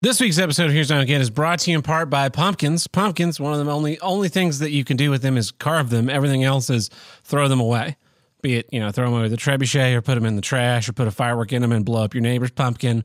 This 0.00 0.20
week's 0.20 0.38
episode 0.38 0.66
of 0.66 0.72
Here's 0.72 0.92
What 0.92 1.00
Again 1.00 1.20
is 1.20 1.28
brought 1.28 1.58
to 1.60 1.72
you 1.72 1.76
in 1.76 1.82
part 1.82 2.08
by 2.08 2.28
pumpkins. 2.28 2.86
Pumpkins, 2.86 3.40
one 3.40 3.52
of 3.52 3.66
the 3.66 3.72
only 3.72 3.98
only 3.98 4.28
things 4.28 4.60
that 4.60 4.70
you 4.70 4.84
can 4.84 4.96
do 4.96 5.10
with 5.10 5.22
them 5.22 5.36
is 5.36 5.50
carve 5.50 5.90
them. 5.90 6.08
Everything 6.08 6.44
else 6.44 6.70
is 6.70 6.88
throw 7.24 7.48
them 7.48 7.58
away. 7.58 7.96
Be 8.40 8.58
it, 8.58 8.68
you 8.70 8.78
know, 8.78 8.92
throw 8.92 9.06
them 9.06 9.14
away 9.14 9.22
with 9.22 9.32
a 9.32 9.36
trebuchet 9.36 9.96
or 9.96 10.00
put 10.00 10.14
them 10.14 10.24
in 10.24 10.36
the 10.36 10.40
trash 10.40 10.88
or 10.88 10.92
put 10.92 11.08
a 11.08 11.10
firework 11.10 11.52
in 11.52 11.62
them 11.62 11.72
and 11.72 11.84
blow 11.84 12.04
up 12.04 12.14
your 12.14 12.20
neighbor's 12.20 12.52
pumpkin. 12.52 12.98
You 12.98 13.02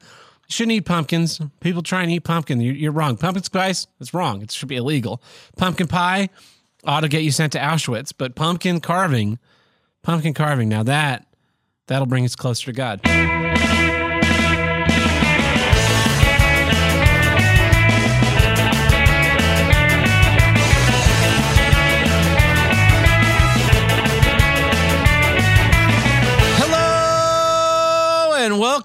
shouldn't 0.50 0.74
eat 0.74 0.86
pumpkins. 0.86 1.42
People 1.62 1.82
try 1.82 2.04
and 2.04 2.12
eat 2.12 2.26
pumpkin. 2.26 2.62
You're, 2.62 2.75
you're 2.75 2.91
wrong. 2.91 3.18
Pumpkin 3.18 3.41
spice, 3.41 3.88
it's 4.00 4.14
wrong. 4.14 4.44
It 4.44 4.52
should 4.52 4.70
be 4.70 4.75
illegal. 4.75 5.20
Pumpkin 5.57 5.88
pie 5.88 6.30
ought 6.84 7.02
to 7.02 7.07
get 7.07 7.23
you 7.23 7.32
sent 7.32 7.54
to 7.54 7.60
Auschwitz. 7.60 8.14
But 8.16 8.36
pumpkin 8.36 8.80
carving, 8.82 9.39
pumpkin 10.04 10.36
carving, 10.36 10.70
now 10.70 10.84
that, 10.84 11.25
that'll 11.88 12.05
bring 12.05 12.23
us 12.23 12.36
closer 12.36 12.68
to 12.68 12.71
God. 12.71 13.02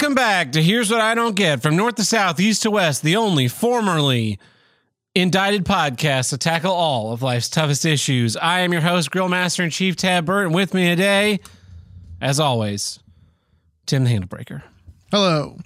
Welcome 0.01 0.15
back 0.15 0.53
to 0.53 0.63
Here's 0.63 0.93
What 0.93 1.01
I 1.01 1.17
Don't 1.17 1.35
Get 1.35 1.61
from 1.61 1.75
North 1.75 1.97
to 1.97 2.05
South, 2.05 2.39
East 2.39 2.63
to 2.63 2.71
West, 2.71 3.03
the 3.03 3.17
only 3.17 3.49
formerly 3.49 4.39
indicted 5.13 5.65
podcast 5.65 6.31
to 6.31 6.39
tackle 6.39 6.71
all 6.71 7.13
of 7.13 7.21
life's 7.21 7.49
toughest 7.49 7.85
issues. 7.85 8.37
I 8.37 8.61
am 8.61 8.71
your 8.73 8.83
host, 8.83 9.11
Grill 9.11 9.29
Master 9.29 9.65
and 9.65 9.73
Chief 9.73 9.97
Tab 9.97 10.25
Burt, 10.25 10.47
and 10.47 10.55
with 10.55 10.73
me 10.73 10.87
today, 10.87 11.41
as 12.21 12.39
always, 12.39 13.01
Tim 13.87 14.05
the 14.05 14.11
Handlebreaker. 14.11 14.63
Hello. 15.11 15.59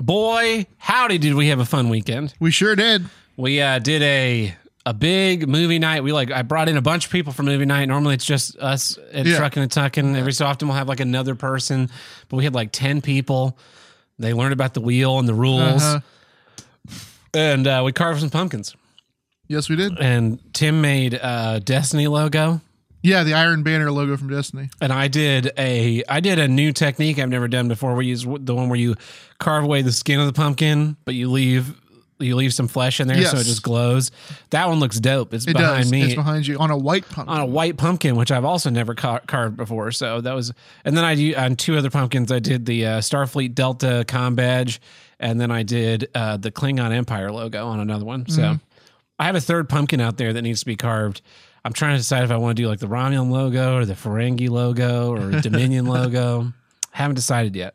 Boy, 0.00 0.66
howdy, 0.78 1.18
did 1.18 1.34
we 1.34 1.46
have 1.50 1.60
a 1.60 1.64
fun 1.64 1.88
weekend. 1.88 2.34
We 2.40 2.50
sure 2.50 2.74
did. 2.74 3.04
We 3.36 3.60
uh, 3.60 3.78
did 3.78 4.02
a 4.02 4.56
a 4.86 4.92
big 4.94 5.48
movie 5.48 5.78
night. 5.78 6.02
We 6.02 6.12
like 6.12 6.30
I 6.30 6.42
brought 6.42 6.68
in 6.68 6.76
a 6.76 6.82
bunch 6.82 7.06
of 7.06 7.12
people 7.12 7.32
for 7.32 7.42
movie 7.42 7.64
night. 7.64 7.86
Normally 7.86 8.14
it's 8.14 8.24
just 8.26 8.56
us 8.58 8.98
at 9.12 9.24
Yeah. 9.26 9.36
Trucking 9.38 9.62
and 9.62 9.72
Tucking. 9.72 10.16
Every 10.16 10.32
so 10.32 10.44
often 10.46 10.68
we'll 10.68 10.76
have 10.76 10.88
like 10.88 11.00
another 11.00 11.34
person, 11.34 11.88
but 12.28 12.36
we 12.36 12.44
had 12.44 12.54
like 12.54 12.70
ten 12.72 13.00
people. 13.00 13.56
They 14.18 14.32
learned 14.32 14.52
about 14.52 14.74
the 14.74 14.80
wheel 14.80 15.18
and 15.18 15.28
the 15.28 15.34
rules, 15.34 15.82
Uh-huh. 15.82 16.00
and 17.32 17.66
uh, 17.66 17.82
we 17.84 17.92
carved 17.92 18.20
some 18.20 18.30
pumpkins. 18.30 18.76
Yes, 19.48 19.68
we 19.68 19.76
did. 19.76 19.98
And 19.98 20.38
Tim 20.54 20.80
made 20.80 21.14
a 21.14 21.60
Destiny 21.62 22.06
logo, 22.06 22.60
Yeah, 23.02 23.24
the 23.24 23.34
Iron 23.34 23.62
Banner 23.62 23.90
logo 23.90 24.16
from 24.16 24.28
Destiny. 24.28 24.70
and 24.80 24.92
I 24.92 25.08
did 25.08 25.50
a 25.58 26.02
I 26.08 26.20
did 26.20 26.38
a 26.38 26.48
new 26.48 26.72
technique 26.72 27.18
I've 27.18 27.28
never 27.28 27.48
done 27.48 27.68
before. 27.68 27.94
We 27.94 28.06
use 28.06 28.22
the 28.24 28.54
one 28.54 28.68
where 28.68 28.78
you 28.78 28.94
carve 29.38 29.64
away 29.64 29.82
the 29.82 29.92
skin 29.92 30.20
of 30.20 30.26
the 30.26 30.32
pumpkin, 30.32 30.96
but 31.04 31.14
you 31.14 31.30
leave 31.30 31.74
you 32.18 32.36
leave 32.36 32.54
some 32.54 32.68
flesh 32.68 33.00
in 33.00 33.08
there 33.08 33.22
so 33.24 33.38
it 33.38 33.44
just 33.44 33.62
glows. 33.62 34.10
That 34.50 34.68
one 34.68 34.78
looks 34.80 35.00
dope. 35.00 35.34
It's 35.34 35.46
It 35.46 35.54
behind 35.54 35.82
does. 35.84 35.90
me. 35.92 36.02
It's 36.02 36.14
behind 36.14 36.46
you 36.46 36.58
on 36.58 36.70
a 36.70 36.76
white 36.76 37.08
pumpkin. 37.08 37.34
on 37.34 37.40
a 37.40 37.46
white 37.46 37.76
pumpkin, 37.76 38.16
which 38.16 38.30
I've 38.30 38.44
also 38.44 38.70
never 38.70 38.94
car- 38.94 39.22
carved 39.26 39.56
before. 39.56 39.90
So 39.92 40.20
that 40.20 40.32
was, 40.34 40.52
and 40.84 40.96
then 40.96 41.04
I 41.04 41.14
do 41.16 41.34
on 41.34 41.56
two 41.56 41.76
other 41.76 41.90
pumpkins. 41.90 42.30
I 42.30 42.38
did 42.38 42.66
the 42.66 42.86
uh, 42.86 42.98
Starfleet 43.00 43.54
Delta 43.54 44.04
com 44.06 44.34
badge, 44.36 44.80
and 45.18 45.40
then 45.40 45.50
I 45.50 45.62
did 45.64 46.08
uh, 46.14 46.36
the 46.36 46.50
Klingon 46.52 46.92
Empire 46.92 47.32
logo 47.32 47.66
on 47.66 47.80
another 47.80 48.04
one. 48.04 48.28
So 48.28 48.58
I 49.18 49.24
have 49.26 49.34
a 49.36 49.40
third 49.40 49.68
pumpkin 49.68 50.00
out 50.00 50.16
there 50.16 50.32
that 50.32 50.42
needs 50.42 50.60
to 50.60 50.66
be 50.66 50.76
carved. 50.76 51.20
I'm 51.64 51.72
trying 51.72 51.94
to 51.94 51.98
decide 51.98 52.24
if 52.24 52.30
I 52.30 52.36
want 52.36 52.56
to 52.56 52.62
do 52.62 52.68
like 52.68 52.78
the 52.78 52.88
Romulan 52.88 53.30
logo 53.30 53.76
or 53.76 53.84
the 53.86 53.94
Ferengi 53.94 54.50
logo 54.50 55.10
or 55.12 55.40
Dominion 55.40 55.86
logo. 55.86 56.52
Haven't 56.90 57.14
decided 57.16 57.56
yet. 57.56 57.74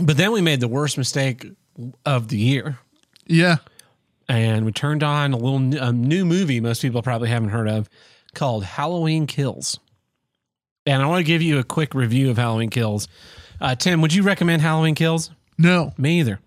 But 0.00 0.16
then 0.16 0.32
we 0.32 0.40
made 0.40 0.60
the 0.60 0.68
worst 0.68 0.98
mistake 0.98 1.46
of 2.04 2.28
the 2.28 2.38
year 2.38 2.78
yeah. 3.26 3.56
and 4.28 4.64
we 4.64 4.72
turned 4.72 5.02
on 5.02 5.32
a 5.32 5.36
little 5.36 5.78
a 5.82 5.92
new 5.92 6.24
movie 6.24 6.60
most 6.60 6.80
people 6.82 7.02
probably 7.02 7.28
haven't 7.28 7.50
heard 7.50 7.68
of 7.68 7.88
called 8.34 8.64
Halloween 8.64 9.26
Kills. 9.26 9.78
And 10.84 11.02
I 11.02 11.06
want 11.06 11.20
to 11.20 11.24
give 11.24 11.42
you 11.42 11.58
a 11.58 11.64
quick 11.64 11.94
review 11.94 12.30
of 12.30 12.36
Halloween 12.36 12.70
Kills. 12.70 13.08
Uh, 13.60 13.74
Tim, 13.74 14.00
would 14.02 14.14
you 14.14 14.22
recommend 14.22 14.62
Halloween 14.62 14.94
Kills? 14.94 15.30
No. 15.58 15.92
Me 15.98 16.20
either. 16.20 16.38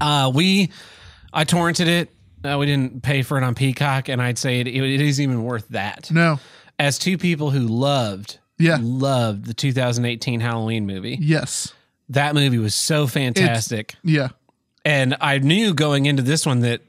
Uh, 0.00 0.30
we, 0.34 0.70
I 1.32 1.44
torrented 1.44 1.86
it. 1.86 2.10
Uh, 2.44 2.56
we 2.58 2.66
didn't 2.66 3.02
pay 3.02 3.22
for 3.22 3.36
it 3.38 3.44
on 3.44 3.54
Peacock, 3.54 4.08
and 4.08 4.20
I'd 4.22 4.38
say 4.38 4.60
it, 4.60 4.66
it 4.66 5.00
is 5.00 5.20
even 5.20 5.44
worth 5.44 5.68
that. 5.68 6.10
No. 6.10 6.40
As 6.78 6.98
two 6.98 7.18
people 7.18 7.50
who 7.50 7.60
loved, 7.60 8.38
Yeah. 8.58 8.78
loved 8.80 9.44
the 9.44 9.54
2018 9.54 10.40
Halloween 10.40 10.86
movie, 10.86 11.18
Yes. 11.20 11.72
That 12.12 12.34
movie 12.34 12.58
was 12.58 12.74
so 12.74 13.06
fantastic. 13.06 13.94
Yeah. 14.02 14.28
and 14.84 15.16
I 15.20 15.38
knew 15.38 15.74
going 15.74 16.06
into 16.06 16.22
this 16.22 16.44
one 16.46 16.60
that 16.60 16.80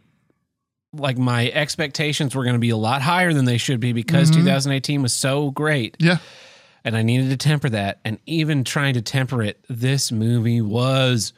like 0.93 1.17
my 1.17 1.49
expectations 1.49 2.33
were 2.35 2.43
going 2.43 2.55
to 2.55 2.59
be 2.59 2.69
a 2.71 2.77
lot 2.77 3.01
higher 3.01 3.33
than 3.33 3.45
they 3.45 3.57
should 3.57 3.79
be 3.79 3.93
because 3.93 4.29
Mhm. 4.31 4.35
2018 4.35 5.01
was 5.01 5.13
so 5.13 5.49
great 5.51 5.95
Yeah. 5.99 6.17
and 6.83 6.95
I 6.97 7.01
needed 7.03 7.29
to 7.29 7.37
temper 7.37 7.69
that 7.69 7.99
and 8.05 8.17
even 8.25 8.63
trying 8.63 8.93
to 8.95 9.01
temper 9.01 9.41
it 9.43 9.63
this 9.69 10.11
movie 10.11 10.61
was 10.61 11.33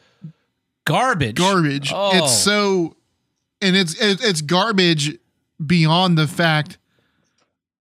garbage 0.85 1.35
Garbage. 1.35 1.91
Oh. 1.93 2.11
It's 2.23 2.37
so, 2.37 2.95
and 3.61 3.75
it's 3.75 3.95
it's 3.99 4.41
garbage 4.41 5.17
beyond 5.65 6.17
the 6.17 6.27
fact 6.27 6.77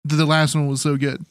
that 0.05 0.17
the 0.17 0.27
last 0.27 0.55
one 0.55 0.67
was 0.69 0.81
so 0.81 0.97
good. 0.97 1.25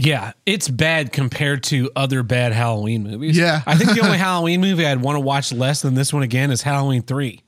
Yeah 0.00 0.32
it's 0.46 0.68
bad 0.68 1.12
compared 1.12 1.62
to 1.64 1.90
other 1.96 2.22
bad 2.22 2.52
Halloween 2.52 3.02
movies 3.02 3.36
Yeah. 3.36 3.62
I 3.66 3.74
think 3.76 3.90
the 3.92 4.00
only 4.04 4.18
Halloween 4.28 4.60
movie 4.60 4.86
I'd 4.86 5.00
want 5.02 5.16
to 5.16 5.20
watch 5.20 5.52
less 5.52 5.82
than 5.82 5.94
this 5.94 6.12
one 6.12 6.22
again 6.22 6.50
is 6.50 6.62
Halloween 6.62 7.02
3 7.02 7.42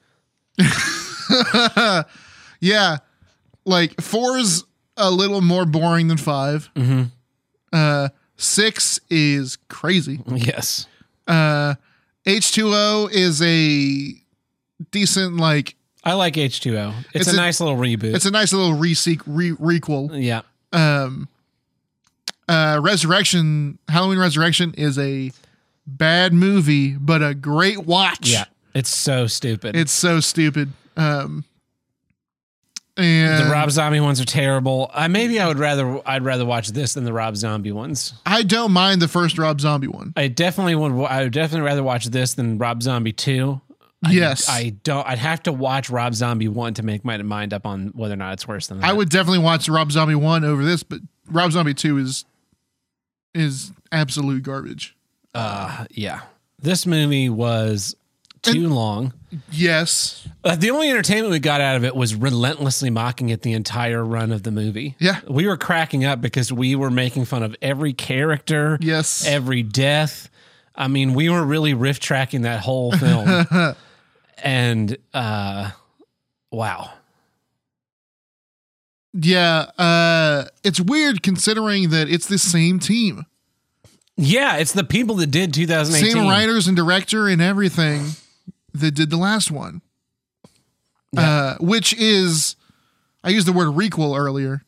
yeah. 2.61 2.99
Like 3.65 4.01
4 4.01 4.39
is 4.39 4.65
a 4.97 5.11
little 5.11 5.41
more 5.41 5.65
boring 5.65 6.09
than 6.09 6.17
5 6.19 6.71
mm-hmm. 6.75 7.03
Uh, 7.73 8.09
six 8.37 8.99
is 9.09 9.57
crazy. 9.69 10.21
yes 10.27 10.87
Uh, 11.29 11.75
H2O 12.27 13.11
is 13.13 13.41
a 13.43 14.15
decent 14.91 15.37
like 15.37 15.77
I 16.03 16.15
like 16.15 16.35
H2O 16.35 16.95
it's, 17.15 17.15
It's 17.15 17.29
a, 17.29 17.33
a- 17.33 17.37
nice 17.37 17.61
little 17.61 17.77
reboot 17.77 18.15
it's 18.15 18.25
a 18.27 18.31
nice 18.33 18.53
little 18.53 18.73
reseq 18.77 19.23
re- 19.27 19.53
requel. 19.53 20.11
yeah 20.21 20.41
Um, 20.73 21.29
uh, 22.51 22.81
Resurrection, 22.83 23.79
Halloween 23.89 24.19
Resurrection 24.19 24.75
is 24.77 24.99
a 24.99 25.33
bad 25.87 26.33
movie, 26.33 26.97
but 26.97 27.23
a 27.23 27.35
great 27.35 27.79
watch. 27.87 28.29
yeah 28.31 28.45
it's 28.75 28.89
so 28.91 29.27
stupid 29.27 29.75
it's 29.75 29.91
so 29.93 30.21
stupid. 30.21 30.73
Um, 30.97 31.45
and 32.97 33.47
The 33.47 33.51
Rob 33.51 33.71
Zombie 33.71 34.01
ones 34.01 34.21
are 34.21 34.25
terrible. 34.27 34.91
I 34.93 35.09
maybe 35.09 35.41
I 35.41 35.49
would 35.49 35.59
rather 35.59 36.01
I'd 36.07 36.23
rather 36.25 36.45
watch 36.45 36.69
this 36.69 36.95
than 36.95 37.05
the 37.05 37.13
Rob 37.13 37.37
Zombie 37.37 37.73
ones. 37.73 38.13
I 38.27 38.43
don't 38.43 38.73
mind 38.73 39.01
the 39.01 39.09
first 39.09 39.39
Rob 39.39 39.61
Zombie 39.61 39.87
one. 39.89 40.13
I 40.17 40.29
definitely 40.29 40.75
would. 40.75 40.93
I 41.07 41.23
would 41.23 41.33
definitely 41.33 41.65
rather 41.67 41.83
watch 41.83 42.07
this 42.07 42.35
than 42.35 42.59
Rob 42.59 42.83
Zombie 42.83 43.13
two. 43.13 43.61
I- 44.05 44.13
Yes. 44.13 44.49
I 44.49 44.71
don't. 44.83 45.07
I'd 45.07 45.19
have 45.19 45.43
to 45.45 45.53
watch 45.53 45.89
Rob 45.91 46.15
Zombie 46.15 46.49
one 46.49 46.75
to 46.75 46.83
make 46.83 47.05
my 47.05 47.17
mind 47.19 47.53
up 47.55 47.67
on 47.67 47.89
whether 47.95 48.15
or 48.15 48.17
not 48.19 48.33
it's 48.35 48.47
worse 48.49 48.67
than 48.67 48.81
that. 48.81 48.89
I 48.89 48.93
would 48.93 49.09
definitely 49.09 49.41
watch 49.45 49.69
Rob 49.69 49.93
Zombie 49.93 50.15
one 50.15 50.45
over 50.45 50.65
this, 50.65 50.83
but 50.83 51.01
Rob 51.31 51.53
Zombie 51.53 51.75
two 51.75 51.97
is 51.99 52.25
is 53.35 53.73
absolute 53.93 54.43
garbage. 54.43 54.97
Uh, 55.35 55.87
yeah. 55.91 56.23
This 56.59 56.87
movie 56.87 57.29
was 57.29 57.97
too 58.43 58.69
long. 58.69 59.13
Yes. 59.51 60.27
Uh, 60.43 60.57
the 60.57 60.71
only 60.71 60.91
entertainment 60.91 61.31
we 61.31 61.39
got 61.39 61.61
out 61.61 61.77
of 61.77 61.85
it 61.85 61.95
was 61.95 62.15
relentlessly 62.15 62.91
mocking 62.91 63.29
it 63.29 63.43
the 63.43 63.53
entire 63.53 64.05
run 64.05 64.33
of 64.33 64.43
the 64.43 64.51
movie. 64.51 64.97
Yeah. 64.99 65.21
We 65.29 65.47
were 65.47 65.57
cracking 65.57 66.05
up 66.05 66.21
because 66.21 66.53
we 66.53 66.75
were 66.75 66.91
making 66.91 67.27
fun 67.27 67.43
of 67.43 67.55
every 67.63 67.93
character. 67.93 68.79
Yes. 68.81 69.25
every 69.27 69.63
death. 69.63 70.29
I 70.75 70.89
mean, 70.89 71.15
we 71.15 71.29
were 71.29 71.45
really 71.45 71.75
riff 71.75 72.01
tracking 72.01 72.43
that 72.43 72.61
whole 72.61 72.93
film. 72.93 73.47
and 74.43 74.97
uh 75.13 75.71
wow. 76.51 76.91
Yeah. 79.13 79.67
Uh, 79.79 80.45
it's 80.63 80.81
weird 80.81 81.23
considering 81.23 81.91
that 81.91 82.09
it's 82.09 82.27
the 82.27 82.39
same 82.39 82.79
team. 82.79 83.27
Yeah, 84.17 84.59
it's 84.59 84.73
the 84.73 84.85
people 84.85 85.17
that 85.17 85.29
did 85.31 85.55
2018. 85.55 86.13
same 86.13 86.29
writers 86.29 86.67
and 86.69 86.77
director 86.77 87.27
and 87.27 87.41
everything 87.41 88.05
that 88.75 88.93
did 88.93 89.11
the 89.11 89.17
last 89.17 89.51
one. 89.51 89.81
Yeah. 91.13 91.21
Uh, 91.21 91.57
which 91.61 91.95
is, 91.95 92.57
I 93.25 93.31
used 93.31 93.47
the 93.47 93.53
word 93.53 93.69
requel 93.69 94.19
earlier. 94.19 94.63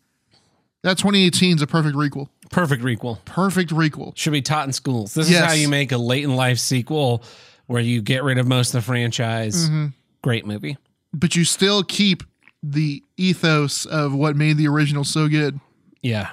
That 0.83 0.99
2018 0.99 1.57
is 1.57 1.63
a 1.63 1.67
perfect 1.67 1.97
requel. 1.97 2.29
Perfect 2.51 2.83
requel. 2.83 3.25
Perfect 3.25 3.71
requel. 3.71 4.17
Should 4.17 4.33
be 4.33 4.43
taught 4.43 4.67
in 4.67 4.73
schools. 4.73 5.15
This 5.15 5.31
is 5.31 5.39
how 5.39 5.53
you 5.53 5.69
make 5.69 5.93
a 5.93 5.99
late 5.99 6.25
in 6.25 6.35
life 6.35 6.59
sequel 6.59 7.23
where 7.67 7.83
you 7.83 8.03
get 8.03 8.25
rid 8.25 8.39
of 8.39 8.47
most 8.47 8.75
of 8.75 8.81
the 8.81 8.87
franchise. 8.87 9.69
Mm-hmm. 9.69 9.87
Great 10.23 10.45
movie. 10.45 10.77
But 11.15 11.37
you 11.37 11.45
still 11.45 11.83
keep 11.83 12.25
the 12.63 13.03
ethos 13.17 13.87
of 13.87 14.15
what 14.15 14.37
made 14.37 14.57
the 14.57 14.69
original 14.69 15.05
so 15.05 15.29
good. 15.29 15.59
Yeah. 16.03 16.31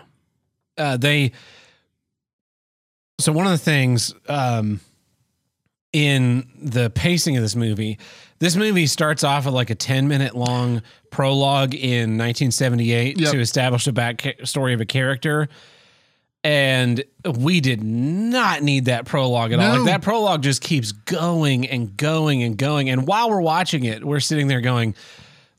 Uh, 0.78 0.98
they. 0.98 1.32
So 3.20 3.32
one 3.32 3.46
of 3.46 3.52
the 3.52 3.58
things, 3.58 4.14
um, 4.28 4.80
in 5.92 6.48
the 6.62 6.90
pacing 6.90 7.36
of 7.36 7.44
this 7.44 7.56
movie. 7.56 7.98
This 8.40 8.56
movie 8.56 8.88
starts 8.88 9.24
off 9.24 9.46
with 9.46 9.54
like 9.54 9.70
a 9.70 9.76
10 9.76 10.08
minute 10.08 10.36
long 10.36 10.82
prologue 11.10 11.74
in 11.74 12.18
1978 12.18 13.20
Yep. 13.20 13.32
to 13.32 13.40
establish 13.40 13.86
the 13.86 13.94
back 13.94 14.36
story 14.44 14.74
of 14.74 14.82
a 14.82 14.86
character. 14.86 15.50
And 16.44 17.04
we 17.26 17.60
did 17.60 17.84
not 17.84 18.62
need 18.64 18.86
that 18.86 19.06
prologue 19.06 19.52
at 19.52 19.60
all. 19.60 19.80
Like 19.80 19.86
that 19.88 20.02
prologue 20.02 20.42
just 20.42 20.62
keeps 20.62 20.94
going 20.94 21.68
and 21.68 21.98
going 21.98 22.44
and 22.44 22.56
going. 22.56 22.90
And 22.90 23.06
while 23.06 23.30
we're 23.30 23.42
watching 23.42 23.84
it, 23.84 24.06
we're 24.06 24.22
sitting 24.22 24.48
there 24.48 24.62
going, 24.62 24.96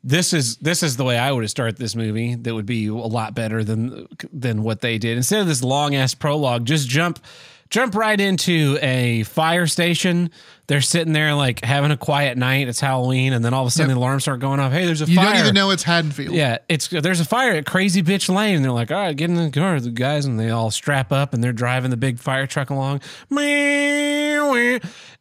this 0.02 0.32
is 0.32 0.56
this 0.58 0.82
is 0.82 0.96
the 0.96 1.04
way 1.04 1.18
I 1.18 1.30
would 1.32 1.42
have 1.44 1.50
started 1.50 1.76
this 1.76 1.94
movie. 1.94 2.34
That 2.34 2.54
would 2.54 2.66
be 2.66 2.86
a 2.86 2.94
lot 2.94 3.34
better 3.34 3.62
than 3.64 4.06
than 4.32 4.62
what 4.62 4.80
they 4.80 4.98
did. 4.98 5.16
Instead 5.16 5.40
of 5.40 5.46
this 5.46 5.62
long 5.62 5.94
ass 5.94 6.14
prologue, 6.14 6.64
just 6.64 6.88
jump 6.88 7.18
jump 7.68 7.94
right 7.94 8.20
into 8.20 8.78
a 8.82 9.22
fire 9.24 9.66
station. 9.66 10.30
They're 10.66 10.80
sitting 10.80 11.12
there 11.12 11.34
like 11.34 11.64
having 11.64 11.90
a 11.90 11.96
quiet 11.96 12.38
night. 12.38 12.68
It's 12.68 12.80
Halloween, 12.80 13.32
and 13.32 13.44
then 13.44 13.52
all 13.52 13.62
of 13.62 13.68
a 13.68 13.70
sudden 13.70 13.90
Yep. 13.90 13.94
the 13.96 13.98
alarms 14.00 14.22
start 14.22 14.40
going 14.40 14.58
off. 14.60 14.72
Hey, 14.72 14.86
there's 14.86 15.02
a 15.02 15.06
You 15.06 15.16
fire. 15.16 15.26
You 15.26 15.32
don't 15.34 15.40
even 15.42 15.54
know 15.54 15.70
it's 15.70 15.82
Haddonfield. 15.82 16.34
Yeah, 16.34 16.58
it's 16.68 16.88
there's 16.88 17.20
a 17.20 17.24
fire 17.24 17.52
at 17.52 17.66
Crazy 17.66 18.02
Bitch 18.02 18.28
Lane. 18.34 18.56
And 18.56 18.64
they're 18.64 18.72
like, 18.72 18.90
all 18.90 18.96
right, 18.96 19.16
get 19.16 19.28
in 19.30 19.36
the 19.36 19.50
car, 19.50 19.78
the 19.80 19.90
guys, 19.90 20.26
and 20.26 20.38
they 20.40 20.50
all 20.50 20.70
strap 20.70 21.12
up 21.12 21.34
and 21.34 21.42
they're 21.44 21.52
driving 21.52 21.90
the 21.90 21.96
big 21.96 22.18
fire 22.18 22.46
truck 22.46 22.70
along. 22.70 23.00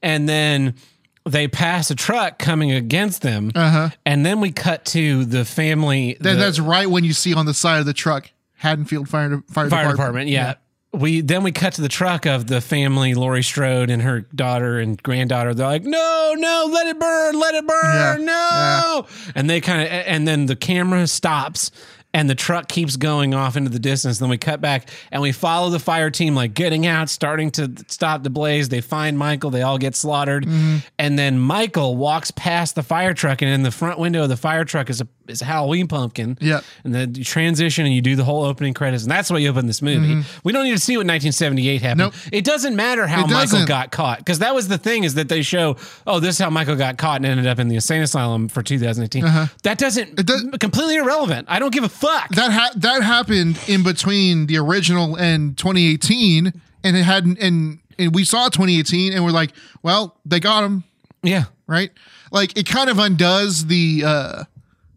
And 0.01 0.29
then 0.29 0.75
they 1.25 1.47
pass 1.47 1.91
a 1.91 1.95
truck 1.95 2.39
coming 2.39 2.71
against 2.71 3.21
them, 3.21 3.51
Uh-huh. 3.55 3.89
and 4.05 4.25
then 4.25 4.39
we 4.39 4.51
cut 4.51 4.85
to 4.85 5.25
the 5.25 5.45
family. 5.45 6.17
The 6.19 6.33
that's 6.35 6.59
right 6.59 6.89
when 6.89 7.03
you 7.03 7.13
see 7.13 7.33
on 7.33 7.45
the 7.45 7.53
side 7.53 7.79
of 7.79 7.85
the 7.85 7.93
truck 7.93 8.29
Haddonfield 8.55 9.07
Fire, 9.09 9.29
Fire, 9.29 9.43
fire 9.49 9.65
Department. 9.69 9.95
department. 9.97 10.29
Yeah. 10.29 10.53
We 10.91 11.21
then 11.21 11.43
we 11.43 11.51
cut 11.51 11.73
to 11.73 11.81
the 11.81 11.87
truck 11.87 12.25
of 12.25 12.47
the 12.47 12.61
family, 12.61 13.13
Laurie 13.13 13.43
Strode 13.43 13.91
and 13.91 14.01
her 14.01 14.21
daughter 14.21 14.79
and 14.79 15.01
granddaughter. 15.03 15.53
They're 15.53 15.67
like, 15.67 15.83
"No, 15.83 16.33
no, 16.35 16.67
let 16.73 16.87
it 16.87 16.99
burn, 16.99 17.39
let 17.39 17.53
it 17.53 17.67
burn, 17.67 18.21
Yeah, 18.21 18.25
no!" 18.25 19.05
And 19.35 19.47
they 19.47 19.61
kind 19.61 19.83
of, 19.83 19.87
and 19.87 20.27
then 20.27 20.47
the 20.47 20.55
camera 20.55 21.05
stops, 21.05 21.69
and 22.13 22.29
the 22.29 22.35
truck 22.35 22.67
keeps 22.67 22.95
going 22.95 23.33
off 23.33 23.55
into 23.55 23.69
the 23.69 23.79
distance. 23.79 24.17
Then 24.19 24.29
we 24.29 24.37
cut 24.37 24.61
back, 24.61 24.89
and 25.11 25.21
we 25.21 25.31
follow 25.31 25.69
the 25.69 25.79
fire 25.79 26.09
team, 26.09 26.33
like 26.35 26.53
getting 26.53 26.87
out, 26.87 27.09
starting 27.09 27.51
to 27.51 27.71
stop 27.87 28.23
the 28.23 28.29
blaze. 28.29 28.69
They 28.69 28.81
find 28.81 29.17
Michael, 29.17 29.51
they 29.51 29.61
all 29.61 29.77
get 29.77 29.95
slaughtered, 29.95 30.45
Mm-hmm. 30.45 30.77
and 30.97 31.19
then 31.19 31.37
Michael 31.39 31.95
walks 31.95 32.31
past 32.31 32.75
the 32.75 32.83
fire 32.83 33.13
truck, 33.13 33.41
and 33.41 33.51
in 33.51 33.63
the 33.63 33.71
front 33.71 33.99
window 33.99 34.23
of 34.23 34.29
the 34.29 34.37
fire 34.37 34.65
truck 34.65 34.89
is 34.89 35.01
a 35.01 35.07
is 35.29 35.41
a 35.41 35.45
Halloween 35.45 35.87
pumpkin. 35.87 36.37
Yeah. 36.41 36.61
And 36.83 36.93
then 36.93 37.15
you 37.15 37.23
transition 37.23 37.85
and 37.85 37.93
you 37.93 38.01
do 38.01 38.15
the 38.15 38.23
whole 38.23 38.43
opening 38.43 38.73
credits, 38.73 39.03
and 39.03 39.11
that's 39.11 39.29
why 39.29 39.37
you 39.37 39.49
open 39.49 39.67
this 39.67 39.81
movie. 39.81 40.23
We 40.43 40.51
don't 40.53 40.63
need 40.65 40.71
to 40.71 40.79
see 40.79 40.93
what 40.93 41.05
1978 41.07 41.81
happened. 41.81 41.99
Nope. 41.99 42.13
It 42.31 42.43
doesn't 42.45 42.75
matter 42.75 43.07
how 43.07 43.19
It 43.25 43.29
Michael 43.29 43.41
doesn't. 43.41 43.67
got 43.67 43.91
caught, 43.91 44.19
because 44.19 44.39
that 44.39 44.53
was 44.55 44.67
the 44.67 44.77
thing 44.77 45.03
is 45.03 45.13
that 45.15 45.29
they 45.29 45.41
show, 45.41 45.77
oh, 46.07 46.19
this 46.19 46.35
is 46.35 46.39
how 46.39 46.49
Michael 46.49 46.75
got 46.75 46.97
caught 46.97 47.17
and 47.17 47.25
ended 47.25 47.47
up 47.47 47.59
in 47.59 47.67
the 47.67 47.75
insane 47.75 48.01
asylum 48.01 48.47
for 48.49 48.61
2018. 48.63 49.23
That 49.63 49.77
doesn't 49.77 50.19
Uh-huh. 50.19 50.23
does- 50.23 50.45
completely 50.59 50.95
irrelevant. 50.97 51.47
I 51.49 51.59
don't 51.59 51.73
give 51.73 51.83
a 51.83 51.89
fuck. 51.89 52.29
That 52.35 52.51
ha- 52.51 52.71
that 52.75 53.03
happened 53.03 53.59
in 53.67 53.83
between 53.83 54.47
the 54.47 54.57
original 54.57 55.15
and 55.15 55.57
2018, 55.57 56.53
and 56.83 56.97
it 56.97 57.03
hadn't. 57.03 57.39
And 57.39 57.79
and 57.97 58.15
we 58.15 58.23
saw 58.23 58.47
2018, 58.49 59.13
and 59.13 59.23
we're 59.25 59.31
like, 59.31 59.51
well, 59.83 60.15
they 60.25 60.39
got 60.39 60.63
him 60.63 60.83
yeah. 61.21 61.45
right. 61.67 61.91
Like 62.31 62.57
it 62.57 62.65
kind 62.65 62.89
of 62.89 62.97
undoes 62.99 63.65
the 63.65 64.03
uh 64.05 64.43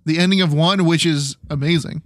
the 0.05 0.19
ending 0.19 0.41
of 0.41 0.53
one, 0.53 0.85
which 0.85 1.07
is 1.07 1.37
amazing. 1.51 2.03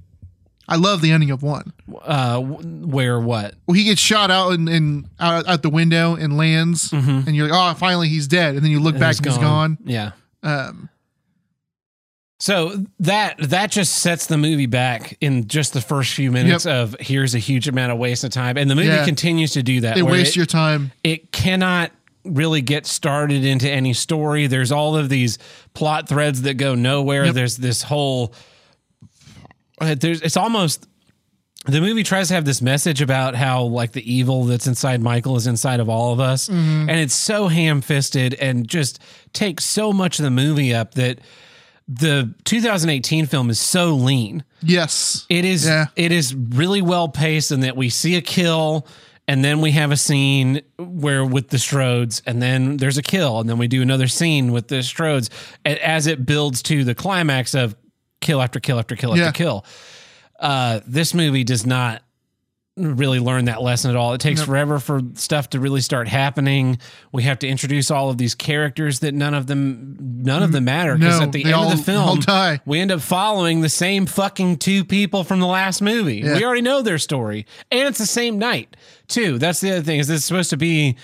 I 0.68 0.76
love 0.76 1.00
the 1.00 1.12
ending 1.12 1.30
of 1.30 1.42
one. 1.44 1.72
Uh, 2.02 2.40
where 2.40 3.20
what? 3.20 3.54
Well, 3.66 3.74
he 3.76 3.84
gets 3.84 4.00
shot 4.00 4.30
out 4.32 4.50
and, 4.52 4.68
and 4.68 5.08
out, 5.20 5.46
out 5.46 5.62
the 5.62 5.70
window 5.70 6.16
and 6.16 6.36
lands, 6.36 6.92
and 6.92 7.34
you're 7.36 7.48
like, 7.48 7.56
oh, 7.56 7.78
finally 7.78 8.08
he's 8.08 8.26
dead. 8.26 8.54
And 8.56 8.64
then 8.64 8.70
you 8.72 8.80
look 8.80 8.98
back 8.98 9.16
and 9.16 9.26
he's 9.26 9.38
gone. 9.38 9.78
Yeah. 9.84 10.10
Um, 10.42 10.88
So 12.38 12.84
that 13.00 13.36
that 13.38 13.70
just 13.70 13.94
sets 14.00 14.26
the 14.26 14.36
movie 14.36 14.66
back 14.66 15.16
in 15.22 15.48
just 15.48 15.72
the 15.72 15.80
first 15.80 16.12
few 16.12 16.30
minutes 16.30 16.66
of 16.66 16.94
here's 17.00 17.34
a 17.34 17.38
huge 17.38 17.66
amount 17.66 17.92
of 17.92 17.98
waste 17.98 18.24
of 18.24 18.30
time, 18.30 18.58
and 18.58 18.68
the 18.70 18.74
movie 18.74 18.88
Yeah. 18.88 19.04
continues 19.06 19.52
to 19.52 19.62
do 19.62 19.80
that. 19.80 19.94
they 19.94 20.02
where 20.02 20.12
waste 20.12 20.32
it- 20.32 20.36
your 20.36 20.46
time. 20.46 20.92
it 21.02 21.32
cannot 21.32 21.92
really 22.34 22.60
get 22.60 22.86
started 22.86 23.44
into 23.44 23.70
any 23.70 23.92
story. 23.92 24.46
There's 24.46 24.72
all 24.72 24.96
of 24.96 25.08
these 25.08 25.38
plot 25.74 26.08
threads 26.08 26.42
that 26.42 26.54
go 26.54 26.74
nowhere. 26.74 27.26
Yep. 27.26 27.34
There's 27.34 27.56
this 27.56 27.82
whole 27.82 28.34
uh, 29.80 29.94
there's 29.94 30.22
it's 30.22 30.36
almost 30.36 30.86
the 31.66 31.80
movie 31.80 32.02
tries 32.04 32.28
to 32.28 32.34
have 32.34 32.44
this 32.44 32.62
message 32.62 33.02
about 33.02 33.34
how 33.34 33.64
like 33.64 33.92
the 33.92 34.12
evil 34.12 34.44
that's 34.44 34.66
inside 34.66 35.00
Michael 35.02 35.36
is 35.36 35.46
inside 35.46 35.80
of 35.80 35.88
all 35.88 36.12
of 36.12 36.20
us. 36.20 36.48
Mm-hmm. 36.48 36.88
And 36.88 37.00
it's 37.00 37.14
so 37.14 37.48
ham-fisted 37.48 38.34
and 38.34 38.68
just 38.68 39.00
takes 39.32 39.64
so 39.64 39.92
much 39.92 40.18
of 40.18 40.24
the 40.24 40.30
movie 40.30 40.72
up 40.72 40.94
that 40.94 41.18
the 41.88 42.34
2018 42.44 43.26
film 43.26 43.50
is 43.50 43.58
so 43.60 43.90
lean. 43.94 44.44
Yes. 44.62 45.26
It 45.28 45.44
is 45.44 45.66
Yeah. 45.66 45.86
it 45.96 46.12
is 46.12 46.34
really 46.34 46.82
well 46.82 47.08
paced 47.08 47.50
in 47.52 47.60
that 47.60 47.76
we 47.76 47.90
see 47.90 48.14
a 48.16 48.22
kill 48.22 48.86
and 49.28 49.44
then 49.44 49.60
we 49.60 49.72
have 49.72 49.90
a 49.92 49.96
scene 49.96 50.62
where 50.78 51.24
with 51.24 51.48
the 51.48 51.56
Strodes 51.56 52.22
and 52.26 52.40
then 52.40 52.76
there's 52.76 52.98
a 52.98 53.02
kill 53.02 53.40
and 53.40 53.48
then 53.48 53.58
we 53.58 53.68
do 53.68 53.82
another 53.82 54.06
scene 54.08 54.52
with 54.52 54.68
the 54.68 54.76
Strodes 54.76 55.28
as 55.64 56.06
it 56.06 56.24
builds 56.26 56.62
to 56.62 56.84
the 56.84 56.94
climax 56.94 57.54
of 57.54 57.74
kill 58.20 58.40
after 58.40 58.60
kill 58.60 58.78
after 58.78 58.96
kill 58.96 59.16
Yeah. 59.16 59.26
after 59.26 59.36
kill. 59.38 59.64
Uh, 60.38 60.80
this 60.86 61.14
movie 61.14 61.44
does 61.44 61.64
not 61.66 62.02
really 62.76 63.18
learn 63.20 63.46
that 63.46 63.62
lesson 63.62 63.90
at 63.90 63.96
all. 63.96 64.12
It 64.12 64.20
takes 64.20 64.40
Nope. 64.40 64.48
forever 64.48 64.78
for 64.78 65.00
stuff 65.14 65.50
to 65.50 65.60
really 65.60 65.80
start 65.80 66.08
happening. 66.08 66.78
We 67.10 67.22
have 67.22 67.38
to 67.38 67.48
introduce 67.48 67.90
all 67.90 68.10
of 68.10 68.18
these 68.18 68.34
characters 68.34 68.98
that 69.00 69.14
none 69.14 69.32
of 69.32 69.46
them 69.46 69.96
none 69.98 70.42
of 70.42 70.52
them 70.52 70.64
matter 70.64 70.94
because 70.96 71.18
No, 71.20 71.24
at 71.26 71.32
the 71.32 71.44
end 71.44 71.54
all- 71.54 71.70
of 71.72 71.78
the 71.78 71.82
film 71.82 72.20
we 72.66 72.78
end 72.80 72.92
up 72.92 73.00
following 73.00 73.62
the 73.62 73.68
same 73.70 74.04
fucking 74.04 74.58
two 74.58 74.84
people 74.84 75.24
from 75.24 75.40
the 75.40 75.46
last 75.46 75.80
movie. 75.80 76.16
Yeah. 76.18 76.34
We 76.34 76.44
already 76.44 76.60
know 76.62 76.82
their 76.82 76.98
story, 76.98 77.46
and 77.70 77.88
it's 77.88 77.98
the 77.98 78.06
same 78.06 78.38
night 78.38 78.76
too. 79.08 79.38
That's 79.38 79.60
the 79.60 79.70
other 79.72 79.82
thing 79.82 79.98
is 80.00 80.08
this 80.08 80.18
is 80.18 80.24
supposed 80.26 80.50
to 80.50 80.56
be. 80.58 80.96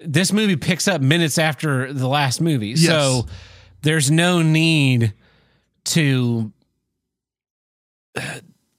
This 0.00 0.32
movie 0.32 0.56
picks 0.56 0.86
up 0.86 1.00
minutes 1.00 1.38
after 1.38 1.92
the 1.92 2.06
last 2.06 2.40
movie, 2.40 2.68
Yes. 2.76 2.86
so 2.86 3.26
there's 3.82 4.10
no 4.10 4.42
need 4.42 5.12
to 5.86 6.52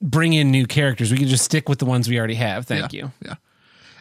bring 0.02 0.34
in 0.34 0.52
new 0.52 0.66
characters. 0.66 1.12
We 1.12 1.18
can 1.18 1.28
just 1.28 1.44
stick 1.46 1.68
with 1.70 1.80
the 1.80 1.86
ones 1.86 2.08
we 2.10 2.18
already 2.18 2.36
have. 2.36 2.66
Thank 2.66 2.94
you. 2.94 3.12
Yeah. 3.26 3.36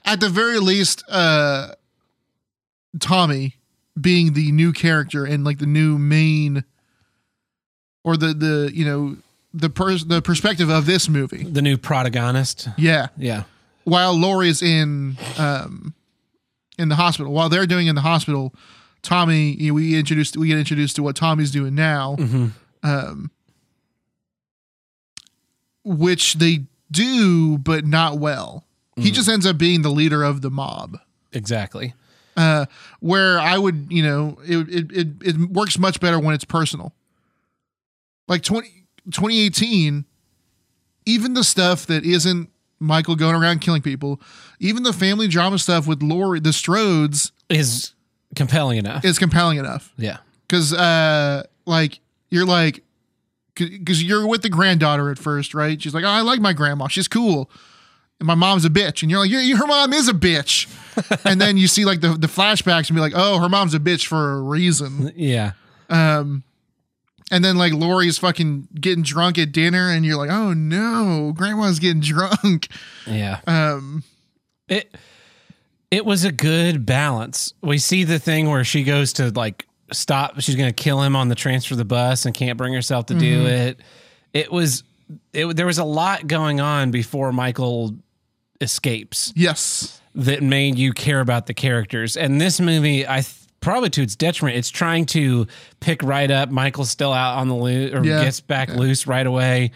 At 0.05 0.21
the 0.21 0.29
very 0.29 0.59
least, 0.59 1.03
uh, 1.09 1.73
Tommy 3.01 3.57
being 4.01 4.33
the 4.33 4.53
new 4.53 4.73
character 4.73 5.25
and 5.25 5.45
like 5.45 5.59
the 5.59 5.67
new 5.67 5.99
main, 5.99 6.65
or 8.05 8.17
the 8.17 8.29
the 8.35 8.71
you 8.73 8.85
know 8.85 9.17
the 9.53 9.69
pers- 9.71 10.05
the 10.05 10.23
perspective 10.23 10.69
of 10.71 10.87
this 10.87 11.09
movie. 11.09 11.43
The 11.45 11.63
new 11.63 11.77
protagonist. 11.77 12.69
Yeah. 12.79 13.09
Yeah, 13.17 13.43
while 13.85 14.15
Laurie 14.15 14.49
is 14.49 14.63
in 14.63 15.17
um 15.37 15.95
in 16.79 16.89
the 16.89 16.97
hospital. 16.97 17.33
While 17.33 17.49
they're 17.49 17.67
doing 17.67 17.89
in 17.89 17.95
the 17.97 18.01
hospital, 18.03 18.55
Tommy, 19.03 19.53
you 19.53 19.69
know, 19.69 19.75
we 19.75 19.99
introduced 19.99 20.37
we 20.37 20.47
get 20.49 20.59
introduced 20.59 20.97
to 20.97 21.03
what 21.03 21.17
Tommy's 21.17 21.51
doing 21.51 21.75
now, 21.75 22.17
Mhm. 22.19 22.53
um, 22.85 23.31
which 25.85 26.35
they 26.35 26.65
do, 26.91 27.59
but 27.59 27.85
not 27.87 28.19
well. 28.19 28.65
He 28.97 29.11
just 29.13 29.29
ends 29.29 29.47
up 29.47 29.59
being 29.59 29.83
the 29.83 29.91
leader 29.91 30.25
of 30.25 30.41
the 30.43 30.51
mob. 30.51 30.99
exactly. 31.33 31.95
Uh, 32.37 32.67
where 33.01 33.39
I 33.41 33.59
would, 33.59 33.87
you 33.91 34.03
know, 34.03 34.39
it, 34.45 34.69
it 34.69 34.93
it 34.93 35.09
it 35.23 35.37
works 35.51 35.77
much 35.79 35.99
better 36.01 36.19
when 36.21 36.35
it's 36.35 36.45
personal. 36.45 36.93
Like 38.29 38.43
20, 38.43 38.69
2018, 39.11 40.05
even 41.07 41.35
the 41.35 41.43
stuff 41.45 41.87
that 41.87 42.05
isn't 42.05 42.51
Michael 42.79 43.17
going 43.17 43.35
around 43.35 43.61
killing 43.61 43.83
people, 43.83 44.21
even 44.61 44.83
the 44.85 44.93
family 44.93 45.27
drama 45.27 45.59
stuff 45.59 45.87
with 45.87 46.03
Laurie, 46.03 46.39
the 46.41 46.51
Strodes, 46.51 47.33
Is 47.49 47.95
compelling 48.37 48.79
enough. 48.79 49.05
is 49.05 49.19
compelling 49.19 49.59
enough. 49.59 49.93
yeah. 49.97 50.19
Because, 50.47 50.73
uh, 50.73 51.43
like, 51.67 51.99
you're 52.31 52.47
like, 52.47 52.83
because 53.59 54.03
you're 54.03 54.27
with 54.27 54.43
the 54.43 54.49
granddaughter 54.49 55.11
at 55.11 55.19
first, 55.19 55.55
right? 55.55 55.81
She's 55.81 55.95
like, 55.95 56.05
oh, 56.05 56.09
I 56.09 56.21
like 56.23 56.41
my 56.41 56.53
grandma. 56.53 56.89
She's 56.89 57.09
cool. 57.09 57.51
And 58.21 58.27
my 58.27 58.35
mom's 58.35 58.65
a 58.65 58.71
bitch. 58.71 59.03
And 59.03 59.11
you're 59.11 59.21
like, 59.21 59.31
yeah, 59.31 59.57
her 59.57 59.67
mom 59.67 59.93
is 59.93 60.09
a 60.09 60.13
bitch. 60.13 60.67
and 61.25 61.41
then 61.41 61.57
you 61.57 61.69
see 61.69 61.85
like 61.85 62.01
the, 62.01 62.15
the 62.15 62.27
flashbacks 62.27 62.89
and 62.89 62.97
be 62.97 63.01
like, 63.01 63.13
oh, 63.15 63.39
her 63.39 63.49
mom's 63.49 63.75
a 63.75 63.79
bitch 63.79 64.07
for 64.07 64.33
a 64.33 64.41
reason. 64.41 65.13
Yeah. 65.15 65.53
Um, 65.89 66.43
and 67.31 67.45
then 67.45 67.57
like 67.57 67.73
Laurie's 67.73 68.19
fucking 68.19 68.69
getting 68.81 69.03
drunk 69.03 69.39
at 69.39 69.53
dinner, 69.53 69.91
and 69.91 70.05
you're 70.05 70.17
like, 70.17 70.31
oh 70.31 70.55
no, 70.55 71.33
grandma's 71.37 71.79
getting 71.79 72.01
drunk. 72.01 72.69
Yeah. 73.07 73.41
Um, 73.47 74.03
it 74.69 74.95
it 75.91 76.05
was 76.05 76.25
a 76.25 76.33
good 76.33 76.87
balance. 76.87 77.55
We 77.63 77.79
see 77.79 78.05
the 78.05 78.19
thing 78.19 78.51
where 78.51 78.65
she 78.65 78.83
goes 78.83 79.13
to 79.15 79.31
like 79.31 79.67
stop. 79.93 80.41
She's 80.41 80.57
going 80.57 80.69
to 80.69 80.83
kill 80.83 81.03
him 81.03 81.17
on 81.17 81.29
the 81.29 81.35
transfer 81.35 81.75
of 81.75 81.79
the 81.79 81.85
bus 81.85 82.27
and 82.27 82.35
can't 82.35 82.59
bring 82.59 82.73
herself 82.73 83.07
to 83.07 83.15
do 83.15 83.39
mm-hmm. 83.39 83.47
it. 83.47 83.81
It 84.33 84.53
was 84.53 84.85
it. 85.33 85.57
There 85.57 85.67
was 85.67 85.79
a 85.79 85.85
lot 85.85 86.27
going 86.27 86.61
on 86.61 86.91
before 86.91 87.33
Michael 87.33 87.95
escapes 88.61 89.33
yes. 89.37 90.01
that 90.15 90.43
made 90.43 90.79
you 90.79 90.93
care 90.93 91.21
about 91.21 91.47
the 91.47 91.55
characters. 91.55 92.17
And 92.17 92.41
this 92.41 92.61
movie, 92.61 93.07
I 93.07 93.21
th- 93.21 93.35
probably 93.61 93.91
to 93.91 94.03
its 94.03 94.17
detriment. 94.17 94.57
It's 94.57 94.71
trying 94.71 95.07
to 95.07 95.47
pick 95.81 96.03
right 96.03 96.31
up. 96.31 96.51
Michael's 96.51 96.91
still 96.91 97.13
out 97.13 97.39
on 97.39 97.49
the 97.49 97.55
loose 97.55 97.95
or 97.95 98.05
Yeah. 98.05 98.23
gets 98.25 98.41
back 98.41 98.69
loose 98.71 99.07
right 99.07 99.27
away. 99.27 99.73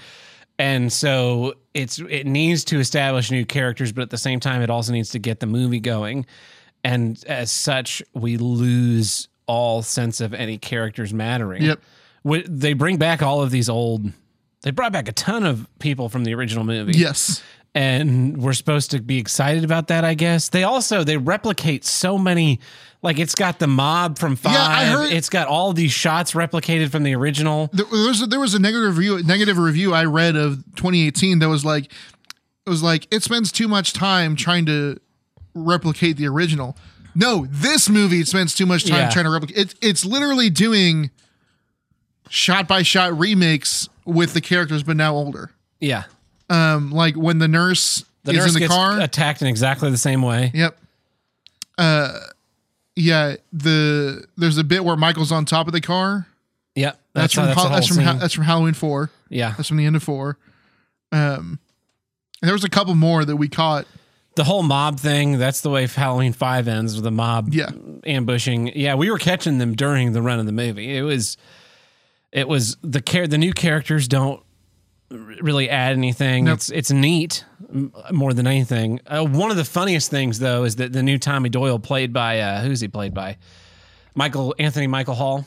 And 0.58 0.92
so 0.92 1.54
it's 1.74 1.98
it 1.98 2.26
needs 2.26 2.64
to 2.64 2.78
establish 2.78 3.30
new 3.30 3.44
characters, 3.44 3.90
but 3.92 4.02
at 4.02 4.10
the 4.10 4.18
same 4.18 4.38
time, 4.38 4.62
it 4.62 4.70
also 4.70 4.92
needs 4.92 5.10
to 5.10 5.18
get 5.18 5.40
the 5.40 5.46
movie 5.46 5.80
going. 5.80 6.26
And 6.84 7.22
as 7.26 7.50
such, 7.50 8.02
we 8.14 8.36
lose 8.36 9.28
all 9.46 9.82
sense 9.82 10.20
of 10.20 10.32
any 10.34 10.58
characters 10.58 11.12
mattering. 11.12 11.62
Yep. 11.62 11.80
They 12.48 12.72
bring 12.74 12.96
back 12.98 13.22
all 13.22 13.42
of 13.42 13.50
these 13.50 13.68
old. 13.68 14.10
They 14.62 14.70
brought 14.70 14.92
back 14.92 15.08
a 15.08 15.12
ton 15.12 15.44
of 15.44 15.66
people 15.80 16.08
from 16.08 16.24
the 16.24 16.34
original 16.34 16.62
movie 16.64 16.92
Yes. 16.96 17.42
and 17.74 18.36
we're 18.38 18.52
supposed 18.52 18.92
to 18.92 19.00
be 19.00 19.18
excited 19.18 19.64
about 19.64 19.88
that 19.88 20.04
i 20.04 20.12
guess 20.14 20.50
they 20.50 20.62
also 20.62 21.02
they 21.04 21.16
replicate 21.16 21.84
so 21.86 22.16
many 22.18 22.60
like 23.02 23.18
it's 23.18 23.34
got 23.34 23.58
the 23.58 23.66
mob 23.66 24.18
from 24.18 24.36
five 24.36 24.52
Yeah, 24.52 24.66
I 24.66 24.84
heard- 24.84 25.12
it's 25.12 25.28
got 25.30 25.48
all 25.48 25.72
these 25.72 25.90
shots 25.90 26.32
replicated 26.32 26.90
from 26.90 27.02
the 27.02 27.14
original 27.16 27.70
There 27.72 27.86
was 27.86 28.20
a, 28.22 28.26
there 28.26 28.38
was 28.38 28.54
a 28.54 28.58
negative 28.60 28.96
review 28.98 29.22
negative 29.24 29.56
review 29.58 29.92
I 29.94 30.04
read 30.04 30.36
of 30.36 30.58
2018 30.76 31.38
that 31.40 31.48
was 31.48 31.64
like 31.64 31.86
it 31.86 32.70
was 32.70 32.82
like 32.82 33.08
it 33.10 33.22
spends 33.24 33.50
too 33.50 33.66
much 33.68 33.94
time 33.94 34.36
trying 34.36 34.66
to 34.66 35.00
replicate 35.54 36.16
the 36.18 36.28
original. 36.28 36.76
No, 37.14 37.46
this 37.50 37.88
movie 37.88 38.24
spends 38.24 38.54
too 38.54 38.66
much 38.66 38.84
time 38.84 38.98
Yeah. 38.98 39.10
trying 39.10 39.24
to 39.26 39.30
replicate. 39.30 39.56
It, 39.58 39.74
it's 39.82 40.04
literally 40.04 40.48
doing 40.50 41.10
shot 42.30 42.66
by 42.68 42.82
shot 42.82 43.18
remakes 43.18 43.88
with 44.04 44.32
the 44.34 44.40
characters, 44.40 44.82
but 44.82 44.96
now 44.96 45.14
older. 45.14 45.50
yeah 45.80 46.04
Um, 46.48 46.90
like 46.90 47.14
when 47.14 47.38
the 47.38 47.48
nurse 47.48 48.04
the 48.24 48.32
is 48.32 48.38
nurse 48.38 48.48
in 48.48 48.54
the 48.54 48.60
gets 48.60 48.72
car. 48.72 49.00
attacked 49.00 49.42
in 49.42 49.48
exactly 49.48 49.90
the 49.90 49.98
same 49.98 50.22
way 50.22 50.50
Yep. 50.54 50.78
Uh, 51.78 52.18
yeah. 52.96 53.36
The 53.52 54.24
there's 54.36 54.58
a 54.58 54.64
bit 54.64 54.84
where 54.84 54.96
Michael's 54.96 55.32
on 55.32 55.44
top 55.44 55.66
of 55.66 55.72
the 55.72 55.80
car. 55.80 56.26
yep 56.74 56.98
That's, 57.14 57.34
that's, 57.34 57.34
how 57.34 57.42
from 57.42 57.46
that's 57.48 57.60
whole 57.60 57.70
that's 57.70 57.86
from 57.88 57.98
Ha- 58.04 58.12
that's 58.20 58.34
from 58.34 58.44
Halloween 58.44 58.74
four. 58.74 59.10
yeah 59.28 59.54
That's 59.56 59.68
from 59.68 59.76
the 59.76 59.86
end 59.86 59.96
of 59.96 60.02
four. 60.02 60.38
Um, 61.10 61.58
and 62.40 62.48
there 62.48 62.54
was 62.54 62.64
a 62.64 62.70
couple 62.70 62.94
more 62.94 63.24
that 63.24 63.36
we 63.36 63.48
caught. 63.48 63.86
The 64.34 64.44
whole 64.44 64.62
mob 64.62 64.98
thing 64.98 65.38
that's 65.38 65.60
the 65.60 65.68
way 65.70 65.86
halloween 65.86 66.32
5 66.32 66.66
ends 66.68 66.94
with 66.94 67.04
the 67.04 67.10
mob 67.10 67.52
Yeah. 67.52 67.70
ambushing. 68.04 68.72
Yeah 68.74 68.94
we 68.94 69.10
were 69.10 69.18
catching 69.18 69.58
them 69.58 69.74
during 69.74 70.12
the 70.12 70.22
run 70.22 70.38
of 70.40 70.46
the 70.46 70.52
movie. 70.52 70.96
It 70.96 71.02
was 71.02 71.36
it 72.32 72.48
was 72.48 72.76
the 72.82 73.02
care 73.02 73.26
the 73.26 73.38
new 73.38 73.52
characters 73.52 74.08
don't 74.08 74.42
really 75.10 75.68
add 75.68 75.92
anything. 75.92 76.44
Nope. 76.44 76.54
it's 76.54 76.70
it's 76.70 76.90
neat 76.90 77.44
more 78.10 78.32
than 78.32 78.46
anything. 78.46 79.00
Uh, 79.06 79.24
one 79.24 79.50
of 79.50 79.56
the 79.56 79.64
funniest 79.64 80.10
things 80.10 80.38
though 80.38 80.64
is 80.64 80.76
that 80.76 80.92
the 80.92 81.02
new 81.02 81.18
tommy 81.18 81.48
doyle 81.50 81.78
played 81.78 82.12
by 82.12 82.40
uh 82.40 82.62
who's 82.62 82.80
he 82.80 82.88
played 82.88 83.12
by? 83.14 83.36
Michael 84.14 84.54
anthony 84.58 84.86
michael 84.86 85.14
hall? 85.14 85.46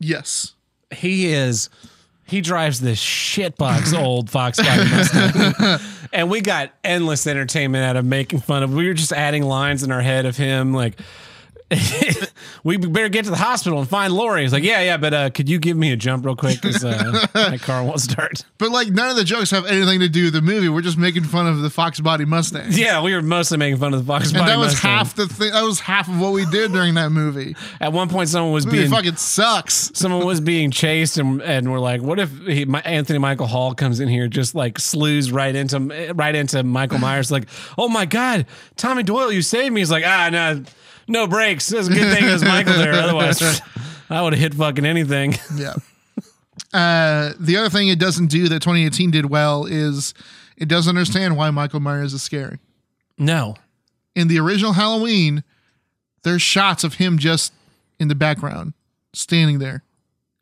Yes. 0.00 0.54
he 0.92 1.26
is 1.32 1.68
he 2.26 2.40
drives 2.40 2.80
this 2.80 2.98
shitbox 3.00 3.96
old 3.96 4.30
Volkswagen 4.30 4.90
Mustang, 4.90 5.78
and 6.14 6.30
we 6.30 6.40
got 6.40 6.70
endless 6.82 7.26
entertainment 7.26 7.84
out 7.84 7.96
of 7.96 8.04
making 8.06 8.40
fun 8.40 8.62
of. 8.62 8.72
We 8.72 8.88
were 8.88 8.94
just 8.94 9.12
adding 9.12 9.42
lines 9.42 9.82
in 9.82 9.92
our 9.92 10.00
head 10.00 10.24
of 10.24 10.36
him 10.36 10.72
like. 10.72 10.94
we 12.64 12.76
better 12.76 13.08
get 13.08 13.24
to 13.24 13.30
the 13.30 13.36
hospital 13.36 13.78
and 13.78 13.88
find 13.88 14.12
Laurie. 14.12 14.42
He's 14.42 14.52
like, 14.52 14.62
yeah, 14.62 14.80
yeah, 14.82 14.96
but 14.96 15.14
uh, 15.14 15.30
could 15.30 15.48
you 15.48 15.58
give 15.58 15.76
me 15.76 15.92
a 15.92 15.96
jump 15.96 16.24
real 16.24 16.36
quick 16.36 16.60
because 16.60 16.84
uh, 16.84 17.26
my 17.34 17.58
car 17.58 17.82
won't 17.82 18.00
start. 18.00 18.44
But 18.58 18.70
like 18.70 18.88
none 18.88 19.10
of 19.10 19.16
the 19.16 19.24
jokes 19.24 19.50
have 19.50 19.66
anything 19.66 20.00
to 20.00 20.08
do 20.08 20.24
with 20.24 20.34
the 20.34 20.42
movie. 20.42 20.68
We're 20.68 20.82
just 20.82 20.98
making 20.98 21.24
fun 21.24 21.46
of 21.46 21.60
the 21.62 21.70
Fox 21.70 22.00
Body 22.00 22.24
Mustang. 22.24 22.66
Yeah, 22.84 23.02
we 23.02 23.14
were 23.14 23.22
mostly 23.22 23.56
making 23.56 23.78
fun 23.78 23.94
of 23.94 24.00
the 24.00 24.06
Fox 24.06 24.28
And 24.30 24.38
Body 24.38 24.50
that 24.50 24.58
was 24.58 24.74
Mustang. 24.74 24.90
half 24.90 25.14
the 25.14 25.26
thing. 25.26 25.52
That 25.52 25.62
was 25.62 25.80
half 25.80 26.08
of 26.08 26.20
what 26.20 26.32
we 26.32 26.44
did 26.46 26.72
during 26.72 26.94
that 26.94 27.10
movie. 27.10 27.56
At 27.80 27.92
one 27.92 28.08
point, 28.08 28.28
someone 28.28 28.52
was 28.52 28.66
being 28.66 28.90
fucking 28.90 29.16
sucks. 29.16 29.90
someone 29.94 30.26
was 30.26 30.40
being 30.40 30.70
chased 30.70 31.16
and 31.18 31.40
and 31.42 31.70
we're 31.72 31.78
like 31.78 32.02
what 32.02 32.18
if 32.18 32.30
he, 32.46 32.64
my, 32.64 32.80
anthony 32.82 33.18
michael 33.18 33.46
hall 33.46 33.74
comes 33.74 34.00
in 34.00 34.08
here 34.08 34.28
just 34.28 34.54
like 34.54 34.78
slews 34.78 35.32
right 35.32 35.54
into 35.54 35.78
right 36.14 36.34
into 36.34 36.62
michael 36.62 36.98
myers 36.98 37.30
like 37.30 37.48
oh 37.78 37.88
my 37.88 38.04
god 38.04 38.46
tommy 38.76 39.02
doyle 39.02 39.30
you 39.32 39.42
saved 39.42 39.72
me 39.74 39.80
he's 39.80 39.90
like 39.90 40.04
ah 40.06 40.28
no 40.30 40.62
no 41.08 41.26
brakes 41.26 41.72
it's 41.72 41.88
a 41.88 41.92
good 41.92 42.12
thing 42.14 42.24
there's 42.26 42.42
michael 42.44 42.74
there 42.74 42.92
otherwise 43.02 43.60
i 44.10 44.20
would 44.22 44.32
have 44.32 44.40
hit 44.40 44.54
fucking 44.54 44.84
anything 44.86 45.34
Yeah. 45.56 45.74
Uh, 46.72 47.32
the 47.38 47.56
other 47.56 47.68
thing 47.70 47.88
it 47.88 47.98
doesn't 47.98 48.26
do 48.26 48.48
that 48.48 48.60
2018 48.62 49.10
did 49.10 49.26
well 49.26 49.64
is 49.64 50.12
it 50.56 50.66
doesn't 50.68 50.96
understand 50.96 51.36
why 51.36 51.50
Michael 51.50 51.80
Myers 51.80 52.12
is 52.14 52.22
scary. 52.22 52.58
no 53.18 53.54
In 54.16 54.26
the 54.28 54.38
original 54.40 54.72
Halloween, 54.72 55.44
there's 56.22 56.42
shots 56.42 56.82
of 56.84 56.94
him 56.94 57.18
just 57.18 57.52
in 58.00 58.08
the 58.08 58.14
background, 58.16 58.72
standing 59.12 59.58
there, 59.60 59.82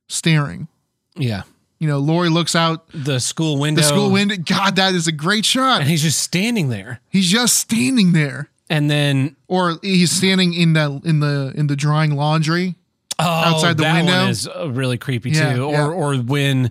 staring. 0.09 0.69
yeah 1.17 1.43
You 1.79 1.89
know, 1.89 1.99
Laurie 1.99 2.31
looks 2.31 2.55
out 2.57 2.87
the 2.95 3.19
school 3.19 3.59
window 3.59 3.81
the 3.83 3.87
school 3.89 4.11
window. 4.11 4.37
God, 4.37 4.77
that 4.77 4.95
is 4.95 5.07
a 5.07 5.13
great 5.13 5.45
shot. 5.45 5.81
and 5.83 5.91
he's 5.91 6.03
just 6.03 6.21
standing 6.21 6.69
there 6.71 7.01
He's 7.11 7.29
just 7.31 7.59
standing 7.59 8.13
there, 8.13 8.49
and 8.73 8.91
then 8.91 9.37
or 9.49 9.79
he's 9.83 10.11
standing 10.11 10.55
in 10.55 10.73
the 10.73 11.01
in 11.05 11.21
the 11.21 11.53
in 11.55 11.67
the 11.67 11.77
drying 11.77 12.17
laundry. 12.17 12.75
oh, 13.19 13.25
Outside 13.25 13.77
the 13.77 13.83
that 13.85 13.95
window? 13.97 14.21
one 14.23 14.31
is 14.31 14.49
uh, 14.49 14.71
really 14.71 14.97
creepy 14.99 15.31
Yeah, 15.31 15.53
too 15.55 15.69
yeah. 15.71 15.85
or 15.85 15.93
or 15.93 16.15
when 16.17 16.71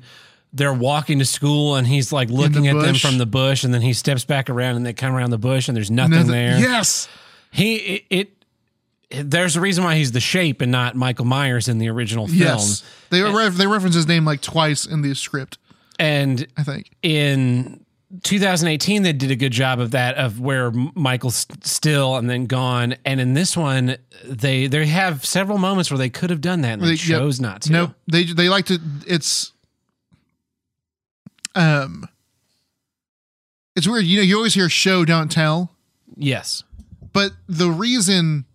they're 0.53 0.74
walking 0.74 1.20
to 1.20 1.25
school 1.25 1.75
and 1.75 1.88
he's 1.88 2.12
like 2.12 2.29
looking 2.29 2.67
at 2.67 2.75
them 2.77 2.96
from 2.96 3.17
the 3.20 3.25
bush 3.25 3.63
and 3.63 3.74
then 3.74 3.81
he 3.81 3.93
steps 3.93 4.25
back 4.25 4.50
around 4.50 4.75
and 4.75 4.86
they 4.86 4.91
come 4.93 5.13
around 5.15 5.29
the 5.29 5.38
bush 5.38 5.67
and 5.70 5.77
there's 5.77 5.91
nothing 5.91 6.12
Nothing- 6.12 6.31
there 6.31 6.60
Yes, 6.60 7.08
He 7.51 7.75
it, 7.75 8.03
it 9.10 9.29
there's 9.29 9.55
a 9.55 9.62
reason 9.62 9.84
why 9.84 9.96
he's 9.96 10.12
the 10.13 10.20
shape 10.22 10.60
and 10.62 10.72
not 10.72 10.96
Michael 10.96 11.25
Myers 11.25 11.67
in 11.67 11.77
the 11.77 11.89
original 11.89 12.27
film. 12.27 12.39
yes. 12.39 12.84
They 13.12 13.22
ref- 13.22 13.53
they 13.55 13.67
reference 13.67 13.96
his 13.96 14.08
name 14.08 14.25
like 14.25 14.41
twice 14.41 14.86
in 14.86 15.01
the 15.01 15.13
script. 15.15 15.58
And 16.00 16.48
I 16.58 16.63
think. 16.63 16.89
in 17.03 17.86
2018 18.23 19.03
they 19.03 19.13
did 19.13 19.31
a 19.31 19.35
good 19.35 19.51
job 19.51 19.79
of 19.79 19.91
that 19.91 20.15
of 20.17 20.39
where 20.39 20.71
Michael's 20.71 21.45
still 21.63 22.15
and 22.17 22.29
then 22.29 22.45
gone 22.45 22.95
and 23.05 23.19
in 23.21 23.33
this 23.33 23.55
one 23.55 23.97
they 24.25 24.67
they 24.67 24.85
have 24.85 25.25
several 25.25 25.57
moments 25.57 25.89
where 25.89 25.97
they 25.97 26.09
could 26.09 26.29
have 26.29 26.41
done 26.41 26.61
that 26.61 26.73
and 26.73 26.81
they, 26.81 26.87
They- 26.87 26.91
yep. 26.93 27.19
chose 27.21 27.39
not 27.39 27.61
to. 27.63 27.71
Nope. 27.71 27.91
They 28.11 28.23
they 28.25 28.49
like 28.49 28.65
to. 28.65 28.79
It's 29.07 29.53
um. 31.55 32.07
It's 33.75 33.87
weird. 33.87 34.05
You 34.05 34.17
know, 34.17 34.23
you 34.23 34.35
always 34.35 34.53
hear 34.53 34.67
"show 34.69 35.05
don't 35.05 35.31
tell," 35.31 35.71
Yes. 36.15 36.63
but 37.13 37.31
the 37.47 37.69
reason 37.69 38.45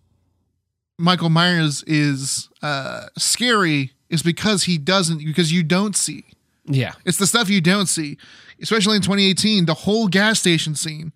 Michael 0.97 1.29
Myers 1.29 1.83
is 1.87 2.49
uh 2.61 3.07
scary 3.17 3.93
is 4.09 4.21
because 4.23 4.63
he 4.63 4.77
doesn't 4.77 5.19
because 5.25 5.51
you 5.51 5.63
don't 5.63 5.95
see. 5.95 6.25
Yeah. 6.65 6.93
It's 7.05 7.17
the 7.17 7.27
stuff 7.27 7.49
you 7.49 7.61
don't 7.61 7.87
see, 7.87 8.17
especially 8.61 8.95
in 8.95 9.01
2018. 9.01 9.65
The 9.65 9.73
whole 9.73 10.07
gas 10.07 10.39
station 10.39 10.75
scene, 10.75 11.11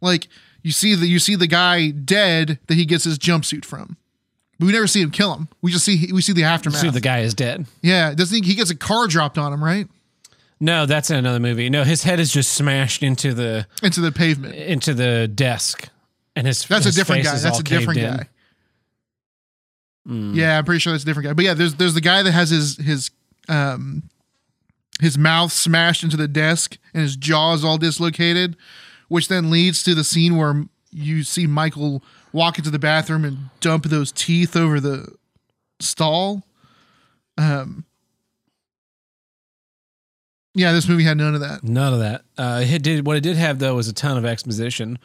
like 0.00 0.28
you 0.62 0.72
see 0.72 0.94
the 0.94 1.06
you 1.06 1.18
see 1.18 1.36
the 1.36 1.46
guy 1.46 1.90
dead 1.90 2.58
that 2.66 2.74
he 2.74 2.84
gets 2.84 3.04
his 3.04 3.18
jumpsuit 3.18 3.64
from. 3.64 3.96
But 4.58 4.66
we 4.66 4.72
never 4.72 4.86
see 4.86 5.02
him 5.02 5.10
kill 5.10 5.34
him. 5.34 5.48
We 5.62 5.72
just 5.72 5.84
see 5.84 6.10
we 6.12 6.22
see 6.22 6.32
the 6.32 6.44
aftermath. 6.44 6.80
See 6.80 6.90
the 6.90 7.00
guy 7.00 7.20
is 7.20 7.34
dead. 7.34 7.66
yeah, 7.82 8.14
doesn't 8.14 8.44
he? 8.44 8.48
He 8.50 8.54
gets 8.54 8.70
a 8.70 8.76
car 8.76 9.06
dropped 9.08 9.36
on 9.36 9.52
him, 9.52 9.62
right, 9.62 9.88
No, 10.60 10.86
that's 10.86 11.10
in 11.10 11.16
another 11.16 11.40
movie. 11.40 11.68
No, 11.70 11.82
his 11.84 12.04
head 12.04 12.20
is 12.20 12.32
just 12.32 12.52
smashed 12.52 13.02
into 13.02 13.34
the 13.34 13.66
into 13.82 14.00
the 14.00 14.12
pavement. 14.12 14.54
into 14.54 14.94
the 14.94 15.26
desk 15.26 15.88
and 16.36 16.46
his 16.46 16.64
That's 16.66 16.84
his 16.84 16.96
a 16.96 17.00
different 17.00 17.24
guy. 17.24 17.36
That's 17.38 17.58
a 17.58 17.62
different 17.64 18.00
guy. 18.00 18.28
Mm. 20.08 20.34
Yeah, 20.34 20.58
I'm 20.58 20.64
pretty 20.64 20.80
sure 20.80 20.92
that's 20.92 21.02
a 21.02 21.06
different 21.06 21.28
guy. 21.28 21.32
But 21.32 21.44
yeah, 21.44 21.54
there's 21.54 21.74
there's 21.74 21.94
the 21.94 22.00
guy 22.00 22.22
that 22.22 22.32
has 22.32 22.50
his 22.50 22.76
his 22.76 23.10
um 23.48 24.02
his 25.00 25.18
mouth 25.18 25.52
smashed 25.52 26.02
into 26.04 26.16
the 26.16 26.28
desk 26.28 26.78
and 26.92 27.02
his 27.02 27.16
jaws 27.16 27.64
all 27.64 27.78
dislocated, 27.78 28.56
which 29.08 29.28
then 29.28 29.50
leads 29.50 29.82
to 29.82 29.94
the 29.94 30.04
scene 30.04 30.36
where 30.36 30.64
you 30.90 31.22
see 31.24 31.46
Michael 31.46 32.02
walk 32.32 32.58
into 32.58 32.70
the 32.70 32.78
bathroom 32.78 33.24
and 33.24 33.50
dump 33.60 33.84
those 33.84 34.12
teeth 34.12 34.54
over 34.56 34.78
the 34.80 35.08
stall. 35.80 36.44
Um 37.36 37.84
Yeah, 40.54 40.72
this 40.72 40.88
movie 40.88 41.02
had 41.04 41.16
none 41.16 41.34
of 41.34 41.40
that. 41.40 41.64
None 41.64 41.92
of 41.92 41.98
that. 41.98 42.22
Uh, 42.38 42.62
it 42.64 42.82
did 42.82 43.04
what 43.06 43.16
it 43.16 43.22
did 43.22 43.36
have 43.36 43.58
though 43.58 43.74
was 43.74 43.88
a 43.88 43.92
ton 43.92 44.16
of 44.16 44.24
exposition. 44.24 44.98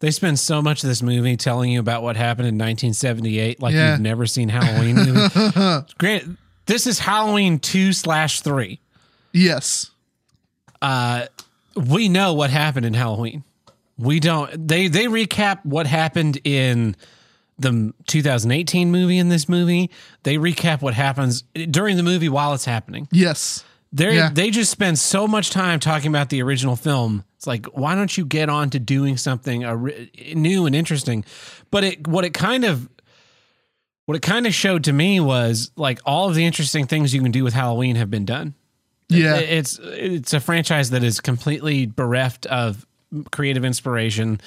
They 0.00 0.10
spend 0.10 0.38
so 0.38 0.60
much 0.60 0.82
of 0.82 0.88
this 0.88 1.02
movie 1.02 1.36
telling 1.36 1.70
you 1.70 1.80
about 1.80 2.02
what 2.02 2.16
happened 2.16 2.48
in 2.48 2.54
1978, 2.56 3.62
like 3.62 3.74
Yeah. 3.74 3.92
you've 3.92 4.00
never 4.00 4.26
seen 4.26 4.48
Halloween. 4.50 4.96
Grant, 5.98 6.38
this 6.66 6.86
is 6.86 6.98
Halloween 6.98 7.58
two 7.58 7.92
slash 7.94 8.40
three. 8.42 8.80
Yes. 9.36 9.90
Uh, 10.80 11.26
we 11.74 12.08
know 12.08 12.32
what 12.34 12.50
happened 12.50 12.86
in 12.86 12.94
Halloween. 12.94 13.44
We 13.98 14.20
don't. 14.20 14.68
They 14.68 14.88
they 14.88 15.04
recap 15.06 15.64
what 15.64 15.86
happened 15.86 16.38
in 16.44 16.96
the 17.58 17.92
2018 18.06 18.90
movie. 18.90 19.18
In 19.18 19.28
this 19.28 19.48
movie, 19.48 19.90
they 20.22 20.36
recap 20.36 20.82
what 20.82 20.94
happens 20.94 21.42
during 21.70 21.96
the 21.96 22.02
movie 22.02 22.28
while 22.28 22.52
it's 22.54 22.64
happening. 22.66 23.08
Yes. 23.12 23.64
They 23.92 24.16
Yeah. 24.16 24.30
they 24.32 24.50
just 24.50 24.70
spend 24.70 24.98
so 24.98 25.26
much 25.26 25.50
time 25.50 25.80
talking 25.80 26.08
about 26.08 26.28
the 26.28 26.42
original 26.42 26.76
film. 26.76 27.24
It's 27.36 27.46
like 27.46 27.66
why 27.66 27.94
don't 27.94 28.16
you 28.16 28.26
get 28.26 28.48
on 28.50 28.70
to 28.70 28.78
doing 28.78 29.16
something 29.16 29.60
new 30.34 30.66
and 30.66 30.74
interesting? 30.76 31.24
But 31.70 31.84
it 31.84 32.06
what 32.06 32.24
it 32.24 32.34
kind 32.34 32.64
of 32.64 32.88
what 34.04 34.16
it 34.16 34.22
kind 34.22 34.46
of 34.46 34.54
showed 34.54 34.84
to 34.84 34.92
me 34.92 35.20
was 35.20 35.70
like 35.76 36.00
all 36.04 36.28
of 36.28 36.34
the 36.34 36.44
interesting 36.44 36.86
things 36.86 37.14
you 37.14 37.22
can 37.22 37.32
do 37.32 37.44
with 37.44 37.54
Halloween 37.54 37.96
have 37.96 38.10
been 38.10 38.24
done. 38.26 38.54
Yeah. 39.08 39.36
It's 39.36 39.78
it's 39.82 40.32
a 40.32 40.40
franchise 40.40 40.90
that 40.90 41.04
is 41.04 41.20
completely 41.20 41.86
bereft 41.86 42.46
of 42.46 42.86
creative 43.30 43.64
inspiration 43.64 44.40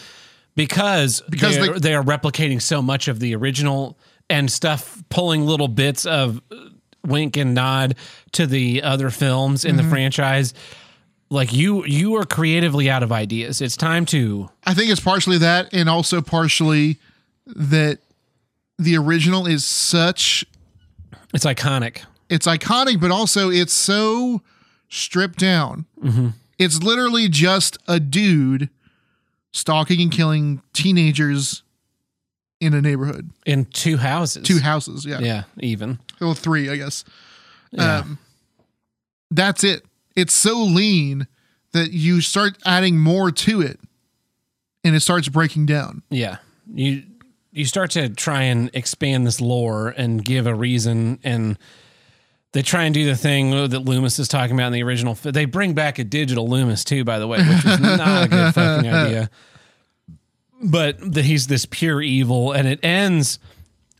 because 0.56 1.22
Because 1.30 1.58
they- 1.58 1.80
they 1.80 1.94
are 1.94 2.04
replicating 2.04 2.62
so 2.62 2.82
much 2.82 3.08
of 3.08 3.20
the 3.20 3.36
original 3.36 3.98
and 4.30 4.52
stuff, 4.52 5.02
pulling 5.10 5.46
little 5.46 5.68
bits 5.70 6.06
of 6.06 6.42
wink 7.06 7.38
and 7.38 7.54
nod 7.56 7.96
to 8.34 8.46
the 8.46 8.84
other 8.84 9.10
films 9.10 9.64
in 9.66 9.76
Mm-hmm. 9.76 9.86
the 9.86 9.90
franchise. 9.90 10.54
Like 11.32 11.54
you, 11.54 11.86
you 11.86 12.16
are 12.16 12.26
creatively 12.26 12.90
out 12.90 13.04
of 13.04 13.12
ideas. 13.12 13.62
It's 13.62 13.78
time 13.78 14.06
to 14.08 14.50
I 14.66 14.74
think 14.74 14.92
it's 14.92 15.00
partially 15.00 15.38
that, 15.38 15.70
and 15.74 15.88
also 15.88 16.22
partially 16.22 16.98
that 17.46 18.00
the 18.78 18.98
original 18.98 19.46
is 19.48 19.64
such 19.64 20.44
It's 21.34 21.46
iconic. 21.46 22.00
It's 22.30 22.48
iconic, 22.48 23.00
but 23.02 23.12
also 23.12 23.50
it's 23.50 23.74
so 23.74 24.42
stripped 24.88 25.40
down. 25.40 25.86
It's 26.58 26.84
literally 26.84 27.30
just 27.30 27.78
a 27.88 28.00
dude 28.00 28.70
stalking 29.52 30.02
and 30.02 30.12
killing 30.12 30.62
teenagers 30.74 31.64
in 32.60 32.74
a 32.74 32.82
neighborhood. 32.82 33.32
In 33.46 33.66
two 33.66 33.98
houses. 33.98 34.44
Two 34.44 34.60
houses, 34.60 35.06
yeah. 35.06 35.20
Yeah, 35.20 35.44
even. 35.60 36.00
Well, 36.20 36.34
three, 36.34 36.70
I 36.70 36.76
guess. 36.76 37.04
Yeah. 37.72 38.00
Um, 38.00 38.20
that's 39.32 39.64
it. 39.64 39.86
It's 40.16 40.34
so 40.34 40.58
lean 40.62 41.28
that 41.72 41.92
you 41.92 42.20
start 42.22 42.58
adding 42.66 43.00
more 43.00 43.32
to 43.32 43.62
it 43.62 43.80
and 44.84 44.96
it 44.96 45.02
starts 45.02 45.30
breaking 45.30 45.66
down. 45.68 46.04
Yeah. 46.10 46.38
You 46.74 47.04
you 47.52 47.66
start 47.66 47.92
to 47.92 48.10
try 48.10 48.44
and 48.44 48.70
expand 48.74 49.26
this 49.26 49.42
lore 49.42 49.90
and 49.90 50.24
give 50.24 50.46
a 50.46 50.54
reason 50.54 51.20
and 51.24 51.58
they 52.52 52.62
try 52.62 52.84
and 52.86 52.94
do 52.94 53.06
the 53.06 53.16
thing 53.16 53.52
that 53.52 53.80
Loomis 53.86 54.18
is 54.20 54.28
talking 54.28 54.56
about 54.56 54.68
in 54.68 54.74
the 54.74 54.84
original. 54.84 55.14
They 55.14 55.46
bring 55.46 55.74
back 55.74 56.00
a 56.00 56.04
digital 56.04 56.48
Loomis 56.48 56.84
too, 56.84 57.04
by 57.04 57.20
the 57.20 57.28
way, 57.28 57.38
which 57.40 57.66
is 57.66 57.80
not 57.80 58.26
a 58.26 58.28
good 58.28 58.54
fucking 58.56 58.90
idea. 58.90 59.30
But 60.62 61.14
that 61.14 61.24
he's 61.24 61.48
this 61.48 61.66
pure 61.66 62.02
evil, 62.02 62.52
and 62.52 62.68
it 62.68 62.80
ends. 62.84 63.40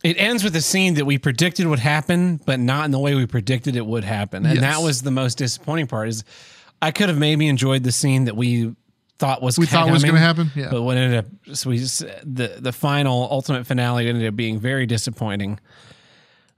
It 0.02 0.16
ends 0.18 0.42
with 0.44 0.56
a 0.56 0.60
scene 0.62 0.94
that 0.94 1.04
we 1.04 1.18
predicted 1.18 1.66
would 1.66 1.78
happen, 1.78 2.40
but 2.46 2.58
not 2.58 2.86
in 2.86 2.90
the 2.90 2.98
way 2.98 3.14
we 3.14 3.26
predicted 3.26 3.76
it 3.76 3.84
would 3.84 4.04
happen, 4.04 4.44
and 4.46 4.54
Yes. 4.56 4.62
that 4.62 4.82
was 4.84 5.02
the 5.02 5.10
most 5.10 5.38
disappointing 5.38 5.86
part. 5.86 6.08
Is 6.08 6.24
I 6.82 6.90
could 6.90 7.08
have 7.08 7.18
maybe 7.18 7.48
enjoyed 7.48 7.82
the 7.82 7.92
scene 7.92 8.24
that 8.24 8.36
we 8.36 8.74
thought 9.18 9.42
was 9.42 9.58
We 9.58 9.66
thought 9.66 9.90
was 9.90 10.02
going 10.02 10.14
to 10.14 10.20
happen. 10.20 10.50
Yeah. 10.56 10.68
but 10.70 10.82
what 10.82 10.96
ended 10.96 11.18
up, 11.18 11.54
so 11.56 11.68
we 11.70 11.78
just, 11.78 12.00
the 12.24 12.56
the 12.58 12.72
final 12.72 13.28
ultimate 13.30 13.66
finale 13.66 14.08
ended 14.08 14.26
up 14.26 14.36
being 14.36 14.58
very 14.58 14.86
disappointing. 14.86 15.60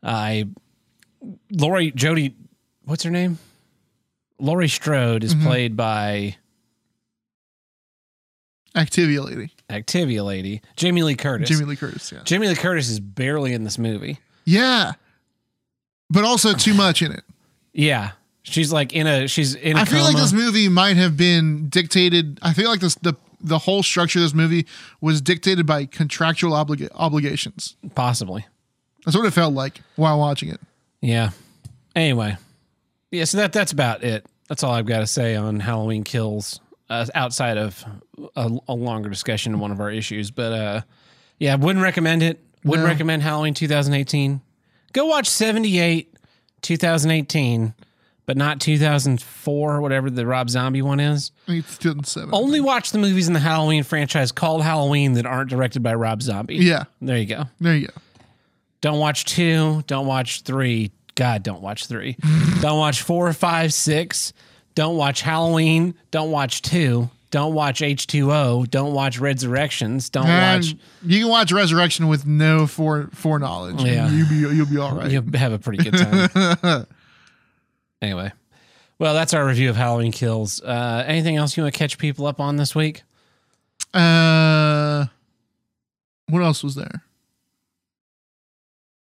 I, 0.04 0.48
Laurie 1.50 1.90
Jody, 1.92 2.34
what's 2.84 3.02
her 3.02 3.10
name? 3.10 3.38
Laurie 4.38 4.68
Strode 4.68 5.24
is 5.24 5.34
mm-hmm. 5.34 5.46
played 5.46 5.76
by 5.76 6.36
Activia 8.74 9.24
lady. 9.24 9.52
Activia 9.68 10.24
lady 10.24 10.62
Jamie 10.76 11.02
Lee 11.02 11.14
Curtis. 11.14 11.48
Jamie 11.48 11.64
Lee 11.64 11.76
Curtis. 11.76 12.10
Yeah. 12.12 12.20
Jamie 12.24 12.48
Lee 12.48 12.54
Curtis 12.54 12.88
is 12.88 13.00
barely 13.00 13.52
in 13.52 13.64
this 13.64 13.78
movie. 13.78 14.18
Yeah. 14.44 14.92
But 16.10 16.24
also 16.24 16.52
too 16.52 16.74
much 16.74 17.02
in 17.02 17.12
it. 17.12 17.22
Yeah, 17.72 18.12
she's 18.42 18.72
like 18.72 18.92
in 18.92 19.06
a 19.06 19.26
she's 19.28 19.54
in 19.54 19.78
a 19.78 19.80
I 19.80 19.84
feel 19.84 20.00
coma. 20.00 20.12
like 20.12 20.22
this 20.22 20.32
movie 20.32 20.68
might 20.68 20.96
have 20.96 21.16
been 21.16 21.68
dictated. 21.70 22.38
I 22.42 22.52
feel 22.52 22.68
like 22.68 22.80
this 22.80 22.96
the 22.96 23.14
the 23.40 23.58
whole 23.58 23.82
structure 23.82 24.18
of 24.18 24.24
this 24.24 24.34
movie 24.34 24.66
was 25.00 25.20
dictated 25.20 25.66
by 25.66 25.86
contractual 25.86 26.52
obliga- 26.52 26.90
obligations. 26.94 27.76
possibly. 27.94 28.46
That's 29.04 29.16
what 29.16 29.26
it 29.26 29.32
felt 29.32 29.54
like 29.54 29.80
while 29.96 30.18
watching 30.18 30.48
it. 30.50 30.60
Yeah. 31.02 31.30
Anyway, 31.94 32.36
yeah. 33.10 33.24
So 33.24 33.36
that 33.38 33.52
that's 33.52 33.72
about 33.72 34.02
it. 34.02 34.24
That's 34.48 34.62
all 34.62 34.72
I've 34.72 34.86
got 34.86 35.00
to 35.00 35.06
say 35.06 35.36
on 35.36 35.60
Halloween 35.60 36.04
Kills. 36.04 36.58
Uh, 36.90 37.06
outside 37.14 37.56
of 37.56 37.82
a, 38.36 38.50
a 38.68 38.74
longer 38.74 39.08
discussion 39.08 39.54
of 39.54 39.60
one 39.60 39.70
of 39.72 39.80
our 39.80 39.90
issues, 39.90 40.30
but 40.30 40.52
uh, 40.52 40.80
yeah, 41.38 41.54
wouldn't 41.54 41.82
recommend 41.82 42.22
it. 42.22 42.38
Wouldn't 42.64 42.84
No. 42.86 42.90
recommend 42.92 43.22
Halloween 43.22 43.54
2018. 43.54 44.42
Go 44.92 45.06
watch 45.06 45.26
78 45.26 46.14
2018, 46.60 47.74
but 48.26 48.36
not 48.36 48.60
2004, 48.60 49.80
whatever 49.80 50.10
the 50.10 50.26
Rob 50.26 50.50
Zombie 50.50 50.82
one 50.82 51.00
is. 51.00 51.32
It's 51.48 51.78
2007. 51.78 52.30
Only 52.34 52.60
watch 52.60 52.90
the 52.92 52.98
movies 52.98 53.26
in 53.26 53.32
the 53.34 53.40
Halloween 53.40 53.84
franchise 53.84 54.30
called 54.30 54.62
Halloween 54.62 55.14
that 55.14 55.24
aren't 55.26 55.48
directed 55.50 55.82
by 55.82 55.94
Rob 55.94 56.20
Zombie. 56.22 56.56
Yeah. 56.56 56.84
There 57.00 57.16
you 57.16 57.26
go. 57.26 57.44
There 57.60 57.74
you 57.76 57.86
go. 57.88 57.94
Don't 58.82 58.98
watch 58.98 59.24
two. 59.24 59.82
Don't 59.86 60.06
watch 60.06 60.42
three. 60.42 60.92
God, 61.14 61.42
don't 61.42 61.62
watch 61.62 61.86
three. 61.86 62.16
don't 62.60 62.78
watch 62.78 63.00
four, 63.02 63.32
five, 63.32 63.72
six. 63.72 64.34
Don't 64.74 64.96
watch 64.96 65.22
Halloween. 65.22 65.94
Don't 66.10 66.30
watch 66.30 66.60
two. 66.62 67.08
Don't 67.30 67.54
watch 67.54 67.80
H2O. 67.80 68.68
Don't 68.68 68.92
watch 68.92 69.18
Resurrections. 69.18 70.10
Don't 70.10 70.26
And 70.26 70.62
watch. 70.64 70.74
you 71.02 71.20
can 71.20 71.28
watch 71.30 71.50
Resurrection 71.50 72.08
with 72.08 72.26
no 72.26 72.66
fore 72.66 73.08
foreknowledge. 73.14 73.82
Yeah. 73.82 74.10
You'll 74.10 74.28
be 74.28 74.34
you'll 74.54 74.66
be 74.66 74.76
all 74.76 74.94
right. 74.94 75.10
You'll 75.10 75.24
have 75.36 75.52
a 75.52 75.58
pretty 75.58 75.82
good 75.82 75.96
time. 75.96 76.86
anyway, 78.02 78.32
well, 78.98 79.14
that's 79.14 79.32
our 79.32 79.46
review 79.46 79.70
of 79.70 79.76
Halloween 79.76 80.12
Kills. 80.12 80.60
Uh, 80.60 81.04
anything 81.06 81.36
else 81.36 81.56
you 81.56 81.62
want 81.62 81.72
to 81.74 81.78
catch 81.78 81.96
people 81.96 82.26
up 82.26 82.38
on 82.38 82.56
this 82.56 82.74
week? 82.74 83.02
Uh, 83.94 85.06
what 86.28 86.42
else 86.42 86.62
was 86.62 86.74
there? 86.74 87.02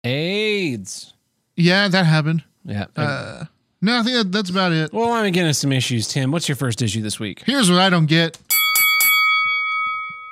AIDS. 0.05 1.13
Yeah, 1.57 1.89
that 1.89 2.07
happened. 2.07 2.45
Yeah. 2.65 2.87
Uh, 2.97 3.45
no, 3.83 3.99
I 3.99 4.03
think 4.03 4.17
that, 4.17 4.33
that's 4.33 4.51
about 4.51 4.73
it. 4.73 4.93
well, 4.93 5.13
I'm 5.13 5.33
getting 5.33 5.53
some 5.53 5.73
issues, 5.73 6.09
Tim. 6.09 6.31
What's 6.31 6.49
your 6.49 6.57
first 6.57 6.83
issue 6.83 7.03
this 7.03 7.19
week? 7.19 7.43
Here's 7.47 7.71
what 7.71 7.81
I 7.81 7.91
don't 7.91 8.07
get. 8.07 8.39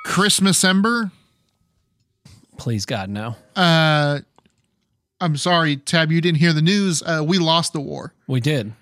Christmas 0.05 0.63
Ember. 0.63 1.11
Please, 2.57 2.85
God, 2.85 3.09
no. 3.09 3.35
Uh, 3.55 4.19
I'm 5.21 5.37
sorry, 5.37 5.77
Tab, 5.77 6.11
you 6.11 6.21
didn't 6.21 6.39
hear 6.39 6.53
the 6.53 6.61
news. 6.61 7.01
Uh, 7.01 7.23
we 7.25 7.37
lost 7.37 7.73
the 7.73 7.79
war. 7.79 8.13
We 8.27 8.39
did. 8.39 8.73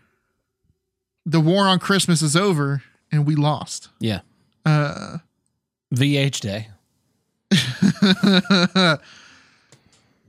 The 1.26 1.40
war 1.40 1.68
on 1.68 1.80
Christmas 1.80 2.22
is 2.22 2.36
over, 2.36 2.84
and 3.12 3.26
we 3.26 3.36
lost. 3.36 3.90
Yeah. 4.00 4.22
Uh, 4.66 5.18
VH 5.94 6.40
Day. 6.42 6.68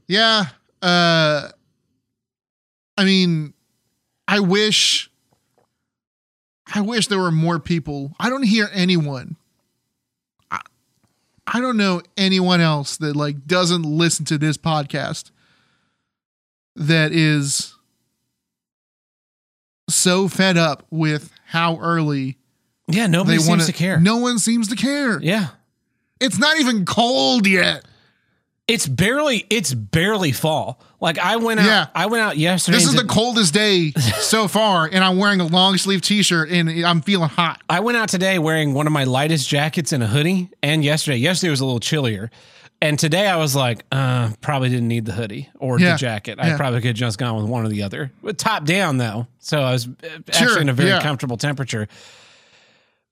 yeah. 0.09 0.47
Uh, 0.83 1.51
I 2.97 3.05
mean, 3.05 3.55
I 4.27 4.41
wish, 4.41 5.11
I 6.75 6.81
wish 6.81 7.07
there 7.07 7.19
were 7.19 7.31
more 7.31 7.59
people. 7.61 8.15
I 8.19 8.29
don't 8.31 8.43
hear 8.43 8.69
anyone. 8.73 9.37
I, 10.51 10.61
I 11.47 11.61
don't 11.61 11.77
know 11.77 12.03
anyone 12.17 12.61
else 12.61 12.97
that 12.99 13.15
like 13.15 13.47
doesn't 13.47 13.83
listen 13.83 14.25
to 14.27 14.39
this 14.39 14.57
podcast 14.57 15.31
that 16.77 17.13
is 17.13 17.75
so 19.89 20.29
fed 20.29 20.57
up 20.57 20.87
with 20.91 21.33
how 21.47 21.79
early 21.79 22.37
Yeah, 22.89 23.07
nobody 23.07 23.39
seems 23.39 23.49
want 23.49 23.63
to 23.63 23.73
care. 23.73 23.99
No 23.99 24.19
one 24.19 24.39
seems 24.39 24.69
to 24.69 24.77
care. 24.77 25.21
Yeah. 25.21 25.49
It's 26.21 26.39
not 26.39 26.59
even 26.59 26.85
cold 26.85 27.47
yet. 27.47 27.85
It's 28.69 28.87
barely 28.87 29.47
it's 29.49 29.73
barely 29.73 30.31
fall. 30.31 30.79
Like 31.01 31.19
I 31.19 31.37
went 31.37 31.59
out 31.61 31.67
Yeah. 31.67 31.87
I 31.95 32.07
went 32.07 32.23
out 32.23 32.37
yesterday. 32.37 32.77
This 32.77 32.87
is 32.87 32.95
the 32.95 33.05
coldest 33.05 33.55
day 33.55 33.93
so 34.21 34.47
far, 34.47 34.85
and 34.93 35.03
I'm 35.03 35.17
wearing 35.17 35.41
a 35.41 35.47
long 35.47 35.79
sleeve 35.79 36.03
t 36.03 36.23
shirt 36.23 36.51
and 36.51 36.69
I'm 36.85 37.01
feeling 37.01 37.31
hot. 37.31 37.63
I 37.71 37.81
went 37.81 37.97
out 37.97 38.11
today 38.11 38.39
wearing 38.39 38.75
one 38.75 38.87
of 38.87 38.93
my 38.93 39.05
lightest 39.05 39.49
jackets 39.49 39.93
and 39.93 40.03
a 40.03 40.07
hoodie. 40.07 40.51
And 40.63 40.85
yesterday, 40.85 41.17
yesterday 41.17 41.51
was 41.51 41.61
a 41.61 41.65
little 41.65 41.81
chillier. 41.81 42.31
And 42.81 42.97
today 42.99 43.27
I 43.27 43.37
was 43.37 43.57
like, 43.57 43.85
uh, 43.91 44.31
probably 44.41 44.69
didn't 44.69 44.87
need 44.87 45.05
the 45.07 45.13
hoodie 45.13 45.49
or 45.59 45.81
Yeah. 45.81 45.93
the 45.93 45.99
jacket. 45.99 46.39
I 46.41 46.49
Yeah. 46.49 46.57
probably 46.59 46.81
could 46.81 46.89
have 46.89 46.97
just 46.97 47.19
gone 47.19 47.37
with 47.37 47.47
one 47.47 47.65
or 47.65 47.69
the 47.69 47.83
other. 47.83 48.13
But 48.23 48.37
top 48.39 48.67
down 48.67 48.99
though. 48.99 49.27
So 49.39 49.61
I 49.63 49.73
was 49.73 49.87
uh, 49.89 49.91
actually 50.29 50.47
Sure. 50.49 50.61
in 50.61 50.69
a 50.69 50.73
very 50.75 50.91
Yeah. 50.91 51.01
comfortable 51.03 51.37
temperature. 51.39 51.89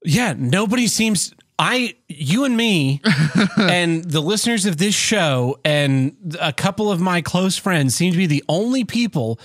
Yeah, 0.05 0.35
nobody 0.37 0.87
seems 0.87 1.33
I 1.59 1.95
you 2.09 2.45
and 2.45 2.57
me 2.57 3.01
and 3.57 4.05
the 4.05 4.21
listeners 4.21 4.67
of 4.67 4.77
this 4.77 4.95
show 4.95 5.59
and 5.65 6.37
a 6.41 6.53
couple 6.53 6.91
of 6.93 7.01
my 7.01 7.23
close 7.23 7.57
friends 7.57 7.95
seem 7.95 8.13
to 8.13 8.19
be 8.19 8.27
the 8.27 8.45
only 8.49 8.85
people 8.85 9.41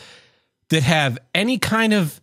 that 0.69 0.83
have 0.83 1.17
any 1.33 1.57
kind 1.57 1.93
of 1.93 2.19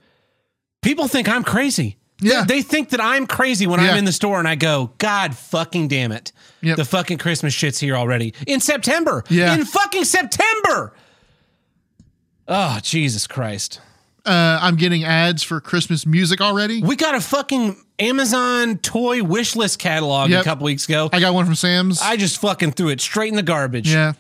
people 0.83 1.09
think 1.09 1.29
I'm 1.29 1.43
crazy. 1.45 1.97
Yeah. 2.21 2.45
They, 2.47 2.57
they 2.57 2.63
think 2.63 2.91
that 2.91 3.01
I'm 3.01 3.27
crazy 3.27 3.67
when 3.67 3.81
Yeah. 3.81 3.93
I'm 3.93 3.99
in 3.99 4.05
the 4.05 4.13
store 4.13 4.39
and 4.39 4.49
I 4.49 4.57
go, 4.57 4.93
God 4.99 5.35
fucking 5.37 5.89
damn 5.89 6.13
it. 6.13 6.33
Yep. 6.63 6.77
The 6.77 6.85
fucking 6.85 7.19
Christmas 7.19 7.55
shit's 7.55 7.79
here 7.79 7.95
already. 7.97 8.35
In 8.47 8.61
September. 8.61 9.23
Yeah. 9.31 9.55
In 9.55 9.65
fucking 9.65 10.05
September. 10.05 10.95
Oh, 12.47 12.79
Jesus 12.83 13.27
Christ. 13.27 13.81
Uh, 14.29 14.59
I'm 14.61 14.77
getting 14.77 15.05
ads 15.05 15.43
for 15.43 15.61
Christmas 15.61 16.05
music 16.05 16.41
already. 16.43 16.83
We 16.83 16.97
got 16.97 17.15
a 17.15 17.21
fucking 17.21 17.77
Amazon 17.99 18.77
toy 18.79 19.23
wish 19.23 19.57
list 19.57 19.79
catalog 19.79 20.31
a 20.31 20.43
couple 20.45 20.65
weeks 20.67 20.85
ago. 20.85 21.09
I 21.13 21.21
got 21.21 21.33
one 21.33 21.47
from 21.47 21.55
Sam's. 21.55 22.03
I 22.03 22.17
just 22.17 22.39
fucking 22.41 22.73
threw 22.73 22.91
it 22.91 23.01
straight 23.01 23.29
in 23.31 23.37
the 23.37 23.43
garbage. 23.43 23.91
yeah. 23.91 24.13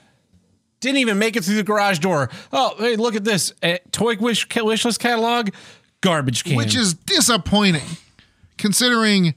Didn't 0.81 0.99
even 0.99 1.19
make 1.19 1.35
it 1.37 1.45
through 1.45 1.57
the 1.57 1.65
garage 1.65 1.99
door. 1.99 2.31
Oh, 2.53 2.75
hey, 2.79 2.95
look 2.97 3.17
at 3.17 3.25
this 3.25 3.53
uh, 3.63 3.79
toy 3.91 4.17
wish 4.17 4.47
wish 4.57 4.85
list 4.85 5.01
catalog, 5.01 5.51
garbage 6.01 6.45
can. 6.45 6.57
which 6.57 6.77
is 6.77 6.95
disappointing 6.95 7.83
considering 8.57 9.35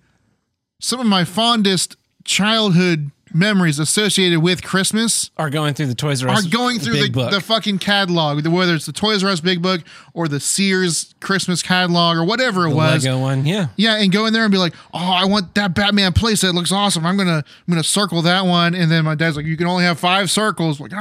some 0.79 0.99
of 0.99 1.05
my 1.05 1.23
fondest 1.25 1.95
childhood 2.23 3.12
memories 3.33 3.79
associated 3.79 4.39
with 4.41 4.63
Christmas 4.63 5.31
are 5.37 5.49
going 5.49 5.73
through 5.73 5.87
the 5.87 5.95
Toys 5.95 6.23
R 6.23 6.29
Us. 6.29 6.45
are 6.45 6.49
going 6.49 6.79
through 6.79 6.93
big 6.93 7.13
the, 7.13 7.19
book. 7.19 7.31
the 7.31 7.41
fucking 7.41 7.79
catalog, 7.79 8.45
whether 8.45 8.75
it's 8.75 8.85
the 8.85 8.91
Toys 8.91 9.23
R 9.23 9.29
Us 9.29 9.39
Big 9.41 9.61
Book 9.61 9.81
or 10.13 10.27
the 10.27 10.39
Sears 10.39 11.13
Christmas 11.19 11.61
catalog 11.61 12.17
or 12.17 12.23
whatever 12.23 12.65
it 12.67 12.71
The 12.71 12.75
was. 12.75 13.05
Lego 13.05 13.19
one. 13.19 13.45
Yeah. 13.45 13.67
Yeah, 13.75 13.95
and 14.01 14.11
go 14.11 14.25
in 14.25 14.33
there 14.33 14.43
and 14.43 14.51
be 14.51 14.57
like, 14.57 14.73
"Oh, 14.93 14.99
I 14.99 15.25
want 15.25 15.55
that 15.55 15.73
Batman 15.73 16.13
playset. 16.13 16.49
It 16.49 16.53
looks 16.53 16.71
awesome. 16.71 17.05
I'm 17.05 17.17
gonna, 17.17 17.37
I'm 17.67 17.71
gonna 17.71 17.83
circle 17.83 18.21
that 18.23 18.45
one." 18.45 18.75
And 18.75 18.91
then 18.91 19.05
my 19.05 19.15
dad's 19.15 19.35
like, 19.37 19.45
"You 19.45 19.57
can 19.57 19.67
only 19.67 19.83
have 19.83 19.99
five 19.99 20.29
circles." 20.31 20.79
Like, 20.79 20.91
oh, 20.93 20.97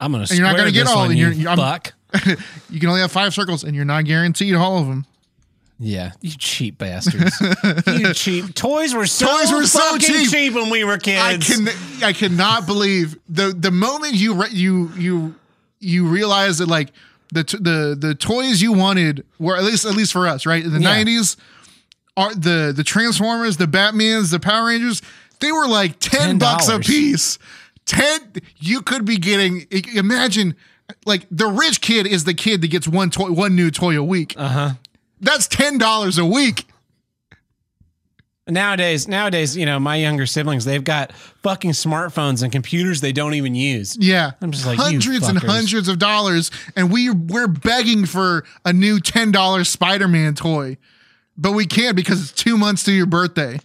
I'm 0.00 0.12
gonna. 0.12 0.26
you're 0.30 0.42
not 0.46 0.56
gonna 0.56 0.70
get 0.70 0.86
all 0.86 0.96
one, 0.98 1.10
of 1.10 1.16
you 1.16 1.30
them. 1.30 1.38
You're- 1.40 1.48
I'm- 1.48 1.58
fuck. 1.58 1.92
you 2.70 2.80
can 2.80 2.88
only 2.88 3.00
have 3.02 3.12
five 3.12 3.32
circles, 3.32 3.62
and 3.62 3.74
you're 3.76 3.84
not 3.84 4.04
guaranteed 4.04 4.54
all 4.56 4.78
of 4.78 4.86
them. 4.88 5.06
Yeah, 5.82 6.12
you 6.20 6.32
cheap 6.36 6.76
bastards. 6.76 7.40
you 7.86 8.12
cheap. 8.12 8.54
Toys 8.54 8.92
were 8.94 9.06
so 9.06 9.26
Toys 9.26 9.50
were 9.50 9.64
so 9.64 9.78
fucking 9.92 10.26
cheap. 10.28 10.52
when 10.54 10.68
we 10.68 10.84
were 10.84 10.98
kids. 10.98 11.20
I 11.22 11.38
can, 11.38 11.68
I 12.04 12.12
cannot 12.12 12.66
believe 12.66 13.18
the 13.30 13.54
the 13.58 13.70
moment 13.70 14.12
you 14.14 14.34
re- 14.34 14.50
you 14.50 14.92
you 14.98 15.34
you 15.80 16.06
realize 16.06 16.58
that 16.58 16.68
like 16.68 16.92
the 17.32 17.44
t- 17.44 17.56
the 17.58 17.96
the 17.98 18.14
toys 18.14 18.60
you 18.60 18.72
wanted 18.74 19.24
were 19.38 19.56
at 19.56 19.64
least 19.64 19.86
at 19.86 19.94
least 19.94 20.12
for 20.12 20.28
us 20.28 20.44
right 20.44 20.62
in 20.62 20.70
the 20.72 20.80
Yeah. 20.80 20.92
nineties 20.92 21.38
are 22.16 22.34
the 22.34 22.74
the 22.76 22.84
Transformers, 22.84 23.56
the 23.56 23.64
Batmans, 23.66 24.30
the 24.32 24.40
Power 24.40 24.66
Rangers. 24.66 25.00
They 25.38 25.50
were 25.50 25.66
like 25.66 25.98
ten 25.98 26.36
bucks 26.38 26.68
a 26.68 26.72
$10. 26.78 26.86
piece. 26.86 27.38
Ten. 27.86 28.20
You 28.58 28.82
could 28.82 29.06
be 29.06 29.16
getting. 29.16 29.66
Imagine 29.94 30.56
like 31.06 31.26
the 31.30 31.46
rich 31.46 31.80
kid 31.80 32.06
is 32.06 32.24
the 32.24 32.34
kid 32.34 32.60
that 32.60 32.68
gets 32.68 32.86
one 32.86 33.08
toy, 33.10 33.30
one 33.30 33.56
new 33.56 33.70
toy 33.70 33.96
a 33.96 34.02
week. 34.04 34.34
Uh 34.36 34.40
Uh-huh. 34.42 34.70
That's 35.20 35.46
ten 35.46 35.78
dollars 35.78 36.18
a 36.18 36.24
week. 36.24 36.66
Nowadays, 38.48 39.06
nowadays, 39.06 39.56
you 39.56 39.64
know, 39.64 39.78
my 39.78 39.96
younger 39.96 40.26
siblings, 40.26 40.64
they've 40.64 40.82
got 40.82 41.12
fucking 41.12 41.70
smartphones 41.70 42.42
and 42.42 42.50
computers 42.50 43.00
they 43.00 43.12
don't 43.12 43.34
even 43.34 43.54
use. 43.54 43.96
Yeah, 43.96 44.32
I'm 44.40 44.50
just 44.50 44.66
like, 44.66 44.78
hundreds 44.78 45.28
and 45.28 45.38
hundreds 45.38 45.88
of 45.88 45.98
dollars, 45.98 46.50
and 46.74 46.90
we 46.90 47.10
we're 47.10 47.46
begging 47.46 48.06
for 48.06 48.44
a 48.64 48.72
new 48.72 48.98
ten 48.98 49.30
dollars 49.30 49.68
Spider 49.68 50.08
Man 50.08 50.34
toy, 50.34 50.78
but 51.36 51.52
we 51.52 51.66
can't 51.66 51.94
because 51.94 52.20
it's 52.22 52.32
two 52.32 52.56
months 52.56 52.82
to 52.84 52.92
your 52.92 53.06
birthday. 53.06 53.60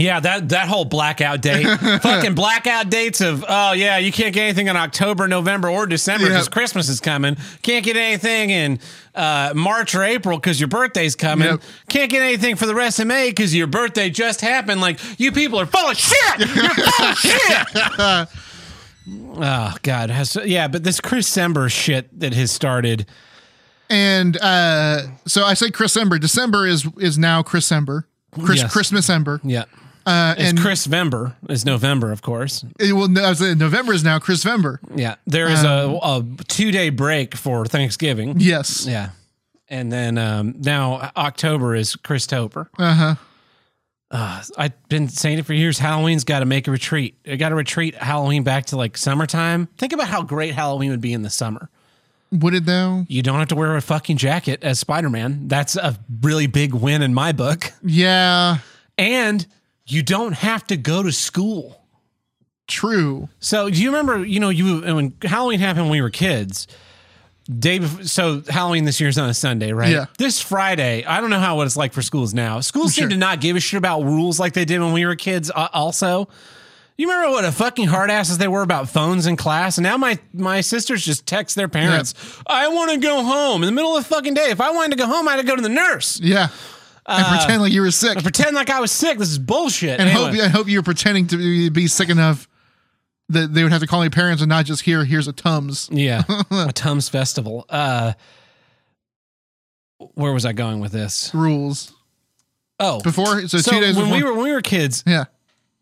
Yeah, 0.00 0.20
that 0.20 0.48
that 0.48 0.66
whole 0.68 0.84
blackout 0.84 1.42
date, 1.42 1.66
fucking 2.02 2.34
blackout 2.34 2.90
dates 2.90 3.20
of 3.20 3.44
oh 3.48 3.72
yeah, 3.72 3.98
you 3.98 4.10
can't 4.10 4.34
get 4.34 4.42
anything 4.44 4.66
in 4.68 4.76
October, 4.76 5.28
November, 5.28 5.68
or 5.68 5.86
December 5.86 6.26
because 6.28 6.46
Yep. 6.46 6.52
Christmas 6.52 6.88
is 6.88 7.00
coming. 7.00 7.36
Can't 7.62 7.84
get 7.84 7.96
anything 7.96 8.50
in 8.50 8.78
uh, 9.14 9.52
March 9.54 9.94
or 9.94 10.02
April 10.02 10.38
because 10.38 10.58
your 10.60 10.68
birthday's 10.68 11.14
coming. 11.16 11.48
Yep. 11.48 11.62
Can't 11.88 12.10
get 12.10 12.22
anything 12.22 12.56
for 12.56 12.66
the 12.66 12.74
rest 12.74 12.98
of 12.98 13.06
May 13.06 13.30
because 13.30 13.54
your 13.54 13.66
birthday 13.66 14.10
just 14.10 14.40
happened. 14.40 14.80
Like 14.80 14.98
you 15.20 15.32
people 15.32 15.60
are 15.60 15.66
full 15.66 15.90
of 15.90 15.96
shit. 15.96 16.38
You're 16.38 16.68
full 16.70 17.06
of 17.06 17.18
shit. 17.18 18.28
oh 19.36 19.74
God, 19.82 20.10
has 20.10 20.36
yeah, 20.44 20.68
but 20.68 20.84
this 20.84 21.00
Chris 21.00 21.28
Sember 21.28 21.70
shit 21.70 22.18
that 22.20 22.34
has 22.34 22.50
started. 22.50 23.06
And 23.88 24.36
uh, 24.36 25.02
so 25.26 25.44
I 25.44 25.54
say 25.54 25.70
Chris 25.70 25.96
Ember. 25.96 26.18
December 26.18 26.66
is 26.66 26.86
is 26.98 27.18
now 27.18 27.42
Chris 27.42 27.70
Ember. 27.72 28.06
Chris 28.44 28.60
Yes. 28.60 28.72
Christmas 28.72 29.10
Ember. 29.10 29.40
Yeah, 29.42 29.64
Uh, 30.06 30.34
it's 30.38 30.50
and 30.50 30.60
Chris 30.60 30.86
Vember 30.86 31.34
is 31.48 31.64
November, 31.64 32.10
of 32.12 32.22
course. 32.22 32.64
it 32.78 32.92
was 32.92 33.38
saying 33.38 33.58
November 33.58 33.92
is 33.92 34.02
now 34.02 34.18
Chris 34.18 34.44
Vember. 34.44 34.78
Yeah, 34.94 35.16
there 35.26 35.48
is 35.48 35.62
a, 35.62 35.98
a 36.02 36.24
two 36.48 36.70
day 36.70 36.90
break 36.90 37.34
for 37.34 37.66
Thanksgiving. 37.66 38.34
Yes. 38.38 38.86
Yeah. 38.86 39.10
And 39.68 39.92
then 39.92 40.18
um, 40.18 40.54
now 40.58 41.12
October 41.16 41.74
is 41.76 41.94
Chris 41.96 42.26
Toper. 42.26 42.68
Uh 42.78 42.94
huh. 42.94 43.14
Uh, 44.10 44.42
I've 44.58 44.88
been 44.88 45.08
saying 45.08 45.38
it 45.38 45.46
for 45.46 45.52
years. 45.54 45.78
Halloween's 45.78 46.24
got 46.24 46.40
to 46.40 46.46
make 46.46 46.66
a 46.66 46.72
retreat. 46.72 47.14
I 47.24 47.36
got 47.36 47.50
to 47.50 47.54
retreat 47.54 47.94
Halloween 47.94 48.42
back 48.42 48.66
to 48.66 48.76
like 48.76 48.96
summertime. 48.96 49.68
Think 49.78 49.92
about 49.92 50.08
how 50.08 50.22
great 50.22 50.54
Halloween 50.54 50.90
would 50.90 51.00
be 51.00 51.12
in 51.12 51.22
the 51.22 51.30
summer. 51.30 51.68
Would 52.32 52.54
it 52.54 52.64
though? 52.66 53.04
You 53.08 53.22
don't 53.22 53.38
have 53.38 53.48
to 53.48 53.56
wear 53.56 53.76
a 53.76 53.80
fucking 53.82 54.16
jacket 54.16 54.64
as 54.64 54.80
Spider 54.80 55.10
Man. 55.10 55.46
That's 55.46 55.76
a 55.76 55.96
really 56.22 56.46
big 56.48 56.74
win 56.74 57.02
in 57.02 57.14
my 57.14 57.30
book. 57.32 57.72
Yeah. 57.84 58.58
And 58.98 59.46
you 59.90 60.02
don't 60.02 60.32
have 60.32 60.66
to 60.68 60.76
go 60.76 61.02
to 61.02 61.12
school. 61.12 61.76
True. 62.66 63.28
So 63.40 63.68
do 63.68 63.82
you 63.82 63.88
remember, 63.90 64.24
you 64.24 64.38
know, 64.40 64.48
you 64.50 64.80
when 64.94 65.14
Halloween 65.22 65.58
happened 65.60 65.84
when 65.86 65.92
we 65.92 66.00
were 66.02 66.10
kids, 66.10 66.68
day 67.58 67.80
before, 67.80 68.04
so 68.04 68.42
Halloween 68.48 68.84
this 68.84 69.00
year's 69.00 69.18
on 69.18 69.28
a 69.28 69.34
Sunday, 69.34 69.72
right? 69.72 69.90
Yeah. 69.90 70.06
This 70.18 70.40
Friday, 70.40 71.04
I 71.04 71.20
don't 71.20 71.30
know 71.30 71.40
how 71.40 71.56
what 71.56 71.66
it's 71.66 71.76
like 71.76 71.92
for 71.92 72.02
schools 72.02 72.32
now. 72.32 72.60
Schools 72.60 72.94
Sure. 72.94 73.02
seem 73.02 73.10
to 73.10 73.16
not 73.16 73.40
give 73.40 73.56
a 73.56 73.60
shit 73.60 73.78
about 73.78 74.02
rules 74.04 74.38
like 74.38 74.52
they 74.52 74.64
did 74.64 74.78
when 74.80 74.92
we 74.92 75.04
were 75.04 75.16
kids. 75.16 75.50
Uh, 75.52 75.66
also, 75.72 76.28
you 76.96 77.08
remember 77.10 77.30
what 77.32 77.44
a 77.44 77.50
fucking 77.50 77.88
hard 77.88 78.08
asses 78.10 78.38
they 78.38 78.46
were 78.46 78.62
about 78.62 78.88
phones 78.88 79.26
in 79.26 79.34
class, 79.34 79.76
and 79.78 79.82
now 79.82 79.96
my 79.96 80.18
my 80.32 80.60
sisters 80.60 81.04
just 81.04 81.26
text 81.26 81.56
their 81.56 81.66
parents, 81.68 82.14
"I 82.46 82.68
want 82.68 82.92
to 82.92 82.98
go 82.98 83.24
home." 83.24 83.62
In 83.62 83.66
the 83.66 83.72
middle 83.72 83.96
of 83.96 84.04
the 84.06 84.14
fucking 84.14 84.34
day, 84.34 84.50
if 84.50 84.60
I 84.60 84.70
wanted 84.70 84.92
to 84.96 85.02
go 85.02 85.06
home, 85.06 85.26
I 85.26 85.32
had 85.32 85.38
to 85.38 85.46
go 85.46 85.56
to 85.56 85.62
the 85.62 85.68
nurse. 85.70 86.20
Yeah. 86.22 86.48
And 87.18 87.26
pretend 87.38 87.62
like 87.62 87.72
you 87.72 87.80
were 87.82 87.90
sick. 87.90 88.18
Pretend 88.22 88.54
like 88.54 88.70
I 88.70 88.80
was 88.80 88.92
sick. 88.92 89.18
This 89.18 89.30
is 89.30 89.38
bullshit. 89.38 89.98
and 90.00 90.08
Anyway. 90.08 90.38
hope 90.38 90.44
I 90.46 90.48
hope 90.48 90.68
you 90.68 90.78
were 90.78 90.82
pretending 90.84 91.26
to 91.28 91.36
be- 91.36 91.68
be 91.68 91.86
sick 91.86 92.08
enough 92.08 92.48
that 93.28 93.52
they 93.54 93.62
would 93.62 93.72
have 93.72 93.80
to 93.80 93.86
call 93.86 94.02
your 94.02 94.10
parents 94.10 94.42
and 94.42 94.48
not 94.48 94.64
just 94.64 94.82
hear 94.82 95.04
here's 95.04 95.28
a 95.28 95.32
tums 95.32 95.88
Yeah, 95.92 96.22
a 96.50 96.72
Tums 96.72 97.08
festival. 97.08 97.64
Uh, 97.68 98.12
where 100.14 100.32
was 100.32 100.44
I 100.46 100.52
going 100.52 100.80
with 100.80 100.92
this? 100.92 101.30
rules 101.34 101.92
Oh, 102.78 103.00
before. 103.02 103.46
So, 103.46 103.58
so 103.58 103.70
two 103.72 103.80
days 103.80 103.94
when 103.96 104.06
before. 104.06 104.16
we 104.18 104.24
were 104.24 104.32
when 104.34 104.44
we 104.44 104.52
were 104.52 104.62
kids, 104.62 105.04
yeah, 105.06 105.24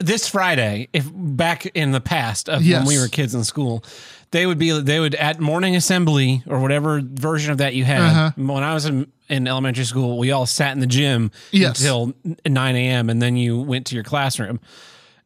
this 0.01 0.27
Friday, 0.29 0.89
if 0.93 1.09
back 1.15 1.65
in 1.67 1.93
the 1.93 2.01
past 2.01 2.49
of 2.49 2.63
Yes. 2.63 2.81
when 2.85 2.89
we 2.97 3.01
were 3.01 3.07
kids 3.07 3.35
in 3.37 3.45
school, 3.45 3.85
they 4.31 4.47
would 4.47 4.59
be 4.59 4.79
they 4.81 5.01
would 5.01 5.15
at 5.15 5.41
morning 5.41 5.75
assembly 5.77 6.43
or 6.47 6.61
whatever 6.61 7.01
version 7.03 7.51
of 7.53 7.59
that 7.59 7.75
you 7.75 7.85
had. 7.85 8.01
Uh-huh. 8.01 8.31
When 8.37 8.63
I 8.63 8.75
was 8.75 8.85
in, 8.85 9.11
in 9.29 9.47
elementary 9.49 9.85
school, 9.85 10.19
we 10.19 10.31
all 10.33 10.47
sat 10.47 10.73
in 10.73 10.81
the 10.81 10.87
gym 10.87 11.31
Yes. 11.51 11.81
until 11.81 12.13
nine 12.47 12.77
a.m. 12.77 13.09
and 13.11 13.21
then 13.23 13.37
you 13.37 13.61
went 13.61 13.87
to 13.87 13.95
your 13.95 14.05
classroom. 14.05 14.61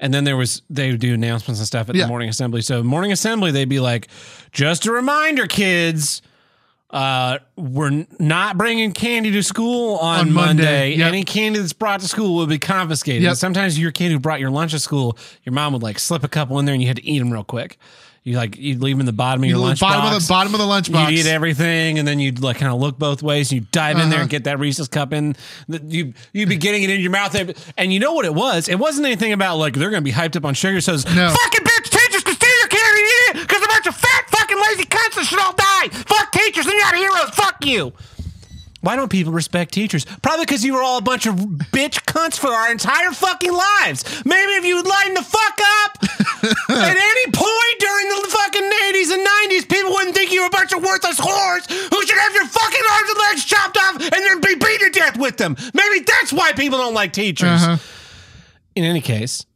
And 0.00 0.12
then 0.12 0.24
there 0.24 0.36
was 0.36 0.62
they 0.68 0.90
would 0.90 1.00
do 1.00 1.14
announcements 1.14 1.60
and 1.60 1.66
stuff 1.66 1.88
at 1.88 1.94
Yeah. 1.94 2.02
the 2.04 2.08
morning 2.08 2.28
assembly. 2.28 2.62
So 2.62 2.82
morning 2.82 3.12
assembly, 3.12 3.50
they'd 3.52 3.68
be 3.68 3.78
like, 3.80 4.08
"Just 4.50 4.86
a 4.86 4.92
reminder, 4.92 5.46
kids." 5.46 6.22
Uh, 6.90 7.38
we're 7.56 8.04
not 8.18 8.58
bringing 8.58 8.92
candy 8.92 9.30
to 9.30 9.42
school 9.42 9.96
on, 9.96 10.20
On 10.28 10.32
Monday, 10.32 10.62
Monday. 10.62 10.94
yep. 10.96 11.08
Any 11.08 11.24
candy 11.24 11.58
that's 11.58 11.72
brought 11.72 12.00
to 12.00 12.08
school 12.08 12.34
will 12.36 12.46
be 12.46 12.58
confiscated. 12.58 13.22
Yep. 13.22 13.36
Sometimes 13.36 13.78
your 13.78 13.92
kid 13.92 14.12
who 14.12 14.18
brought 14.18 14.40
your 14.40 14.50
lunch 14.50 14.72
to 14.72 14.78
school, 14.78 15.16
your 15.42 15.54
mom 15.54 15.72
would 15.72 15.82
like 15.82 15.98
slip 15.98 16.22
a 16.22 16.28
couple 16.28 16.58
in 16.58 16.66
there, 16.66 16.74
and 16.74 16.82
you 16.82 16.88
had 16.88 16.98
to 16.98 17.06
eat 17.06 17.18
them 17.20 17.32
real 17.32 17.44
quick. 17.44 17.78
You 18.24 18.36
like 18.36 18.56
you'd 18.56 18.80
leave 18.80 18.94
them 18.94 19.00
in 19.00 19.06
the 19.06 19.12
bottom 19.12 19.42
of 19.42 19.48
your 19.50 19.58
You 19.58 19.64
lunch 19.64 19.80
bottom 19.80 20.02
box. 20.02 20.16
of 20.16 20.22
the 20.22 20.28
bottom 20.32 20.54
of 20.54 20.60
the 20.60 20.66
lunchbox. 20.66 21.10
You'd 21.10 21.20
eat 21.20 21.26
everything, 21.26 21.98
and 21.98 22.06
then 22.06 22.20
you'd 22.20 22.40
like 22.40 22.58
kind 22.58 22.72
of 22.72 22.78
look 22.80 22.96
both 22.96 23.20
ways. 23.20 23.50
And 23.50 23.60
you 23.62 23.66
dive 23.72 23.98
in 23.98 24.10
there 24.10 24.18
Uh-huh. 24.18 24.20
and 24.22 24.30
get 24.30 24.44
that 24.44 24.60
Reese's 24.60 24.86
cup 24.86 25.12
in. 25.12 25.34
You 25.66 26.14
you'd 26.32 26.48
be 26.48 26.54
getting 26.56 26.84
it 26.84 26.90
in 26.90 27.00
your 27.00 27.10
mouth, 27.10 27.34
and 27.76 27.92
you 27.92 27.98
know 27.98 28.12
what 28.12 28.24
it 28.24 28.32
was? 28.34 28.68
It 28.68 28.78
wasn't 28.78 29.06
anything 29.06 29.32
about 29.32 29.56
like 29.58 29.74
they're 29.74 29.90
going 29.90 30.02
to 30.02 30.04
be 30.04 30.12
hyped 30.12 30.36
up 30.36 30.44
on 30.44 30.54
sugar. 30.54 30.80
So 30.80 30.94
it's, 30.94 31.04
No. 31.04 31.30
fucking 31.30 31.64
bitch, 31.66 31.90
teachers 31.90 32.22
can 32.22 32.34
steal 32.36 32.58
your 32.60 32.68
candy 32.68 33.00
and 33.00 33.08
eat 33.08 33.40
it 33.40 33.48
because 33.48 33.60
a 33.64 33.66
bunch 33.66 33.86
of 33.88 33.96
fat 33.96 34.24
fucking 34.28 34.56
lazy 34.68 34.84
cunts 34.84 35.14
that 35.16 35.24
should 35.26 35.40
all 35.40 35.54
die. 35.54 35.88
Fuck 36.06 36.30
teachers, 36.30 36.64
they're 36.64 36.78
not 36.78 36.94
heroes. 36.94 37.30
Fuck 37.30 37.64
you. 37.66 37.92
Why 38.82 38.96
don't 38.96 39.10
people 39.10 39.32
respect 39.32 39.72
teachers? 39.72 40.04
Probably 40.22 40.44
because 40.44 40.64
you 40.64 40.74
were 40.74 40.82
all 40.82 40.98
a 40.98 41.02
bunch 41.02 41.26
of 41.26 41.36
bitch 41.36 42.02
cunts 42.04 42.36
for 42.36 42.48
our 42.48 42.70
entire 42.70 43.12
fucking 43.12 43.52
lives. 43.52 44.04
Maybe 44.24 44.52
if 44.54 44.64
you 44.64 44.76
would 44.76 44.86
lighten 44.86 45.14
the 45.14 45.22
fuck 45.22 45.58
up 45.84 45.98
at 46.68 46.96
any 46.96 47.26
point 47.30 47.76
during 47.78 48.08
the 48.08 48.26
fucking 48.28 48.70
80s 48.90 49.14
and 49.14 49.26
90s, 49.26 49.68
people 49.68 49.92
wouldn't 49.92 50.16
think 50.16 50.32
you 50.32 50.40
were 50.42 50.48
a 50.48 50.50
bunch 50.50 50.72
of 50.72 50.82
worthless 50.82 51.20
whores 51.20 51.70
who 51.70 52.06
should 52.06 52.18
have 52.18 52.34
your 52.34 52.46
fucking 52.46 52.82
arms 52.90 53.10
and 53.10 53.18
legs 53.30 53.44
chopped 53.44 53.78
off 53.78 53.94
and 54.02 54.12
then 54.12 54.40
be 54.40 54.54
beat 54.56 54.80
to 54.80 54.90
death 54.90 55.16
with 55.16 55.36
them. 55.36 55.56
Maybe 55.72 56.00
that's 56.04 56.32
why 56.32 56.52
people 56.52 56.78
don't 56.78 56.94
like 56.94 57.12
teachers. 57.12 57.48
Uh-huh. 57.62 57.76
In 58.74 58.82
any 58.82 59.00
case, 59.00 59.46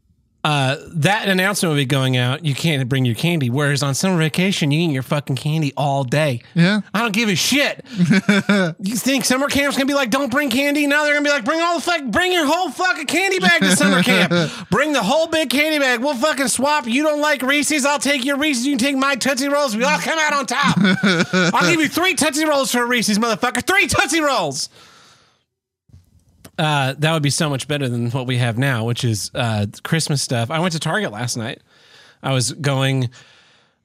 uh, 0.47 0.77
that 0.93 1.29
announcement 1.29 1.71
will 1.71 1.77
be 1.77 1.85
going 1.85 2.17
out. 2.17 2.45
You 2.45 2.55
can't 2.55 2.89
bring 2.89 3.05
your 3.05 3.17
candy. 3.17 3.51
Whereas 3.51 3.83
on 3.83 3.97
summer 3.97 4.17
vacation, 4.17 4.71
you 4.71 4.89
eat 4.89 4.93
your 4.93 5.03
fucking 5.03 5.35
candy 5.35 5.73
all 5.77 6.05
day. 6.05 6.41
Yeah. 6.55 6.83
I 6.95 7.01
don't 7.03 7.11
give 7.11 7.29
a 7.29 7.35
shit. 7.35 7.85
you 8.79 8.95
think 8.95 9.25
summer 9.25 9.49
camp's 9.49 9.77
gonna 9.77 9.87
be 9.87 9.95
like, 9.95 10.11
don't 10.11 10.31
bring 10.31 10.49
candy? 10.49 10.87
Now 10.87 11.03
they're 11.03 11.15
gonna 11.15 11.25
be 11.25 11.31
like, 11.31 11.45
bring 11.45 11.61
all 11.61 11.75
the 11.75 11.83
fuck, 11.83 12.05
bring 12.05 12.31
your 12.31 12.47
whole 12.47 12.71
fucking 12.71 13.07
candy 13.07 13.41
bag 13.41 13.61
to 13.63 13.75
summer 13.75 14.05
camp. 14.05 14.33
Bring 14.71 14.93
the 14.93 15.03
whole 15.03 15.27
big 15.27 15.51
candy 15.51 15.81
bag. 15.81 16.01
We'll 16.01 16.15
fucking 16.15 16.49
swap. 16.49 16.87
You 16.87 17.03
don't 17.03 17.21
like 17.21 17.43
Reese's? 17.43 17.85
I'll 17.85 17.99
take 17.99 18.25
your 18.25 18.37
Reese's. 18.37 18.67
You 18.67 18.73
can 18.73 18.79
take 18.79 18.97
my 18.97 19.17
Tootsie 19.17 19.49
Rolls. 19.49 19.77
We 19.77 19.83
all 19.83 19.99
come 19.99 20.19
out 20.19 20.33
on 20.33 20.47
top. 20.47 20.77
I'll 21.55 21.69
give 21.69 21.81
you 21.81 21.89
three 21.89 22.15
Tootsie 22.15 22.45
Rolls 22.45 22.71
for 22.71 22.83
a 22.83 22.87
Reese's, 22.87 23.19
motherfucker. 23.19 23.67
Three 23.67 23.89
Tootsie 23.89 24.21
Rolls. 24.21 24.69
Uh, 26.59 26.95
that 26.99 27.13
would 27.13 27.23
be 27.23 27.31
so 27.31 27.51
much 27.51 27.69
better 27.69 27.89
than 27.89 28.11
what 28.11 28.27
we 28.27 28.39
have 28.39 28.57
now, 28.57 28.85
which 28.85 29.05
is 29.05 29.31
uh, 29.35 29.67
Christmas 29.83 30.23
stuff. 30.23 30.51
I 30.51 30.59
went 30.61 30.73
to 30.73 30.81
Target 30.81 31.13
last 31.13 31.37
night. 31.37 31.61
I 32.23 32.33
was 32.33 32.53
going 32.53 33.11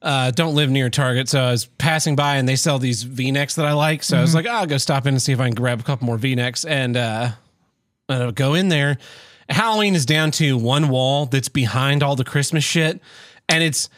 Uh, 0.00 0.32
don't 0.32 0.56
live 0.56 0.68
near 0.68 0.90
Target, 0.90 1.28
so 1.28 1.40
I 1.40 1.52
was 1.52 1.66
passing 1.66 2.16
by 2.16 2.34
and 2.36 2.48
they 2.48 2.56
sell 2.56 2.80
these 2.80 3.04
V 3.04 3.30
necks 3.30 3.54
that 3.54 3.66
I 3.66 3.72
like. 3.72 4.02
So 4.02 4.18
I 4.18 4.20
was 4.20 4.34
like, 4.34 4.46
oh, 4.46 4.50
I'll 4.50 4.66
go 4.66 4.78
stop 4.78 5.06
in 5.06 5.14
and 5.14 5.22
see 5.22 5.32
if 5.32 5.38
I 5.38 5.44
can 5.44 5.54
grab 5.54 5.78
a 5.78 5.84
couple 5.84 6.06
more 6.06 6.18
V 6.18 6.34
necks 6.34 6.64
and 6.64 6.96
uh, 6.96 7.30
uh, 8.08 8.32
go 8.32 8.54
in 8.54 8.68
there. 8.68 8.98
Halloween 9.48 9.94
is 9.94 10.04
down 10.04 10.32
to 10.32 10.58
one 10.58 10.88
wall 10.88 11.26
that's 11.26 11.48
behind 11.48 12.02
all 12.02 12.16
the 12.16 12.24
Christmas 12.24 12.64
shit, 12.64 13.00
and 13.48 13.62
it's 13.62 13.88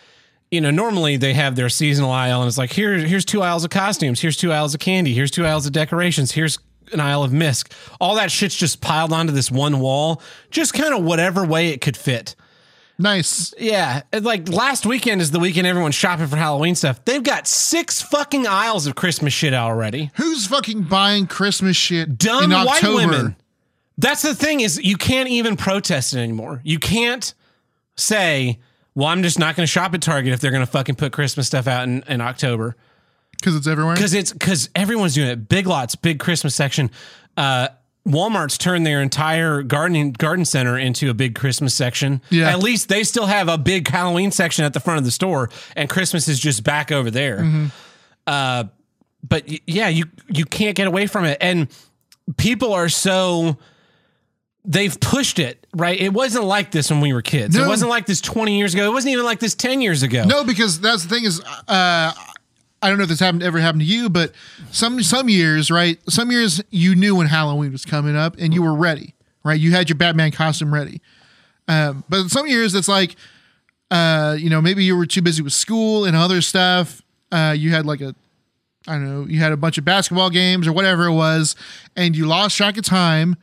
you 0.50 0.60
know 0.60 0.70
normally 0.70 1.16
they 1.16 1.32
have 1.32 1.56
their 1.56 1.70
seasonal 1.70 2.10
aisle 2.10 2.42
and 2.42 2.48
it's 2.48 2.58
like 2.58 2.72
here 2.72 2.98
here's 2.98 3.24
two 3.24 3.40
aisles 3.40 3.64
of 3.64 3.70
costumes, 3.70 4.20
here's 4.20 4.36
two 4.36 4.52
aisles 4.52 4.74
of 4.74 4.80
candy, 4.80 5.14
here's 5.14 5.30
two 5.30 5.46
aisles 5.46 5.64
of 5.64 5.72
decorations, 5.72 6.32
here's 6.32 6.58
an 6.92 7.00
aisle 7.00 7.22
of 7.22 7.32
mist. 7.32 7.72
All 8.00 8.14
that 8.16 8.30
shit's 8.30 8.54
just 8.54 8.80
piled 8.80 9.12
onto 9.12 9.32
this 9.32 9.50
one 9.50 9.80
wall, 9.80 10.20
just 10.50 10.74
kind 10.74 10.94
of 10.94 11.02
whatever 11.04 11.44
way 11.44 11.68
it 11.70 11.80
could 11.80 11.96
fit. 11.96 12.34
Nice. 12.96 13.52
Yeah, 13.58 14.02
like 14.12 14.48
last 14.48 14.86
weekend 14.86 15.20
is 15.20 15.32
the 15.32 15.40
weekend 15.40 15.66
everyone's 15.66 15.96
shopping 15.96 16.28
for 16.28 16.36
Halloween 16.36 16.76
stuff. 16.76 17.04
They've 17.04 17.22
got 17.22 17.48
six 17.48 18.00
fucking 18.00 18.46
aisles 18.46 18.86
of 18.86 18.94
Christmas 18.94 19.32
shit 19.32 19.52
already. 19.52 20.10
Who's 20.14 20.46
fucking 20.46 20.84
buying 20.84 21.26
Christmas 21.26 21.76
shit 21.76 22.16
Dumb 22.16 22.44
in 22.44 22.50
white 22.50 22.68
October? 22.68 22.94
women. 22.94 23.36
That's 23.98 24.22
the 24.22 24.34
thing 24.34 24.60
is 24.60 24.80
you 24.82 24.96
can't 24.96 25.28
even 25.28 25.56
protest 25.56 26.14
it 26.14 26.18
anymore. 26.20 26.60
You 26.62 26.78
can't 26.78 27.34
say, 27.96 28.60
"Well, 28.94 29.08
I'm 29.08 29.22
just 29.24 29.40
not 29.40 29.56
going 29.56 29.64
to 29.64 29.70
shop 29.70 29.92
at 29.94 30.00
Target 30.02 30.32
if 30.32 30.40
they're 30.40 30.50
going 30.52 30.64
to 30.64 30.70
fucking 30.70 30.94
put 30.94 31.12
Christmas 31.12 31.48
stuff 31.48 31.66
out 31.66 31.84
in, 31.84 32.04
in 32.06 32.20
October." 32.20 32.76
Because 33.36 33.56
it's 33.56 33.66
everywhere. 33.66 33.94
because 33.94 34.14
it's 34.14 34.32
because 34.32 34.70
everyone's 34.74 35.14
doing 35.14 35.28
it. 35.28 35.48
Big 35.48 35.66
Lots, 35.66 35.94
big 35.96 36.18
Christmas 36.18 36.54
section. 36.54 36.90
Uh, 37.36 37.68
Walmart's 38.06 38.58
turned 38.58 38.86
their 38.86 39.00
entire 39.00 39.62
gardening 39.62 40.12
garden 40.12 40.44
center 40.44 40.78
into 40.78 41.08
a 41.08 41.14
big 41.14 41.34
Christmas 41.34 41.74
section. 41.74 42.20
Yeah. 42.28 42.50
At 42.50 42.58
least 42.58 42.88
they 42.90 43.02
still 43.02 43.26
have 43.26 43.48
a 43.48 43.56
big 43.56 43.88
Halloween 43.88 44.30
section 44.30 44.64
at 44.64 44.74
the 44.74 44.80
front 44.80 44.98
of 44.98 45.04
the 45.04 45.10
store, 45.10 45.48
and 45.74 45.88
Christmas 45.88 46.28
is 46.28 46.38
just 46.38 46.62
back 46.64 46.92
over 46.92 47.10
there. 47.10 47.38
Mm-hmm. 47.38 47.66
Uh, 48.26 48.64
but 49.26 49.48
y- 49.48 49.60
yeah, 49.66 49.88
you 49.88 50.04
you 50.28 50.44
can't 50.44 50.76
get 50.76 50.86
away 50.86 51.06
from 51.06 51.24
it, 51.24 51.38
and 51.40 51.68
people 52.36 52.74
are 52.74 52.90
so 52.90 53.56
they've 54.66 54.98
pushed 55.00 55.38
it 55.38 55.66
right. 55.74 55.98
It 55.98 56.12
wasn't 56.12 56.44
like 56.44 56.70
this 56.70 56.90
when 56.90 57.00
we 57.00 57.12
were 57.14 57.22
kids. 57.22 57.56
It 57.56 57.66
wasn't 57.66 57.88
like 57.90 58.04
this 58.04 58.20
twenty 58.20 58.58
years 58.58 58.74
ago. 58.74 58.84
It 58.84 58.92
wasn't 58.92 59.12
even 59.12 59.24
like 59.24 59.40
this 59.40 59.54
ten 59.54 59.80
years 59.80 60.02
ago. 60.02 60.24
No, 60.24 60.44
because 60.44 60.78
that's 60.78 61.04
the 61.04 61.08
thing 61.08 61.24
is, 61.24 61.40
uh, 61.68 62.12
I 62.84 62.88
don't 62.88 62.98
know 62.98 63.04
if 63.04 63.08
this 63.08 63.20
happened 63.20 63.42
ever 63.42 63.58
happened 63.60 63.80
to 63.82 63.86
you, 63.86 64.08
but 64.10 64.32
some 64.70 65.02
some 65.02 65.28
years, 65.28 65.70
right? 65.70 65.98
Some 66.08 66.30
years 66.30 66.62
you 66.70 66.94
knew 66.94 67.16
when 67.16 67.26
Halloween 67.26 67.72
was 67.72 67.84
coming 67.84 68.14
up 68.16 68.36
and 68.38 68.52
you 68.54 68.62
were 68.62 68.74
ready, 68.74 69.14
right? 69.42 69.58
You 69.58 69.72
had 69.72 69.88
your 69.88 69.96
Batman 69.96 70.30
costume 70.32 70.72
ready. 70.72 71.00
Um, 71.66 72.04
but 72.08 72.28
some 72.28 72.46
years 72.46 72.74
it's 72.74 72.88
like, 72.88 73.16
uh, 73.90 74.36
you 74.38 74.50
know, 74.50 74.60
maybe 74.60 74.84
you 74.84 74.96
were 74.96 75.06
too 75.06 75.22
busy 75.22 75.42
with 75.42 75.52
school 75.52 76.04
and 76.04 76.14
other 76.16 76.40
stuff. 76.40 77.00
Uh, 77.32 77.54
you 77.56 77.70
had 77.70 77.86
like 77.86 78.00
a, 78.00 78.14
I 78.86 78.92
don't 78.92 79.04
know, 79.04 79.26
you 79.26 79.40
had 79.40 79.52
a 79.52 79.56
bunch 79.56 79.78
of 79.78 79.84
basketball 79.84 80.28
games 80.30 80.66
or 80.66 80.72
whatever 80.72 81.06
it 81.06 81.12
was, 81.14 81.56
and 81.96 82.14
you 82.16 82.26
lost 82.26 82.56
track 82.56 82.76
of 82.76 82.84
time, 82.84 83.36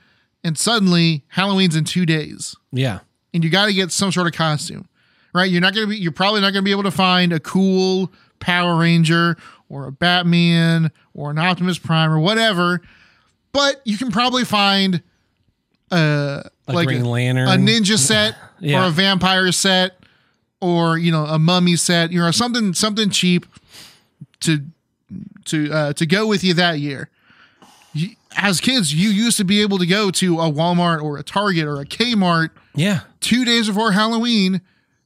and 0.43 0.57
suddenly 0.57 1.23
Halloween's 1.29 1.75
in 1.75 1.83
two 1.83 2.05
days 2.05 2.55
Yeah. 2.71 2.99
and 3.33 3.43
you 3.43 3.49
got 3.49 3.65
to 3.65 3.73
get 3.73 3.91
some 3.91 4.11
sort 4.11 4.27
of 4.27 4.33
costume, 4.33 4.87
right? 5.33 5.49
You're 5.49 5.61
not 5.61 5.73
going 5.73 5.87
to 5.87 5.89
be, 5.89 5.97
you're 5.97 6.11
probably 6.11 6.41
not 6.41 6.53
going 6.53 6.61
to 6.63 6.65
be 6.65 6.71
able 6.71 6.83
to 6.83 6.91
find 6.91 7.33
a 7.33 7.39
cool 7.39 8.11
Power 8.41 8.75
Ranger 8.77 9.37
or 9.69 9.87
a 9.87 9.91
Batman 9.91 10.91
or 11.13 11.31
an 11.31 11.37
Optimus 11.39 11.77
Prime 11.77 12.11
or 12.11 12.19
whatever, 12.19 12.81
but 13.53 13.81
you 13.85 13.97
can 13.97 14.11
probably 14.11 14.43
find 14.43 15.01
uh, 15.91 16.43
A 16.67 16.73
like 16.73 16.87
Green 16.87 17.03
a, 17.03 17.09
Lantern. 17.09 17.47
a 17.47 17.51
ninja 17.53 17.97
set 17.97 18.35
Yeah. 18.59 18.83
or 18.83 18.87
a 18.87 18.91
vampire 18.91 19.51
set 19.53 19.97
or 20.59 20.97
you 20.97 21.11
know 21.11 21.25
a 21.25 21.39
mummy 21.39 21.75
set, 21.77 22.11
you 22.11 22.19
know 22.19 22.29
something 22.31 22.73
something 22.73 23.09
cheap 23.09 23.45
to 24.41 24.63
to 25.45 25.71
uh, 25.73 25.93
to 25.93 26.05
go 26.05 26.27
with 26.27 26.43
you 26.43 26.53
that 26.55 26.79
year. 26.79 27.09
You, 27.93 28.09
as 28.37 28.61
kids, 28.61 28.93
you 28.93 29.09
used 29.09 29.37
to 29.37 29.43
be 29.43 29.61
able 29.61 29.77
to 29.79 29.85
go 29.85 30.11
to 30.11 30.39
a 30.39 30.49
Walmart 30.51 31.01
or 31.01 31.17
a 31.17 31.23
Target 31.23 31.65
or 31.65 31.81
a 31.81 31.85
Kmart 31.85 32.49
Yeah. 32.75 33.01
two 33.19 33.43
days 33.43 33.67
before 33.67 33.91
Halloween 33.91 34.61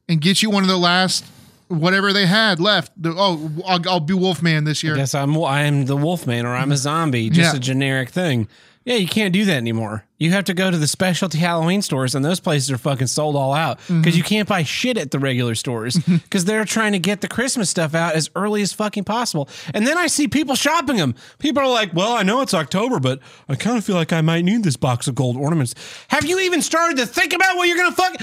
and 0.08 0.20
get 0.20 0.42
you 0.42 0.50
one 0.50 0.62
of 0.62 0.68
the 0.68 0.76
last 0.76 1.24
whatever 1.68 2.12
they 2.12 2.26
had 2.26 2.60
left. 2.60 2.92
Oh, 3.04 3.50
I'll, 3.66 3.88
I'll 3.88 4.00
be 4.00 4.14
Wolfman 4.14 4.64
this 4.64 4.82
year. 4.82 4.94
guess 4.96 5.14
I'm 5.14 5.36
I'm 5.42 5.86
the 5.86 5.96
Wolfman 5.96 6.46
or 6.46 6.54
I'm 6.54 6.72
a 6.72 6.76
zombie, 6.76 7.30
just 7.30 7.52
Yeah. 7.54 7.56
a 7.56 7.60
generic 7.60 8.10
thing. 8.10 8.48
Yeah, 8.84 8.94
you 8.94 9.08
can't 9.08 9.32
do 9.32 9.44
that 9.46 9.56
anymore. 9.56 10.04
You 10.16 10.30
have 10.30 10.44
to 10.44 10.54
go 10.54 10.70
to 10.70 10.78
the 10.78 10.86
specialty 10.86 11.38
Halloween 11.38 11.82
stores, 11.82 12.14
and 12.14 12.24
those 12.24 12.38
places 12.38 12.70
are 12.70 12.78
fucking 12.78 13.08
sold 13.08 13.34
all 13.34 13.52
out 13.52 13.78
because 13.78 13.96
Mm-hmm. 13.96 14.16
you 14.16 14.22
can't 14.22 14.48
buy 14.48 14.62
shit 14.62 14.96
at 14.96 15.10
the 15.10 15.18
regular 15.18 15.56
stores 15.56 15.96
because 16.06 16.44
they're 16.44 16.64
trying 16.64 16.92
to 16.92 17.00
get 17.00 17.20
the 17.20 17.26
Christmas 17.26 17.68
stuff 17.68 17.96
out 17.96 18.14
as 18.14 18.30
early 18.36 18.62
as 18.62 18.72
fucking 18.72 19.02
possible. 19.02 19.48
And 19.74 19.84
then 19.88 19.98
I 19.98 20.06
see 20.06 20.28
people 20.28 20.54
shopping 20.54 20.98
them. 20.98 21.16
People 21.40 21.64
are 21.64 21.68
like, 21.68 21.92
"Well, 21.94 22.12
I 22.12 22.22
know 22.22 22.42
it's 22.42 22.54
October, 22.54 23.00
but 23.00 23.18
I 23.48 23.56
kind 23.56 23.76
of 23.76 23.84
feel 23.84 23.96
like 23.96 24.12
I 24.12 24.20
might 24.20 24.44
need 24.44 24.62
this 24.62 24.76
box 24.76 25.08
of 25.08 25.16
gold 25.16 25.36
ornaments." 25.36 25.74
Have 26.08 26.24
you 26.24 26.38
even 26.38 26.62
started 26.62 26.96
to 26.98 27.06
think 27.06 27.32
about 27.32 27.56
what 27.56 27.66
you're 27.66 27.76
gonna 27.78 27.90
fuck? 27.90 28.14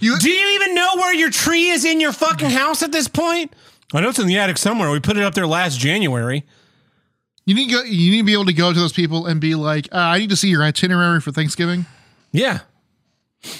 You- 0.00 0.18
do 0.18 0.30
you 0.30 0.54
even 0.60 0.74
know 0.74 0.96
where 0.96 1.14
your 1.14 1.30
tree 1.30 1.68
is 1.68 1.84
in 1.84 2.00
your 2.00 2.12
fucking 2.12 2.50
house 2.50 2.82
at 2.82 2.92
this 2.92 3.08
point? 3.08 3.52
I 3.94 4.00
know 4.00 4.10
it's 4.10 4.18
in 4.18 4.26
the 4.26 4.38
attic 4.38 4.58
somewhere. 4.58 4.90
We 4.90 5.00
put 5.00 5.16
it 5.16 5.22
up 5.24 5.34
there 5.34 5.46
last 5.46 5.78
January. 5.78 6.44
You 7.46 7.54
need 7.54 7.68
to 7.70 7.72
go, 7.76 7.82
you 7.82 8.10
need 8.10 8.18
to 8.18 8.24
be 8.24 8.34
able 8.34 8.44
to 8.46 8.52
go 8.52 8.72
to 8.72 8.78
those 8.78 8.92
people 8.92 9.26
and 9.26 9.40
be 9.40 9.54
like, 9.54 9.88
uh, 9.92 9.96
I 9.96 10.18
need 10.18 10.28
to 10.30 10.36
see 10.36 10.48
your 10.50 10.62
itinerary 10.62 11.20
for 11.22 11.32
Thanksgiving, 11.32 11.86
Yeah. 12.30 12.58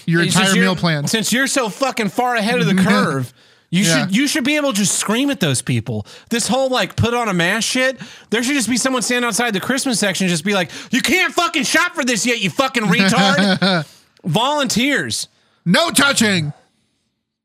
your 0.06 0.22
Since 0.24 0.36
entire 0.36 0.54
meal 0.54 0.76
plan. 0.76 1.06
Since 1.06 1.32
you're 1.32 1.46
so 1.46 1.70
fucking 1.70 2.10
far 2.10 2.36
ahead 2.36 2.60
of 2.60 2.66
the 2.66 2.74
curve, 2.74 3.32
you 3.70 3.84
Yeah. 3.84 4.00
should 4.06 4.14
you 4.16 4.28
should 4.28 4.44
be 4.44 4.56
able 4.56 4.72
to 4.74 4.78
just 4.78 4.98
scream 4.98 5.30
at 5.30 5.40
those 5.40 5.62
people. 5.62 6.06
This 6.28 6.48
whole 6.48 6.68
like 6.68 6.96
put 6.96 7.14
on 7.14 7.28
a 7.28 7.34
mask 7.34 7.66
shit. 7.68 7.98
There 8.28 8.42
should 8.42 8.54
just 8.54 8.68
be 8.68 8.76
someone 8.76 9.00
standing 9.02 9.26
outside 9.26 9.54
the 9.54 9.60
Christmas 9.60 9.98
section, 9.98 10.24
and 10.26 10.30
just 10.30 10.44
be 10.44 10.52
like, 10.54 10.70
"You 10.90 11.00
can't 11.00 11.32
fucking 11.32 11.64
shop 11.64 11.94
for 11.94 12.04
this 12.04 12.26
yet, 12.26 12.40
you 12.42 12.50
fucking 12.50 12.82
retard." 12.84 13.86
Volunteers. 14.24 15.28
No 15.68 15.90
touching. 15.90 16.52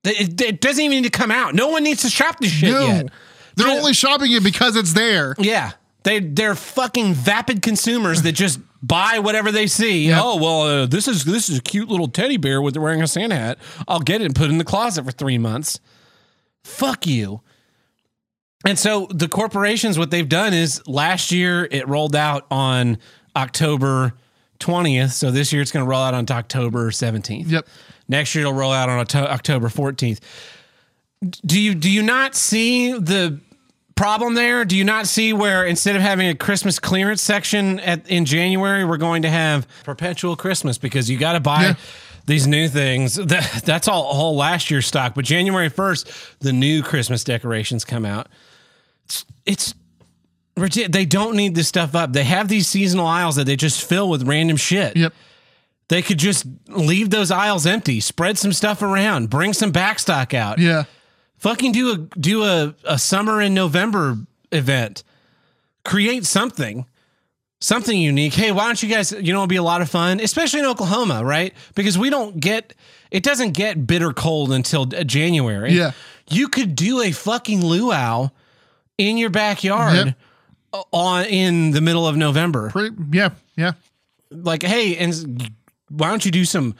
It, 0.05 0.41
it 0.41 0.61
doesn't 0.61 0.83
even 0.83 1.01
need 1.01 1.11
to 1.11 1.17
come 1.17 1.31
out. 1.31 1.53
No 1.55 1.67
one 1.69 1.83
needs 1.83 2.01
to 2.01 2.09
shop 2.09 2.39
this 2.39 2.51
shit 2.51 2.71
No. 2.71 2.87
yet. 2.87 3.09
They're 3.55 3.67
Ju- 3.67 3.73
only 3.73 3.93
shopping 3.93 4.31
it 4.31 4.43
because 4.43 4.75
it's 4.75 4.93
there. 4.93 5.35
Yeah. 5.37 5.71
They 6.03 6.19
they're 6.19 6.55
fucking 6.55 7.13
vapid 7.13 7.61
consumers 7.61 8.23
that 8.23 8.33
just 8.33 8.59
buy 8.81 9.19
whatever 9.19 9.51
they 9.51 9.67
see. 9.67 10.07
Yep. 10.07 10.19
Oh 10.21 10.35
well, 10.37 10.61
uh, 10.63 10.85
this 10.85 11.07
is 11.07 11.23
this 11.23 11.49
is 11.49 11.59
a 11.59 11.61
cute 11.61 11.87
little 11.87 12.09
teddy 12.09 12.35
bear 12.37 12.61
with 12.61 12.75
wearing 12.75 13.01
a 13.01 13.07
Santa 13.07 13.35
hat. 13.35 13.57
I'll 13.87 14.01
get 14.01 14.19
it 14.21 14.25
and 14.25 14.35
put 14.35 14.45
it 14.47 14.49
in 14.49 14.57
the 14.57 14.65
closet 14.65 15.05
for 15.05 15.11
three 15.11 15.37
months. 15.37 15.79
Fuck 16.65 17.07
you. 17.07 17.41
And 18.65 18.77
so 18.79 19.07
the 19.11 19.27
corporations, 19.29 19.97
what 19.99 20.11
they've 20.11 20.27
done 20.27 20.53
is 20.53 20.85
last 20.87 21.31
year 21.31 21.67
it 21.71 21.87
rolled 21.87 22.15
out 22.15 22.45
on 22.51 22.97
October 23.35 24.13
twentieth. 24.59 25.11
So 25.13 25.31
this 25.31 25.53
year 25.53 25.61
it's 25.61 25.71
going 25.71 25.85
to 25.85 25.89
roll 25.89 26.01
out 26.01 26.13
on 26.13 26.25
October 26.29 26.91
seventeenth. 26.91 27.49
Yep. 27.49 27.67
Next 28.07 28.35
year 28.35 28.43
it'll 28.45 28.53
roll 28.53 28.71
out 28.71 28.89
on 28.89 28.99
October 28.99 29.69
14th. 29.69 30.19
Do 31.45 31.59
you 31.59 31.73
do 31.73 31.89
you 31.89 32.01
not 32.03 32.35
see 32.35 32.91
the 32.93 33.39
problem 33.95 34.33
there? 34.33 34.65
Do 34.65 34.75
you 34.75 34.83
not 34.83 35.07
see 35.07 35.31
where 35.31 35.63
instead 35.65 35.95
of 35.95 36.01
having 36.01 36.27
a 36.27 36.35
Christmas 36.35 36.79
clearance 36.79 37.21
section 37.21 37.79
at 37.79 38.07
in 38.09 38.25
January, 38.25 38.83
we're 38.83 38.97
going 38.97 39.21
to 39.21 39.29
have 39.29 39.67
perpetual 39.85 40.35
Christmas 40.35 40.77
because 40.77 41.09
you 41.09 41.17
got 41.17 41.33
to 41.33 41.39
buy 41.39 41.61
Yeah. 41.63 41.73
these 42.25 42.45
new 42.45 42.67
things. 42.67 43.15
That, 43.27 43.61
that's 43.63 43.87
all 43.87 44.03
all 44.03 44.35
last 44.35 44.69
year's 44.69 44.85
stock, 44.87 45.15
but 45.15 45.23
January 45.23 45.69
1st, 45.69 46.39
the 46.39 46.51
new 46.51 46.83
Christmas 46.83 47.23
decorations 47.23 47.85
come 47.85 48.03
out. 48.05 48.27
It's, 49.05 49.25
it's 49.45 49.73
they 50.55 51.05
don't 51.05 51.35
need 51.35 51.55
this 51.55 51.67
stuff 51.67 51.95
up. 51.95 52.13
They 52.13 52.23
have 52.25 52.47
these 52.47 52.67
seasonal 52.67 53.07
aisles 53.07 53.37
that 53.37 53.45
they 53.45 53.55
just 53.55 53.83
fill 53.87 54.09
with 54.09 54.23
random 54.27 54.57
shit. 54.57 54.95
Yep. 54.97 55.13
They 55.89 56.01
could 56.01 56.17
just 56.17 56.45
leave 56.67 57.09
those 57.09 57.29
aisles 57.31 57.65
empty, 57.65 57.99
spread 57.99 58.37
some 58.37 58.53
stuff 58.53 58.81
around, 58.81 59.29
bring 59.29 59.53
some 59.53 59.71
backstock 59.71 60.33
out. 60.33 60.57
Yeah. 60.59 60.85
Fucking 61.37 61.71
do 61.73 61.91
a 61.91 61.97
do 62.19 62.43
a, 62.43 62.73
a 62.85 62.97
summer 62.97 63.41
in 63.41 63.53
November 63.53 64.17
event. 64.51 65.03
Create 65.83 66.25
something. 66.25 66.85
Something 67.59 67.97
unique. 67.99 68.33
Hey, 68.33 68.51
why 68.51 68.65
don't 68.65 68.81
you 68.83 68.89
guys, 68.89 69.11
you 69.13 69.31
know, 69.31 69.39
it'd 69.39 69.49
be 69.49 69.55
a 69.55 69.63
lot 69.63 69.81
of 69.81 69.89
fun, 69.89 70.19
especially 70.19 70.59
in 70.59 70.65
Oklahoma, 70.65 71.23
right? 71.23 71.53
Because 71.75 71.97
we 71.97 72.09
don't 72.09 72.39
get 72.39 72.73
it 73.11 73.23
doesn't 73.23 73.51
get 73.51 73.85
bitter 73.85 74.11
cold 74.11 74.51
until 74.51 74.81
uh, 74.83 75.03
January. 75.03 75.73
Yeah. 75.73 75.91
You 76.29 76.47
could 76.49 76.75
do 76.75 77.01
a 77.01 77.11
fucking 77.11 77.63
luau 77.63 78.29
in 78.97 79.17
your 79.17 79.29
backyard 79.29 80.15
Yep. 80.73 80.85
on 80.91 81.25
in 81.25 81.71
the 81.71 81.81
middle 81.81 82.07
of 82.07 82.15
November 82.17 82.69
Pretty, 82.69 82.95
yeah. 83.11 83.29
Yeah. 83.55 83.73
like, 84.31 84.63
hey, 84.63 84.95
and 84.97 85.51
why 85.95 86.09
don't 86.09 86.25
you 86.25 86.31
do 86.31 86.45
some 86.45 86.75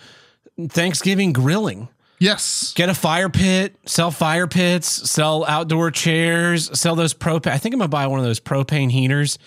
Thanksgiving 0.69 1.34
grilling? 1.34 1.88
Yes. 2.19 2.73
Get 2.76 2.89
a 2.89 2.93
fire 2.93 3.30
pit, 3.30 3.76
sell 3.86 4.12
fire 4.12 4.47
pits, 4.47 4.88
sell 5.10 5.45
outdoor 5.45 5.91
chairs, 5.91 6.69
sell 6.80 6.95
those 6.95 7.13
propane. 7.13 7.52
I 7.52 7.58
think 7.58 7.73
I'm 7.73 7.80
gonna 7.80 7.89
buy 7.89 8.08
one 8.08 8.19
of 8.19 8.26
those 8.26 8.39
propane 8.39 8.91
heaters, 8.91 9.38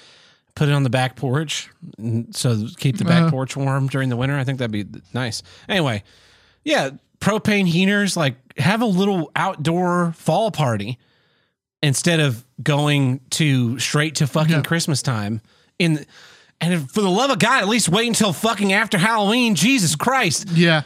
put 0.54 0.68
it 0.68 0.72
on 0.72 0.82
the 0.82 0.90
back 0.90 1.16
porch, 1.16 1.70
so 2.32 2.66
keep 2.76 2.98
the 2.98 3.04
back 3.04 3.22
Uh-huh. 3.22 3.30
porch 3.30 3.56
warm 3.56 3.86
during 3.88 4.08
the 4.10 4.16
winter. 4.16 4.36
I 4.36 4.44
think 4.44 4.58
that'd 4.58 4.70
be 4.72 4.84
nice. 5.14 5.42
Anyway, 5.68 6.02
yeah, 6.64 6.90
propane 7.20 7.66
heaters. 7.66 8.16
Like, 8.16 8.36
have 8.58 8.82
a 8.82 8.86
little 8.86 9.30
outdoor 9.36 10.12
fall 10.16 10.50
party. 10.50 10.98
instead 11.82 12.20
of 12.20 12.42
going 12.62 13.20
to 13.30 13.78
straight 13.78 14.14
to 14.16 14.26
fucking 14.26 14.50
Yeah. 14.54 14.62
Christmas 14.62 15.02
time. 15.02 15.42
In 15.78 16.04
and 16.60 16.74
if- 16.74 16.90
for 16.90 17.00
the 17.00 17.10
love 17.10 17.30
of 17.30 17.38
God, 17.38 17.62
at 17.62 17.68
least 17.68 17.88
wait 17.88 18.06
until 18.08 18.32
fucking 18.32 18.72
after 18.72 18.98
Halloween. 18.98 19.54
Jesus 19.54 19.94
Christ. 19.96 20.48
Yeah. 20.54 20.82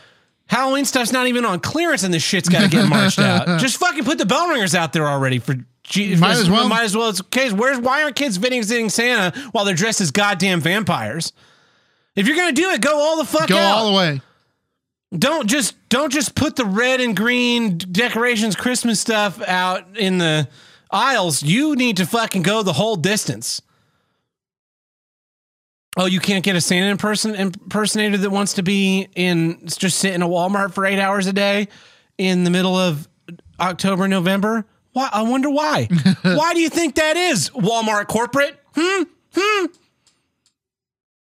Halloween 0.47 0.85
stuff's 0.85 1.13
not 1.13 1.29
even 1.29 1.45
on 1.45 1.61
clearance 1.61 2.03
and 2.03 2.13
this 2.13 2.25
shit's 2.25 2.49
got 2.49 2.63
to 2.63 2.69
get 2.69 2.89
marched 2.89 3.21
out. 3.21 3.47
Just 3.61 3.77
fucking 3.77 4.03
put 4.05 4.19
the 4.19 4.27
bell 4.27 4.49
ringers 4.49 4.75
out 4.75 4.93
there 4.93 5.07
already 5.07 5.39
for 5.39 5.55
Might 5.55 6.33
as 6.33 6.51
well. 6.51 6.69
Might 6.69 6.83
as 6.83 6.97
well. 6.97 7.09
It's 7.11 7.21
okay. 7.21 7.53
Where's 7.53 7.79
why 7.79 8.03
aren't 8.03 8.17
kids 8.17 8.37
visiting 8.37 8.89
Santa 8.89 9.39
while 9.53 9.65
they're 9.65 9.77
dressed 9.77 10.01
as 10.01 10.11
goddamn 10.11 10.61
vampires? 10.61 11.33
If 12.17 12.27
you're 12.27 12.37
gonna 12.37 12.51
do 12.53 12.71
it, 12.71 12.81
go 12.81 12.99
all 12.99 13.17
the 13.17 13.25
fuck 13.25 13.49
Go 13.49 13.57
out. 13.57 13.77
all 13.79 13.91
the 13.93 13.97
way. 13.97 14.21
don't 15.17 15.49
just 15.49 15.77
don't 15.89 16.13
just 16.13 16.35
put 16.35 16.57
the 16.57 16.65
red 16.65 17.01
and 17.01 17.17
green 17.17 17.79
decorations, 17.79 18.57
Christmas 18.57 18.99
stuff 19.01 19.41
out 19.47 19.97
in 19.97 20.19
the 20.19 20.49
aisles. 20.91 21.45
You 21.45 21.77
need 21.77 21.99
to 21.99 22.07
fucking 22.07 22.43
go 22.43 22.65
the 22.65 22.73
whole 22.73 22.97
distance. 22.97 23.63
Oh, 25.97 26.07
you 26.07 26.21
can't 26.21 26.45
get 26.45 26.55
a 26.57 26.61
Santa 26.61 26.97
imperson- 26.97 27.37
impersonator 27.39 28.17
that 28.19 28.31
wants 28.31 28.55
to 28.55 28.63
be 28.63 29.09
in 29.17 29.67
just 29.67 29.99
sit 29.99 30.15
in 30.15 30.23
a 30.23 30.29
Walmart 30.29 30.73
for 30.73 30.87
eight 30.87 31.01
hours 31.01 31.27
a 31.27 31.33
day 31.33 31.69
in 32.17 32.45
the 32.45 32.51
middle 32.51 32.77
of 32.77 33.09
October, 33.59 34.07
November. 34.07 34.65
Why? 34.93 35.09
I 35.13 35.23
wonder 35.23 35.51
why. 35.51 35.89
why 36.23 36.55
do 36.55 36.61
you 36.61 36.69
think 36.69 36.95
that 36.95 37.17
is? 37.17 37.51
Walmart 37.51 38.07
corporate? 38.07 38.59
Hmm. 38.75 39.03
Hmm. 39.37 39.67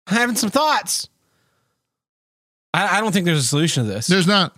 Having 0.07 0.35
some 0.35 0.49
thoughts. 0.49 1.09
I, 2.73 2.97
I 2.97 3.01
don't 3.01 3.11
think 3.11 3.25
there's 3.25 3.39
a 3.39 3.43
solution 3.43 3.83
to 3.83 3.89
this 3.89 4.07
There's 4.07 4.27
not. 4.27 4.55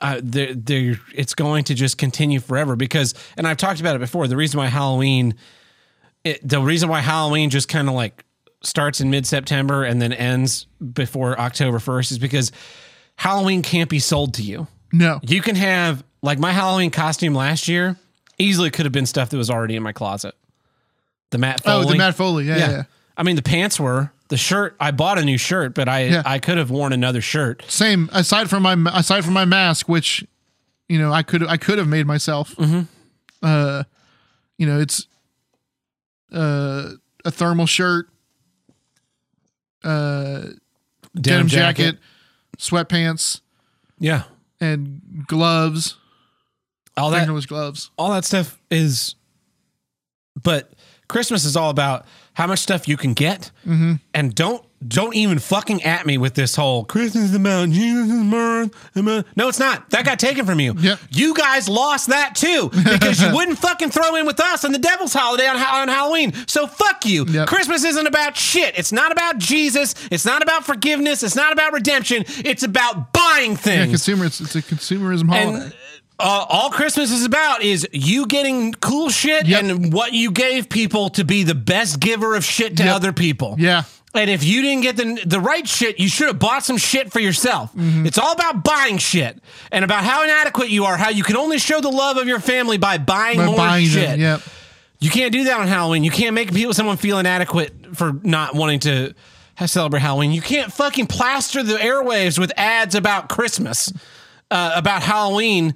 uh, 0.00 0.20
they're, 0.22 0.54
they're, 0.54 1.00
it's 1.14 1.34
going 1.34 1.64
to 1.64 1.74
just 1.74 1.98
continue 1.98 2.40
forever 2.40 2.76
because, 2.76 3.14
and 3.36 3.46
I've 3.46 3.56
talked 3.56 3.80
about 3.80 3.96
it 3.96 4.00
before. 4.00 4.26
The 4.28 4.36
reason 4.36 4.58
why 4.58 4.66
Halloween, 4.66 5.34
it, 6.24 6.46
the 6.46 6.60
reason 6.60 6.88
why 6.88 7.00
Halloween 7.00 7.50
just 7.50 7.68
kind 7.68 7.88
of 7.88 7.94
like 7.94 8.24
starts 8.62 9.00
in 9.00 9.10
mid 9.10 9.26
September 9.26 9.84
and 9.84 10.00
then 10.02 10.12
ends 10.12 10.66
before 10.92 11.38
October 11.38 11.78
1st 11.78 12.12
is 12.12 12.18
because 12.18 12.52
Halloween 13.16 13.62
can't 13.62 13.90
be 13.90 13.98
sold 13.98 14.34
to 14.34 14.42
you. 14.42 14.66
No. 14.92 15.20
You 15.22 15.42
can 15.42 15.56
have, 15.56 16.02
like, 16.22 16.38
my 16.38 16.52
Halloween 16.52 16.90
costume 16.90 17.34
last 17.34 17.68
year 17.68 17.96
easily 18.38 18.70
could 18.70 18.86
have 18.86 18.92
been 18.92 19.06
stuff 19.06 19.30
that 19.30 19.36
was 19.36 19.50
already 19.50 19.76
in 19.76 19.82
my 19.82 19.92
closet. 19.92 20.34
The 21.30 21.38
Matt 21.38 21.62
Foley. 21.62 21.86
Oh, 21.86 21.90
the 21.90 21.98
Matt 21.98 22.14
Foley. 22.14 22.44
Yeah, 22.44 22.56
yeah. 22.56 22.70
yeah. 22.70 22.82
I 23.16 23.22
mean, 23.22 23.36
the 23.36 23.42
pants 23.42 23.78
were. 23.78 24.12
The 24.28 24.36
shirt, 24.36 24.76
I 24.78 24.90
bought 24.90 25.18
a 25.18 25.24
new 25.24 25.38
shirt, 25.38 25.74
but 25.74 25.88
I 25.88 26.04
Yeah. 26.04 26.22
I 26.24 26.38
could 26.38 26.58
have 26.58 26.70
worn 26.70 26.92
another 26.92 27.20
shirt. 27.22 27.64
Same. 27.66 28.10
Aside 28.12 28.50
from 28.50 28.62
my 28.62 28.76
aside 28.92 29.24
from 29.24 29.32
my 29.32 29.46
mask, 29.46 29.88
which 29.88 30.22
you 30.86 30.98
know 30.98 31.10
I 31.12 31.22
could 31.22 31.46
I 31.46 31.56
could 31.56 31.78
have 31.78 31.88
made 31.88 32.06
myself. 32.06 32.54
Mm-hmm. 32.56 32.82
Uh, 33.42 33.84
you 34.58 34.66
know 34.66 34.78
it's 34.80 35.06
uh 36.30 36.90
a 37.24 37.30
thermal 37.30 37.64
shirt, 37.64 38.08
uh 39.84 40.42
denim, 41.18 41.46
jacket, 41.48 41.98
sweatpants, 42.58 43.40
Yeah. 43.98 44.24
and 44.60 45.00
gloves. 45.26 45.96
All 46.96 47.10
that 47.10 47.20
Fingerless 47.20 47.46
gloves. 47.46 47.90
all 47.96 48.10
that 48.10 48.24
stuff 48.24 48.58
is 48.70 49.14
but 50.42 50.72
christmas 51.08 51.44
is 51.44 51.56
all 51.56 51.70
about 51.70 52.04
how 52.34 52.46
much 52.46 52.58
stuff 52.58 52.88
you 52.88 52.96
can 52.96 53.14
get 53.14 53.50
Mm-hmm. 53.64 53.94
and 54.14 54.34
don't 54.34 54.64
don't 54.86 55.14
even 55.16 55.38
fucking 55.40 55.82
at 55.82 56.06
me 56.06 56.16
with 56.18 56.34
this 56.34 56.54
whole 56.54 56.84
christmas 56.84 57.24
is 57.24 57.34
about 57.34 57.68
jesus' 57.70 58.30
birth 58.30 58.96
about-" 58.96 59.24
no 59.36 59.48
it's 59.48 59.58
not 59.58 59.90
that 59.90 60.04
got 60.04 60.18
taken 60.18 60.46
from 60.46 60.60
you 60.60 60.72
Yep. 60.78 61.00
you 61.10 61.34
guys 61.34 61.68
lost 61.68 62.08
that 62.08 62.34
too 62.36 62.68
because 62.70 63.20
you 63.20 63.34
wouldn't 63.34 63.58
fucking 63.58 63.90
throw 63.90 64.14
in 64.14 64.24
with 64.26 64.38
us 64.38 64.64
on 64.64 64.70
the 64.72 64.78
devil's 64.78 65.12
holiday 65.12 65.46
on, 65.48 65.56
on 65.56 65.88
halloween 65.88 66.32
so 66.46 66.66
fuck 66.68 67.04
you 67.04 67.24
Yep. 67.26 67.48
christmas 67.48 67.82
isn't 67.84 68.06
about 68.06 68.36
shit 68.36 68.78
it's 68.78 68.92
not 68.92 69.10
about 69.10 69.38
jesus 69.38 69.94
it's 70.12 70.24
not 70.24 70.42
about 70.42 70.64
forgiveness 70.64 71.22
it's 71.24 71.36
not 71.36 71.52
about 71.52 71.72
redemption 71.72 72.24
it's 72.44 72.62
about 72.62 73.12
buying 73.12 73.56
things. 73.56 73.78
Yeah, 73.78 73.86
consumer. 73.86 74.24
It's, 74.26 74.40
it's 74.40 74.54
a 74.54 74.62
consumerism 74.62 75.28
holiday. 75.28 75.64
and 75.64 75.74
uh, 76.20 76.46
all 76.48 76.70
Christmas 76.70 77.10
is 77.12 77.24
about 77.24 77.62
is 77.62 77.86
you 77.92 78.26
getting 78.26 78.72
cool 78.74 79.08
shit 79.08 79.46
Yep. 79.46 79.62
and 79.62 79.92
what 79.92 80.12
you 80.12 80.30
gave 80.32 80.68
people 80.68 81.10
to 81.10 81.24
be 81.24 81.42
the 81.44 81.54
best 81.54 82.00
giver 82.00 82.34
of 82.34 82.44
shit 82.44 82.76
to 82.78 82.84
other 82.88 83.12
people. 83.12 83.54
yeah. 83.58 83.82
And 84.14 84.30
if 84.30 84.42
you 84.42 84.62
didn't 84.62 84.82
get 84.82 84.96
the 84.96 85.22
the 85.26 85.38
right 85.40 85.68
shit, 85.68 86.00
you 86.00 86.08
should 86.08 86.28
have 86.28 86.38
bought 86.38 86.64
some 86.64 86.78
shit 86.78 87.12
for 87.12 87.20
yourself. 87.20 87.72
Mm-hmm. 87.74 88.06
It's 88.06 88.16
all 88.18 88.32
about 88.32 88.64
buying 88.64 88.96
shit 88.98 89.38
and 89.70 89.84
about 89.84 90.02
how 90.02 90.22
inadequate 90.24 90.70
you 90.70 90.84
are, 90.86 90.96
how 90.96 91.10
you 91.10 91.22
can 91.22 91.36
only 91.36 91.58
show 91.58 91.80
the 91.80 91.90
love 91.90 92.16
of 92.16 92.26
your 92.26 92.40
family 92.40 92.78
by 92.78 92.96
buying 92.98 93.36
By 93.36 93.46
more 93.46 93.56
buying 93.56 93.86
shit. 93.86 94.08
them. 94.08 94.20
Yep. 94.20 94.40
You 95.00 95.10
can't 95.10 95.30
do 95.32 95.44
that 95.44 95.60
on 95.60 95.68
Halloween. 95.68 96.04
You 96.04 96.10
can't 96.10 96.34
make 96.34 96.52
people 96.52 96.72
someone 96.74 96.96
feel 96.96 97.18
inadequate 97.18 97.94
for 97.96 98.14
not 98.22 98.54
wanting 98.54 98.80
to 98.80 99.14
celebrate 99.66 100.00
Halloween. 100.00 100.32
You 100.32 100.40
can't 100.42 100.72
fucking 100.72 101.06
plaster 101.06 101.62
the 101.62 101.74
airwaves 101.74 102.38
with 102.38 102.52
ads 102.56 102.94
about 102.94 103.28
Christmas, 103.28 103.92
uh, 104.50 104.72
about 104.74 105.02
Halloween, 105.02 105.74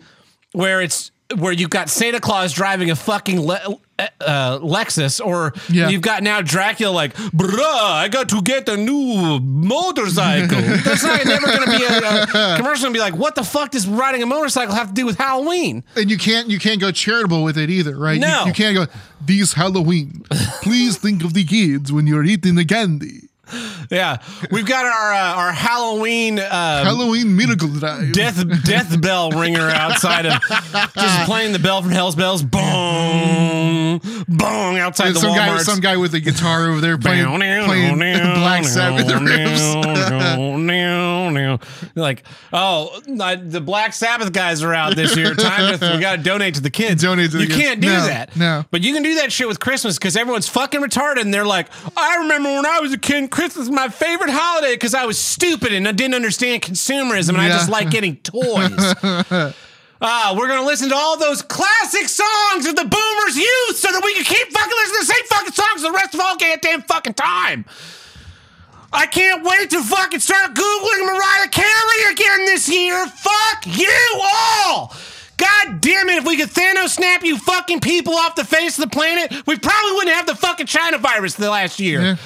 where 0.53 0.81
it's 0.81 1.11
where 1.37 1.53
you've 1.53 1.71
got 1.71 1.88
Santa 1.90 2.18
Claus 2.21 2.53
driving 2.53 2.90
a 2.90 2.97
fucking 2.97 3.40
le- 3.40 3.77
uh, 4.20 4.58
Lexus, 4.60 5.24
or 5.24 5.52
Yeah. 5.68 5.88
you've 5.88 6.02
got 6.02 6.22
now 6.22 6.40
Dracula 6.42 6.90
like, 6.92 7.14
bruh, 7.14 7.60
I 7.60 8.08
got 8.08 8.28
to 8.30 8.42
get 8.42 8.68
a 8.68 8.76
new 8.76 9.40
motorcycle. 9.40 10.60
That's 10.84 11.02
not 11.04 11.24
never 11.24 11.46
going 11.46 11.64
to 11.70 11.78
be 11.78 11.84
a, 11.84 12.22
a 12.54 12.56
commercial. 12.56 12.86
And 12.86 12.94
be 12.94 13.00
like, 13.00 13.16
what 13.16 13.34
the 13.34 13.44
fuck 13.44 13.70
does 13.70 13.86
riding 13.86 14.22
a 14.22 14.26
motorcycle 14.26 14.74
have 14.74 14.88
to 14.88 14.94
do 14.94 15.06
with 15.06 15.18
Halloween? 15.18 15.84
And 15.96 16.10
you 16.10 16.18
can't 16.18 16.48
you 16.48 16.58
can't 16.58 16.80
go 16.80 16.90
charitable 16.90 17.42
with 17.44 17.56
it 17.58 17.70
either, 17.70 17.96
right? 17.96 18.14
You- 18.14 18.20
No. 18.20 18.44
You, 18.46 18.52
can't 18.52 18.74
go 18.74 18.86
this 19.24 19.52
Halloween. 19.54 20.24
Please 20.62 20.96
think 20.98 21.22
of 21.24 21.32
the 21.34 21.44
kids 21.44 21.92
when 21.92 22.06
you're 22.06 22.24
eating 22.24 22.54
the 22.56 22.64
candy. 22.64 23.28
Yeah, 23.90 24.18
we've 24.50 24.64
got 24.64 24.86
our 24.86 25.12
uh, 25.12 25.34
our 25.34 25.52
Halloween 25.52 26.38
uh, 26.38 26.84
Halloween 26.84 27.36
miracle 27.36 27.68
drive. 27.68 28.12
death 28.12 28.42
death 28.64 28.98
bell 29.02 29.30
ringer 29.30 29.68
outside 29.68 30.24
of 30.24 30.40
just 30.94 31.24
playing 31.26 31.52
the 31.52 31.58
bell 31.58 31.82
from 31.82 31.90
Hell's 31.90 32.14
Bells. 32.14 32.42
Bong, 32.42 34.00
bong 34.28 34.78
outside 34.78 35.08
And 35.08 35.16
the 35.16 35.20
some 35.20 35.34
guy, 35.34 35.48
Walmart. 35.48 35.60
some 35.60 35.80
guy 35.80 35.96
with 35.98 36.14
a 36.14 36.20
guitar 36.20 36.68
over 36.70 36.80
there 36.80 36.96
playing, 36.96 37.26
playing 37.26 37.98
Black 37.98 38.64
Sabbath 38.64 39.06
riffs. 39.06 39.72
like, 41.96 42.22
oh, 42.52 43.00
I- 43.20 43.36
the 43.36 43.60
Black 43.60 43.92
Sabbath 43.92 44.32
guys 44.32 44.62
are 44.62 44.72
out 44.74 44.96
this 44.96 45.16
year. 45.16 45.34
Time 45.34 45.78
to 45.78 45.92
we 45.94 46.00
got 46.00 46.16
to 46.16 46.22
donate 46.22 46.54
to 46.54 46.60
the 46.60 46.70
kids. 46.70 47.02
Donate 47.02 47.30
to 47.32 47.36
the 47.38 47.42
you 47.44 47.48
kids. 47.48 47.60
can't 47.60 47.80
do 47.80 47.88
No, 47.88 48.06
that. 48.06 48.36
no. 48.36 48.64
but 48.70 48.82
you 48.82 48.94
can 48.94 49.02
do 49.02 49.16
that 49.16 49.32
shit 49.32 49.48
with 49.48 49.60
Christmas 49.60 49.98
because 49.98 50.16
everyone's 50.16 50.48
fucking 50.48 50.80
retarded 50.80 51.20
and 51.22 51.32
they're 51.34 51.44
like, 51.46 51.68
I 51.96 52.16
remember 52.18 52.50
when 52.50 52.64
I 52.66 52.80
was 52.80 52.92
a 52.92 52.98
kid, 52.98 53.30
Christmas 53.30 53.41
was 53.57 53.70
my 53.70 53.88
favorite 53.88 54.31
holiday 54.31 54.74
because 54.74 54.94
I 54.94 55.05
was 55.07 55.18
stupid 55.18 55.72
and 55.72 55.87
I 55.88 55.92
didn't 55.92 56.14
understand 56.14 56.62
consumerism 56.62 57.31
and 57.31 57.38
I 57.38 57.48
just 57.48 57.68
like 57.70 57.90
getting 57.90 58.16
toys. 58.22 58.94
Ah, 60.05 60.35
we're 60.37 60.48
gonna 60.48 60.66
listen 60.66 60.88
to 60.88 60.96
all 60.96 61.16
those 61.16 61.42
classic 61.42 62.09
songs 62.09 62.66
of 62.66 62.74
the 62.74 62.85
boomers' 62.85 63.37
youth 63.37 63.76
so 63.76 63.92
that 63.92 64.02
we 64.05 64.14
can 64.14 64.24
keep 64.24 64.50
fucking 64.52 64.72
listening 64.76 65.00
to 65.00 65.07
the 65.07 65.12
same 65.12 65.24
fucking 65.26 65.52
songs 65.52 65.83
the 65.83 65.92
rest 65.92 66.14
of 66.14 66.20
all 66.20 66.37
goddamn 66.37 66.83
fucking 66.83 67.14
time. 67.14 67.64
I 68.92 69.07
can't 69.07 69.44
wait 69.44 69.70
to 69.70 69.83
fucking 69.83 70.20
start 70.20 70.55
Googling 70.55 71.07
Mariah 71.07 71.48
Carey 71.48 72.12
again 72.12 72.46
this 72.46 72.68
year. 72.68 73.07
Fuck 73.07 73.66
you 73.66 74.20
all! 74.20 74.92
God 75.37 75.81
damn 75.81 76.09
it, 76.09 76.16
if 76.18 76.26
we 76.26 76.37
could 76.37 76.50
Thanos 76.50 76.90
snap 76.90 77.22
you 77.24 77.38
fucking 77.38 77.81
people 77.81 78.14
off 78.14 78.35
the 78.35 78.44
face 78.44 78.78
of 78.78 78.85
the 78.85 78.90
planet, 78.90 79.31
we 79.46 79.57
probably 79.57 79.92
wouldn't 79.92 80.14
have 80.16 80.26
the 80.26 80.37
fucking 80.37 80.66
China 80.66 80.98
virus 80.98 81.35
the 81.35 81.50
last 81.50 81.81
year. 81.81 82.00
Yeah. 82.02 82.16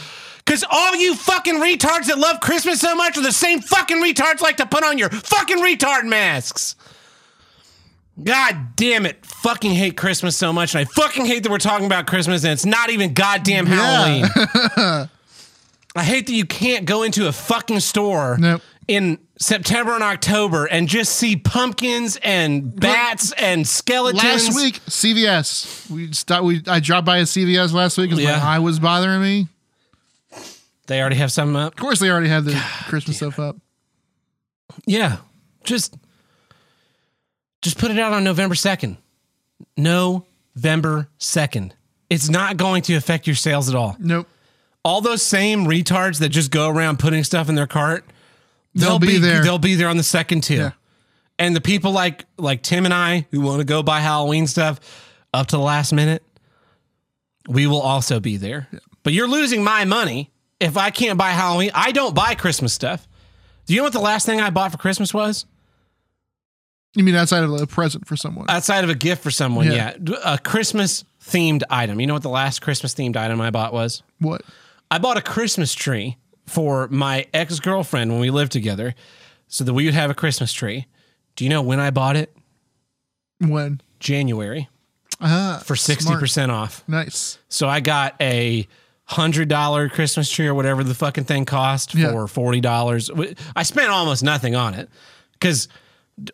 Cause 0.46 0.64
all 0.70 0.94
you 0.94 1.14
fucking 1.16 1.56
retards 1.56 2.06
that 2.06 2.18
love 2.18 2.40
Christmas 2.40 2.80
so 2.80 2.94
much 2.94 3.18
are 3.18 3.22
the 3.22 3.32
same 3.32 3.60
fucking 3.60 3.96
retards 3.98 4.40
like 4.40 4.56
to 4.58 4.66
put 4.66 4.84
on 4.84 4.96
your 4.96 5.10
fucking 5.10 5.58
retard 5.58 6.04
masks. 6.04 6.76
God 8.22 8.76
damn 8.76 9.04
it. 9.06 9.26
Fucking 9.26 9.72
hate 9.72 9.96
Christmas 9.96 10.36
so 10.36 10.52
much. 10.52 10.74
And 10.74 10.80
I 10.80 10.84
fucking 10.84 11.26
hate 11.26 11.42
that 11.42 11.50
we're 11.50 11.58
talking 11.58 11.84
about 11.86 12.06
Christmas 12.06 12.44
and 12.44 12.52
it's 12.52 12.64
not 12.64 12.90
even 12.90 13.12
goddamn 13.12 13.66
Halloween. 13.66 14.24
I 15.96 16.02
hate 16.04 16.26
that 16.26 16.32
you 16.32 16.46
can't 16.46 16.84
go 16.86 17.02
into 17.02 17.26
a 17.26 17.32
fucking 17.32 17.80
store 17.80 18.36
Nope. 18.38 18.62
in 18.86 19.18
September 19.38 19.94
and 19.94 20.02
October 20.02 20.66
and 20.66 20.88
just 20.88 21.14
see 21.16 21.36
pumpkins 21.36 22.18
and 22.22 22.74
bats 22.78 23.32
and 23.32 23.66
skeletons. 23.66 24.22
Last 24.22 24.54
week, 24.56 24.80
CVS. 24.86 25.90
We 25.90 26.12
start. 26.12 26.44
We 26.44 26.62
I 26.66 26.80
dropped 26.80 27.04
by 27.06 27.18
a 27.18 27.22
CVS 27.22 27.72
last 27.72 27.98
week 27.98 28.10
because 28.10 28.22
Yeah. 28.24 28.38
my 28.38 28.44
eye 28.44 28.58
was 28.60 28.78
bothering 28.78 29.20
me. 29.20 29.48
They 30.86 31.00
already 31.00 31.16
have 31.16 31.32
some 31.32 31.56
up. 31.56 31.74
Of 31.74 31.80
course, 31.80 31.98
they 31.98 32.10
already 32.10 32.28
had 32.28 32.44
the 32.44 32.54
Christmas 32.88 33.16
stuff 33.16 33.38
up. 33.38 33.56
Yeah. 34.86 35.18
Just 35.64 35.96
just 37.62 37.78
put 37.78 37.90
it 37.90 37.98
out 37.98 38.12
on 38.12 38.22
November 38.24 38.54
2nd. 38.54 38.96
November 39.76 41.08
2nd. 41.18 41.72
It's 42.08 42.28
not 42.28 42.56
going 42.56 42.82
to 42.82 42.94
affect 42.94 43.26
your 43.26 43.34
sales 43.36 43.68
at 43.68 43.74
all. 43.74 43.96
Nope. 43.98 44.28
all 44.84 45.00
those 45.00 45.22
same 45.22 45.64
retards 45.66 46.20
that 46.20 46.28
just 46.28 46.52
go 46.52 46.68
around 46.68 46.98
putting 47.00 47.24
stuff 47.24 47.48
in 47.48 47.56
their 47.56 47.66
cart, 47.66 48.04
They'll 48.74 48.98
be 48.98 49.18
there. 49.18 49.42
They'll 49.42 49.58
be 49.58 49.74
there 49.74 49.88
on 49.88 49.96
the 49.96 50.02
second 50.02 50.42
too. 50.42 50.56
Yeah. 50.56 50.70
And 51.38 51.56
the 51.56 51.60
people 51.60 51.92
like 51.92 52.24
like 52.38 52.62
Tim 52.62 52.84
and 52.84 52.94
I 52.94 53.26
who 53.30 53.40
want 53.40 53.58
to 53.60 53.64
go 53.64 53.82
buy 53.82 54.00
Halloween 54.00 54.46
stuff, 54.46 54.78
up 55.32 55.48
to 55.48 55.56
the 55.56 55.62
last 55.62 55.92
minute, 55.92 56.22
we 57.48 57.66
will 57.66 57.80
also 57.80 58.20
be 58.20 58.36
there. 58.36 58.68
But 59.02 59.12
you're 59.12 59.28
losing 59.28 59.64
my 59.64 59.84
money 59.84 60.30
if 60.60 60.76
I 60.76 60.90
can't 60.90 61.18
buy 61.18 61.30
Halloween. 61.30 61.70
I 61.74 61.92
don't 61.92 62.14
buy 62.14 62.34
Christmas 62.34 62.72
stuff. 62.72 63.06
Do 63.66 63.74
you 63.74 63.80
know 63.80 63.84
what 63.84 63.92
the 63.92 64.00
last 64.00 64.26
thing 64.26 64.40
I 64.40 64.50
bought 64.50 64.72
for 64.72 64.78
Christmas 64.78 65.12
was? 65.12 65.44
You 66.94 67.04
mean 67.04 67.14
outside 67.14 67.42
of 67.44 67.52
a 67.52 67.66
present 67.66 68.06
for 68.06 68.16
someone? 68.16 68.46
Outside 68.48 68.84
of 68.84 68.90
a 68.90 68.94
gift 68.94 69.22
for 69.22 69.30
someone, 69.30 69.66
Yeah. 69.66 69.94
yeah. 70.02 70.16
A 70.24 70.38
Christmas 70.38 71.04
themed 71.22 71.62
item. 71.68 72.00
You 72.00 72.06
know 72.06 72.14
what 72.14 72.22
the 72.22 72.30
last 72.30 72.62
Christmas 72.62 72.94
themed 72.94 73.16
item 73.16 73.40
I 73.40 73.50
bought 73.50 73.72
was? 73.72 74.02
what? 74.18 74.42
I 74.90 74.98
bought 74.98 75.16
a 75.16 75.20
Christmas 75.22 75.74
tree 75.74 76.16
for 76.46 76.86
my 76.88 77.26
ex 77.34 77.58
girlfriend 77.58 78.12
when 78.12 78.20
we 78.20 78.30
lived 78.30 78.52
together 78.52 78.94
so 79.48 79.64
that 79.64 79.74
we 79.74 79.84
would 79.84 79.94
have 79.94 80.10
a 80.10 80.14
Christmas 80.14 80.52
tree. 80.52 80.86
Do 81.34 81.44
you 81.44 81.50
know 81.50 81.60
when 81.60 81.80
I 81.80 81.90
bought 81.90 82.14
it? 82.16 82.34
When? 83.40 83.80
January 83.98 84.68
Ah, 85.20 85.60
for 85.64 85.74
60% 85.74 86.50
off. 86.50 86.84
Nice. 86.86 87.38
So 87.48 87.68
I 87.68 87.80
got 87.80 88.14
a 88.20 88.68
hundred 89.06 89.48
dollar 89.48 89.88
Christmas 89.88 90.30
tree 90.30 90.46
or 90.46 90.54
whatever 90.54 90.82
the 90.84 90.94
fucking 90.94 91.24
thing 91.24 91.44
cost 91.44 91.94
Yeah. 91.94 92.10
for 92.12 92.26
forty 92.28 92.60
dollars. 92.60 93.10
I 93.54 93.62
spent 93.62 93.88
almost 93.90 94.22
nothing 94.22 94.54
on 94.56 94.74
it 94.74 94.88
because 95.32 95.68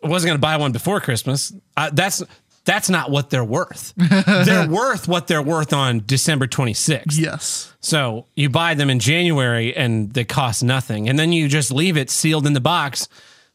I 0.03 0.07
wasn't 0.07 0.29
going 0.29 0.37
to 0.37 0.41
buy 0.41 0.57
one 0.57 0.71
before 0.71 0.99
Christmas. 0.99 1.53
I, 1.77 1.89
that's 1.91 2.23
that's 2.65 2.89
not 2.89 3.11
what 3.11 3.29
they're 3.29 3.43
worth. 3.43 3.93
they're 3.97 4.67
worth 4.67 5.07
what 5.07 5.27
they're 5.27 5.41
worth 5.41 5.71
on 5.73 6.01
December 6.05 6.47
twenty 6.47 6.73
sixth. 6.73 7.19
Yes. 7.19 7.71
So 7.79 8.25
you 8.35 8.49
buy 8.49 8.73
them 8.73 8.89
in 8.89 8.99
January 8.99 9.75
and 9.75 10.11
they 10.13 10.23
cost 10.23 10.63
nothing, 10.63 11.07
and 11.09 11.19
then 11.19 11.31
you 11.31 11.47
just 11.47 11.71
leave 11.71 11.95
it 11.97 12.09
sealed 12.09 12.47
in 12.47 12.53
the 12.53 12.61
box, 12.61 13.07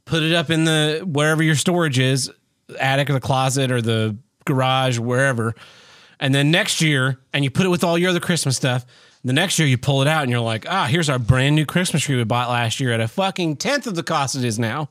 put 0.04 0.22
it 0.22 0.32
up 0.34 0.50
in 0.50 0.64
the 0.64 1.02
wherever 1.04 1.42
your 1.42 1.54
storage 1.56 1.98
is, 1.98 2.30
attic 2.78 3.10
or 3.10 3.14
the 3.14 3.20
closet 3.20 3.70
or 3.72 3.80
the 3.82 4.16
garage, 4.44 4.98
wherever. 4.98 5.54
And 6.20 6.34
then 6.34 6.50
next 6.50 6.80
year, 6.82 7.18
and 7.32 7.42
you 7.44 7.50
put 7.50 7.64
it 7.64 7.68
with 7.70 7.82
all 7.84 7.96
your 7.96 8.10
other 8.10 8.20
Christmas 8.20 8.56
stuff. 8.56 8.84
The 9.24 9.32
next 9.32 9.58
year, 9.58 9.66
you 9.66 9.76
pull 9.76 10.00
it 10.02 10.08
out 10.08 10.22
and 10.22 10.30
you're 10.30 10.40
like, 10.40 10.66
ah, 10.68 10.86
here's 10.86 11.08
our 11.08 11.18
brand 11.18 11.56
new 11.56 11.66
Christmas 11.66 12.02
tree 12.02 12.16
we 12.16 12.24
bought 12.24 12.48
last 12.48 12.80
year 12.80 12.92
at 12.92 13.00
a 13.00 13.08
fucking 13.08 13.56
tenth 13.56 13.86
of 13.86 13.94
the 13.94 14.02
cost 14.02 14.36
it 14.36 14.44
is 14.44 14.58
now. 14.58 14.88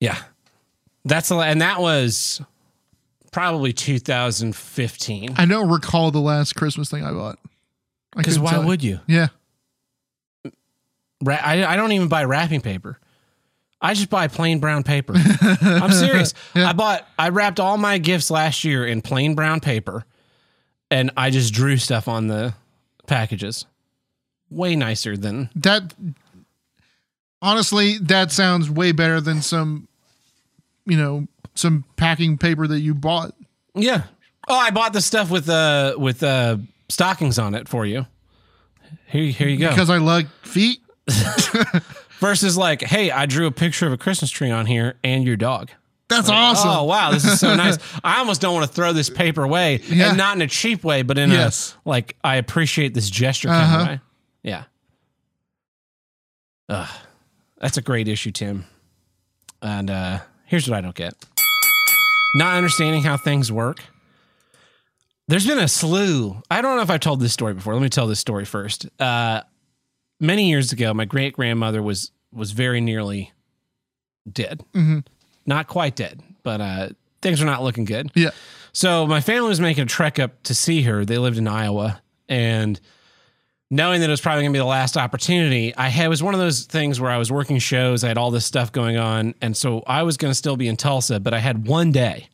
Yeah, 0.00 0.16
that's 1.04 1.28
the 1.28 1.36
and 1.36 1.60
that 1.60 1.80
was 1.80 2.40
probably 3.30 3.72
2015. 3.72 5.34
I 5.36 5.44
don't 5.46 5.68
recall 5.68 6.10
the 6.10 6.20
last 6.20 6.54
Christmas 6.54 6.90
thing 6.90 7.04
I 7.04 7.12
bought. 7.12 7.38
Because 8.16 8.38
why 8.38 8.58
would 8.58 8.82
you? 8.82 9.00
Yeah. 9.06 9.28
Ra- 11.22 11.38
I, 11.42 11.64
I 11.64 11.76
don't 11.76 11.92
even 11.92 12.08
buy 12.08 12.24
wrapping 12.24 12.60
paper. 12.60 12.98
I 13.82 13.94
just 13.94 14.10
buy 14.10 14.28
plain 14.28 14.58
brown 14.58 14.82
paper. 14.82 15.14
I'm 15.40 15.92
serious. 15.92 16.34
I 16.54 16.72
bought 16.72 17.06
I 17.18 17.28
wrapped 17.30 17.60
all 17.60 17.78
my 17.78 17.98
gifts 17.98 18.30
last 18.30 18.64
year 18.64 18.86
in 18.86 19.00
plain 19.00 19.34
brown 19.34 19.60
paper 19.60 20.04
and 20.90 21.10
I 21.16 21.30
just 21.30 21.54
drew 21.54 21.76
stuff 21.76 22.08
on 22.08 22.26
the 22.26 22.54
packages. 23.06 23.64
Way 24.50 24.74
nicer 24.76 25.16
than 25.16 25.48
That 25.54 25.94
honestly, 27.40 27.98
that 27.98 28.32
sounds 28.32 28.70
way 28.70 28.92
better 28.92 29.20
than 29.20 29.42
some, 29.42 29.88
you 30.86 30.96
know, 30.96 31.26
some 31.54 31.84
packing 31.96 32.38
paper 32.38 32.66
that 32.66 32.80
you 32.80 32.94
bought. 32.94 33.34
Yeah. 33.74 34.04
Oh, 34.48 34.56
I 34.56 34.70
bought 34.70 34.92
the 34.92 35.00
stuff 35.00 35.30
with 35.30 35.48
uh 35.48 35.94
with 35.96 36.22
uh 36.22 36.56
stockings 36.88 37.38
on 37.38 37.54
it 37.54 37.68
for 37.68 37.86
you. 37.86 38.06
Here 39.06 39.30
here 39.30 39.48
you 39.48 39.58
go. 39.58 39.68
Because 39.68 39.90
I 39.90 39.98
like 39.98 40.28
feet. 40.42 40.80
Versus 42.18 42.58
like, 42.58 42.82
hey, 42.82 43.10
I 43.10 43.24
drew 43.24 43.46
a 43.46 43.50
picture 43.50 43.86
of 43.86 43.94
a 43.94 43.96
Christmas 43.96 44.30
tree 44.30 44.50
on 44.50 44.66
here 44.66 44.96
and 45.02 45.24
your 45.24 45.36
dog. 45.36 45.70
That's 46.10 46.28
awesome. 46.28 46.68
Oh 46.70 46.84
wow, 46.84 47.10
this 47.12 47.24
is 47.24 47.40
so 47.40 47.54
nice. 47.54 47.78
I 48.04 48.18
almost 48.18 48.40
don't 48.42 48.52
want 48.52 48.66
to 48.66 48.72
throw 48.72 48.92
this 48.92 49.08
paper 49.08 49.42
away, 49.44 49.80
Yeah. 49.88 50.08
and 50.10 50.18
not 50.18 50.36
in 50.36 50.42
a 50.42 50.46
cheap 50.46 50.84
way, 50.84 51.02
but 51.02 51.16
in 51.16 51.30
Yes. 51.30 51.74
a 51.86 51.88
like 51.88 52.16
I 52.22 52.36
appreciate 52.36 52.92
this 52.92 53.08
gesture 53.08 53.48
kind 53.48 53.62
Uh-huh. 53.64 53.80
of 53.80 53.86
way. 53.88 54.00
Yeah. 54.42 54.64
Ugh, 56.68 56.88
that's 57.58 57.76
a 57.76 57.82
great 57.82 58.08
issue, 58.08 58.30
Tim. 58.30 58.64
And 59.62 59.90
uh, 59.90 60.20
here's 60.46 60.68
what 60.68 60.76
I 60.76 60.80
don't 60.80 60.94
get: 60.94 61.14
not 62.36 62.56
understanding 62.56 63.02
how 63.02 63.16
things 63.16 63.50
work. 63.50 63.78
There's 65.28 65.46
been 65.46 65.58
a 65.58 65.68
slew. 65.68 66.42
I 66.50 66.60
don't 66.60 66.76
know 66.76 66.82
if 66.82 66.90
I've 66.90 67.00
told 67.00 67.20
this 67.20 67.32
story 67.32 67.54
before. 67.54 67.72
Let 67.74 67.82
me 67.82 67.88
tell 67.88 68.06
this 68.08 68.18
story 68.18 68.44
first. 68.44 68.86
Uh, 69.00 69.42
many 70.18 70.48
years 70.48 70.72
ago, 70.72 70.92
my 70.92 71.04
great 71.04 71.34
grandmother 71.34 71.82
was 71.82 72.10
was 72.32 72.52
very 72.52 72.80
nearly 72.80 73.32
dead. 74.30 74.62
Mhm. 74.72 75.04
Not 75.46 75.66
quite 75.68 75.96
dead, 75.96 76.22
but 76.42 76.60
uh, 76.60 76.88
things 77.22 77.40
are 77.42 77.46
not 77.46 77.62
looking 77.62 77.84
good. 77.84 78.10
Yeah. 78.14 78.30
So 78.72 79.06
my 79.06 79.20
family 79.20 79.48
was 79.48 79.60
making 79.60 79.82
a 79.82 79.86
trek 79.86 80.18
up 80.18 80.42
to 80.44 80.54
see 80.54 80.82
her. 80.82 81.04
They 81.04 81.18
lived 81.18 81.38
in 81.38 81.48
Iowa, 81.48 82.00
and 82.28 82.78
knowing 83.70 84.00
that 84.00 84.08
it 84.08 84.10
was 84.10 84.20
probably 84.20 84.42
going 84.42 84.52
to 84.52 84.56
be 84.56 84.60
the 84.60 84.64
last 84.64 84.96
opportunity, 84.96 85.74
I 85.76 85.88
had 85.88 86.06
it 86.06 86.08
was 86.08 86.22
one 86.22 86.34
of 86.34 86.40
those 86.40 86.64
things 86.66 87.00
where 87.00 87.10
I 87.10 87.16
was 87.18 87.32
working 87.32 87.58
shows. 87.58 88.04
I 88.04 88.08
had 88.08 88.18
all 88.18 88.30
this 88.30 88.44
stuff 88.46 88.70
going 88.70 88.96
on, 88.96 89.34
and 89.40 89.56
so 89.56 89.82
I 89.86 90.02
was 90.04 90.16
going 90.16 90.30
to 90.30 90.34
still 90.36 90.56
be 90.56 90.68
in 90.68 90.76
Tulsa, 90.76 91.18
but 91.20 91.34
I 91.34 91.38
had 91.40 91.66
one 91.66 91.90
day 91.90 92.28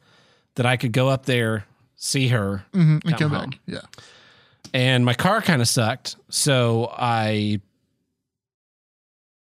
that 0.57 0.67
I 0.67 0.77
could 0.77 0.93
go 0.93 1.09
up 1.09 1.25
there, 1.27 1.65
see 1.97 2.29
her, 2.29 2.65
Mhm. 2.75 3.03
And 3.03 3.03
Come 3.05 3.13
come 3.19 3.31
home. 3.31 3.51
back. 3.51 3.59
Yeah. 3.67 3.81
and 4.75 5.05
my 5.07 5.15
car 5.15 5.41
kind 5.41 5.63
of 5.63 5.69
sucked. 5.69 6.17
So 6.29 6.93
I 6.93 7.61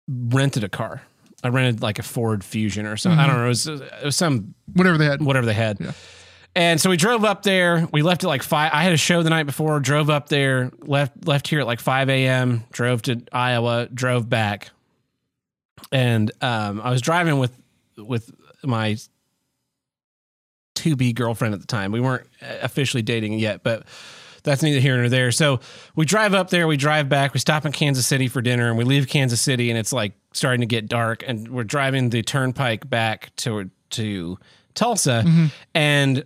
rented 0.09 0.64
a 0.64 0.68
car. 0.68 1.03
I 1.43 1.49
rented 1.49 1.82
like 1.82 1.99
a 1.99 2.03
Ford 2.03 2.43
Fusion 2.43 2.86
or 2.86 2.97
something. 2.97 3.18
I 3.18 3.26
don't 3.26 3.36
know. 3.36 3.45
It 3.45 3.49
was, 3.49 3.66
it 3.68 4.05
was 4.05 4.16
some 4.16 4.55
Whatever 4.72 4.99
they 4.99 5.05
had. 5.07 5.22
whatever 5.22 5.47
they 5.47 5.55
had. 5.55 5.78
Yeah. 5.80 5.93
And 6.57 6.80
so 6.80 6.91
we 6.91 6.97
drove 6.97 7.24
up 7.24 7.43
there. 7.45 7.86
We 7.93 8.03
left 8.03 8.24
at 8.24 8.26
like 8.26 8.43
five. 8.43 8.72
I 8.72 8.82
had 8.82 8.93
a 8.93 8.97
show 8.97 9.22
the 9.22 9.30
night 9.30 9.45
before. 9.47 9.78
Drove 9.78 10.11
up 10.11 10.28
there. 10.28 10.72
Left 10.80 11.26
left 11.26 11.47
here 11.47 11.61
at 11.61 11.66
like 11.66 11.78
five 11.78 12.09
a.m. 12.09 12.64
Drove 12.72 13.03
to 13.03 13.22
Iowa. 13.32 13.89
Drove 13.93 14.28
back. 14.28 14.70
And 15.93 16.32
um, 16.43 16.80
I 16.80 16.91
was 16.91 17.01
driving 17.01 17.39
with 17.39 17.57
with 17.97 18.30
my 18.64 18.97
to 20.76 20.97
be 20.97 21.12
girlfriend 21.12 21.55
at 21.55 21.61
the 21.61 21.66
time. 21.66 21.93
We 21.93 22.01
weren't 22.01 22.26
officially 22.41 23.03
dating 23.03 23.34
yet, 23.39 23.62
but 23.62 23.84
that's 24.43 24.62
neither 24.62 24.80
here 24.80 24.97
nor 24.97 25.09
there. 25.09 25.30
So 25.32 25.61
we 25.95 26.05
drive 26.07 26.34
up 26.34 26.51
there. 26.51 26.66
We 26.66 26.76
drive 26.76 27.09
back. 27.09 27.34
We 27.34 27.41
stop 27.41 27.66
in 27.66 27.72
Kansas 27.72 28.07
City 28.07 28.28
for 28.28 28.41
dinner, 28.41 28.68
and 28.68 28.78
we 28.78 28.84
leave 28.84 29.07
Kansas 29.09 29.41
City, 29.41 29.70
and 29.70 29.78
it's 29.78 29.93
like 29.93 30.12
starting 30.32 30.60
to 30.60 30.66
get 30.66 30.88
dark. 30.88 31.24
And 31.26 31.48
we're 31.48 31.64
driving 31.64 32.10
the 32.10 32.22
turnpike 32.22 32.88
back 32.88 33.34
to 33.36 33.70
to 33.90 34.38
Tulsa, 34.74 35.50
and 35.74 36.24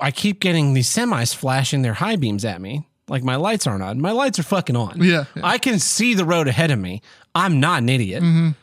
I 0.00 0.10
keep 0.10 0.40
getting 0.40 0.74
these 0.74 0.88
semis 0.90 1.34
flashing 1.34 1.82
their 1.82 1.94
high 1.94 2.16
beams 2.16 2.44
at 2.44 2.60
me. 2.60 2.86
Like 3.08 3.22
my 3.22 3.36
lights 3.36 3.66
aren't 3.66 3.82
on. 3.82 4.00
My 4.00 4.10
lights 4.12 4.38
are 4.38 4.42
fucking 4.42 4.76
on. 4.76 5.02
Yeah. 5.02 5.24
yeah. 5.34 5.42
I 5.46 5.58
can 5.58 5.78
see 5.78 6.12
the 6.14 6.24
road 6.26 6.48
ahead 6.48 6.70
of 6.70 6.78
me. 6.78 7.00
I'm 7.34 7.60
not 7.60 7.80
an 7.82 7.88
idiot. 7.88 8.22
Mhm. 8.22 8.54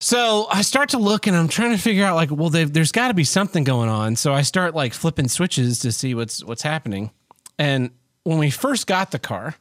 So 0.00 0.48
I 0.50 0.62
start 0.62 0.90
to 0.90 0.98
look 0.98 1.26
and 1.28 1.36
I'm 1.36 1.48
trying 1.48 1.70
to 1.70 1.78
figure 1.78 2.04
out 2.04 2.16
like, 2.16 2.30
well, 2.32 2.50
there's 2.50 2.90
got 2.92 3.08
to 3.08 3.14
be 3.14 3.24
something 3.24 3.62
going 3.64 3.88
on. 3.88 4.16
So 4.16 4.32
I 4.34 4.42
start 4.42 4.74
like 4.74 4.92
flipping 4.94 5.28
switches 5.28 5.78
to 5.80 5.92
see 5.92 6.14
what's 6.14 6.42
what's 6.44 6.62
happening. 6.62 7.10
And 7.58 7.90
when 8.24 8.38
we 8.38 8.50
first 8.50 8.86
got 8.86 9.12
the 9.12 9.18
car 9.20 9.54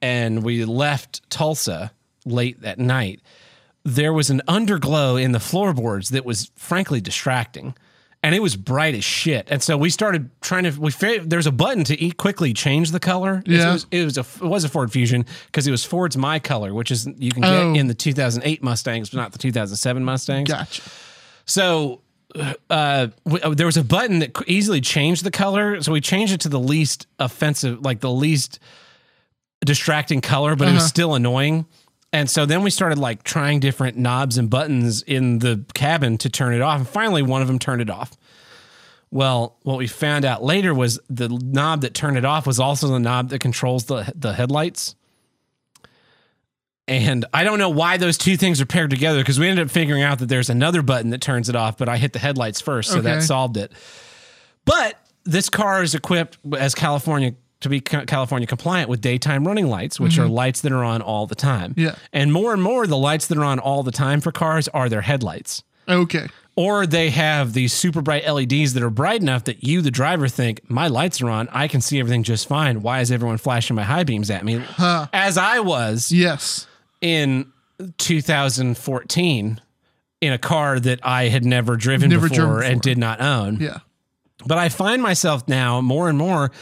and 0.00 0.42
we 0.42 0.64
left 0.64 1.28
Tulsa 1.30 1.92
late 2.24 2.60
that 2.62 2.78
night, 2.78 3.20
there 3.84 4.12
was 4.12 4.30
an 4.30 4.42
underglow 4.48 5.20
in 5.20 5.32
the 5.32 5.40
floorboards 5.40 6.10
that 6.10 6.24
was 6.24 6.50
frankly 6.56 7.00
distracting. 7.00 7.74
And 8.24 8.36
it 8.36 8.40
was 8.40 8.54
bright 8.54 8.94
as 8.94 9.02
shit. 9.02 9.48
And 9.50 9.60
so 9.60 9.76
we 9.76 9.90
started 9.90 10.30
trying 10.40 10.62
to. 10.62 10.70
We 10.80 10.92
there's 11.24 11.48
a 11.48 11.50
button 11.50 11.82
to 11.82 12.00
eat 12.00 12.18
quickly 12.18 12.52
change 12.54 12.92
the 12.92 13.00
color. 13.00 13.42
Yeah. 13.46 13.70
it 13.70 13.72
was, 13.72 13.86
it 13.90 14.04
was 14.04 14.16
a 14.16 14.20
it 14.20 14.48
was 14.48 14.62
a 14.62 14.68
Ford 14.68 14.92
Fusion 14.92 15.26
because 15.46 15.66
it 15.66 15.72
was 15.72 15.84
Ford's 15.84 16.16
My 16.16 16.38
Color, 16.38 16.72
which 16.72 16.92
is 16.92 17.08
you 17.18 17.32
can 17.32 17.42
get 17.42 17.52
Oh. 17.52 17.74
in 17.74 17.88
the 17.88 17.94
2008 17.94 18.62
Mustangs, 18.62 19.10
but 19.10 19.16
not 19.16 19.32
the 19.32 19.38
2007 19.38 20.04
Mustangs. 20.04 20.48
Gotcha. 20.48 20.82
So 21.46 22.00
uh, 22.70 23.08
w- 23.24 23.42
uh, 23.42 23.54
there 23.56 23.66
was 23.66 23.76
a 23.76 23.82
button 23.82 24.20
that 24.20 24.40
easily 24.46 24.80
changed 24.80 25.24
the 25.24 25.32
color. 25.32 25.82
So 25.82 25.90
we 25.90 26.00
changed 26.00 26.32
it 26.32 26.40
to 26.42 26.48
the 26.48 26.60
least 26.60 27.08
offensive, 27.18 27.80
like 27.84 27.98
the 27.98 28.12
least 28.12 28.60
distracting 29.64 30.20
color, 30.20 30.56
but 30.56 30.68
it 30.68 30.72
was 30.74 30.82
Uh-huh. 30.82 30.88
still 30.88 31.14
annoying. 31.14 31.66
And 32.12 32.28
so 32.28 32.44
then 32.44 32.62
we 32.62 32.70
started 32.70 32.98
like 32.98 33.22
trying 33.22 33.60
different 33.60 33.96
knobs 33.96 34.36
and 34.36 34.50
buttons 34.50 35.02
in 35.02 35.38
the 35.38 35.64
cabin 35.74 36.18
to 36.18 36.28
turn 36.28 36.52
it 36.54 36.60
off. 36.60 36.78
And 36.78 36.88
finally, 36.88 37.22
one 37.22 37.40
of 37.40 37.48
them 37.48 37.58
turned 37.58 37.80
it 37.80 37.88
off. 37.88 38.16
Well, 39.10 39.56
what 39.62 39.78
we 39.78 39.86
found 39.86 40.24
out 40.24 40.42
later 40.42 40.74
was 40.74 40.98
the 41.08 41.28
knob 41.28 41.82
that 41.82 41.94
turned 41.94 42.16
it 42.18 42.24
off 42.24 42.46
was 42.46 42.58
also 42.60 42.88
the 42.88 42.98
knob 42.98 43.30
that 43.30 43.40
controls 43.40 43.84
the 43.86 44.12
the 44.14 44.32
headlights. 44.34 44.94
And 46.88 47.24
I 47.32 47.44
don't 47.44 47.58
know 47.58 47.70
why 47.70 47.96
those 47.96 48.18
two 48.18 48.36
things 48.36 48.60
are 48.60 48.66
paired 48.66 48.90
together 48.90 49.20
because 49.20 49.38
we 49.38 49.48
ended 49.48 49.66
up 49.66 49.70
figuring 49.70 50.02
out 50.02 50.18
that 50.18 50.26
there's 50.26 50.50
another 50.50 50.82
button 50.82 51.10
that 51.10 51.20
turns 51.20 51.48
it 51.48 51.54
off, 51.56 51.78
but 51.78 51.88
I 51.88 51.96
hit 51.96 52.12
the 52.12 52.18
headlights 52.18 52.60
first, 52.60 52.90
so 52.90 52.98
Okay. 52.98 53.02
that 53.08 53.22
solved 53.22 53.56
it. 53.56 53.72
But 54.64 54.98
this 55.24 55.48
car 55.48 55.82
is 55.82 55.94
equipped 55.94 56.38
as 56.58 56.74
California 56.74 57.34
to 57.62 57.68
be 57.68 57.80
California 57.80 58.46
compliant 58.46 58.88
with 58.88 59.00
daytime 59.00 59.46
running 59.46 59.68
lights, 59.68 59.98
which 59.98 60.18
are 60.18 60.24
mm-hmm. 60.24 60.32
lights 60.32 60.60
that 60.62 60.72
are 60.72 60.84
on 60.84 61.02
all 61.02 61.26
the 61.26 61.34
time. 61.34 61.74
Yeah. 61.76 61.94
And 62.12 62.32
more 62.32 62.52
and 62.52 62.62
more, 62.62 62.86
the 62.86 62.96
lights 62.96 63.26
that 63.28 63.38
are 63.38 63.44
on 63.44 63.58
all 63.58 63.82
the 63.82 63.92
time 63.92 64.20
for 64.20 64.32
cars 64.32 64.68
are 64.68 64.88
their 64.88 65.00
headlights. 65.00 65.62
Okay. 65.88 66.28
Or 66.54 66.86
they 66.86 67.10
have 67.10 67.54
these 67.54 67.72
super 67.72 68.02
bright 68.02 68.30
LEDs 68.30 68.74
that 68.74 68.82
are 68.82 68.90
bright 68.90 69.22
enough 69.22 69.44
that 69.44 69.64
you, 69.64 69.80
the 69.80 69.90
driver, 69.90 70.28
think 70.28 70.68
my 70.68 70.88
lights 70.88 71.22
are 71.22 71.30
on. 71.30 71.48
I 71.50 71.66
can 71.66 71.80
see 71.80 71.98
everything 71.98 72.24
just 72.24 72.46
fine. 72.46 72.82
Why 72.82 73.00
is 73.00 73.10
everyone 73.10 73.38
flashing 73.38 73.74
my 73.74 73.84
high 73.84 74.04
beams 74.04 74.30
at 74.30 74.44
me? 74.44 74.62
As 74.78 75.38
I 75.38 75.60
was 75.60 76.12
Yes. 76.12 76.66
in 77.00 77.50
2014 77.98 79.60
in 80.20 80.32
a 80.32 80.38
car 80.38 80.78
that 80.78 81.00
I 81.02 81.28
had 81.28 81.44
never 81.44 81.76
driven 81.76 82.10
Never 82.10 82.28
before, 82.28 82.58
driven 82.58 82.72
and 82.72 82.80
did 82.82 82.98
not 82.98 83.20
own. 83.20 83.58
Yeah. 83.60 83.78
But 84.46 84.58
I 84.58 84.68
find 84.68 85.02
myself 85.02 85.48
now 85.48 85.80
more 85.80 86.08
and 86.08 86.18
more 86.18 86.52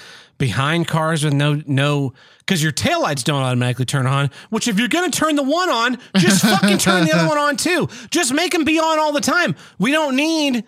behind 0.41 0.89
cars 0.89 1.23
with 1.23 1.35
no 1.35 1.63
no 1.67 2.13
because 2.39 2.61
your 2.61 2.73
taillights 2.73 3.23
don't 3.23 3.43
automatically 3.43 3.85
turn 3.85 4.09
on. 4.09 4.31
Which 4.49 4.67
if 4.67 4.77
you're 4.81 4.89
gonna 4.89 5.11
turn 5.11 5.37
the 5.37 5.45
one 5.45 5.71
on, 5.71 5.99
just 6.17 6.43
fucking 6.43 6.79
turn 6.79 7.05
the 7.05 7.13
other 7.13 7.29
one 7.29 7.39
on 7.39 7.57
too. 7.57 7.89
Just 8.11 8.35
make 8.35 8.51
them 8.51 8.65
be 8.65 8.81
on 8.81 8.99
all 8.99 9.13
the 9.13 9.21
time. 9.21 9.55
We 9.79 9.93
don't 9.93 10.17
need 10.17 10.65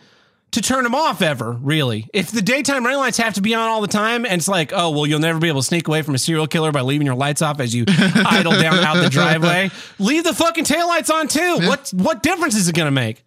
to 0.52 0.60
turn 0.60 0.84
them 0.84 0.94
off 0.94 1.22
ever, 1.22 1.52
really. 1.52 2.06
If 2.12 2.30
the 2.30 2.42
daytime 2.42 2.84
running 2.84 3.00
lights 3.00 3.16
have 3.16 3.34
to 3.34 3.40
be 3.40 3.54
on 3.54 3.68
all 3.68 3.80
the 3.80 3.88
time, 3.88 4.24
and 4.26 4.34
it's 4.34 4.48
like, 4.48 4.70
oh 4.72 4.90
well, 4.90 5.06
you'll 5.06 5.18
never 5.18 5.40
be 5.40 5.48
able 5.48 5.62
to 5.62 5.66
sneak 5.66 5.88
away 5.88 6.02
from 6.02 6.14
a 6.14 6.18
serial 6.18 6.46
killer 6.46 6.70
by 6.70 6.82
leaving 6.82 7.06
your 7.06 7.16
lights 7.16 7.42
off 7.42 7.58
as 7.58 7.74
you 7.74 7.84
idle 7.88 8.52
down 8.52 8.78
out 8.78 9.02
the 9.02 9.10
driveway. 9.10 9.70
Leave 9.98 10.22
the 10.22 10.34
fucking 10.34 10.64
taillights 10.64 11.10
on 11.10 11.26
too. 11.26 11.66
What 11.66 11.90
what 11.96 12.22
difference 12.22 12.54
is 12.54 12.68
it 12.68 12.76
gonna 12.76 12.92
make? 12.92 13.24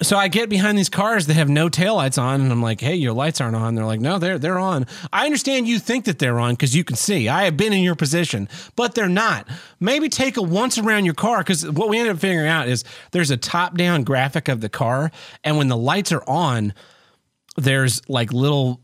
So 0.00 0.16
I 0.16 0.28
get 0.28 0.48
behind 0.48 0.78
these 0.78 0.88
cars 0.88 1.26
that 1.26 1.34
have 1.34 1.48
no 1.48 1.68
taillights 1.68 2.20
on, 2.22 2.40
and 2.40 2.52
I'm 2.52 2.62
like, 2.62 2.80
"Hey, 2.80 2.94
your 2.94 3.12
lights 3.12 3.40
aren't 3.40 3.56
on." 3.56 3.74
They're 3.74 3.84
like, 3.84 4.00
"No, 4.00 4.18
they're 4.18 4.38
they're 4.38 4.58
on." 4.58 4.86
I 5.12 5.24
understand 5.24 5.66
you 5.66 5.78
think 5.80 6.04
that 6.04 6.18
they're 6.20 6.38
on 6.38 6.54
because 6.54 6.74
you 6.76 6.84
can 6.84 6.96
see. 6.96 7.28
I 7.28 7.44
have 7.44 7.56
been 7.56 7.72
in 7.72 7.82
your 7.82 7.96
position, 7.96 8.48
but 8.76 8.94
they're 8.94 9.08
not. 9.08 9.48
Maybe 9.80 10.08
take 10.08 10.36
a 10.36 10.42
once 10.42 10.78
around 10.78 11.04
your 11.04 11.14
car 11.14 11.38
because 11.38 11.68
what 11.68 11.88
we 11.88 11.98
ended 11.98 12.14
up 12.14 12.20
figuring 12.20 12.46
out 12.48 12.68
is 12.68 12.84
there's 13.10 13.30
a 13.32 13.36
top 13.36 13.76
down 13.76 14.04
graphic 14.04 14.48
of 14.48 14.60
the 14.60 14.68
car, 14.68 15.10
and 15.42 15.56
when 15.58 15.66
the 15.68 15.76
lights 15.76 16.12
are 16.12 16.22
on, 16.28 16.74
there's 17.56 18.00
like 18.08 18.32
little 18.32 18.80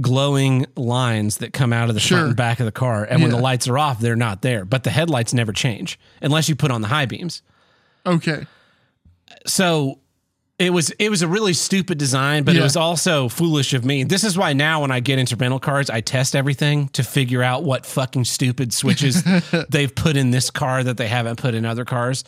glowing 0.00 0.66
lines 0.76 1.38
that 1.38 1.52
come 1.52 1.72
out 1.72 1.88
of 1.88 1.94
the 1.94 2.00
Sure. 2.00 2.18
front 2.18 2.26
and 2.28 2.36
back 2.36 2.58
of 2.60 2.66
the 2.66 2.72
car, 2.72 3.04
and 3.08 3.22
when 3.22 3.30
the 3.30 3.38
lights 3.38 3.68
are 3.68 3.78
off, 3.78 4.00
they're 4.00 4.16
not 4.16 4.42
there. 4.42 4.64
But 4.64 4.82
the 4.84 4.90
headlights 4.90 5.32
never 5.32 5.52
change 5.52 5.98
unless 6.20 6.48
you 6.48 6.56
put 6.56 6.70
on 6.70 6.82
the 6.82 6.88
high 6.88 7.06
beams 7.06 7.40
Okay. 8.04 8.46
so 9.46 9.98
it 10.58 10.70
was 10.72 10.90
it 10.92 11.10
was 11.10 11.20
a 11.22 11.28
really 11.28 11.52
stupid 11.52 11.98
design, 11.98 12.42
but 12.44 12.56
it 12.56 12.62
was 12.62 12.76
also 12.76 13.28
foolish 13.28 13.74
of 13.74 13.84
me. 13.84 14.04
This 14.04 14.24
is 14.24 14.38
why 14.38 14.52
now 14.54 14.80
when 14.80 14.90
I 14.90 15.00
get 15.00 15.18
into 15.18 15.36
rental 15.36 15.60
cars, 15.60 15.90
I 15.90 16.00
test 16.00 16.34
everything 16.34 16.88
to 16.88 17.02
figure 17.02 17.42
out 17.42 17.62
what 17.62 17.84
fucking 17.84 18.24
stupid 18.24 18.72
switches 18.72 19.22
they've 19.68 19.94
put 19.94 20.16
in 20.16 20.30
this 20.30 20.50
car 20.50 20.82
that 20.82 20.96
they 20.96 21.08
haven't 21.08 21.36
put 21.38 21.54
in 21.54 21.64
other 21.66 21.84
cars. 21.84 22.24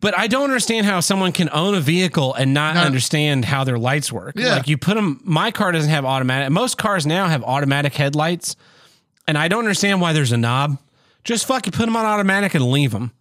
But 0.00 0.18
I 0.18 0.28
don't 0.28 0.44
understand 0.44 0.86
how 0.86 1.00
someone 1.00 1.32
can 1.32 1.50
own 1.52 1.74
a 1.74 1.80
vehicle 1.80 2.32
and 2.32 2.54
not 2.54 2.76
No. 2.76 2.80
understand 2.80 3.44
how 3.44 3.64
their 3.64 3.78
lights 3.78 4.10
work. 4.10 4.34
Yeah. 4.36 4.54
Like 4.56 4.66
you 4.66 4.78
put 4.78 4.94
them. 4.94 5.20
My 5.22 5.50
car 5.50 5.72
doesn't 5.72 5.90
have 5.90 6.06
automatic. 6.06 6.50
Most 6.50 6.78
cars 6.78 7.06
now 7.06 7.28
have 7.28 7.44
automatic 7.44 7.92
headlights, 7.94 8.56
and 9.28 9.36
I 9.36 9.48
don't 9.48 9.58
understand 9.58 10.00
why 10.00 10.14
there's 10.14 10.32
a 10.32 10.38
knob. 10.38 10.78
Just 11.22 11.44
fucking 11.44 11.72
put 11.74 11.84
them 11.84 11.96
on 11.96 12.06
automatic 12.06 12.54
and 12.54 12.64
leave 12.70 12.92
them, 12.92 13.12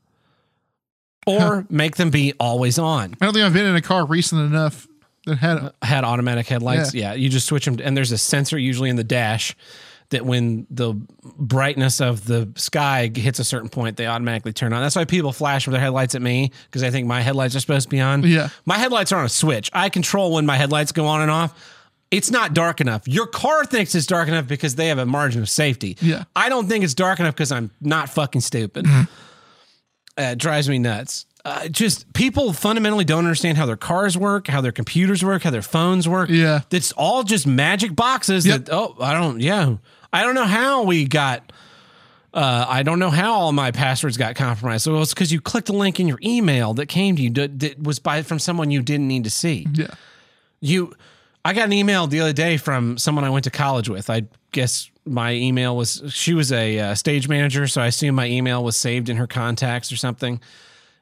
or 1.30 1.66
make 1.70 1.96
them 1.96 2.10
be 2.10 2.34
always 2.40 2.80
on. 2.80 3.16
I 3.22 3.26
don't 3.26 3.34
think 3.34 3.46
I've 3.46 3.54
been 3.54 3.66
in 3.66 3.76
a 3.76 3.82
car 3.82 4.06
recent 4.06 4.42
enough 4.42 4.88
that 5.26 5.38
had 5.38 5.74
had 5.82 6.04
automatic 6.04 6.48
headlights. 6.48 6.94
Yeah. 6.94 7.14
you 7.14 7.30
just 7.30 7.48
switch 7.48 7.66
them, 7.66 7.78
and 7.84 7.96
there's 7.96 8.12
a 8.12 8.18
sensor 8.18 8.58
usually 8.58 8.90
in 8.90 8.96
the 8.96 9.04
dash 9.04 9.56
that 10.10 10.26
when 10.26 10.66
the 10.72 10.96
brightness 11.38 12.02
of 12.02 12.26
the 12.26 12.52
sky 12.56 13.12
hits 13.14 13.38
a 13.40 13.44
certain 13.44 13.70
point, 13.70 13.96
they 13.98 14.08
automatically 14.08 14.52
turn 14.54 14.74
on. 14.74 14.82
That's 14.82 14.96
why 14.96 15.06
people 15.06 15.32
flash 15.32 15.68
with 15.68 15.74
their 15.74 15.82
headlights 15.82 16.16
at 16.16 16.22
me 16.22 16.52
because 16.66 16.84
I 16.84 16.90
think 16.90 17.08
my 17.08 17.22
headlights 17.22 17.56
are 17.56 17.60
supposed 17.60 17.84
to 17.88 17.90
be 17.90 18.02
on. 18.02 18.24
Yeah. 18.24 18.50
my 18.66 18.78
headlights 18.78 19.12
are 19.12 19.20
on 19.20 19.26
a 19.26 19.30
switch. 19.30 19.70
I 19.72 19.90
control 19.90 20.34
when 20.34 20.46
my 20.46 20.58
headlights 20.58 20.92
go 20.92 21.06
on 21.06 21.22
and 21.22 21.30
off. 21.30 21.54
It's 22.10 22.32
not 22.32 22.56
dark 22.56 22.82
enough. 22.82 23.08
Your 23.08 23.28
car 23.28 23.66
thinks 23.66 23.94
it's 23.94 24.08
dark 24.08 24.28
enough 24.28 24.48
because 24.48 24.74
they 24.74 24.88
have 24.88 24.98
a 24.98 25.06
margin 25.06 25.44
of 25.44 25.50
safety. 25.50 25.96
Yeah. 26.02 26.24
I 26.36 26.50
don't 26.50 26.68
think 26.68 26.84
it's 26.84 26.96
dark 26.96 27.20
enough 27.20 27.36
because 27.36 27.52
I'm 27.52 27.70
not 27.80 28.10
fucking 28.10 28.42
stupid. 28.42 28.86
Mm-hmm. 28.86 29.12
Uh, 30.20 30.36
drives 30.36 30.68
me 30.68 30.78
nuts. 30.78 31.26
Uh, 31.46 31.70
just 31.70 32.12
people 32.12 32.52
fundamentally 32.52 33.06
don't 33.06 33.20
understand 33.24 33.58
how 33.58 33.66
their 33.66 33.78
cars 33.78 34.18
work, 34.18 34.48
how 34.48 34.60
their 34.60 34.74
computers 34.74 35.24
work, 35.24 35.44
how 35.44 35.50
their 35.50 35.62
phones 35.62 36.10
work. 36.10 36.30
Yeah. 36.30 36.62
It's 36.72 36.92
all 36.92 37.24
just 37.24 37.48
magic 37.48 37.96
boxes 37.96 38.46
Yep. 38.46 38.66
that, 38.66 38.74
oh, 38.74 38.98
I 39.00 39.14
don't, 39.14 39.40
yeah. 39.40 39.78
I 40.12 40.24
don't 40.24 40.36
know 40.36 40.44
how 40.44 40.84
we 40.84 41.06
got, 41.06 41.54
uh, 42.34 42.66
I 42.68 42.84
don't 42.84 43.00
know 43.00 43.10
how 43.10 43.34
all 43.34 43.52
my 43.54 43.72
passwords 43.72 44.18
got 44.18 44.36
compromised. 44.36 44.84
So 44.84 45.00
it's 45.02 45.14
because 45.14 45.32
you 45.32 45.40
clicked 45.40 45.70
a 45.70 45.74
link 45.74 46.02
in 46.02 46.08
your 46.10 46.20
email 46.22 46.74
that 46.74 46.88
came 46.88 47.16
to 47.16 47.22
you 47.22 47.30
that, 47.32 47.58
that 47.60 47.82
was 47.82 48.00
by 48.00 48.22
from 48.22 48.40
someone 48.40 48.70
you 48.72 48.82
didn't 48.82 49.08
need 49.08 49.24
to 49.24 49.30
see 49.32 49.66
yeah. 49.74 49.88
you 50.60 50.94
i 51.46 51.54
got 51.54 51.66
an 51.66 51.74
email 51.74 52.06
the 52.06 52.20
other 52.20 52.34
day 52.34 52.58
from 52.58 52.98
someone 52.98 53.24
i 53.24 53.30
went 53.30 53.46
to 53.46 53.50
college 53.52 53.88
with 53.88 54.10
i 54.10 54.22
guess 54.52 54.92
my 55.10 55.34
email 55.34 55.76
was 55.76 56.02
she 56.10 56.34
was 56.34 56.52
a 56.52 56.80
uh, 56.80 56.96
stage 56.96 57.28
manager 57.28 57.68
so 57.68 57.82
i 57.82 57.88
assume 57.88 58.16
my 58.16 58.28
email 58.28 58.64
was 58.64 58.76
saved 58.78 59.10
in 59.10 59.18
her 59.18 59.28
contacts 59.28 59.92
or 59.92 59.96
something 59.98 60.40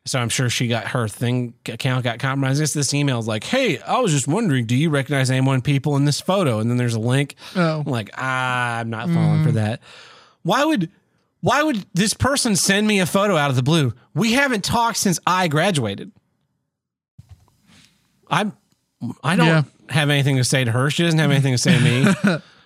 so 0.06 0.18
i'm 0.20 0.30
sure 0.30 0.50
she 0.50 0.68
got 0.68 0.88
her 0.88 1.08
thing 1.08 1.54
account 1.68 2.04
got 2.04 2.18
compromised 2.20 2.62
this 2.62 2.74
this 2.74 2.94
email 2.94 3.20
is 3.20 3.28
like 3.28 3.44
hey 3.44 3.80
i 3.80 4.00
was 4.00 4.12
just 4.12 4.28
wondering 4.28 4.66
do 4.66 4.76
you 4.76 4.90
recognize 4.90 5.30
any 5.30 5.46
one 5.46 5.62
people 5.62 5.96
in 5.96 6.06
this 6.06 6.22
photo 6.22 6.60
and 6.60 6.70
then 6.70 6.78
there's 6.78 6.96
a 6.96 7.00
link 7.00 7.36
Oh. 7.56 7.80
i'm 7.82 7.92
like 7.92 8.10
ah 8.18 8.78
i'm 8.80 8.90
not 8.90 9.10
falling 9.10 9.44
for 9.44 9.52
that 9.54 9.82
why 10.44 10.64
would 10.66 10.90
why 11.42 11.62
would 11.64 11.86
this 11.94 12.14
person 12.14 12.56
send 12.56 12.88
me 12.88 13.00
a 13.00 13.06
photo 13.06 13.36
out 13.38 13.50
of 13.50 13.56
the 13.56 13.64
blue 13.64 13.94
we 14.14 14.34
haven't 14.34 14.64
talked 14.64 14.98
since 14.98 15.20
i 15.28 15.48
graduated 15.48 16.12
i'm 18.30 18.54
I 19.24 19.36
don't 19.36 19.46
Yeah. 19.46 19.64
have 19.90 20.10
anything 20.10 20.38
to 20.38 20.44
say 20.44 20.64
to 20.64 20.72
her. 20.72 20.90
She 20.90 21.04
doesn't 21.04 21.20
have 21.20 21.30
anything 21.30 21.54
to 21.54 21.58
say 21.60 21.78
to 21.78 21.84
me. 22.34 22.40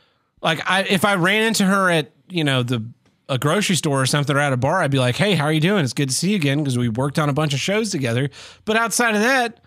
like 0.41 0.59
I 0.69 0.83
if 0.83 1.05
I 1.05 1.15
ran 1.15 1.43
into 1.43 1.65
her 1.65 1.89
at, 1.89 2.11
you 2.29 2.43
know, 2.43 2.63
the 2.63 2.83
a 3.29 3.37
grocery 3.37 3.75
store 3.77 4.01
or 4.01 4.05
something 4.05 4.35
or 4.35 4.39
at 4.39 4.51
a 4.51 4.57
bar, 4.57 4.81
I'd 4.81 4.91
be 4.91 4.99
like, 4.99 5.15
"Hey, 5.15 5.35
how 5.35 5.45
are 5.45 5.53
you 5.53 5.61
doing? 5.61 5.83
It's 5.83 5.93
good 5.93 6.09
to 6.09 6.15
see 6.15 6.31
you 6.31 6.35
again 6.35 6.59
because 6.59 6.77
we 6.77 6.89
worked 6.89 7.17
on 7.19 7.29
a 7.29 7.33
bunch 7.33 7.53
of 7.53 7.59
shows 7.59 7.89
together." 7.89 8.29
But 8.65 8.75
outside 8.75 9.15
of 9.15 9.21
that, 9.21 9.59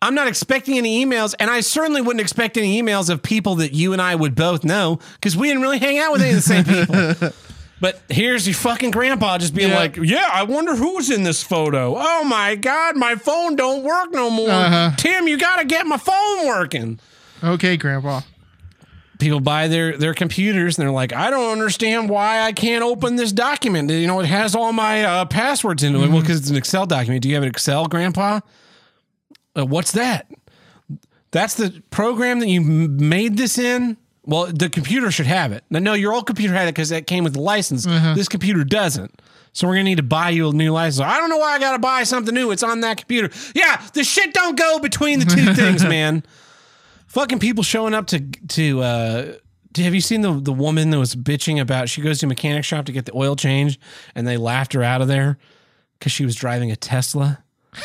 I'm 0.00 0.14
not 0.14 0.28
expecting 0.28 0.78
any 0.78 1.04
emails, 1.04 1.34
and 1.40 1.50
I 1.50 1.60
certainly 1.60 2.00
wouldn't 2.00 2.20
expect 2.20 2.56
any 2.56 2.80
emails 2.80 3.10
of 3.10 3.22
people 3.22 3.56
that 3.56 3.72
you 3.72 3.92
and 3.92 4.00
I 4.00 4.14
would 4.14 4.34
both 4.36 4.62
know 4.64 4.98
because 5.14 5.36
we 5.36 5.48
didn't 5.48 5.62
really 5.62 5.78
hang 5.78 5.98
out 5.98 6.12
with 6.12 6.20
any 6.22 6.30
of 6.30 6.36
the 6.36 6.42
same 6.42 6.64
people. 6.64 7.30
But 7.80 8.00
here's 8.08 8.46
your 8.46 8.54
fucking 8.54 8.92
grandpa 8.92 9.38
just 9.38 9.54
being 9.56 9.70
Yeah. 9.70 9.74
like, 9.76 9.96
"Yeah, 9.96 10.28
I 10.32 10.44
wonder 10.44 10.76
who's 10.76 11.10
in 11.10 11.24
this 11.24 11.42
photo. 11.42 11.96
Oh 11.98 12.22
my 12.22 12.54
god, 12.54 12.96
my 12.96 13.16
phone 13.16 13.56
don't 13.56 13.82
work 13.82 14.12
no 14.12 14.30
more. 14.30 14.48
Uh-huh. 14.48 14.92
Tim, 14.96 15.26
you 15.26 15.36
got 15.36 15.56
to 15.56 15.64
get 15.64 15.84
my 15.84 15.96
phone 15.96 16.46
working." 16.46 17.00
Okay, 17.42 17.76
Grandpa. 17.76 18.20
People 19.22 19.40
buy 19.40 19.68
their 19.68 19.96
their 19.96 20.14
computers 20.14 20.76
and 20.78 20.84
they're 20.84 20.92
like, 20.92 21.12
"I 21.12 21.30
don't 21.30 21.52
understand 21.52 22.08
why 22.08 22.40
I 22.42 22.52
can't 22.52 22.82
open 22.84 23.16
this 23.16 23.32
document. 23.32 23.90
You 23.90 24.06
know, 24.06 24.20
it 24.20 24.26
has 24.26 24.54
all 24.54 24.72
my 24.72 25.04
uh, 25.04 25.24
passwords 25.24 25.82
in 25.82 25.94
it. 25.94 25.98
Well, 25.98 26.20
because 26.20 26.38
it's 26.40 26.50
an 26.50 26.56
Excel 26.56 26.86
document. 26.86 27.22
Do 27.22 27.28
you 27.28 27.34
have 27.36 27.42
an 27.44 27.48
Excel, 27.48 27.86
Grandpa? 27.86 28.40
Uh, 29.56 29.66
what's 29.66 29.92
that? 29.92 30.30
That's 31.30 31.54
the 31.54 31.82
program 31.90 32.40
that 32.40 32.48
you 32.48 32.60
made 32.60 33.36
this 33.36 33.58
in. 33.58 33.96
Well, 34.24 34.46
the 34.46 34.68
computer 34.68 35.10
should 35.10 35.26
have 35.26 35.50
it. 35.52 35.64
Now, 35.70 35.80
no, 35.80 35.94
your 35.94 36.12
old 36.12 36.26
computer 36.26 36.54
had 36.54 36.68
it 36.68 36.74
because 36.74 36.90
that 36.90 37.06
came 37.06 37.24
with 37.24 37.32
the 37.34 37.40
license. 37.40 37.84
This 38.14 38.28
computer 38.28 38.64
doesn't. 38.64 39.20
So 39.54 39.66
we're 39.66 39.74
gonna 39.74 39.84
need 39.84 39.96
to 39.96 40.02
buy 40.02 40.30
you 40.30 40.48
a 40.48 40.52
new 40.52 40.72
license. 40.72 41.00
I 41.00 41.18
don't 41.18 41.28
know 41.28 41.38
why 41.38 41.52
I 41.54 41.58
gotta 41.58 41.78
buy 41.78 42.04
something 42.04 42.34
new. 42.34 42.50
It's 42.52 42.62
on 42.62 42.80
that 42.80 42.96
computer. 42.98 43.30
Yeah, 43.54 43.82
the 43.92 44.04
shit 44.04 44.32
don't 44.32 44.56
go 44.56 44.78
between 44.78 45.18
the 45.18 45.26
two 45.26 45.52
things, 45.60 45.84
man. 45.84 46.22
Fucking 47.12 47.40
people 47.40 47.62
showing 47.62 47.92
up 47.92 48.06
to 48.08 48.20
to. 48.20 48.80
uh 48.80 49.32
have 49.76 49.94
you 49.94 50.00
seen 50.00 50.22
the 50.22 50.32
the 50.32 50.52
woman 50.52 50.88
that 50.90 50.98
was 50.98 51.14
bitching 51.14 51.60
about? 51.60 51.88
She 51.90 52.00
goes 52.00 52.18
to 52.20 52.26
a 52.26 52.28
mechanic 52.28 52.64
shop 52.64 52.86
to 52.86 52.92
get 52.92 53.04
the 53.04 53.14
oil 53.14 53.36
change, 53.36 53.78
and 54.14 54.26
they 54.26 54.38
laughed 54.38 54.72
her 54.72 54.82
out 54.82 55.02
of 55.02 55.08
there 55.08 55.36
because 55.98 56.10
she 56.10 56.24
was 56.24 56.34
driving 56.34 56.70
a 56.70 56.76
Tesla. 56.76 57.42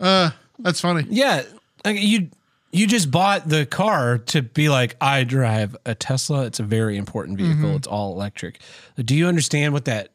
Uh, 0.00 0.30
that's 0.58 0.80
funny. 0.80 1.06
Yeah, 1.08 1.42
like 1.84 2.00
you 2.00 2.28
you 2.72 2.88
just 2.88 3.10
bought 3.10 3.48
the 3.48 3.66
car 3.66 4.18
to 4.18 4.42
be 4.42 4.68
like, 4.68 4.96
I 5.00 5.22
drive 5.22 5.76
a 5.86 5.94
Tesla. 5.94 6.46
It's 6.46 6.58
a 6.58 6.64
very 6.64 6.96
important 6.96 7.38
vehicle. 7.38 7.76
It's 7.76 7.86
all 7.86 8.12
electric. 8.12 8.60
Do 8.96 9.14
you 9.14 9.28
understand 9.28 9.72
what 9.74 9.84
that 9.84 10.08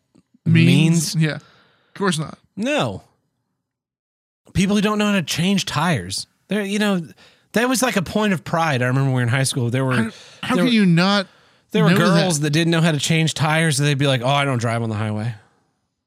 means? 0.46 1.16
Yeah. 1.16 1.36
Of 1.36 1.94
course 1.96 2.20
not. 2.20 2.38
No. 2.58 3.04
People 4.54 4.76
who 4.76 4.82
don't 4.82 4.98
know 4.98 5.08
how 5.08 5.14
to 5.14 5.24
change 5.24 5.66
tires. 5.66 6.28
There, 6.48 6.62
you 6.64 6.80
know, 6.80 7.02
that 7.54 7.70
was 7.70 7.82
like 7.82 7.96
a 7.96 8.02
point 8.02 8.34
of 8.34 8.44
pride. 8.44 8.82
I 8.82 8.88
remember 8.88 9.10
we 9.10 9.16
were 9.16 9.22
in 9.22 9.28
high 9.28 9.44
school. 9.44 9.70
There 9.70 9.86
were 9.86 10.12
How 10.44 10.56
there, 10.56 10.66
can 10.66 10.74
you 10.74 10.86
not? 10.86 11.28
there 11.72 11.84
were 11.84 11.94
girls 11.94 12.40
that? 12.40 12.44
that. 12.44 12.50
didn't 12.52 12.72
know 12.72 12.82
how 12.82 12.92
to 12.92 13.00
change 13.00 13.34
tires. 13.34 13.78
They'd 13.78 13.98
be 13.98 14.08
like, 14.08 14.22
"Oh, 14.22 14.28
I 14.28 14.46
don't 14.46 14.60
drive 14.60 14.82
on 14.82 14.90
the 14.90 14.96
highway." 14.96 15.36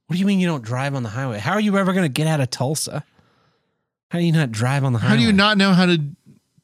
What 0.07 0.15
do 0.15 0.21
you 0.21 0.27
mean 0.27 0.41
you 0.41 0.49
don't 0.49 0.65
drive 0.65 0.95
on 0.95 1.05
the 1.05 1.09
highway? 1.11 1.39
How 1.39 1.53
are 1.53 1.61
you 1.61 1.77
ever 1.77 1.93
going 1.93 2.05
to 2.05 2.09
get 2.09 2.27
out 2.27 2.41
of 2.41 2.51
Tulsa? 2.51 3.05
How 4.11 4.19
do 4.19 4.25
you 4.25 4.33
not 4.33 4.51
drive 4.51 4.83
on 4.83 4.93
the 4.93 4.99
highway? 4.99 5.11
How 5.11 5.17
do 5.17 5.23
you 5.23 5.33
not 5.33 5.57
know 5.57 5.73
how 5.73 5.87
to 5.87 5.99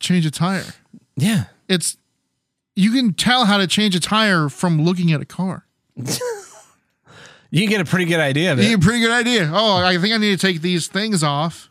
change 0.00 0.26
a 0.26 0.32
tire? 0.32 0.64
Yeah. 1.16 1.44
It's 1.68 1.96
you 2.74 2.90
can 2.92 3.12
tell 3.12 3.44
how 3.44 3.58
to 3.58 3.66
change 3.68 3.94
a 3.94 4.00
tire 4.00 4.48
from 4.48 4.82
looking 4.82 5.12
at 5.12 5.20
a 5.20 5.24
car. 5.24 5.64
You 7.50 7.60
can 7.62 7.70
get 7.70 7.80
a 7.80 7.84
pretty 7.84 8.04
good 8.06 8.20
idea 8.20 8.52
of 8.52 8.58
You 8.58 8.64
it. 8.64 8.68
get 8.70 8.78
a 8.78 8.82
pretty 8.82 9.00
good 9.00 9.10
idea. 9.12 9.50
Oh, 9.52 9.76
I 9.78 9.98
think 9.98 10.14
I 10.14 10.18
need 10.18 10.38
to 10.38 10.46
take 10.46 10.60
these 10.62 10.86
things 10.88 11.22
off. 11.22 11.68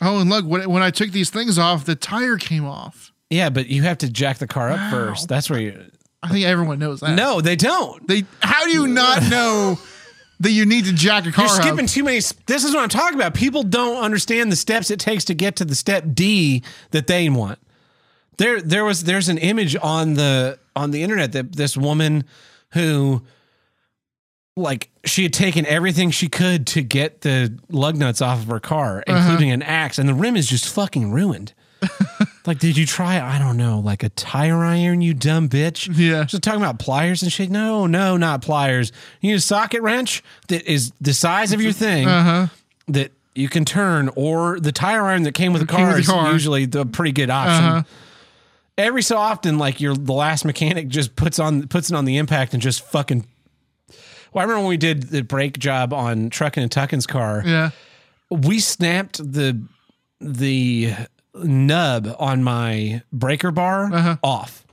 Oh, 0.00 0.20
and 0.20 0.30
look, 0.30 0.44
when, 0.46 0.68
when 0.70 0.82
I 0.82 0.90
took 0.90 1.10
these 1.10 1.30
things 1.30 1.58
off, 1.58 1.84
the 1.84 1.96
tire 1.96 2.36
came 2.36 2.64
off. 2.64 3.12
Yeah, 3.30 3.50
but 3.50 3.66
you 3.66 3.82
have 3.82 3.98
to 3.98 4.08
jack 4.08 4.38
the 4.38 4.46
car 4.46 4.70
up 4.70 4.78
Wow. 4.78 4.90
first. 4.90 5.28
That's 5.28 5.50
where 5.50 5.60
you. 5.60 5.84
I 6.22 6.28
think 6.30 6.46
everyone 6.46 6.78
knows 6.78 7.00
that. 7.00 7.14
No, 7.14 7.40
they 7.40 7.56
don't. 7.56 8.06
They 8.08 8.24
how 8.40 8.64
do 8.64 8.70
you 8.72 8.86
not 8.86 9.22
know 9.30 9.78
that 10.40 10.50
you 10.52 10.64
need 10.66 10.84
to 10.86 10.92
jack 10.92 11.26
a 11.26 11.32
car 11.32 11.46
You're 11.46 11.56
up? 11.56 11.62
skipping 11.62 11.86
too 11.86 12.04
many. 12.04 12.18
This 12.46 12.64
is 12.64 12.72
what 12.74 12.82
I'm 12.82 12.88
talking 12.88 13.16
about. 13.18 13.34
People 13.34 13.62
don't 13.64 14.02
understand 14.02 14.50
the 14.52 14.56
steps 14.56 14.90
it 14.90 15.00
takes 15.00 15.24
to 15.26 15.34
get 15.34 15.56
to 15.56 15.64
the 15.64 15.74
step 15.74 16.04
D 16.14 16.62
that 16.92 17.06
they 17.08 17.28
want. 17.28 17.58
There, 18.38 18.60
there 18.62 18.84
was 18.84 19.02
there's 19.04 19.28
an 19.28 19.38
image 19.38 19.76
on 19.82 20.14
the 20.14 20.58
on 20.76 20.92
the 20.92 21.02
internet 21.02 21.32
that 21.32 21.54
this 21.56 21.76
woman 21.76 22.24
who, 22.72 23.22
like, 24.58 24.90
she 25.04 25.22
had 25.22 25.32
taken 25.32 25.64
everything 25.66 26.10
she 26.10 26.28
could 26.28 26.66
to 26.68 26.82
get 26.82 27.22
the 27.22 27.56
lug 27.70 27.96
nuts 27.96 28.20
off 28.20 28.40
of 28.40 28.48
her 28.48 28.60
car, 28.60 29.02
including 29.06 29.50
an 29.50 29.62
axe, 29.62 29.98
and 29.98 30.08
the 30.08 30.14
rim 30.14 30.36
is 30.36 30.48
just 30.48 30.68
fucking 30.68 31.10
ruined. 31.12 31.52
like, 32.46 32.58
did 32.58 32.76
you 32.76 32.84
try? 32.86 33.20
I 33.20 33.38
don't 33.38 33.56
know, 33.56 33.78
like 33.78 34.02
a 34.02 34.08
tire 34.08 34.64
iron, 34.64 35.00
you 35.00 35.14
dumb 35.14 35.48
bitch. 35.48 35.88
Yeah. 35.96 36.24
Just 36.24 36.42
talking 36.42 36.60
about 36.60 36.78
pliers 36.78 37.22
and 37.22 37.32
shit. 37.32 37.50
No, 37.50 37.86
no, 37.86 38.16
not 38.16 38.42
pliers. 38.42 38.90
You 39.20 39.30
need 39.30 39.36
a 39.36 39.40
socket 39.40 39.80
wrench 39.82 40.22
that 40.48 40.64
is 40.70 40.92
the 41.00 41.14
size 41.14 41.52
of 41.52 41.60
your 41.62 41.72
thing 41.72 42.08
Uh-huh. 42.08 42.46
that 42.88 43.12
you 43.34 43.48
can 43.48 43.64
turn, 43.64 44.10
or 44.16 44.58
the 44.58 44.72
tire 44.72 45.04
iron 45.04 45.22
that 45.22 45.34
came 45.34 45.52
with 45.52 45.62
the 45.62 45.68
Came 45.72 45.86
with 45.86 45.88
car 45.88 45.94
the 45.94 46.00
is 46.00 46.08
car. 46.08 46.32
usually 46.32 46.66
the 46.66 46.84
pretty 46.84 47.12
good 47.12 47.30
option. 47.30 47.64
Uh-huh. 47.64 47.82
Every 48.76 49.02
so 49.02 49.16
often, 49.16 49.58
like 49.58 49.80
your 49.80 49.94
the 49.94 50.12
last 50.12 50.44
mechanic 50.44 50.88
just 50.88 51.14
puts 51.16 51.38
on 51.38 51.66
puts 51.68 51.90
it 51.90 51.94
on 51.96 52.04
the 52.04 52.16
impact 52.16 52.52
and 52.54 52.62
just 52.62 52.80
fucking. 52.84 53.26
Well, 54.32 54.40
I 54.40 54.44
remember 54.44 54.60
when 54.62 54.68
we 54.68 54.76
did 54.76 55.04
the 55.04 55.22
brake 55.22 55.58
job 55.58 55.92
on 55.92 56.30
Truckin' 56.30 56.62
and 56.62 56.70
Tuckin's 56.70 57.06
car. 57.06 57.42
Yeah. 57.46 57.70
we 58.30 58.60
snapped 58.60 59.18
the 59.18 59.60
the 60.20 60.92
nub 61.34 62.14
on 62.18 62.42
my 62.42 63.02
breaker 63.12 63.50
bar 63.52 63.92
Uh-huh. 63.92 64.16
off. 64.22 64.64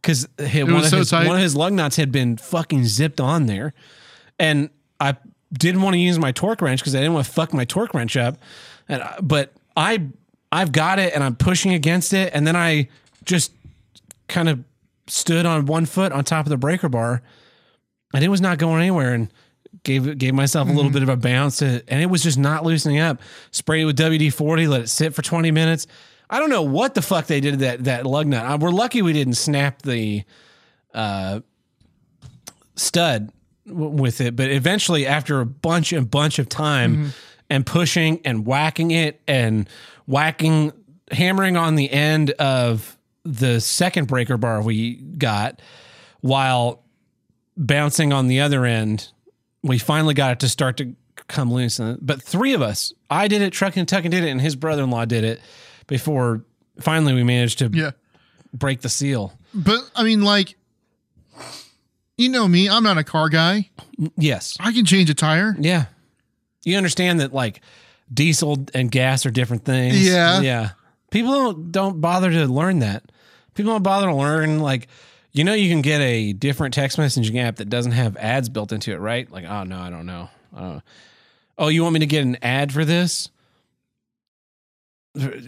Because 0.00 0.28
one, 0.38 0.70
of 0.76 0.86
so 0.86 0.98
his, 0.98 1.10
one 1.12 1.26
of 1.32 1.38
his 1.38 1.56
lug 1.56 1.72
nuts 1.72 1.96
had 1.96 2.12
been 2.12 2.36
fucking 2.36 2.84
zipped 2.86 3.20
on 3.20 3.46
there, 3.46 3.72
and 4.38 4.70
I 5.00 5.16
didn't 5.52 5.82
want 5.82 5.94
to 5.94 5.98
use 5.98 6.16
my 6.16 6.30
torque 6.30 6.60
wrench 6.62 6.80
because 6.80 6.94
I 6.94 6.98
didn't 6.98 7.14
want 7.14 7.26
to 7.26 7.32
fuck 7.32 7.52
my 7.52 7.64
torque 7.64 7.92
wrench 7.92 8.16
up, 8.16 8.36
and 8.88 9.02
I, 9.02 9.18
but 9.20 9.52
I 9.76 10.02
I've 10.52 10.70
got 10.70 11.00
it 11.00 11.12
and 11.12 11.24
I'm 11.24 11.34
pushing 11.34 11.74
against 11.74 12.12
it, 12.12 12.30
and 12.32 12.46
then 12.46 12.54
I 12.54 12.88
just 13.24 13.50
kind 14.28 14.48
of 14.48 14.62
stood 15.08 15.44
on 15.44 15.66
one 15.66 15.86
foot 15.86 16.12
on 16.12 16.22
top 16.22 16.46
of 16.46 16.50
the 16.50 16.56
breaker 16.56 16.88
bar, 16.88 17.20
and 18.14 18.24
it 18.24 18.28
was 18.28 18.40
not 18.40 18.58
going 18.58 18.80
anywhere, 18.80 19.14
and 19.14 19.32
gave 19.82 20.18
gave 20.18 20.34
myself 20.34 20.68
a 20.68 20.72
little 20.72 20.90
bit 20.90 21.02
of 21.02 21.08
a 21.08 21.16
bounce, 21.16 21.58
to, 21.58 21.82
and 21.88 22.02
it 22.02 22.06
was 22.06 22.22
just 22.22 22.38
not 22.38 22.64
loosening 22.64 22.98
up. 22.98 23.20
Sprayed 23.50 23.82
it 23.82 23.84
with 23.86 23.98
WD 23.98 24.32
forty, 24.32 24.66
let 24.66 24.82
it 24.82 24.88
sit 24.88 25.14
for 25.14 25.22
twenty 25.22 25.50
minutes. 25.50 25.86
I 26.28 26.40
don't 26.40 26.50
know 26.50 26.62
what 26.62 26.94
the 26.94 27.02
fuck 27.02 27.26
they 27.26 27.40
did 27.40 27.52
to 27.52 27.56
that 27.58 27.84
that 27.84 28.06
lug 28.06 28.26
nut. 28.26 28.44
Uh, 28.44 28.58
We're 28.60 28.70
lucky 28.70 29.02
we 29.02 29.12
didn't 29.12 29.34
snap 29.34 29.82
the 29.82 30.24
uh, 30.94 31.40
stud 32.76 33.30
w- 33.66 33.90
with 33.90 34.20
it, 34.20 34.36
but 34.36 34.50
eventually, 34.50 35.06
after 35.06 35.40
a 35.40 35.46
bunch 35.46 35.92
and 35.92 36.10
bunch 36.10 36.38
of 36.38 36.48
time 36.48 37.12
and 37.50 37.64
pushing 37.64 38.20
and 38.24 38.44
whacking 38.46 38.90
it 38.90 39.20
and 39.28 39.68
whacking, 40.06 40.72
hammering 41.10 41.56
on 41.56 41.74
the 41.76 41.90
end 41.90 42.30
of 42.32 42.96
the 43.24 43.60
second 43.60 44.06
breaker 44.08 44.36
bar 44.36 44.62
we 44.62 44.94
got, 44.96 45.60
while 46.20 46.82
bouncing 47.56 48.12
on 48.12 48.28
the 48.28 48.40
other 48.40 48.64
end, 48.64 49.08
we 49.62 49.78
finally 49.78 50.14
got 50.14 50.32
it 50.32 50.40
to 50.40 50.48
start 50.48 50.76
to 50.78 50.94
come 51.28 51.52
loose. 51.52 51.80
But 52.00 52.22
three 52.22 52.52
of 52.54 52.62
us, 52.62 52.92
I 53.10 53.28
did 53.28 53.42
it, 53.42 53.52
Truck 53.52 53.76
and 53.76 53.88
Tuckin 53.88 54.10
did 54.10 54.24
it, 54.24 54.28
and 54.30 54.40
his 54.40 54.56
brother 54.56 54.82
in 54.82 54.90
law 54.90 55.04
did 55.04 55.24
it 55.24 55.40
before 55.86 56.44
finally 56.80 57.14
we 57.14 57.22
managed 57.24 57.58
to 57.60 57.70
Yeah. 57.72 57.92
break 58.52 58.80
the 58.82 58.88
seal. 58.88 59.32
But 59.54 59.80
I 59.96 60.02
mean, 60.04 60.22
like, 60.22 60.56
you 62.18 62.28
know 62.28 62.46
me, 62.48 62.68
I'm 62.68 62.82
not 62.82 62.98
a 62.98 63.04
car 63.04 63.28
guy. 63.28 63.70
Yes. 64.16 64.56
I 64.60 64.72
can 64.72 64.84
change 64.84 65.10
a 65.10 65.14
tire. 65.14 65.56
Yeah. 65.58 65.86
You 66.64 66.76
understand 66.76 67.20
that 67.20 67.32
like 67.32 67.60
diesel 68.12 68.66
and 68.74 68.90
gas 68.90 69.26
are 69.26 69.30
different 69.30 69.64
things. 69.64 70.06
Yeah. 70.06 70.40
Yeah. 70.40 70.70
People 71.10 71.32
don't 71.32 71.72
don't 71.72 72.00
bother 72.00 72.30
to 72.30 72.46
learn 72.46 72.80
that. 72.80 73.04
People 73.54 73.72
don't 73.72 73.82
bother 73.82 74.06
to 74.08 74.14
learn 74.14 74.60
like 74.60 74.88
you 75.36 75.44
know 75.44 75.52
you 75.52 75.68
can 75.68 75.82
get 75.82 76.00
a 76.00 76.32
different 76.32 76.74
text 76.74 76.96
messaging 76.96 77.38
app 77.38 77.56
that 77.56 77.68
doesn't 77.68 77.92
have 77.92 78.16
ads 78.16 78.48
built 78.48 78.72
into 78.72 78.92
it, 78.92 78.96
right? 78.96 79.30
Like, 79.30 79.44
oh 79.44 79.64
no, 79.64 79.78
I 79.78 79.90
don't 79.90 80.06
know. 80.06 80.30
Uh, 80.56 80.80
oh, 81.58 81.68
you 81.68 81.82
want 81.82 81.92
me 81.92 82.00
to 82.00 82.06
get 82.06 82.22
an 82.22 82.38
ad 82.42 82.72
for 82.72 82.84
this? 82.84 83.28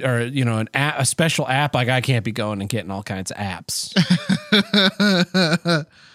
Or 0.02 0.20
you 0.20 0.44
know, 0.44 0.58
an 0.58 0.68
app, 0.74 0.98
a 0.98 1.06
special 1.06 1.48
app 1.48 1.74
like 1.74 1.88
I 1.88 2.00
can't 2.02 2.24
be 2.24 2.32
going 2.32 2.60
and 2.60 2.68
getting 2.68 2.90
all 2.90 3.02
kinds 3.02 3.30
of 3.30 3.38
apps. 3.38 3.94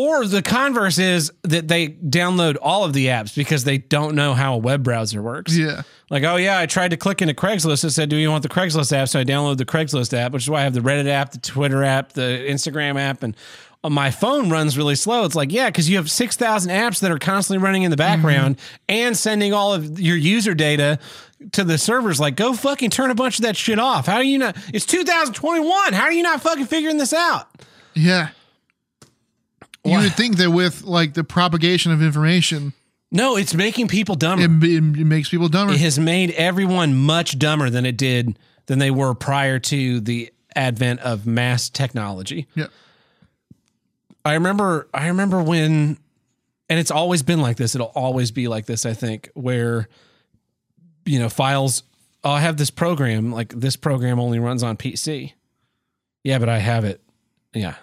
Or 0.00 0.24
the 0.24 0.40
converse 0.40 0.98
is 0.98 1.30
that 1.42 1.68
they 1.68 1.88
download 1.88 2.56
all 2.62 2.84
of 2.84 2.94
the 2.94 3.08
apps 3.08 3.36
because 3.36 3.64
they 3.64 3.76
don't 3.76 4.14
know 4.14 4.32
how 4.32 4.54
a 4.54 4.56
web 4.56 4.82
browser 4.82 5.20
works. 5.20 5.54
yeah. 5.54 5.82
Like, 6.08 6.24
oh 6.24 6.36
yeah, 6.36 6.58
I 6.58 6.64
tried 6.64 6.92
to 6.92 6.96
click 6.96 7.20
into 7.20 7.34
Craigslist. 7.34 7.84
It 7.84 7.90
said, 7.90 8.08
"Do 8.08 8.16
you 8.16 8.30
want 8.30 8.42
the 8.42 8.48
Craigslist 8.48 8.94
app?" 8.94 9.10
So 9.10 9.20
I 9.20 9.24
downloaded 9.24 9.58
the 9.58 9.66
Craigslist 9.66 10.16
app, 10.16 10.32
which 10.32 10.44
is 10.44 10.48
why 10.48 10.60
I 10.60 10.62
have 10.62 10.72
the 10.72 10.80
Reddit 10.80 11.06
app, 11.06 11.32
the 11.32 11.38
Twitter 11.38 11.84
app, 11.84 12.14
the 12.14 12.46
Instagram 12.48 12.98
app, 12.98 13.22
and 13.22 13.36
uh, 13.84 13.90
my 13.90 14.10
phone 14.10 14.48
runs 14.48 14.78
really 14.78 14.94
slow. 14.94 15.26
It's 15.26 15.34
like, 15.34 15.52
yeah, 15.52 15.68
because 15.68 15.90
you 15.90 15.98
have 15.98 16.10
six 16.10 16.34
thousand 16.34 16.70
apps 16.70 17.00
that 17.00 17.10
are 17.10 17.18
constantly 17.18 17.62
running 17.62 17.82
in 17.82 17.90
the 17.90 17.98
background 17.98 18.56
mm-hmm. 18.56 18.76
and 18.88 19.14
sending 19.18 19.52
all 19.52 19.74
of 19.74 20.00
your 20.00 20.16
user 20.16 20.54
data 20.54 20.98
to 21.52 21.62
the 21.62 21.76
servers. 21.76 22.18
Like, 22.18 22.36
go 22.36 22.54
fucking 22.54 22.88
turn 22.88 23.10
a 23.10 23.14
bunch 23.14 23.38
of 23.38 23.42
that 23.42 23.54
shit 23.54 23.78
off. 23.78 24.06
How 24.06 24.20
do 24.20 24.26
you 24.26 24.38
not? 24.38 24.56
It's 24.72 24.86
2021. 24.86 25.92
How 25.92 26.04
are 26.04 26.12
you 26.12 26.22
not 26.22 26.40
fucking 26.40 26.66
figuring 26.66 26.96
this 26.96 27.12
out? 27.12 27.48
Yeah. 27.92 28.30
You 29.84 29.98
would 29.98 30.12
think 30.12 30.36
that 30.36 30.50
with 30.50 30.82
like 30.82 31.14
the 31.14 31.24
propagation 31.24 31.90
of 31.92 32.02
information, 32.02 32.72
No, 33.10 33.36
it's 33.36 33.54
making 33.54 33.88
people 33.88 34.14
dumber. 34.14 34.44
it, 34.44 34.50
it, 34.64 34.80
makes 34.82 35.28
people 35.30 35.48
dumber. 35.48 35.72
it 35.72 35.80
has 35.80 35.98
made 35.98 36.30
everyone 36.32 36.94
much 36.94 37.38
dumber 37.38 37.70
than 37.70 37.86
it 37.86 37.96
did 37.96 38.38
than 38.66 38.78
they 38.78 38.90
were 38.90 39.14
prior 39.14 39.58
to 39.58 40.00
the 40.00 40.30
advent 40.54 41.00
of 41.00 41.26
mass 41.26 41.70
technology. 41.70 42.46
yeah. 42.54 42.66
I 44.24 44.34
remember 44.34 44.86
I 44.92 45.08
remember 45.08 45.42
when 45.42 45.96
and 46.68 46.78
it's 46.78 46.90
always 46.90 47.22
been 47.22 47.40
like 47.40 47.56
this. 47.56 47.74
It'll 47.74 47.86
always 47.94 48.30
be 48.30 48.48
like 48.48 48.66
this, 48.66 48.84
I 48.84 48.92
think, 48.92 49.30
where 49.34 49.88
you 51.06 51.18
know, 51.18 51.28
files 51.28 51.82
oh, 52.22 52.30
I 52.30 52.40
have 52.40 52.56
this 52.56 52.70
program, 52.70 53.32
like 53.32 53.48
this 53.48 53.76
program 53.76 54.20
only 54.20 54.38
runs 54.38 54.62
on 54.62 54.76
PC. 54.76 55.32
Yeah, 56.22 56.38
but 56.38 56.48
I 56.48 56.58
have 56.58 56.84
it. 56.84 57.00
Yeah. 57.54 57.74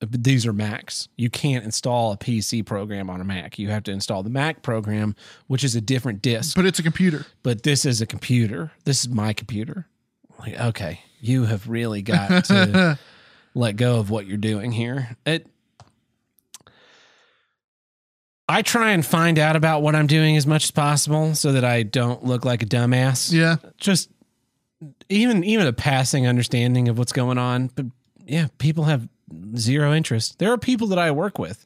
These 0.00 0.46
are 0.46 0.52
Macs. 0.52 1.08
You 1.16 1.28
can't 1.28 1.64
install 1.64 2.12
a 2.12 2.16
PC 2.16 2.64
program 2.64 3.10
on 3.10 3.20
a 3.20 3.24
Mac. 3.24 3.58
You 3.58 3.68
have 3.70 3.82
to 3.84 3.92
install 3.92 4.22
the 4.22 4.30
Mac 4.30 4.62
program, 4.62 5.16
which 5.48 5.64
is 5.64 5.74
a 5.74 5.80
different 5.80 6.22
disk. 6.22 6.54
But 6.54 6.66
it's 6.66 6.78
a 6.78 6.84
computer. 6.84 7.26
but 7.42 7.64
this 7.64 7.84
is 7.84 8.00
a 8.00 8.06
computer. 8.06 8.70
This 8.84 9.00
is 9.00 9.08
my 9.08 9.32
computer. 9.32 9.88
Like, 10.38 10.58
okay, 10.60 11.00
you 11.20 11.46
have 11.46 11.68
really 11.68 12.02
got 12.02 12.44
to 12.44 12.98
let 13.54 13.76
go 13.76 13.98
of 13.98 14.08
what 14.08 14.26
you're 14.26 14.36
doing 14.36 14.70
here. 14.70 15.16
It. 15.26 15.48
I 18.48 18.62
try 18.62 18.92
and 18.92 19.04
find 19.04 19.38
out 19.38 19.56
about 19.56 19.82
what 19.82 19.94
I'm 19.94 20.06
doing 20.06 20.36
as 20.36 20.46
much 20.46 20.64
as 20.64 20.70
possible 20.70 21.34
so 21.34 21.52
that 21.52 21.64
I 21.64 21.82
don't 21.82 22.24
look 22.24 22.44
like 22.44 22.62
a 22.62 22.66
dumbass. 22.66 23.32
Yeah. 23.32 23.56
Just 23.78 24.10
even 25.08 25.42
even 25.44 25.66
a 25.66 25.72
passing 25.72 26.26
understanding 26.26 26.88
of 26.88 26.96
what's 26.98 27.12
going 27.12 27.36
on. 27.36 27.66
But 27.74 27.86
yeah, 28.24 28.46
people 28.58 28.84
have 28.84 29.08
zero 29.56 29.92
interest. 29.92 30.38
There 30.38 30.52
are 30.52 30.58
people 30.58 30.88
that 30.88 30.98
I 30.98 31.10
work 31.10 31.38
with 31.38 31.64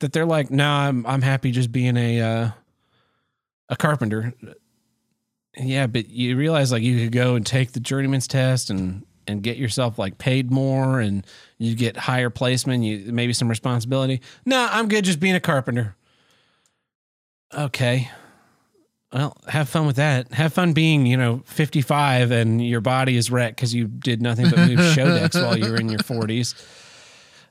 that 0.00 0.12
they're 0.12 0.26
like, 0.26 0.50
no, 0.50 0.68
I'm 0.68 1.06
I'm 1.06 1.22
happy 1.22 1.50
just 1.50 1.72
being 1.72 1.96
a 1.96 2.20
uh, 2.20 2.50
a 3.68 3.76
carpenter. 3.76 4.34
Yeah, 5.56 5.86
but 5.86 6.08
you 6.08 6.36
realize 6.36 6.72
like 6.72 6.82
you 6.82 6.98
could 6.98 7.12
go 7.12 7.36
and 7.36 7.46
take 7.46 7.72
the 7.72 7.80
journeyman's 7.80 8.26
test 8.26 8.70
and 8.70 9.04
and 9.26 9.42
get 9.42 9.56
yourself 9.56 9.98
like 9.98 10.18
paid 10.18 10.50
more 10.50 11.00
and 11.00 11.26
you 11.58 11.74
get 11.74 11.96
higher 11.96 12.30
placement, 12.30 12.84
you 12.84 13.12
maybe 13.12 13.32
some 13.32 13.48
responsibility. 13.48 14.20
No, 14.44 14.68
I'm 14.70 14.88
good 14.88 15.04
just 15.04 15.20
being 15.20 15.34
a 15.34 15.40
carpenter. 15.40 15.96
Okay. 17.52 18.10
Well, 19.12 19.36
have 19.46 19.68
fun 19.68 19.86
with 19.86 19.96
that. 19.96 20.32
Have 20.32 20.52
fun 20.52 20.72
being, 20.72 21.06
you 21.06 21.16
know, 21.16 21.42
55 21.46 22.32
and 22.32 22.66
your 22.66 22.80
body 22.80 23.16
is 23.16 23.30
wrecked 23.30 23.56
because 23.56 23.72
you 23.72 23.86
did 23.86 24.20
nothing 24.20 24.50
but 24.50 24.58
move 24.58 24.80
show 24.94 25.06
decks 25.06 25.36
while 25.36 25.56
you 25.56 25.70
were 25.70 25.76
in 25.76 25.88
your 25.88 26.00
40s. 26.00 26.54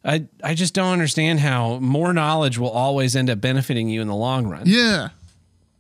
I 0.06 0.26
I 0.44 0.54
just 0.54 0.74
don't 0.74 0.92
understand 0.92 1.40
how 1.40 1.80
more 1.80 2.14
knowledge 2.14 2.58
will 2.58 2.70
always 2.72 3.16
end 3.16 3.30
up 3.30 3.40
benefiting 3.42 3.88
you 3.90 4.02
in 4.02 4.08
the 4.08 4.16
long 4.16 4.48
run. 4.48 4.64
Yeah. 4.66 5.10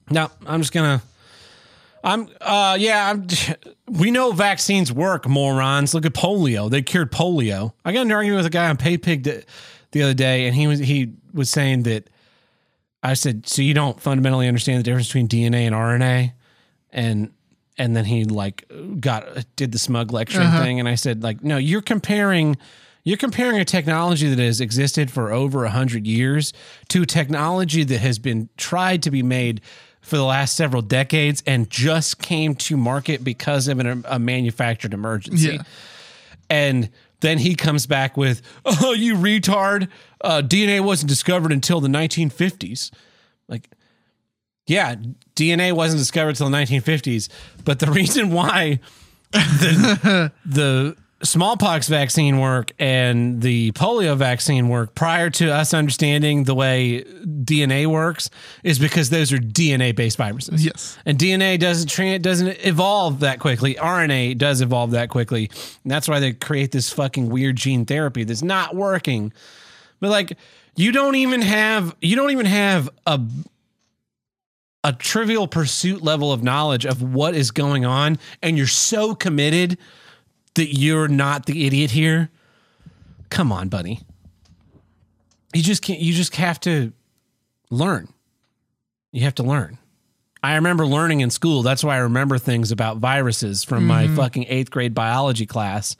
No, 0.09 0.29
I'm 0.45 0.61
just 0.61 0.73
gonna. 0.73 1.01
I'm. 2.03 2.29
Uh. 2.41 2.77
Yeah. 2.79 3.09
I'm. 3.09 3.27
We 3.85 4.09
know 4.11 4.31
vaccines 4.31 4.91
work, 4.91 5.27
morons. 5.27 5.93
Look 5.93 6.05
at 6.05 6.13
polio. 6.13 6.67
They 6.71 6.81
cured 6.81 7.11
polio. 7.11 7.73
I 7.85 7.91
got 7.91 8.03
an 8.05 8.11
argument 8.11 8.37
with 8.39 8.45
a 8.47 8.49
guy 8.49 8.69
on 8.69 8.77
PayPig 8.77 9.23
the, 9.23 9.43
the 9.91 10.01
other 10.01 10.13
day, 10.15 10.47
and 10.47 10.55
he 10.55 10.65
was 10.67 10.79
he 10.79 11.11
was 11.33 11.49
saying 11.49 11.83
that 11.83 12.09
I 13.03 13.13
said, 13.13 13.45
so 13.47 13.61
you 13.61 13.73
don't 13.75 13.99
fundamentally 14.01 14.47
understand 14.47 14.79
the 14.79 14.83
difference 14.83 15.07
between 15.09 15.27
DNA 15.27 15.67
and 15.67 15.75
RNA, 15.75 16.31
and 16.91 17.31
and 17.77 17.95
then 17.95 18.05
he 18.05 18.23
like 18.23 18.65
got 18.99 19.27
did 19.57 19.73
the 19.73 19.77
smug 19.79 20.11
lecturing 20.11 20.47
Uh-huh. 20.47 20.63
thing, 20.63 20.79
and 20.79 20.87
I 20.89 20.95
said 20.95 21.21
like, 21.21 21.43
no, 21.43 21.57
you're 21.57 21.81
comparing. 21.81 22.57
You're 23.03 23.17
comparing 23.17 23.59
a 23.59 23.65
technology 23.65 24.29
that 24.29 24.39
has 24.39 24.61
existed 24.61 25.11
for 25.11 25.31
over 25.31 25.65
a 25.65 25.69
hundred 25.69 26.07
years 26.07 26.53
to 26.89 27.01
a 27.01 27.05
technology 27.05 27.83
that 27.83 27.99
has 27.99 28.17
been 28.17 28.49
tried 28.57 29.03
to 29.03 29.11
be 29.11 29.21
made 29.21 29.61
for 30.01 30.17
the 30.17 30.23
last 30.23 30.55
several 30.55 30.81
decades 30.81 31.43
and 31.45 31.69
just 31.69 32.21
came 32.21 32.55
to 32.55 32.77
market 32.77 33.23
because 33.23 33.67
of 33.67 33.79
an, 33.79 34.03
a 34.07 34.19
manufactured 34.19 34.93
emergency. 34.93 35.53
Yeah. 35.55 35.63
And 36.49 36.89
then 37.21 37.37
he 37.37 37.55
comes 37.55 37.87
back 37.87 38.17
with, 38.17 38.41
"Oh, 38.65 38.93
you 38.93 39.15
retard! 39.15 39.87
Uh, 40.21 40.41
DNA 40.41 40.81
wasn't 40.81 41.09
discovered 41.09 41.51
until 41.51 41.79
the 41.79 41.87
1950s." 41.87 42.91
Like, 43.47 43.69
yeah, 44.67 44.95
DNA 45.35 45.71
wasn't 45.71 45.99
discovered 45.99 46.31
until 46.31 46.49
the 46.49 46.57
1950s, 46.57 47.29
but 47.63 47.79
the 47.79 47.91
reason 47.91 48.31
why 48.31 48.81
the 49.31 50.31
the 50.45 50.97
smallpox 51.23 51.87
vaccine 51.87 52.39
work 52.39 52.71
and 52.79 53.41
the 53.41 53.71
polio 53.71 54.15
vaccine 54.15 54.69
work 54.69 54.93
prior 54.93 55.29
to 55.29 55.51
us 55.51 55.73
understanding 55.73 56.43
the 56.43 56.53
way 56.53 57.03
DNA 57.03 57.87
works 57.87 58.29
is 58.63 58.77
because 58.77 59.09
those 59.09 59.31
are 59.31 59.37
DNA 59.37 59.95
based 59.95 60.17
viruses. 60.17 60.65
Yes. 60.65 60.97
And 61.05 61.17
DNA 61.17 61.59
doesn't 61.59 61.87
tra- 61.87 62.19
doesn't 62.19 62.65
evolve 62.65 63.21
that 63.21 63.39
quickly. 63.39 63.75
RNA 63.75 64.37
does 64.37 64.61
evolve 64.61 64.91
that 64.91 65.09
quickly. 65.09 65.49
And 65.83 65.91
that's 65.91 66.07
why 66.07 66.19
they 66.19 66.33
create 66.33 66.71
this 66.71 66.91
fucking 66.91 67.29
weird 67.29 67.55
gene 67.55 67.85
therapy 67.85 68.23
that's 68.23 68.43
not 68.43 68.75
working. 68.75 69.33
But 69.99 70.09
like 70.09 70.37
you 70.75 70.91
don't 70.91 71.15
even 71.15 71.41
have 71.41 71.95
you 72.01 72.15
don't 72.15 72.31
even 72.31 72.45
have 72.45 72.89
a 73.05 73.21
a 74.83 74.91
trivial 74.91 75.47
pursuit 75.47 76.03
level 76.03 76.33
of 76.33 76.43
knowledge 76.43 76.85
of 76.85 77.01
what 77.01 77.35
is 77.35 77.51
going 77.51 77.85
on 77.85 78.19
and 78.41 78.57
you're 78.57 78.67
so 78.67 79.15
committed 79.15 79.77
that 80.55 80.77
you're 80.77 81.07
not 81.07 81.45
the 81.45 81.65
idiot 81.65 81.91
here. 81.91 82.29
Come 83.29 83.51
on, 83.51 83.69
buddy. 83.69 83.99
You 85.53 85.61
just 85.61 85.81
can't 85.81 85.99
you 85.99 86.13
just 86.13 86.35
have 86.35 86.59
to 86.61 86.93
learn. 87.69 88.07
You 89.11 89.23
have 89.23 89.35
to 89.35 89.43
learn. 89.43 89.77
I 90.43 90.55
remember 90.55 90.85
learning 90.85 91.21
in 91.21 91.29
school. 91.29 91.63
That's 91.63 91.83
why 91.83 91.95
I 91.95 91.99
remember 91.99 92.37
things 92.37 92.71
about 92.71 92.97
viruses 92.97 93.63
from 93.63 93.87
my 93.87 94.05
mm-hmm. 94.05 94.15
fucking 94.15 94.45
eighth 94.49 94.71
grade 94.71 94.93
biology 94.93 95.45
class 95.45 95.95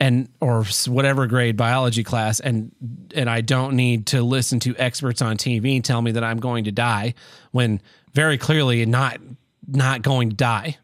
and 0.00 0.28
or 0.40 0.64
whatever 0.86 1.26
grade 1.26 1.56
biology 1.56 2.04
class 2.04 2.40
and 2.40 2.72
and 3.14 3.30
I 3.30 3.40
don't 3.40 3.74
need 3.76 4.06
to 4.08 4.22
listen 4.22 4.60
to 4.60 4.76
experts 4.76 5.22
on 5.22 5.36
TV 5.36 5.82
tell 5.82 6.02
me 6.02 6.12
that 6.12 6.24
I'm 6.24 6.38
going 6.38 6.64
to 6.64 6.72
die 6.72 7.14
when 7.52 7.80
very 8.12 8.36
clearly 8.36 8.84
not 8.86 9.18
not 9.66 10.02
going 10.02 10.30
to 10.30 10.36
die. 10.36 10.78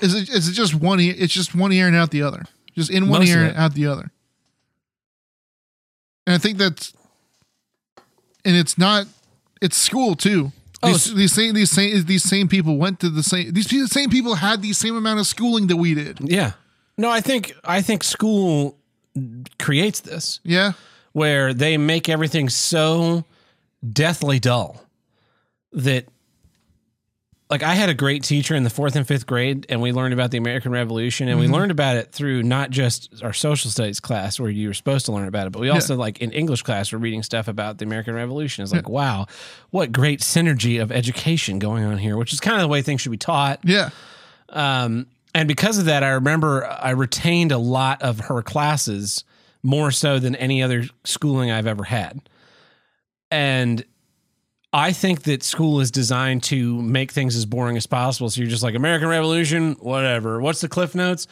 Is 0.00 0.14
it 0.14 0.28
is 0.28 0.48
it 0.48 0.52
just 0.52 0.74
one 0.74 1.00
ear? 1.00 1.14
It's 1.16 1.32
just 1.32 1.54
one 1.54 1.72
ear 1.72 1.86
and 1.86 1.96
out 1.96 2.10
the 2.10 2.22
other. 2.22 2.44
Just 2.74 2.90
in 2.90 3.08
one 3.08 3.20
Most 3.20 3.28
ear 3.30 3.44
and 3.44 3.56
out 3.56 3.74
the 3.74 3.86
other. 3.86 4.10
And 6.26 6.34
I 6.34 6.38
think 6.38 6.58
that's 6.58 6.92
and 8.44 8.56
it's 8.56 8.76
not 8.78 9.06
it's 9.60 9.76
school 9.76 10.14
too. 10.16 10.52
Oh, 10.82 10.88
These, 10.88 11.14
these 11.14 11.32
same 11.32 11.54
these 11.54 11.70
same 11.70 12.04
these 12.04 12.24
same 12.24 12.48
people 12.48 12.76
went 12.76 13.00
to 13.00 13.08
the 13.10 13.22
same 13.22 13.52
these 13.52 13.90
same 13.90 14.10
people 14.10 14.34
had 14.34 14.62
the 14.62 14.72
same 14.72 14.96
amount 14.96 15.20
of 15.20 15.26
schooling 15.26 15.68
that 15.68 15.76
we 15.76 15.94
did. 15.94 16.18
Yeah. 16.20 16.52
No, 16.98 17.10
I 17.10 17.20
think 17.20 17.54
I 17.64 17.80
think 17.82 18.02
school 18.04 18.76
creates 19.58 20.00
this 20.00 20.40
Yeah. 20.42 20.72
where 21.12 21.54
they 21.54 21.76
make 21.78 22.08
everything 22.08 22.48
so 22.48 23.24
deathly 23.88 24.40
dull 24.40 24.82
that 25.72 26.06
like 27.54 27.62
I 27.62 27.74
had 27.74 27.88
a 27.88 27.94
great 27.94 28.24
teacher 28.24 28.56
in 28.56 28.64
the 28.64 28.70
fourth 28.70 28.96
and 28.96 29.06
fifth 29.06 29.28
grade, 29.28 29.64
and 29.68 29.80
we 29.80 29.92
learned 29.92 30.12
about 30.12 30.32
the 30.32 30.38
American 30.38 30.72
Revolution, 30.72 31.28
and 31.28 31.38
we 31.38 31.46
learned 31.46 31.70
about 31.70 31.96
it 31.96 32.10
through 32.10 32.42
not 32.42 32.70
just 32.70 33.22
our 33.22 33.32
social 33.32 33.70
studies 33.70 34.00
class 34.00 34.40
where 34.40 34.50
you 34.50 34.66
were 34.66 34.74
supposed 34.74 35.06
to 35.06 35.12
learn 35.12 35.28
about 35.28 35.46
it, 35.46 35.50
but 35.50 35.60
we 35.60 35.68
also 35.68 35.94
like 35.94 36.18
in 36.18 36.32
English 36.32 36.62
class 36.62 36.92
we're 36.92 36.98
reading 36.98 37.22
stuff 37.22 37.46
about 37.46 37.78
the 37.78 37.84
American 37.84 38.12
Revolution. 38.12 38.64
It's 38.64 38.72
like, 38.72 38.88
wow, 38.88 39.26
what 39.70 39.92
great 39.92 40.18
synergy 40.18 40.82
of 40.82 40.90
education 40.90 41.60
going 41.60 41.84
on 41.84 41.96
here, 41.96 42.16
which 42.16 42.32
is 42.32 42.40
kind 42.40 42.56
of 42.56 42.62
the 42.62 42.66
way 42.66 42.82
things 42.82 43.02
should 43.02 43.12
be 43.12 43.18
taught. 43.18 43.60
Yeah. 43.62 43.90
Um, 44.48 45.06
and 45.32 45.46
because 45.46 45.78
of 45.78 45.84
that, 45.84 46.02
I 46.02 46.08
remember 46.08 46.66
I 46.66 46.90
retained 46.90 47.52
a 47.52 47.58
lot 47.58 48.02
of 48.02 48.18
her 48.18 48.42
classes 48.42 49.22
more 49.62 49.92
so 49.92 50.18
than 50.18 50.34
any 50.34 50.60
other 50.60 50.86
schooling 51.04 51.52
I've 51.52 51.68
ever 51.68 51.84
had. 51.84 52.20
And 53.30 53.84
I 54.74 54.90
think 54.92 55.22
that 55.22 55.44
school 55.44 55.78
is 55.78 55.92
designed 55.92 56.42
to 56.44 56.82
make 56.82 57.12
things 57.12 57.36
as 57.36 57.46
boring 57.46 57.76
as 57.76 57.86
possible. 57.86 58.28
So 58.28 58.40
you're 58.40 58.50
just 58.50 58.64
like 58.64 58.74
American 58.74 59.06
Revolution, 59.08 59.74
whatever. 59.74 60.40
What's 60.40 60.60
the 60.60 60.68
cliff 60.68 60.96
notes? 60.96 61.28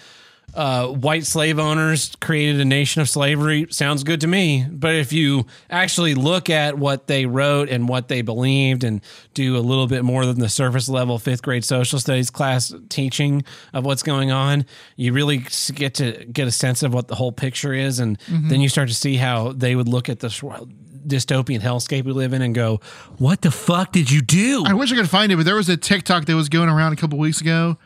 Uh, 0.54 0.86
white 0.88 1.24
slave 1.24 1.58
owners 1.58 2.14
created 2.20 2.60
a 2.60 2.64
nation 2.64 3.00
of 3.00 3.08
slavery. 3.08 3.66
Sounds 3.70 4.04
good 4.04 4.20
to 4.20 4.28
me. 4.28 4.64
But 4.70 4.94
if 4.94 5.12
you 5.12 5.46
actually 5.70 6.14
look 6.14 6.50
at 6.50 6.78
what 6.78 7.08
they 7.08 7.26
wrote 7.26 7.68
and 7.68 7.88
what 7.88 8.06
they 8.06 8.22
believed 8.22 8.84
and 8.84 9.00
do 9.34 9.56
a 9.56 9.60
little 9.60 9.88
bit 9.88 10.04
more 10.04 10.24
than 10.24 10.38
the 10.38 10.48
surface 10.48 10.88
level 10.88 11.18
fifth 11.18 11.42
grade 11.42 11.64
social 11.64 11.98
studies 11.98 12.30
class 12.30 12.72
teaching 12.90 13.44
of 13.72 13.84
what's 13.84 14.04
going 14.04 14.30
on, 14.30 14.66
you 14.94 15.12
really 15.12 15.44
get 15.74 15.94
to 15.94 16.26
get 16.26 16.46
a 16.46 16.52
sense 16.52 16.84
of 16.84 16.94
what 16.94 17.08
the 17.08 17.16
whole 17.16 17.32
picture 17.32 17.72
is. 17.72 17.98
And 17.98 18.18
then 18.28 18.60
you 18.60 18.68
start 18.68 18.88
to 18.88 18.94
see 18.94 19.16
how 19.16 19.50
they 19.52 19.74
would 19.74 19.88
look 19.88 20.08
at 20.08 20.20
this 20.20 20.42
world- 20.44 20.70
dystopian 21.06 21.60
hellscape 21.60 22.04
we 22.04 22.12
live 22.12 22.32
in 22.32 22.42
and 22.42 22.54
go, 22.54 22.80
what 23.18 23.42
the 23.42 23.50
fuck 23.50 23.92
did 23.92 24.10
you 24.10 24.20
do? 24.22 24.64
I 24.66 24.74
wish 24.74 24.92
I 24.92 24.96
could 24.96 25.10
find 25.10 25.30
it, 25.32 25.36
but 25.36 25.44
there 25.44 25.56
was 25.56 25.68
a 25.68 25.76
TikTok 25.76 26.26
that 26.26 26.34
was 26.36 26.48
going 26.48 26.68
around 26.68 26.92
a 26.92 26.96
couple 26.96 27.18
weeks 27.18 27.40
ago 27.40 27.76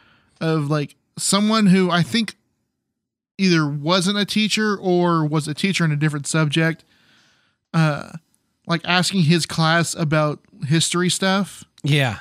of 0.40 0.70
like 0.70 0.94
someone 1.18 1.66
who 1.66 1.90
I 1.90 2.02
think 2.02 2.36
either 3.38 3.66
wasn't 3.68 4.18
a 4.18 4.24
teacher 4.24 4.76
or 4.76 5.26
was 5.26 5.46
a 5.48 5.54
teacher 5.54 5.84
in 5.84 5.92
a 5.92 5.96
different 5.96 6.26
subject, 6.26 6.84
uh, 7.74 8.10
like 8.66 8.80
asking 8.84 9.22
his 9.22 9.46
class 9.46 9.94
about 9.94 10.40
history 10.66 11.10
stuff. 11.10 11.64
Yeah. 11.82 12.18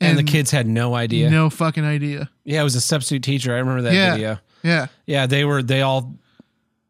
And, 0.00 0.18
the 0.18 0.24
kids 0.24 0.50
had 0.50 0.66
no 0.66 0.94
idea. 0.96 1.30
No 1.30 1.48
fucking 1.48 1.84
idea. 1.84 2.28
Yeah, 2.44 2.60
it 2.60 2.64
was 2.64 2.74
a 2.74 2.80
substitute 2.80 3.22
teacher. 3.22 3.54
I 3.54 3.58
remember 3.58 3.82
that 3.82 3.94
Yeah. 3.94 4.12
video. 4.14 4.38
Yeah. 4.64 4.86
Yeah, 5.06 5.26
they 5.26 5.44
were 5.44 5.62
they 5.62 5.82
all 5.82 6.16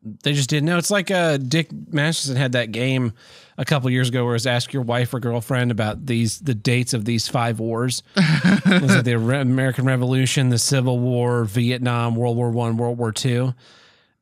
they 0.04 0.32
just 0.32 0.50
didn't 0.50 0.66
know. 0.66 0.78
It's 0.78 0.90
like 0.90 1.10
uh 1.10 1.36
Dick 1.36 1.68
Masterson 1.92 2.36
had 2.36 2.52
that 2.52 2.72
game 2.72 3.12
a 3.58 3.64
couple 3.64 3.88
years 3.90 4.08
ago 4.08 4.24
where 4.24 4.32
it 4.32 4.36
was 4.36 4.46
ask 4.46 4.72
your 4.72 4.82
wife 4.82 5.12
or 5.14 5.20
girlfriend 5.20 5.70
about 5.70 6.06
these 6.06 6.40
the 6.40 6.54
dates 6.54 6.92
of 6.94 7.04
these 7.04 7.28
five 7.28 7.60
wars. 7.60 8.02
it 8.16 8.82
was 8.82 8.94
like 8.96 9.04
the 9.04 9.16
Re- 9.18 9.40
American 9.40 9.84
Revolution, 9.84 10.48
the 10.48 10.58
Civil 10.58 10.98
War, 10.98 11.44
Vietnam, 11.44 12.16
World 12.16 12.36
War 12.36 12.50
One, 12.50 12.76
World 12.76 12.98
War 12.98 13.12
Two, 13.12 13.54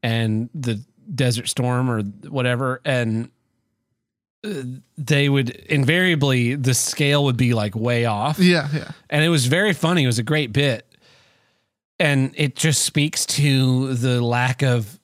and 0.02 0.50
the 0.54 0.82
Desert 1.14 1.48
Storm 1.48 1.90
or 1.90 2.02
whatever. 2.28 2.80
And 2.84 3.30
uh, 4.44 4.62
they 4.98 5.28
would 5.28 5.50
invariably 5.50 6.54
the 6.56 6.74
scale 6.74 7.24
would 7.24 7.36
be 7.36 7.52
like 7.54 7.74
way 7.74 8.04
off 8.06 8.38
Yeah. 8.38 8.68
Yeah. 8.72 8.90
and 9.08 9.24
it 9.24 9.28
was 9.28 9.46
very 9.46 9.72
funny. 9.72 10.04
It 10.04 10.06
was 10.06 10.18
a 10.18 10.22
great 10.22 10.52
bit, 10.52 10.86
and 11.98 12.32
it 12.36 12.54
just 12.56 12.82
speaks 12.82 13.24
to 13.26 13.94
the 13.94 14.20
lack 14.22 14.62
of 14.62 14.98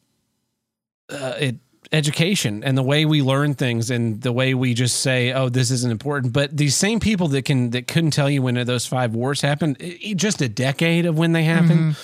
uh, 1.10 1.34
it 1.38 1.56
education 1.92 2.64
and 2.64 2.76
the 2.76 2.82
way 2.82 3.04
we 3.04 3.22
learn 3.22 3.54
things 3.54 3.90
and 3.92 4.20
the 4.22 4.32
way 4.32 4.54
we 4.54 4.74
just 4.74 5.00
say, 5.00 5.32
"Oh, 5.32 5.48
this 5.48 5.70
isn't 5.70 5.90
important." 5.90 6.32
But 6.32 6.56
these 6.56 6.74
same 6.74 6.98
people 7.00 7.28
that 7.28 7.42
can 7.44 7.70
that 7.70 7.86
couldn't 7.86 8.10
tell 8.10 8.28
you 8.28 8.42
when 8.42 8.54
those 8.66 8.86
five 8.86 9.14
wars 9.14 9.40
happened, 9.40 9.76
i- 9.80 9.98
i- 10.08 10.14
just 10.14 10.42
a 10.42 10.48
decade 10.48 11.06
of 11.06 11.16
when 11.16 11.32
they 11.32 11.44
happened. 11.44 11.96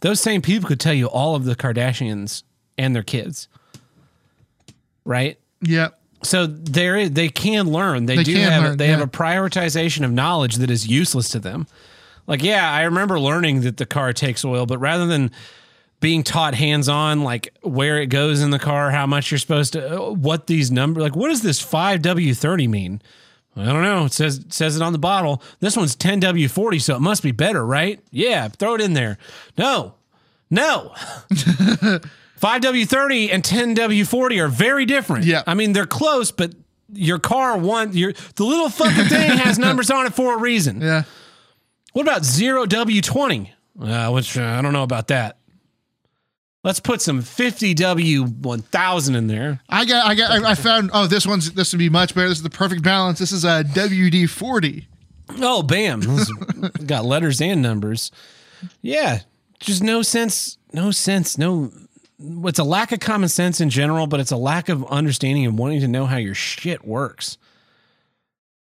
Those 0.00 0.20
same 0.20 0.42
people 0.42 0.68
could 0.68 0.80
tell 0.80 0.92
you 0.92 1.06
all 1.06 1.34
of 1.36 1.44
the 1.44 1.54
Kardashians 1.56 2.42
and 2.76 2.94
their 2.94 3.02
kids, 3.02 3.48
right? 5.04 5.38
Yeah. 5.62 5.88
So 6.22 6.46
there 6.46 6.96
is, 6.96 7.12
they 7.12 7.28
can 7.28 7.70
learn. 7.70 8.06
They, 8.06 8.16
They 8.16 8.24
do 8.24 8.32
have 8.50 8.62
learn, 8.64 8.76
they 8.78 8.88
have 8.88 9.00
a 9.00 9.06
prioritization 9.06 10.04
of 10.04 10.10
knowledge 10.12 10.56
that 10.56 10.70
is 10.70 10.86
useless 10.88 11.28
to 11.30 11.38
them. 11.38 11.66
Like 12.26 12.42
yeah, 12.42 12.70
I 12.70 12.82
remember 12.82 13.20
learning 13.20 13.60
that 13.62 13.76
the 13.76 13.86
car 13.86 14.12
takes 14.12 14.44
oil, 14.44 14.66
but 14.66 14.78
rather 14.78 15.06
than 15.06 15.30
being 16.00 16.22
taught 16.22 16.54
hands 16.54 16.88
on 16.88 17.22
like 17.22 17.54
where 17.62 17.98
it 17.98 18.06
goes 18.06 18.42
in 18.42 18.50
the 18.50 18.58
car, 18.58 18.90
how 18.90 19.06
much 19.06 19.30
you're 19.30 19.38
supposed 19.38 19.72
to 19.74 19.98
uh, 20.00 20.10
what 20.10 20.46
these 20.46 20.70
numbers 20.70 21.02
like 21.02 21.16
what 21.16 21.28
does 21.28 21.42
this 21.42 21.62
5W30 21.64 22.68
mean? 22.68 23.02
I 23.56 23.64
don't 23.64 23.82
know. 23.82 24.04
It 24.04 24.12
says 24.12 24.38
it 24.38 24.52
says 24.52 24.76
it 24.76 24.82
on 24.82 24.92
the 24.92 24.98
bottle. 24.98 25.42
This 25.60 25.76
one's 25.76 25.96
10W40, 25.96 26.80
so 26.82 26.96
it 26.96 27.00
must 27.00 27.22
be 27.22 27.32
better, 27.32 27.64
right? 27.64 28.00
Yeah, 28.10 28.48
throw 28.48 28.74
it 28.74 28.80
in 28.82 28.92
there. 28.92 29.16
No. 29.56 29.94
No. 30.50 30.92
5W30 32.40 33.32
and 33.32 33.42
10W40 33.42 34.42
are 34.42 34.48
very 34.48 34.84
different. 34.84 35.24
Yeah. 35.24 35.42
I 35.46 35.54
mean, 35.54 35.72
they're 35.72 35.86
close, 35.86 36.30
but 36.30 36.54
your 36.92 37.18
car 37.18 37.58
one 37.58 37.92
your 37.94 38.12
the 38.36 38.44
little 38.44 38.68
fucking 38.68 39.06
thing 39.06 39.38
has 39.38 39.58
numbers 39.58 39.90
on 39.90 40.06
it 40.06 40.14
for 40.14 40.34
a 40.34 40.38
reason. 40.38 40.80
Yeah. 40.80 41.04
What 41.94 42.02
about 42.02 42.22
0W20? 42.22 43.50
Uh, 43.80 44.10
which 44.10 44.36
uh, 44.36 44.42
I 44.42 44.62
don't 44.62 44.72
know 44.72 44.82
about 44.82 45.08
that. 45.08 45.35
Let's 46.66 46.80
put 46.80 47.00
some 47.00 47.22
50W 47.22 48.38
1000 48.38 49.14
in 49.14 49.28
there. 49.28 49.60
I 49.68 49.84
got, 49.84 50.04
I 50.04 50.16
got, 50.16 50.30
I, 50.32 50.50
I 50.50 50.54
found. 50.56 50.90
Oh, 50.92 51.06
this 51.06 51.24
one's 51.24 51.52
this 51.52 51.72
would 51.72 51.78
be 51.78 51.88
much 51.88 52.12
better. 52.12 52.28
This 52.28 52.38
is 52.38 52.42
the 52.42 52.50
perfect 52.50 52.82
balance. 52.82 53.20
This 53.20 53.30
is 53.30 53.44
a 53.44 53.62
WD 53.62 54.28
forty. 54.28 54.88
Oh, 55.38 55.62
bam. 55.62 56.02
Got 56.86 57.04
letters 57.04 57.40
and 57.40 57.62
numbers. 57.62 58.10
Yeah. 58.82 59.20
Just 59.60 59.80
no 59.80 60.02
sense. 60.02 60.58
No 60.72 60.90
sense. 60.90 61.38
No. 61.38 61.70
It's 62.18 62.58
a 62.58 62.64
lack 62.64 62.90
of 62.90 62.98
common 62.98 63.28
sense 63.28 63.60
in 63.60 63.70
general, 63.70 64.08
but 64.08 64.18
it's 64.18 64.32
a 64.32 64.36
lack 64.36 64.68
of 64.68 64.84
understanding 64.86 65.46
and 65.46 65.56
wanting 65.56 65.82
to 65.82 65.88
know 65.88 66.06
how 66.06 66.16
your 66.16 66.34
shit 66.34 66.84
works. 66.84 67.38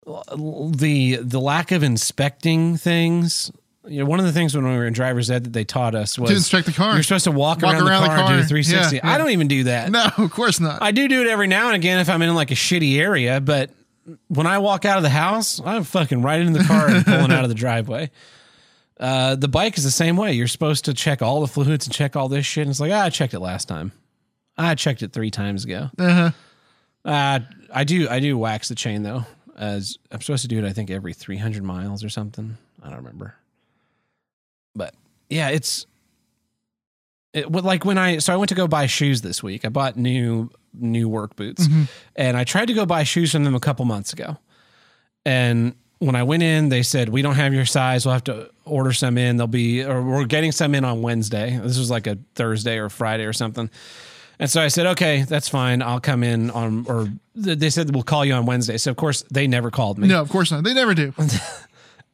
The 0.05 1.17
the 1.23 1.41
lack 1.41 1.71
of 1.71 1.81
inspecting 1.81 2.77
things. 2.77 3.51
You 3.87 3.99
know, 3.99 4.05
one 4.09 4.19
of 4.19 4.25
the 4.25 4.31
things 4.31 4.55
when 4.55 4.65
we 4.65 4.71
were 4.75 4.85
in 4.85 4.93
driver's 4.93 5.29
ed 5.29 5.43
that 5.45 5.53
they 5.53 5.63
taught 5.63 5.95
us 5.95 6.17
was 6.17 6.29
To 6.31 6.35
inspect 6.35 6.65
the 6.65 6.73
car. 6.73 6.93
You're 6.93 7.03
supposed 7.03 7.25
to 7.25 7.31
walk, 7.31 7.61
Walk 7.61 7.75
around, 7.75 7.87
around 7.87 8.01
the 8.03 8.07
car, 8.09 8.17
and 8.19 8.27
do 8.27 8.39
a 8.39 8.43
360. 8.43 8.95
Yeah, 8.95 9.01
yeah. 9.03 9.13
I 9.13 9.17
don't 9.17 9.29
even 9.31 9.47
do 9.47 9.63
that. 9.65 9.91
No, 9.91 10.07
of 10.17 10.31
course 10.31 10.59
not. 10.59 10.81
I 10.81 10.91
do 10.91 11.07
do 11.07 11.21
it 11.21 11.27
every 11.27 11.47
now 11.47 11.67
and 11.67 11.75
again 11.75 11.99
if 11.99 12.09
I'm 12.09 12.21
in 12.21 12.33
like 12.35 12.51
a 12.51 12.55
shitty 12.55 12.97
area, 12.97 13.39
but 13.39 13.69
when 14.27 14.47
I 14.47 14.59
walk 14.59 14.85
out 14.85 14.97
of 14.97 15.03
the 15.03 15.09
house, 15.09 15.59
I'm 15.63 15.83
fucking 15.83 16.21
right 16.21 16.39
into 16.41 16.59
the 16.59 16.65
car 16.65 16.87
and 16.89 17.05
pulling 17.05 17.31
out 17.31 17.43
of 17.43 17.49
the 17.49 17.55
driveway. 17.55 18.11
Uh, 18.99 19.35
the 19.35 19.47
bike 19.47 19.77
is 19.77 19.83
the 19.83 19.91
same 19.91 20.15
way. 20.15 20.33
You're 20.33 20.47
supposed 20.47 20.85
to 20.85 20.93
check 20.93 21.21
all 21.21 21.41
the 21.41 21.47
fluids 21.47 21.85
and 21.85 21.93
check 21.93 22.15
all 22.15 22.29
this 22.29 22.45
shit. 22.45 22.61
And 22.61 22.69
it's 22.71 22.79
like, 22.79 22.91
ah, 22.91 23.03
I 23.03 23.09
checked 23.09 23.33
it 23.33 23.39
last 23.39 23.67
time. 23.67 23.91
I 24.57 24.75
checked 24.75 25.03
it 25.03 25.11
three 25.11 25.31
times 25.31 25.65
ago. 25.65 25.89
Uh-huh. 25.97 26.31
Uh, 27.03 27.39
I 27.73 27.83
do, 27.83 28.07
I 28.09 28.19
do 28.19 28.37
wax 28.37 28.69
the 28.69 28.75
chain 28.75 29.03
though. 29.03 29.25
As 29.57 29.97
I'm 30.11 30.21
supposed 30.21 30.41
to 30.43 30.47
do 30.47 30.57
it, 30.57 30.65
I 30.65 30.71
think 30.73 30.89
every 30.91 31.13
300 31.13 31.63
miles 31.63 32.03
or 32.03 32.09
something. 32.09 32.57
I 32.81 32.87
don't 32.89 32.97
remember. 32.97 33.35
But 34.75 34.93
yeah, 35.29 35.49
it's 35.49 35.85
it, 37.33 37.51
like 37.51 37.85
when 37.85 37.97
I 37.97 38.19
so 38.19 38.33
I 38.33 38.37
went 38.37 38.49
to 38.49 38.55
go 38.55 38.67
buy 38.67 38.85
shoes 38.85 39.21
this 39.21 39.43
week. 39.43 39.65
I 39.65 39.69
bought 39.69 39.97
new 39.97 40.49
new 40.73 41.09
work 41.09 41.35
boots, 41.35 41.67
mm-hmm. 41.67 41.83
and 42.15 42.37
I 42.37 42.43
tried 42.43 42.67
to 42.67 42.73
go 42.73 42.85
buy 42.85 43.03
shoes 43.03 43.31
from 43.31 43.43
them 43.43 43.55
a 43.55 43.59
couple 43.59 43.85
months 43.85 44.13
ago. 44.13 44.37
And 45.25 45.75
when 45.99 46.15
I 46.15 46.23
went 46.23 46.43
in, 46.43 46.69
they 46.69 46.83
said 46.83 47.09
we 47.09 47.21
don't 47.21 47.35
have 47.35 47.53
your 47.53 47.65
size. 47.65 48.05
We'll 48.05 48.13
have 48.13 48.23
to 48.25 48.49
order 48.63 48.93
some 48.93 49.17
in. 49.17 49.37
They'll 49.37 49.47
be 49.47 49.83
or 49.83 50.01
we're 50.01 50.25
getting 50.25 50.51
some 50.51 50.75
in 50.75 50.85
on 50.85 51.01
Wednesday. 51.01 51.59
This 51.61 51.77
was 51.77 51.89
like 51.89 52.07
a 52.07 52.17
Thursday 52.35 52.77
or 52.77 52.89
Friday 52.89 53.25
or 53.25 53.33
something. 53.33 53.69
And 54.37 54.49
so 54.49 54.61
I 54.61 54.67
said, 54.67 54.85
okay, 54.87 55.23
that's 55.23 55.47
fine. 55.47 55.81
I'll 55.81 56.01
come 56.01 56.21
in 56.21 56.51
on, 56.51 56.85
or 56.89 57.07
they 57.35 57.69
said 57.69 57.93
we'll 57.93 58.03
call 58.03 58.25
you 58.25 58.33
on 58.33 58.45
Wednesday. 58.45 58.77
So 58.77 58.91
of 58.91 58.97
course 58.97 59.23
they 59.31 59.47
never 59.47 59.71
called 59.71 59.97
me. 59.97 60.07
No, 60.09 60.21
of 60.21 60.29
course 60.29 60.51
not. 60.51 60.63
They 60.63 60.73
never 60.73 60.93
do. 60.93 61.13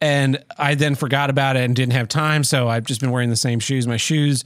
And 0.02 0.44
I 0.58 0.74
then 0.74 0.96
forgot 0.96 1.30
about 1.30 1.54
it 1.54 1.62
and 1.62 1.76
didn't 1.76 1.92
have 1.92 2.08
time. 2.08 2.42
So 2.42 2.66
I've 2.66 2.84
just 2.84 3.00
been 3.00 3.12
wearing 3.12 3.30
the 3.30 3.36
same 3.36 3.60
shoes. 3.60 3.86
My 3.86 3.98
shoes 3.98 4.42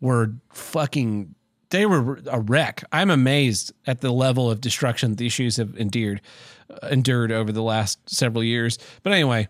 were 0.00 0.34
fucking, 0.52 1.34
they 1.70 1.84
were 1.84 2.20
a 2.30 2.38
wreck. 2.40 2.84
I'm 2.92 3.10
amazed 3.10 3.72
at 3.88 4.02
the 4.02 4.12
level 4.12 4.48
of 4.48 4.60
destruction 4.60 5.16
these 5.16 5.32
shoes 5.32 5.56
have 5.56 5.76
endured, 5.76 6.20
uh, 6.70 6.86
endured 6.92 7.32
over 7.32 7.50
the 7.50 7.62
last 7.62 7.98
several 8.08 8.44
years. 8.44 8.78
But 9.02 9.12
anyway, 9.12 9.48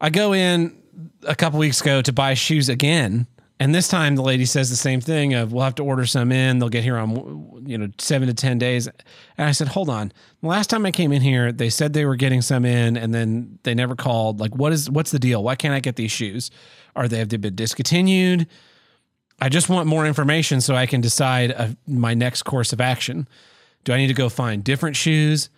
I 0.00 0.08
go 0.08 0.32
in 0.32 0.80
a 1.26 1.34
couple 1.34 1.58
weeks 1.58 1.82
ago 1.82 2.00
to 2.00 2.12
buy 2.14 2.32
shoes 2.32 2.70
again. 2.70 3.26
And 3.60 3.72
this 3.74 3.86
time 3.86 4.16
the 4.16 4.22
lady 4.22 4.44
says 4.46 4.68
the 4.68 4.76
same 4.76 5.00
thing 5.00 5.32
of 5.34 5.52
we'll 5.52 5.62
have 5.62 5.76
to 5.76 5.84
order 5.84 6.06
some 6.06 6.32
in. 6.32 6.58
They'll 6.58 6.68
get 6.68 6.82
here 6.82 6.96
on 6.96 7.62
you 7.66 7.78
know 7.78 7.88
seven 7.98 8.28
to 8.28 8.34
ten 8.34 8.58
days. 8.58 8.86
And 8.86 9.48
I 9.48 9.52
said, 9.52 9.68
hold 9.68 9.88
on. 9.88 10.12
The 10.40 10.48
last 10.48 10.70
time 10.70 10.84
I 10.84 10.90
came 10.90 11.12
in 11.12 11.22
here, 11.22 11.52
they 11.52 11.70
said 11.70 11.92
they 11.92 12.04
were 12.04 12.16
getting 12.16 12.42
some 12.42 12.64
in, 12.64 12.96
and 12.96 13.14
then 13.14 13.58
they 13.62 13.74
never 13.74 13.94
called. 13.94 14.40
Like, 14.40 14.56
what 14.56 14.72
is 14.72 14.90
what's 14.90 15.12
the 15.12 15.18
deal? 15.18 15.42
Why 15.42 15.54
can't 15.54 15.74
I 15.74 15.80
get 15.80 15.96
these 15.96 16.12
shoes? 16.12 16.50
Are 16.96 17.06
they 17.06 17.18
have 17.18 17.28
they 17.28 17.36
been 17.36 17.54
discontinued? 17.54 18.48
I 19.40 19.48
just 19.48 19.68
want 19.68 19.86
more 19.86 20.06
information 20.06 20.60
so 20.60 20.74
I 20.74 20.86
can 20.86 21.00
decide 21.00 21.52
uh, 21.52 21.68
my 21.86 22.14
next 22.14 22.42
course 22.44 22.72
of 22.72 22.80
action. 22.80 23.28
Do 23.84 23.92
I 23.92 23.98
need 23.98 24.06
to 24.08 24.14
go 24.14 24.28
find 24.28 24.64
different 24.64 24.96
shoes? 24.96 25.50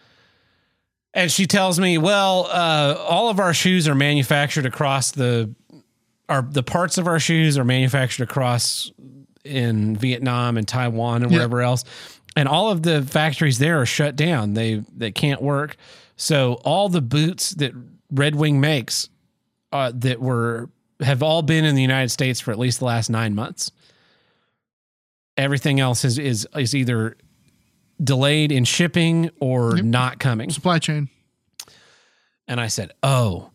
And 1.15 1.33
she 1.33 1.47
tells 1.47 1.81
me, 1.81 1.97
well, 1.97 2.47
uh, 2.51 2.95
all 3.09 3.31
of 3.31 3.41
our 3.41 3.55
shoes 3.55 3.89
are 3.89 3.95
manufactured 3.95 4.67
across 4.67 5.13
the, 5.13 5.55
our 6.29 6.43
the 6.43 6.63
parts 6.63 6.99
of 6.99 7.07
our 7.07 7.19
shoes 7.21 7.57
are 7.59 7.65
manufactured 7.65 8.25
across 8.25 8.91
in 9.45 9.97
Vietnam 9.97 10.57
and 10.57 10.67
Taiwan 10.67 11.23
and 11.23 11.31
Yeah. 11.31 11.39
wherever 11.39 11.63
else, 11.63 11.85
and 12.37 12.49
all 12.49 12.71
of 12.71 12.83
the 12.83 13.03
factories 13.03 13.59
there 13.59 13.81
are 13.81 13.87
shut 13.87 14.17
down. 14.17 14.55
They 14.55 14.83
they 14.97 15.13
can't 15.13 15.41
work. 15.43 15.77
So 16.17 16.55
all 16.65 16.89
the 16.89 17.03
boots 17.03 17.51
that 17.53 17.73
Red 18.11 18.35
Wing 18.35 18.61
makes 18.61 19.09
uh, 19.73 19.93
that 19.97 20.21
were 20.21 20.71
have 21.01 21.23
all 21.23 21.43
been 21.43 21.65
in 21.65 21.75
the 21.75 21.83
United 21.83 22.09
States 22.11 22.41
for 22.41 22.51
at 22.53 22.59
least 22.59 22.79
the 22.79 22.87
last 22.87 23.11
nine 23.11 23.35
months. 23.35 23.71
Everything 25.37 25.79
else 25.81 26.05
is 26.05 26.19
is 26.19 26.47
is 26.57 26.75
either 26.75 27.17
delayed 28.03 28.51
in 28.53 28.65
shipping 28.65 29.31
or 29.41 29.77
Yep. 29.77 29.85
not 29.85 30.19
coming. 30.19 30.51
Supply 30.51 30.79
chain. 30.79 31.09
And 32.49 32.61
I 32.61 32.69
said, 32.69 32.93
Oh, 33.03 33.51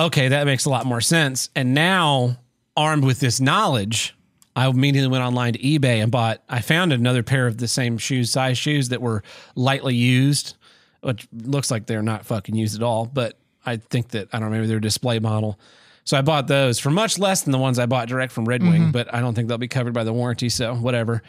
okay, 0.00 0.28
that 0.28 0.44
makes 0.44 0.64
a 0.64 0.70
lot 0.70 0.86
more 0.86 1.00
sense. 1.00 1.50
And 1.54 1.74
now, 1.74 2.38
armed 2.76 3.04
with 3.04 3.20
this 3.20 3.40
knowledge, 3.40 4.16
I 4.56 4.68
immediately 4.68 5.08
went 5.08 5.24
online 5.24 5.52
to 5.52 5.58
eBay 5.58 6.02
and 6.02 6.10
bought, 6.10 6.42
I 6.48 6.60
found 6.60 6.92
another 6.92 7.22
pair 7.22 7.46
of 7.46 7.58
the 7.58 7.68
same 7.68 7.98
shoes, 7.98 8.30
size 8.30 8.58
shoes 8.58 8.88
that 8.88 9.00
were 9.00 9.22
lightly 9.54 9.94
used, 9.94 10.56
which 11.02 11.28
looks 11.32 11.70
like 11.70 11.86
they're 11.86 12.02
not 12.02 12.26
fucking 12.26 12.54
used 12.54 12.76
at 12.76 12.82
all. 12.82 13.06
But 13.06 13.38
I 13.64 13.76
think 13.76 14.08
that, 14.08 14.28
I 14.32 14.38
don't 14.38 14.50
know, 14.50 14.56
maybe 14.56 14.66
they're 14.66 14.78
a 14.78 14.82
display 14.82 15.18
model. 15.18 15.58
So 16.04 16.16
I 16.16 16.22
bought 16.22 16.48
those 16.48 16.78
for 16.80 16.90
much 16.90 17.18
less 17.18 17.42
than 17.42 17.52
the 17.52 17.58
ones 17.58 17.78
I 17.78 17.86
bought 17.86 18.08
direct 18.08 18.32
from 18.32 18.46
Red 18.46 18.62
Wing, 18.62 18.82
mm-hmm. 18.82 18.90
but 18.90 19.12
I 19.14 19.20
don't 19.20 19.34
think 19.34 19.48
they'll 19.48 19.58
be 19.58 19.68
covered 19.68 19.94
by 19.94 20.02
the 20.02 20.12
warranty. 20.12 20.48
So 20.48 20.74
whatever. 20.74 21.22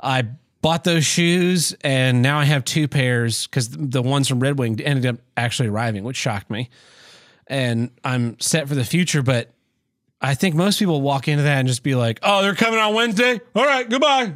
I 0.00 0.24
bought 0.60 0.82
those 0.84 1.04
shoes 1.04 1.76
and 1.82 2.22
now 2.22 2.38
I 2.38 2.44
have 2.44 2.64
two 2.64 2.88
pairs 2.88 3.46
because 3.46 3.68
the 3.70 4.02
ones 4.02 4.26
from 4.26 4.40
Red 4.40 4.58
Wing 4.58 4.80
ended 4.80 5.06
up 5.06 5.20
actually 5.36 5.68
arriving, 5.68 6.04
which 6.04 6.16
shocked 6.16 6.50
me. 6.50 6.70
And 7.48 7.90
I'm 8.04 8.38
set 8.40 8.68
for 8.68 8.74
the 8.74 8.84
future, 8.84 9.22
but 9.22 9.50
I 10.20 10.34
think 10.34 10.54
most 10.54 10.78
people 10.78 11.00
walk 11.00 11.28
into 11.28 11.44
that 11.44 11.58
and 11.58 11.66
just 11.68 11.82
be 11.82 11.94
like, 11.94 12.18
"Oh, 12.22 12.42
they're 12.42 12.54
coming 12.54 12.78
on 12.78 12.94
Wednesday. 12.94 13.40
All 13.54 13.64
right, 13.64 13.88
goodbye." 13.88 14.34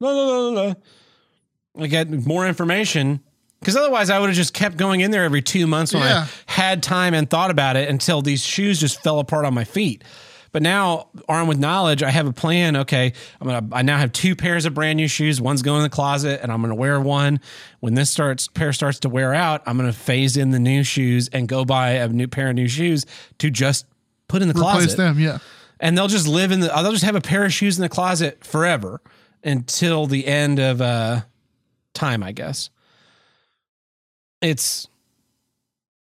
No, 0.00 0.14
no, 0.14 0.26
no, 0.26 0.50
no, 0.50 0.68
no. 0.68 1.82
I 1.82 1.86
get 1.86 2.10
more 2.10 2.46
information 2.46 3.20
because 3.60 3.76
otherwise 3.76 4.10
I 4.10 4.18
would 4.18 4.28
have 4.28 4.36
just 4.36 4.52
kept 4.52 4.76
going 4.76 5.00
in 5.00 5.10
there 5.10 5.24
every 5.24 5.40
two 5.42 5.66
months 5.66 5.94
when 5.94 6.02
Yeah. 6.02 6.26
I 6.48 6.52
had 6.52 6.82
time 6.82 7.14
and 7.14 7.28
thought 7.28 7.50
about 7.50 7.76
it 7.76 7.88
until 7.88 8.20
these 8.22 8.42
shoes 8.42 8.78
just 8.80 9.02
fell 9.02 9.18
apart 9.18 9.44
on 9.46 9.54
my 9.54 9.64
feet. 9.64 10.04
But 10.52 10.62
now, 10.62 11.08
armed 11.28 11.48
with 11.48 11.58
knowledge, 11.58 12.02
I 12.02 12.10
have 12.10 12.26
a 12.26 12.32
plan. 12.32 12.76
Okay, 12.76 13.12
I'm 13.40 13.46
gonna. 13.46 13.68
I 13.72 13.82
now 13.82 13.98
have 13.98 14.12
two 14.12 14.34
pairs 14.36 14.64
of 14.64 14.74
brand 14.74 14.96
new 14.96 15.08
shoes. 15.08 15.40
One's 15.40 15.62
going 15.62 15.78
in 15.78 15.82
the 15.82 15.90
closet, 15.90 16.40
and 16.42 16.50
I'm 16.50 16.62
gonna 16.62 16.74
wear 16.74 17.00
one. 17.00 17.40
When 17.80 17.94
this 17.94 18.10
starts 18.10 18.48
pair 18.48 18.72
starts 18.72 19.00
to 19.00 19.08
wear 19.08 19.34
out, 19.34 19.62
I'm 19.66 19.76
gonna 19.76 19.92
phase 19.92 20.36
in 20.36 20.50
the 20.50 20.58
new 20.60 20.82
shoes 20.82 21.28
and 21.28 21.48
go 21.48 21.64
buy 21.64 21.90
a 21.90 22.08
new 22.08 22.28
pair 22.28 22.48
of 22.48 22.54
new 22.54 22.68
shoes 22.68 23.04
to 23.38 23.50
just 23.50 23.86
put 24.28 24.42
in 24.42 24.48
the 24.48 24.54
Replace 24.54 24.72
closet 24.72 24.96
them. 24.96 25.18
Yeah. 25.20 25.38
and 25.78 25.96
they'll 25.96 26.08
just 26.08 26.26
live 26.26 26.50
in 26.52 26.60
the 26.60 26.68
they'll 26.68 26.92
just 26.92 27.04
have 27.04 27.14
a 27.16 27.20
pair 27.20 27.44
of 27.44 27.52
shoes 27.52 27.76
in 27.78 27.82
the 27.82 27.88
closet 27.88 28.44
forever 28.44 29.00
until 29.44 30.06
the 30.06 30.26
end 30.26 30.58
of 30.58 30.80
uh 30.80 31.20
time 31.94 32.24
i 32.24 32.32
guess 32.32 32.68
it's 34.40 34.88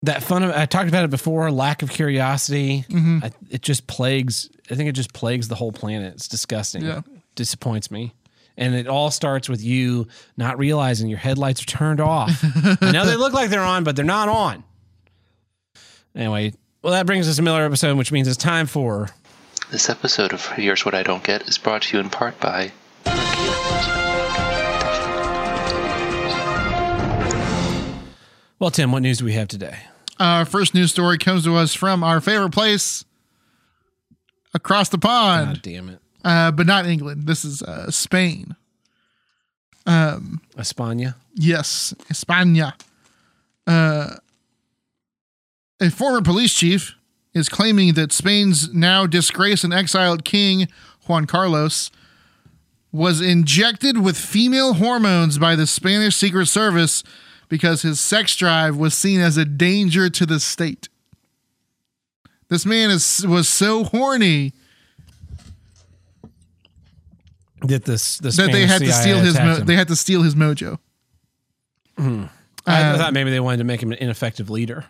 that 0.04 0.24
fun 0.24 0.43
of 0.43 0.52
i 0.52 0.66
talked 0.66 0.89
about 0.89 1.04
it 1.06 1.10
before 1.12 1.52
lack 1.52 1.82
of 1.84 1.89
curiosity. 1.89 2.86
Hmm 2.89 3.20
I, 3.24 3.32
it 3.49 3.62
just 3.62 3.88
plagues 3.88 4.49
i 4.70 4.76
think 4.76 4.89
it 4.89 4.93
just 4.93 5.14
plagues 5.14 5.47
the 5.47 5.56
whole 5.56 5.72
planet. 5.72 6.14
It's 6.16 6.28
disgusting. 6.28 6.84
Yeah. 6.84 7.02
disappoints 7.36 7.89
me. 7.91 8.14
And 8.58 8.76
it 8.76 8.88
all 8.88 9.10
starts 9.12 9.47
with 9.47 9.64
you 9.64 10.08
not 10.38 10.58
realizing 10.60 11.08
your 11.08 11.18
headlights 11.20 11.62
are 11.64 11.66
turned 11.66 12.02
off. 12.02 12.30
I 12.82 12.91
know 12.91 13.06
they 13.06 13.16
look 13.16 13.34
like 13.34 13.49
they're 13.49 13.62
on 13.62 13.84
but 13.84 13.95
they're 13.95 14.06
not 14.06 14.28
on. 14.30 14.64
Anyway 16.16 16.54
well 16.82 16.93
that 16.93 17.06
brings 17.06 17.30
us 17.30 17.36
to 17.38 17.41
miller 17.41 17.64
episode 17.66 17.97
which 17.97 18.12
means 18.12 18.28
it's 18.28 18.38
time 18.38 18.66
for 18.68 19.10
This 19.72 19.89
episode 19.89 20.34
of 20.34 20.45
Here's 20.47 20.84
What 20.86 20.93
I 20.95 21.04
Don't 21.04 21.24
Get 21.24 21.47
is 21.47 21.58
brought 21.58 21.84
to 21.84 21.97
you 21.97 22.04
in 22.04 22.10
part 22.10 22.39
by 22.39 22.72
Well, 28.62 28.70
Tim, 28.70 28.91
what 28.91 29.01
news 29.01 29.18
do 29.18 29.26
we 29.26 29.34
have 29.34 29.47
today? 29.47 29.76
Our 30.20 30.45
first 30.45 30.76
news 30.76 30.91
story 30.91 31.18
comes 31.18 31.45
to 31.45 31.55
us 31.55 31.74
from 31.74 32.03
our 32.03 32.22
favorite 32.22 32.51
place 32.51 33.03
across 34.53 34.88
the 34.88 34.99
pond, 34.99 35.55
God 35.55 35.62
damn 35.64 35.89
it. 35.89 35.99
uh, 36.24 36.51
but 36.51 36.68
not 36.68 36.86
England. 36.86 37.26
This 37.26 37.43
is 37.43 37.64
uh, 37.64 37.89
Spain. 37.89 38.55
Um, 39.88 40.41
Espana. 40.55 41.16
yes, 41.34 41.95
España. 42.14 42.74
Uh, 43.66 44.18
a 45.82 45.89
former 45.89 46.22
police 46.22 46.53
chief 46.53 46.93
is 47.34 47.49
claiming 47.49 47.95
that 47.95 48.12
Spain's 48.12 48.72
now 48.72 49.07
disgraced 49.07 49.64
and 49.64 49.74
exiled 49.74 50.24
king, 50.24 50.68
Juan 51.07 51.26
Carlos, 51.26 51.89
was 52.91 53.22
injected 53.22 54.03
with 54.03 54.18
female 54.18 54.76
hormones 54.76 55.39
by 55.39 55.55
the 55.55 55.66
Spanish 55.66 56.16
Secret 56.16 56.45
Service 56.45 57.03
because 57.52 57.82
his 57.82 57.99
sex 57.99 58.34
drive 58.38 58.78
was 58.78 58.93
seen 58.95 59.20
as 59.20 59.36
a 59.36 59.43
danger 59.43 60.10
to 60.10 60.26
the 60.26 60.39
state. 60.39 60.88
This 62.47 62.66
man 62.66 62.89
is 62.89 63.28
was 63.28 63.49
so 63.49 63.84
horny 63.84 64.54
That 67.64 67.84
this 67.84 68.18
this 68.20 68.38
that 68.38 68.54
they 68.54 68.66
had 68.66 68.80
to 68.80 68.91
steal 68.91 69.20
his 69.20 69.38
mo- 69.38 69.60
they 69.60 69.76
had 69.76 69.89
to 69.89 69.95
steal 69.97 70.24
his 70.24 70.34
mojo. 70.34 70.80
I, 71.97 72.30
I 72.66 72.82
uh, 72.84 72.97
thought 72.97 73.14
maybe 73.14 73.30
they 73.32 73.41
wanted 73.41 73.58
to 73.58 73.64
make 73.66 73.84
him 73.84 73.91
an 73.91 73.97
ineffective 73.99 74.49
leader. 74.49 74.86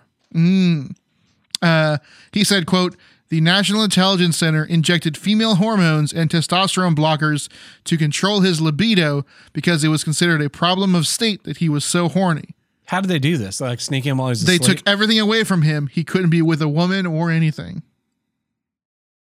Uh, 1.61 1.97
he 2.31 2.43
said, 2.43 2.67
"quote 2.67 2.95
The 3.31 3.39
National 3.39 3.81
Intelligence 3.81 4.37
Center 4.37 4.65
injected 4.65 5.15
female 5.15 5.55
hormones 5.55 6.11
and 6.11 6.29
testosterone 6.29 6.95
blockers 6.95 7.47
to 7.85 7.97
control 7.97 8.41
his 8.41 8.59
libido 8.59 9.25
because 9.53 9.85
it 9.85 9.87
was 9.87 10.03
considered 10.03 10.41
a 10.41 10.49
problem 10.49 10.93
of 10.93 11.07
state 11.07 11.45
that 11.45 11.57
he 11.57 11.69
was 11.69 11.85
so 11.85 12.09
horny. 12.09 12.49
How 12.87 12.99
did 12.99 13.07
they 13.07 13.19
do 13.19 13.37
this? 13.37 13.61
Like 13.61 13.79
sneak 13.79 14.05
him 14.05 14.17
while 14.17 14.27
he's 14.27 14.43
They 14.43 14.57
asleep? 14.57 14.79
took 14.79 14.87
everything 14.89 15.17
away 15.17 15.45
from 15.45 15.61
him. 15.61 15.87
He 15.87 16.03
couldn't 16.03 16.29
be 16.29 16.41
with 16.41 16.61
a 16.61 16.67
woman 16.67 17.05
or 17.05 17.31
anything. 17.31 17.83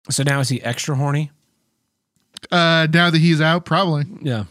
so 0.10 0.24
now 0.24 0.40
is 0.40 0.50
he 0.50 0.60
extra 0.64 0.96
horny? 0.96 1.30
Uh, 2.52 2.88
now 2.92 3.12
that 3.12 3.20
he's 3.20 3.42
out, 3.42 3.64
probably. 3.64 4.06
Yeah. 4.24 4.46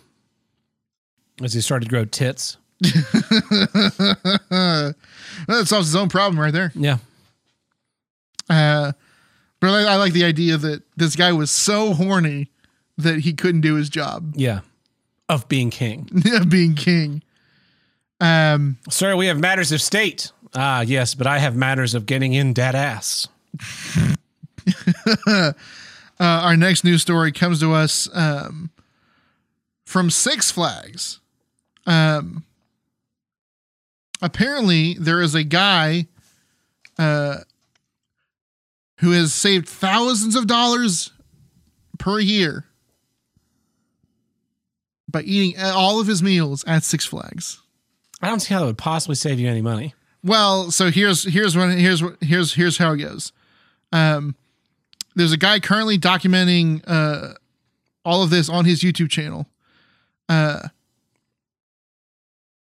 As 1.43 1.53
he 1.53 1.61
started 1.61 1.87
to 1.87 1.91
grow 1.91 2.05
tits. 2.05 2.59
that 2.81 4.95
solves 5.65 5.89
his 5.89 5.97
own 5.97 6.09
problem 6.09 6.39
right 6.39 6.53
there. 6.53 6.71
Yeah. 6.77 6.99
Uh, 8.49 8.93
but 9.61 9.71
I, 9.71 9.93
I 9.93 9.97
like 9.97 10.13
the 10.13 10.25
idea 10.25 10.57
that 10.57 10.83
this 10.97 11.17
guy 11.17 11.33
was 11.33 11.51
so 11.51 11.95
horny 11.95 12.51
that 12.97 13.21
he 13.21 13.33
couldn't 13.33 13.61
do 13.63 13.75
his 13.75 13.89
job, 13.89 14.33
Yeah. 14.37 14.61
Of 15.29 15.47
being 15.49 15.69
king. 15.71 16.09
of 16.33 16.49
being 16.49 16.75
king. 16.75 17.23
Um, 18.21 18.79
Sir, 18.89 19.15
we 19.15 19.27
have 19.27 19.39
matters 19.39 19.73
of 19.73 19.83
state. 19.83 20.33
Ah, 20.55 20.81
yes, 20.81 21.15
but 21.15 21.27
I 21.27 21.39
have 21.39 21.55
matters 21.55 21.95
of 21.95 22.07
getting 22.07 22.33
in 22.33 22.53
dead 22.55 22.75
ass. 22.75 23.29
uh, 25.27 25.53
our 26.19 26.57
next 26.57 26.85
news 26.85 27.03
story 27.03 27.31
comes 27.33 27.61
to 27.61 27.73
us 27.75 28.09
um, 28.15 28.71
from 29.85 30.11
Six 30.11 30.51
Flags. 30.51 31.21
Um, 31.87 32.45
apparently, 34.23 34.95
there 34.95 35.21
is 35.21 35.35
a 35.35 35.45
guy 35.45 36.07
uh, 36.99 37.39
who 38.99 39.13
has 39.13 39.33
saved 39.33 39.69
thousands 39.69 40.35
of 40.37 40.47
dollars 40.47 41.11
per 41.99 42.19
year 42.19 42.65
by 45.11 45.23
eating 45.23 45.61
all 45.61 46.01
of 46.01 46.07
his 46.07 46.23
meals 46.23 46.65
at 46.67 46.85
Six 46.85 47.05
Flags. 47.05 47.61
I 48.21 48.29
don't 48.29 48.41
see 48.41 48.53
how 48.55 48.61
that 48.61 48.67
would 48.67 48.79
possibly 48.79 49.15
save 49.15 49.39
you 49.39 49.49
any 49.49 49.63
money. 49.63 49.95
Well, 50.25 50.71
so 50.71 50.91
here's 50.91 51.25
here's 51.25 51.57
what 51.57 51.71
here's 51.79 52.03
here's 52.21 52.55
here's 52.55 52.77
how 52.79 52.93
it 52.93 52.99
goes. 52.99 53.33
Um, 53.93 54.35
there's 55.15 55.33
a 55.33 55.37
guy 55.37 55.61
currently 55.61 55.97
documenting 55.99 56.83
uh 56.87 57.35
all 58.05 58.23
of 58.23 58.31
this 58.31 58.49
on 58.49 58.65
his 58.65 58.81
YouTube 58.81 59.11
channel. 59.11 59.47
Uh, 60.29 60.69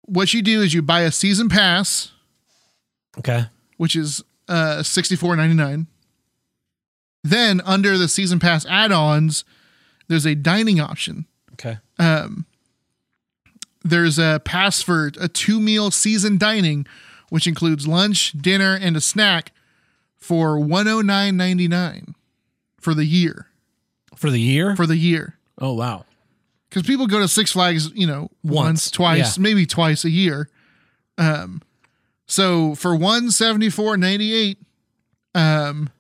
what 0.03 0.35
you 0.35 0.43
do 0.43 0.61
is 0.63 0.75
you 0.75 0.83
buy 0.83 1.01
a 1.03 1.13
season 1.13 1.49
pass, 1.49 2.13
Okay. 3.19 3.45
which 3.77 3.95
is 3.97 4.23
uh 4.49 4.83
sixty 4.83 5.15
four 5.17 5.37
ninety 5.37 5.55
nine. 5.55 5.87
Then 7.25 7.63
under 7.65 7.99
the 7.99 8.07
season 8.07 8.39
pass 8.39 8.67
add-ons, 8.67 9.45
there's 10.07 10.27
a 10.27 10.35
dining 10.35 10.79
option. 10.79 11.25
Okay. 11.55 11.79
Um, 11.99 12.45
there's 13.83 14.19
a 14.19 14.43
pass 14.45 14.83
for 14.83 15.11
a 15.19 15.27
two 15.27 15.59
meal 15.59 15.91
season 15.91 16.37
dining, 16.37 16.87
which 17.31 17.47
includes 17.47 17.89
lunch, 17.89 18.33
dinner, 18.33 18.79
and 18.81 18.97
a 18.97 19.01
snack 19.01 19.53
for 20.17 20.59
one 20.59 20.87
oh 20.87 21.01
nine 21.01 21.37
ninety 21.37 21.67
nine 21.67 22.15
for 22.79 22.93
the 22.95 23.07
year. 23.07 23.47
For 24.17 24.31
the 24.31 24.39
year? 24.39 24.77
For 24.77 24.87
the 24.87 24.97
year, 24.97 25.39
oh, 25.59 25.73
wow. 25.73 26.05
because 26.69 26.87
people 26.87 27.07
go 27.07 27.21
to 27.21 27.29
Six 27.29 27.53
Flags, 27.53 27.91
you 27.95 28.07
know, 28.07 28.31
once, 28.43 28.55
Once, 28.55 28.91
twice, 28.91 29.37
yeah. 29.37 29.43
maybe 29.43 29.67
twice 29.67 30.05
a 30.05 30.11
year. 30.11 30.49
Um, 31.19 31.63
so 32.27 32.75
for 32.75 32.95
one 32.95 33.31
seventy 33.31 33.71
four 33.71 33.97
ninety 33.97 34.33
eight, 34.33 34.59
um, 35.35 35.91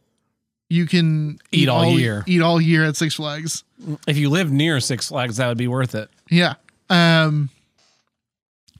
you 0.75 0.87
can 0.87 1.39
Eat 1.53 1.69
all 1.69 1.99
year. 1.99 2.25
Eat 2.27 2.43
all 2.43 2.61
year 2.61 2.85
at 2.85 2.97
Six 2.97 3.15
Flags. 3.15 3.63
If 4.07 4.17
you 4.17 4.29
live 4.31 4.51
near 4.51 4.81
Six 4.81 5.09
Flags, 5.09 5.37
that 5.37 5.49
would 5.49 5.59
be 5.59 5.69
worth 5.69 5.95
it. 5.95 6.11
Yeah. 6.31 6.55
Um 6.91 7.51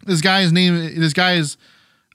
this 0.05 0.21
guy's 0.21 0.53
name 0.53 0.75
this 1.01 1.13
guy 1.13 1.35
is 1.35 1.57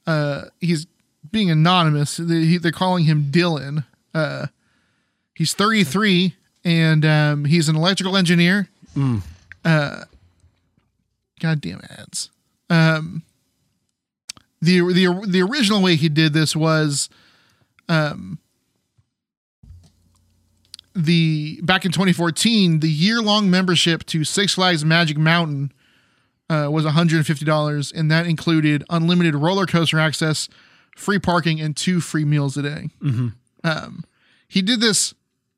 uh 0.06 0.44
he's 0.60 0.86
being 1.32 1.50
anonymous. 1.50 2.18
They, 2.18 2.46
he- 2.46 2.58
they're 2.58 2.72
calling 2.72 3.06
him 3.06 3.30
Dylan. 3.32 3.86
Uh 4.14 4.48
he's 5.36 5.54
33 5.54 6.36
and 6.66 7.06
um 7.06 7.46
he's 7.46 7.70
an 7.70 7.76
electrical 7.76 8.18
engineer. 8.18 8.68
Uh 9.66 10.04
goddamn 11.40 11.82
ads. 11.90 12.30
Um 12.70 13.24
the 14.62 14.80
the 14.82 15.24
the 15.28 15.42
original 15.42 15.82
way 15.82 15.96
he 15.96 16.10
did 16.10 16.34
this 16.34 16.56
was 16.56 17.10
um 17.88 18.40
the 21.06 21.60
back 21.64 21.86
in 21.86 21.91
2014 21.91 22.80
the 22.80 22.89
year 22.89 23.22
long 23.22 23.50
membership 23.50 24.06
to 24.08 24.24
Six 24.24 24.56
Flags 24.56 24.84
Magic 24.86 25.18
Mountain 25.18 25.72
uh, 26.50 26.68
was 26.72 26.86
$150 26.86 27.93
and 27.93 28.12
that 28.12 28.26
included 28.26 28.84
unlimited 28.89 29.36
roller 29.36 29.66
coaster 29.66 30.00
access 30.00 30.50
free 30.95 31.20
parking 31.20 31.62
and 31.62 31.78
two 31.78 32.02
free 32.02 32.26
meals 32.26 32.58
a 32.58 32.62
day. 32.64 32.89
Um, 33.64 34.04
he 34.47 34.62
did 34.62 34.82
this 34.82 35.14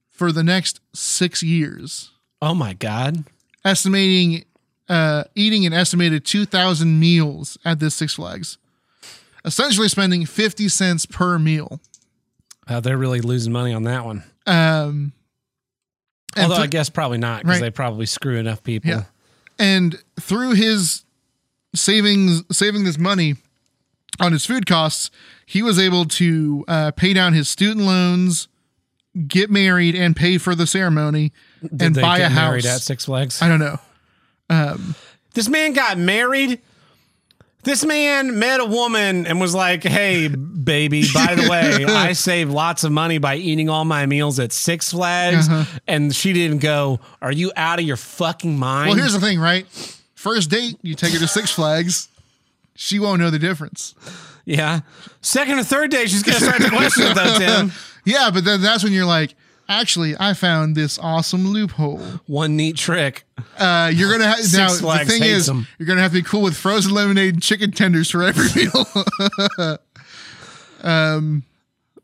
for 0.09 0.31
the 0.31 0.43
next 0.43 0.79
six 0.93 1.41
years. 1.41 2.11
Oh, 2.41 2.53
my 2.53 2.73
God. 2.73 3.23
estimating 3.63 4.45
uh, 4.89 5.23
eating 5.35 5.65
an 5.65 5.71
estimated 5.73 6.25
2000 6.25 6.99
meals 6.99 7.57
at 7.63 7.79
this 7.79 7.95
Six 7.95 8.15
Flags. 8.15 8.57
Essentially 9.45 9.87
spending 9.87 10.25
50 10.25 10.67
cents 10.67 11.05
per 11.05 11.39
meal. 11.39 11.79
Uh, 12.67 12.79
they're 12.81 12.97
really 12.97 13.21
losing 13.21 13.51
money 13.53 13.73
on 13.73 13.83
that 13.83 14.03
one. 14.05 14.23
um, 14.45 15.13
and 16.35 16.43
Although 16.43 16.55
th- 16.55 16.63
I 16.63 16.67
guess 16.67 16.89
probably 16.89 17.17
not 17.17 17.41
because 17.41 17.55
Right. 17.61 17.67
they 17.67 17.71
probably 17.71 18.05
screw 18.05 18.37
enough 18.37 18.63
people. 18.63 18.89
Yeah. 18.91 19.03
and 19.59 19.97
through 20.19 20.51
his 20.53 21.03
savings 21.75 22.43
saving 22.51 22.83
this 22.83 22.97
money 22.97 23.35
on 24.19 24.31
his 24.33 24.45
food 24.45 24.65
costs 24.65 25.09
he 25.45 25.61
was 25.61 25.79
able 25.79 26.05
to 26.05 26.65
uh, 26.67 26.91
pay 26.91 27.13
down 27.13 27.33
his 27.33 27.47
student 27.49 27.85
loans 27.85 28.47
get 29.27 29.49
married 29.49 29.95
and 29.95 30.15
pay 30.15 30.37
for 30.37 30.53
the 30.55 30.65
ceremony 30.67 31.31
Did 31.61 31.81
and 31.81 31.95
buy 31.95 32.19
a 32.19 32.29
house 32.29 32.65
at 32.65 32.81
Six 32.81 33.05
Flags? 33.05 33.41
i 33.41 33.47
don't 33.47 33.59
know 33.59 33.79
this 35.33 35.47
man 35.47 35.71
got 35.73 35.97
married. 35.97 36.59
This 37.63 37.85
man 37.85 38.39
met 38.39 38.59
a 38.59 38.65
woman 38.65 39.27
and 39.27 39.39
was 39.39 39.53
like, 39.53 39.83
"Hey, 39.83 40.27
baby, 40.27 41.03
by 41.13 41.35
the 41.35 41.49
way, 41.49 41.85
I 41.87 42.13
save 42.13 42.49
lots 42.49 42.83
of 42.83 42.91
money 42.91 43.17
by 43.17 43.35
eating 43.35 43.69
all 43.69 43.85
my 43.85 44.05
meals 44.05 44.39
at 44.39 44.51
Six 44.51 44.91
Flags." 44.91 45.47
Uh-huh. 45.47 45.79
And 45.87 46.15
she 46.15 46.33
didn't 46.33 46.59
go, 46.59 46.99
"Are 47.21 47.31
you 47.31 47.51
out 47.55 47.79
of 47.79 47.85
your 47.85 47.97
fucking 47.97 48.57
mind?" 48.57 48.89
well 48.89 48.97
here's 48.97 49.13
the 49.13 49.19
thing 49.19 49.39
right 49.39 49.67
first 50.15 50.49
date 50.49 50.77
you 50.81 50.93
take 50.95 51.13
her 51.13 51.19
to 51.19 51.27
six 51.27 51.49
flags 51.49 52.07
she 52.75 52.99
won't 52.99 53.19
know 53.19 53.31
the 53.31 53.39
difference 53.39 53.95
yeah. 54.45 54.81
Second 55.21 55.59
or 55.59 55.63
third 55.63 55.91
day, 55.91 56.05
she's 56.07 56.23
gonna 56.23 56.39
start 56.39 56.61
to 56.61 56.69
question 56.69 57.03
it 57.07 57.15
though, 57.15 57.37
Tim. 57.37 57.71
yeah 58.05 58.31
but 58.33 58.43
then 58.43 58.61
that's 58.61 58.83
when 58.83 58.93
you're 58.93 59.05
like 59.05 59.35
actually 59.71 60.15
i 60.19 60.33
found 60.33 60.75
this 60.75 60.99
awesome 60.99 61.47
loophole 61.47 61.99
One 62.27 62.55
neat 62.57 62.75
trick. 62.77 63.23
uh, 63.57 63.91
you're 63.93 64.11
gonna 64.11 64.27
have 64.27 64.39
now 64.53 64.69
the 64.69 65.05
thing 65.07 65.23
is 65.23 65.49
'em. 65.49 65.67
you're 65.79 65.87
gonna 65.87 66.01
have 66.01 66.11
to 66.11 66.17
be 66.17 66.23
cool 66.23 66.41
with 66.41 66.55
frozen 66.57 66.93
lemonade 66.93 67.35
and 67.35 67.43
chicken 67.43 67.71
tenders 67.71 68.09
for 68.11 68.23
every 68.23 68.47
meal 68.65 69.77
um, 70.83 71.43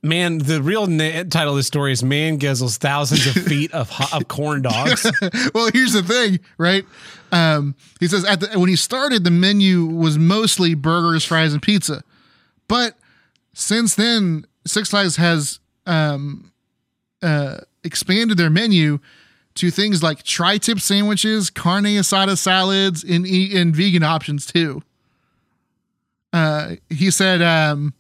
Man, 0.04 0.38
the 0.38 0.62
real 0.62 0.86
na- 0.86 1.24
title 1.24 1.50
of 1.54 1.58
this 1.58 1.66
story 1.68 1.92
is 1.92 2.04
"Man 2.04 2.40
Guzzles 2.40 2.78
Thousands 2.78 3.26
of 3.26 3.34
Feet 3.48 3.74
of, 3.74 3.90
ho- 3.90 4.16
of 4.18 4.28
Corn 4.28 4.62
Dogs." 4.62 5.10
well, 5.56 5.70
here's 5.74 5.94
the 5.94 6.04
thing, 6.04 6.40
right? 6.60 6.86
Um, 7.32 7.76
he 8.00 8.08
says 8.08 8.24
at 8.24 8.40
the, 8.40 8.60
when 8.60 8.70
he 8.70 8.76
started, 8.76 9.24
the 9.24 9.32
menu 9.32 9.86
was 9.88 10.18
mostly 10.20 10.76
burgers, 10.76 11.26
fries, 11.26 11.52
and 11.52 11.62
pizza, 11.64 12.04
but 12.68 12.96
since 13.54 13.96
then, 13.96 14.46
Six 14.68 14.90
Flags 14.92 15.16
has 15.16 15.60
um, 15.88 16.52
uh, 17.22 17.58
expanded 17.84 18.38
their 18.38 18.50
menu 18.50 19.00
to 19.56 19.72
things 19.72 20.04
like 20.04 20.24
tri-tip 20.24 20.80
sandwiches, 20.80 21.50
carne 21.50 21.84
asada 21.86 22.38
salads, 22.38 23.04
and, 23.04 23.26
and 23.26 23.76
vegan 23.76 24.04
options 24.04 24.46
too. 24.46 24.84
Uh, 26.32 26.76
he 26.90 27.10
said, 27.10 27.42
um, 27.42 27.94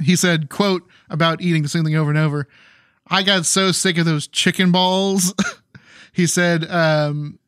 he 0.00 0.14
said, 0.14 0.48
"quote 0.48 0.86
about 1.10 1.40
eating 1.40 1.62
the 1.62 1.68
same 1.68 1.84
thing 1.84 1.96
over 1.96 2.10
and 2.10 2.18
over." 2.18 2.46
I 3.08 3.22
got 3.22 3.46
so 3.46 3.72
sick 3.72 3.98
of 3.98 4.04
those 4.04 4.26
chicken 4.26 4.72
balls. 4.72 5.34
he 6.12 6.26
said, 6.26 6.68
um, 6.70 7.38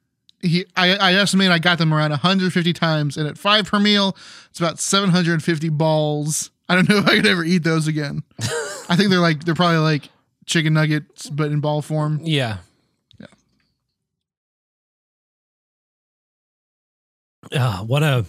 he 0.41 0.67
I, 0.77 0.95
I 0.95 1.15
estimate 1.15 1.51
I 1.51 1.59
got 1.59 1.79
them 1.79 1.93
around 1.93 2.11
150 2.11 2.73
times, 2.73 3.17
and 3.17 3.29
at 3.29 3.39
five 3.39 3.67
per 3.67 3.79
meal, 3.79 4.17
it's 4.51 4.59
about 4.59 4.79
750 4.79 5.69
balls. 5.71 6.51
I 6.69 6.75
don't 6.75 6.89
know 6.89 6.99
if 6.99 7.07
I 7.07 7.17
could 7.17 7.27
ever 7.27 7.45
eat 7.45 7.65
those 7.65 7.87
again. 7.87 8.23
I 8.89 8.97
think 8.97 9.11
they're 9.11 9.21
like 9.21 9.45
they're 9.45 9.55
probably 9.55 9.79
like 9.79 10.11
chicken 10.49 10.73
nuggets, 10.75 11.31
but 11.31 11.53
in 11.53 11.61
ball 11.61 11.83
form. 11.83 12.21
yeah. 12.23 12.59
Ah, 17.55 17.83
what 17.87 18.03
a 18.03 18.25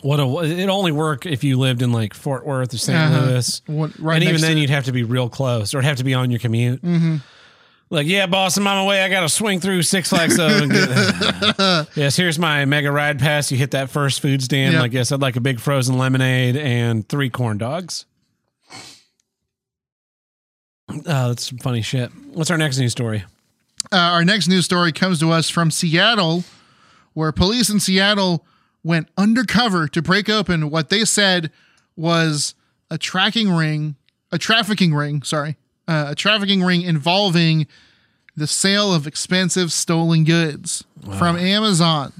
what 0.00 0.18
a 0.18 0.38
it 0.44 0.68
only 0.68 0.90
work 0.92 1.26
if 1.26 1.44
you 1.44 1.58
lived 1.58 1.82
in 1.82 1.92
like 1.92 2.14
Fort 2.14 2.46
Worth 2.46 2.72
or 2.72 2.78
St. 2.78 2.96
Uh-huh. 2.96 3.26
Louis. 3.26 3.62
What- 3.66 3.98
right 3.98 4.14
and 4.16 4.24
even 4.24 4.40
then 4.40 4.56
you'd 4.56 4.70
have 4.70 4.84
to 4.84 4.92
be 4.92 5.02
real 5.02 5.28
close 5.28 5.74
or 5.74 5.78
it'd 5.78 5.88
have 5.88 5.98
to 5.98 6.04
be 6.04 6.14
on 6.14 6.30
your 6.30 6.40
commute. 6.40 6.82
Mm-hmm. 6.82 7.16
Like, 7.90 8.06
yeah, 8.06 8.24
boss, 8.26 8.56
I'm 8.56 8.66
on 8.66 8.78
my 8.78 8.86
way. 8.86 9.02
I 9.02 9.10
got 9.10 9.20
to 9.20 9.28
swing 9.28 9.60
through 9.60 9.82
Six 9.82 10.08
Flags. 10.08 10.36
So 10.36 10.46
and 10.46 10.72
get- 10.72 11.88
yes, 11.94 12.16
here's 12.16 12.38
my 12.38 12.64
mega 12.64 12.90
ride 12.90 13.18
pass. 13.18 13.52
You 13.52 13.58
hit 13.58 13.72
that 13.72 13.90
first 13.90 14.20
food 14.22 14.42
stand. 14.42 14.72
Yep. 14.72 14.80
Like, 14.80 14.92
yes, 14.94 15.12
I'd 15.12 15.20
like 15.20 15.36
a 15.36 15.42
big 15.42 15.60
frozen 15.60 15.98
lemonade 15.98 16.56
and 16.56 17.06
three 17.06 17.28
corn 17.28 17.58
dogs. 17.58 18.06
Oh, 21.06 21.28
that's 21.28 21.48
some 21.48 21.58
funny 21.58 21.82
shit. 21.82 22.10
What's 22.32 22.50
our 22.50 22.58
next 22.58 22.78
news 22.78 22.92
story? 22.92 23.24
Uh, 23.90 23.96
our 23.96 24.24
next 24.24 24.48
news 24.48 24.64
story 24.64 24.92
comes 24.92 25.18
to 25.20 25.30
us 25.30 25.50
from 25.50 25.70
Seattle, 25.70 26.44
where 27.14 27.32
police 27.32 27.70
in 27.70 27.80
Seattle 27.80 28.44
went 28.84 29.08
undercover 29.16 29.88
to 29.88 30.02
break 30.02 30.28
open 30.28 30.70
what 30.70 30.88
they 30.88 31.04
said 31.04 31.50
was 31.96 32.54
a 32.90 32.98
tracking 32.98 33.50
ring, 33.50 33.96
a 34.30 34.38
trafficking 34.38 34.94
ring, 34.94 35.22
sorry, 35.22 35.56
uh, 35.88 36.06
a 36.10 36.14
trafficking 36.14 36.62
ring 36.62 36.82
involving 36.82 37.66
the 38.36 38.46
sale 38.46 38.94
of 38.94 39.06
expensive 39.06 39.72
stolen 39.72 40.24
goods 40.24 40.84
from 41.18 41.36
Amazon. 41.36 42.12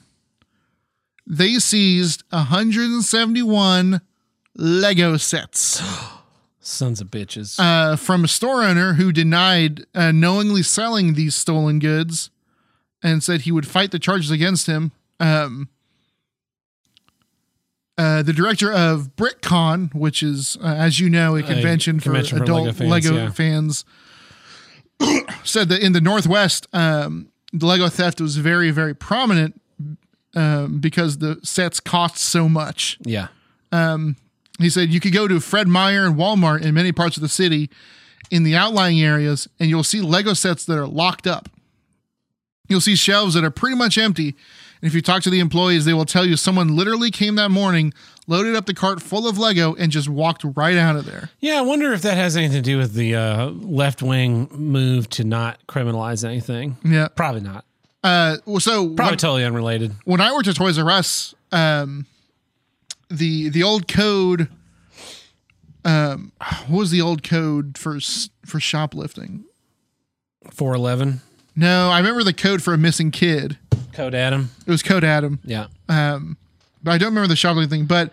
They 1.27 1.55
seized 1.55 2.25
171 2.31 4.01
Lego 4.57 5.17
sets 5.17 5.81
Sons 6.65 7.01
of 7.01 7.09
bitches. 7.09 7.59
uh, 7.59 7.97
from 7.97 8.25
a 8.25 8.29
store 8.29 8.63
owner 8.63 8.95
who 8.95 9.13
denied 9.13 9.85
uh, 9.95 10.13
knowingly 10.13 10.63
selling 10.63 11.15
these 11.15 11.35
stolen 11.35 11.79
goods 11.81 12.31
and 13.03 13.23
said 13.23 13.43
he 13.43 13.53
would 13.53 13.67
fight 13.67 13.91
the 13.91 13.99
charges 13.99 14.31
against 14.31 14.67
him. 14.69 14.93
Um, 15.19 15.69
uh, 17.99 18.23
the 18.23 18.33
director 18.33 18.73
of 18.73 19.15
BrickCon, 19.17 19.93
which 19.95 20.23
is, 20.23 20.57
uh, 20.63 20.67
as 20.67 20.99
you 20.99 21.11
know, 21.11 21.37
a 21.37 21.43
convention, 21.43 22.01
convention 22.01 22.39
for 22.39 22.47
for 22.47 22.53
adult 22.53 22.81
Lego 22.81 23.13
Lego 23.13 23.31
fans, 23.33 23.85
fans, 25.01 25.25
said 25.45 25.69
that 25.69 25.83
in 25.83 25.93
the 25.93 26.01
Northwest, 26.01 26.69
um, 26.73 27.29
the 27.53 27.67
Lego 27.67 27.89
theft 27.89 28.21
was 28.21 28.37
very, 28.37 28.71
very 28.71 28.95
prominent 28.95 29.61
um, 30.35 30.79
because 30.81 31.19
the 31.19 31.39
sets 31.43 31.81
cost 31.81 32.17
so 32.19 32.49
much. 32.49 32.99
yeah. 33.05 33.29
He 34.63 34.71
said 34.71 34.91
you 34.91 35.01
could 35.01 35.13
go 35.13 35.29
to 35.29 35.41
Fred 35.41 35.69
Meyer 35.69 36.05
and 36.07 36.17
Walmart 36.17 36.63
in 36.63 36.75
many 36.75 36.93
parts 36.93 37.17
of 37.17 37.23
the 37.23 37.29
city 37.29 37.71
in 38.31 38.43
the 38.45 38.57
outlying 38.57 39.01
areas, 39.01 39.49
and 39.61 39.69
you'll 39.69 39.85
see 39.85 40.01
Lego 40.01 40.33
sets 40.33 40.65
that 40.65 40.79
are 40.79 40.87
locked 40.87 41.27
up. 41.27 41.49
You'll 42.69 42.81
see 42.81 42.97
shelves 42.97 43.35
that 43.35 43.45
are 43.45 43.51
pretty 43.51 43.77
much 43.77 43.99
empty. 43.99 44.29
And 44.29 44.89
if 44.89 44.95
you 44.95 45.03
talk 45.03 45.23
to 45.25 45.31
the 45.31 45.41
employees, 45.41 45.85
they 45.85 45.93
will 45.93 46.05
tell 46.07 46.25
you 46.25 46.37
someone 46.37 46.75
literally 46.75 47.11
came 47.11 47.35
that 47.35 47.51
morning, 47.51 47.93
loaded 48.27 48.57
up 48.57 48.67
the 48.67 48.75
cart 48.75 49.03
full 49.03 49.29
of 49.29 49.37
Lego, 49.39 49.75
and 49.75 49.93
just 49.93 50.09
walked 50.09 50.45
right 50.57 50.77
out 50.77 50.97
of 50.97 51.05
there. 51.05 51.29
Yeah, 51.41 51.59
I 51.59 51.61
wonder 51.61 51.93
if 51.93 52.03
that 52.03 52.17
has 52.17 52.37
anything 52.37 52.57
to 52.57 52.63
do 52.63 52.79
with 52.79 52.95
the 52.95 53.15
uh, 53.15 53.47
left 53.51 54.03
wing 54.03 54.49
move 54.53 55.09
to 55.11 55.25
not 55.25 55.59
criminalize 55.67 56.25
anything. 56.25 56.79
Yeah. 56.85 57.09
Probably 57.09 57.43
not. 57.43 57.65
Uh, 58.03 58.39
well, 58.47 58.59
so 58.61 58.87
Probably 58.89 59.13
when, 59.13 59.19
totally 59.19 59.45
unrelated. 59.45 59.93
when 60.05 60.21
I 60.21 60.33
worked 60.33 60.49
at 60.49 60.57
Toys 60.57 60.79
R 60.79 60.91
Us, 60.91 61.35
um, 61.53 62.07
the 63.13 63.49
the 63.51 63.63
old 63.63 63.89
code, 63.89 64.49
um, 65.85 66.33
what 66.69 66.79
was 66.79 66.91
the 66.91 67.01
old 67.01 67.23
code 67.23 67.77
for 67.79 67.99
for 68.47 68.61
shoplifting? 68.61 69.45
411, 70.51 71.21
No, 71.55 71.89
I 71.91 71.99
remember 71.99 72.25
the 72.25 72.33
code 72.33 72.63
for 72.63 72.75
a 72.75 72.79
missing 72.79 73.13
kid. 73.13 73.59
Code 73.93 74.13
Adam. 74.15 74.51
It 74.67 74.71
was 74.71 74.83
Code 74.83 75.05
Adam. 75.05 75.39
Yeah. 75.45 75.67
Um, 75.89 76.37
but 76.83 76.91
I 76.93 76.99
don't 76.99 77.11
remember 77.11 77.29
the 77.29 77.37
shoplifting 77.37 77.71
thing. 77.71 77.87
But 77.87 78.11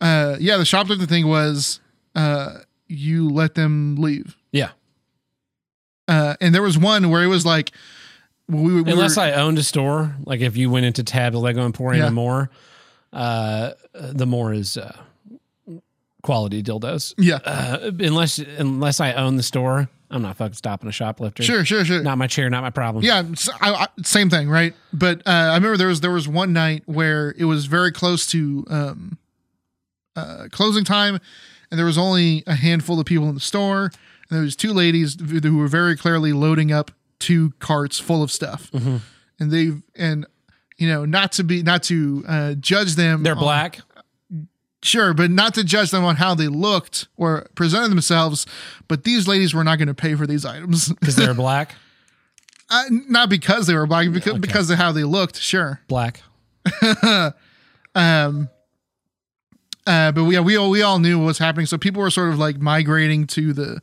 uh, 0.00 0.36
yeah, 0.38 0.58
the 0.58 0.66
shoplifting 0.66 1.06
thing 1.08 1.26
was 1.28 1.80
uh, 2.14 2.58
you 2.88 3.30
let 3.30 3.54
them 3.54 3.96
leave. 3.96 4.36
Yeah. 4.50 4.70
Uh, 6.06 6.34
and 6.42 6.54
there 6.54 6.60
was 6.62 6.76
one 6.76 7.08
where 7.08 7.22
it 7.22 7.28
was 7.28 7.46
like, 7.46 7.70
we, 8.48 8.82
we 8.82 8.92
Unless 8.92 9.16
were, 9.16 9.22
I 9.22 9.32
owned 9.32 9.56
a 9.58 9.62
store, 9.62 10.14
like 10.26 10.40
if 10.40 10.58
you 10.58 10.68
went 10.68 10.84
into 10.84 11.02
Tab, 11.02 11.34
Lego 11.34 11.64
Emporium, 11.64 12.00
Yeah. 12.02 12.06
and 12.08 12.14
more, 12.14 12.50
uh, 13.12 13.72
the 13.94 14.26
more 14.26 14.52
is 14.52 14.76
uh, 14.76 14.96
quality 16.22 16.62
dildos. 16.62 17.14
yeah, 17.18 17.38
Uh, 17.44 17.90
unless 18.00 18.38
unless 18.38 19.00
I 19.00 19.12
own 19.14 19.36
the 19.36 19.42
store, 19.42 19.88
I'm 20.10 20.22
not 20.22 20.36
fucking 20.36 20.54
stopping 20.54 20.88
a 20.88 20.92
shoplifter. 20.92 21.42
sure, 21.42 21.64
sure, 21.64 21.84
sure. 21.84 22.02
Not 22.02 22.18
my 22.18 22.26
chair, 22.26 22.48
not 22.50 22.62
my 22.62 22.70
problem. 22.70 23.04
Yeah, 23.04 23.22
I 23.60 23.72
I 23.72 23.86
same 24.02 24.30
thing, 24.30 24.48
right? 24.48 24.74
But 24.92 25.18
uh, 25.26 25.30
I 25.30 25.54
remember 25.54 25.76
there 25.76 25.88
was 25.88 26.00
there 26.00 26.12
was 26.12 26.28
one 26.28 26.52
night 26.52 26.82
where 26.86 27.34
it 27.36 27.44
was 27.44 27.66
very 27.66 27.92
close 27.92 28.26
to 28.28 28.64
um, 28.70 29.18
uh, 30.16 30.46
closing 30.50 30.84
time, 30.84 31.18
and 31.70 31.78
there 31.78 31.86
was 31.86 31.98
only 31.98 32.44
a 32.46 32.54
handful 32.54 32.98
of 33.00 33.06
people 33.06 33.28
in 33.28 33.34
the 33.34 33.40
store, 33.40 33.84
and 33.84 33.92
there 34.30 34.42
was 34.42 34.54
two 34.56 34.72
ladies 34.72 35.16
who 35.20 35.40
who 35.40 35.58
were 35.58 35.68
very 35.68 35.96
clearly 35.96 36.32
loading 36.32 36.70
up 36.72 36.90
two 37.18 37.52
carts 37.58 37.98
full 37.98 38.22
of 38.22 38.30
stuff, 38.30 38.70
Mm-hmm. 38.72 38.96
and 39.40 39.50
they've 39.50 39.82
and 39.96 40.26
you 40.82 40.88
know 40.88 41.04
not 41.04 41.32
to 41.32 41.44
be 41.44 41.62
not 41.62 41.82
to 41.84 42.24
uh, 42.26 42.54
judge 42.54 42.96
them. 42.96 43.22
They're 43.22 43.34
on- 43.34 43.38
black. 43.38 43.80
sure, 44.82 45.14
but 45.14 45.30
not 45.30 45.54
to 45.54 45.64
judge 45.64 45.90
them 45.90 46.04
on 46.04 46.16
how 46.16 46.34
they 46.34 46.48
looked 46.48 47.06
or 47.16 47.46
presented 47.54 47.90
themselves. 47.90 48.46
But 48.88 49.04
these 49.04 49.28
ladies 49.28 49.54
were 49.54 49.64
not 49.64 49.78
going 49.78 49.88
to 49.88 49.94
pay 49.94 50.14
for 50.16 50.26
these 50.26 50.44
items. 50.44 50.92
Because 50.92 51.16
they're 51.16 51.34
black. 51.46 51.76
Uh, 52.68 52.84
not 53.08 53.28
because 53.28 53.66
they 53.66 53.74
were 53.74 53.86
black, 53.86 54.10
because, 54.12 54.32
okay. 54.32 54.38
because 54.38 54.70
of 54.70 54.78
how 54.78 54.90
they 54.92 55.04
looked. 55.04 55.36
Sure. 55.36 55.80
Black. 55.88 56.22
Um, 57.94 58.48
uh, 59.86 60.12
but 60.12 60.24
we 60.24 60.34
yeah, 60.34 60.40
we 60.40 60.56
all 60.56 60.70
we 60.70 60.80
all 60.80 60.98
knew 60.98 61.18
what 61.18 61.26
was 61.26 61.38
happening, 61.38 61.66
so 61.66 61.76
people 61.76 62.00
were 62.00 62.10
sort 62.10 62.30
of 62.30 62.38
like 62.38 62.58
migrating 62.58 63.26
to 63.28 63.52
the 63.52 63.82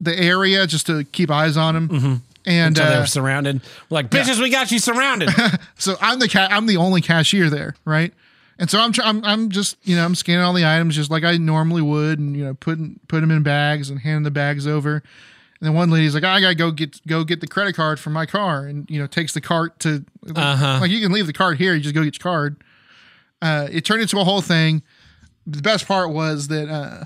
the 0.00 0.18
area 0.18 0.66
just 0.66 0.86
to 0.86 1.04
keep 1.04 1.30
eyes 1.30 1.56
on 1.56 1.74
them. 1.74 2.22
And. 2.46 2.76
Until 2.78 2.92
they're 2.92 3.06
surrounded. 3.06 3.62
We're 3.88 3.94
like, 3.96 4.10
bitches, 4.10 4.40
we 4.40 4.50
got 4.50 4.70
you 4.70 4.78
surrounded. 4.78 5.30
so 5.78 5.96
I'm 6.00 6.18
the 6.18 6.28
ca- 6.28 6.48
I'm 6.50 6.66
the 6.66 6.76
only 6.76 7.00
cashier 7.00 7.48
there, 7.50 7.74
right? 7.84 8.12
And 8.58 8.70
so 8.70 8.78
I'm, 8.78 8.92
tr- 8.92 9.02
I'm 9.02 9.24
I'm 9.24 9.48
just 9.50 9.76
you 9.82 9.96
know 9.96 10.04
I'm 10.04 10.14
scanning 10.14 10.44
all 10.44 10.52
the 10.52 10.64
items 10.66 10.94
just 10.94 11.10
like 11.10 11.24
I 11.24 11.36
normally 11.38 11.82
would, 11.82 12.18
and 12.18 12.36
you 12.36 12.44
know 12.44 12.54
putting 12.54 13.00
put 13.08 13.20
them 13.20 13.30
in 13.30 13.42
bags 13.42 13.90
and 13.90 13.98
handing 14.00 14.22
the 14.24 14.30
bags 14.30 14.66
over. 14.66 14.96
And 14.96 15.68
then 15.68 15.74
one 15.74 15.90
lady's 15.90 16.14
like, 16.14 16.22
I 16.24 16.40
gotta 16.40 16.54
go 16.54 16.70
get 16.70 17.04
go 17.06 17.24
get 17.24 17.40
the 17.40 17.46
credit 17.46 17.74
card 17.74 17.98
for 17.98 18.10
my 18.10 18.26
car, 18.26 18.66
and 18.66 18.88
you 18.90 19.00
know 19.00 19.06
takes 19.06 19.32
the 19.32 19.40
cart 19.40 19.78
to 19.80 20.04
Uh-huh. 20.36 20.78
like 20.80 20.90
you 20.90 21.00
can 21.00 21.10
leave 21.12 21.26
the 21.26 21.32
card 21.32 21.58
here, 21.58 21.74
you 21.74 21.80
just 21.80 21.94
go 21.94 22.04
get 22.04 22.14
your 22.18 22.22
card. 22.22 22.62
Uh, 23.42 23.66
it 23.72 23.84
turned 23.84 24.02
into 24.02 24.18
a 24.20 24.24
whole 24.24 24.40
thing. 24.42 24.82
The 25.46 25.60
best 25.62 25.88
part 25.88 26.10
was 26.10 26.48
that 26.48 26.68
uh, 26.68 27.04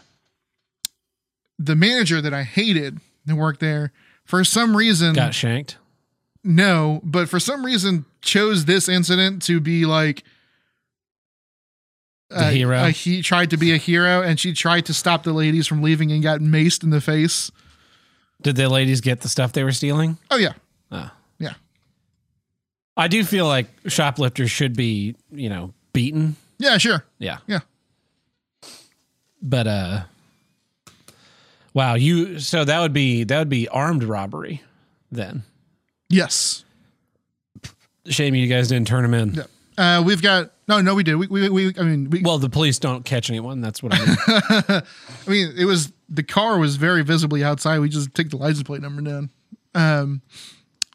the 1.59 1.75
manager 1.77 2.21
that 2.21 2.35
I 2.35 2.43
hated 2.43 2.99
that 3.27 3.37
worked 3.37 3.61
there 3.61 3.93
for 4.29 4.45
some 4.45 4.77
reason 4.77 5.15
got 5.15 5.35
shanked. 5.35 5.77
no, 6.45 7.01
but 7.03 7.29
for 7.29 7.41
some 7.41 7.65
reason 7.67 8.05
chose 8.23 8.65
this 8.67 8.89
incident 8.89 9.43
to 9.43 9.59
be 9.61 9.85
like 9.87 10.23
The 12.31 12.45
hero? 12.53 12.85
A, 12.85 12.91
he 12.91 13.23
tried 13.23 13.51
to 13.51 13.57
be 13.57 13.73
a 13.73 13.77
hero, 13.79 14.23
and 14.23 14.39
she 14.39 14.53
tried 14.53 14.85
to 14.87 14.95
stop 14.95 15.23
the 15.23 15.33
ladies 15.33 15.67
from 15.67 15.83
leaving 15.83 16.13
and 16.13 16.23
got 16.23 16.41
maced 16.41 16.83
in 16.85 16.91
the 16.91 17.01
face. 17.01 17.51
Did 18.43 18.57
the 18.57 18.69
ladies 18.69 19.01
get 19.01 19.23
the 19.23 19.29
stuff 19.29 19.53
they 19.53 19.65
were 19.65 19.73
stealing? 19.73 20.19
Oh 20.31 20.37
yeah, 20.37 20.53
Oh. 20.93 21.11
yeah, 21.39 21.55
I 22.97 23.09
do 23.09 23.25
feel 23.25 23.47
like 23.47 23.67
shoplifters 23.87 24.51
should 24.51 24.77
be, 24.77 25.17
you 25.33 25.49
know, 25.49 25.73
beaten. 25.93 26.37
yeah, 26.59 26.77
sure, 26.79 27.05
Yeah. 27.19 27.39
yeah. 27.47 27.61
But 29.41 29.67
uh 29.67 30.03
wow, 31.75 31.95
you 31.95 32.39
so 32.39 32.65
that 32.65 32.81
would 32.81 32.93
be 32.93 33.25
that 33.25 33.39
would 33.39 33.49
be 33.49 33.69
armed 33.69 34.05
robbery 34.05 34.63
then. 35.11 35.43
Yes. 36.09 36.65
Shame 38.07 38.35
you 38.35 38.47
guys 38.47 38.69
didn't 38.69 38.89
turn 38.89 39.05
him 39.05 39.15
in. 39.15 39.35
Yeah. 39.35 39.43
Uh, 39.79 40.03
we've 40.03 40.23
got 40.23 40.51
no, 40.67 40.81
no, 40.81 40.95
we 40.95 41.03
did. 41.03 41.15
We, 41.17 41.27
we, 41.29 41.49
we 41.49 41.75
I 41.79 41.83
mean, 41.83 42.11
we, 42.11 42.21
Well, 42.21 42.39
the 42.39 42.51
police 42.51 42.79
don't 42.79 43.05
catch 43.05 43.31
anyone. 43.31 43.61
That's 43.61 43.83
what 43.83 43.95
I 43.95 44.05
mean. 44.05 44.17
I 45.27 45.31
mean, 45.31 45.55
it 45.57 45.65
was 45.65 45.93
the 46.09 46.23
car 46.23 46.59
was 46.59 46.77
very 46.77 47.03
visibly 47.03 47.45
outside. 47.45 47.79
We 47.79 47.89
just 47.89 48.15
took 48.15 48.29
the 48.29 48.37
license 48.37 48.65
plate 48.65 48.83
number 48.83 49.03
down. 49.03 49.31
Um, 49.75 50.23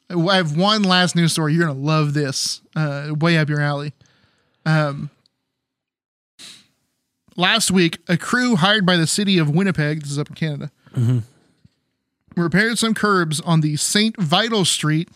I 0.09 0.35
have 0.35 0.57
one 0.57 0.83
last 0.83 1.15
news 1.15 1.31
story. 1.31 1.53
You're 1.53 1.65
gonna 1.67 1.79
love 1.79 2.13
this. 2.13 2.61
Uh, 2.75 3.13
way 3.17 3.37
up 3.37 3.49
your 3.49 3.61
alley. 3.61 3.93
Um, 4.65 5.09
last 7.35 7.71
week, 7.71 7.99
a 8.07 8.17
crew 8.17 8.55
hired 8.55 8.85
by 8.85 8.97
the 8.97 9.07
city 9.07 9.37
of 9.37 9.49
Winnipeg, 9.49 10.01
this 10.01 10.11
is 10.11 10.19
up 10.19 10.29
in 10.29 10.35
Canada, 10.35 10.71
repaired 12.35 12.77
some 12.77 12.93
curbs 12.93 13.39
on 13.41 13.61
the 13.61 13.75
Saint 13.77 14.17
Vital 14.17 14.65
Street 14.65 15.09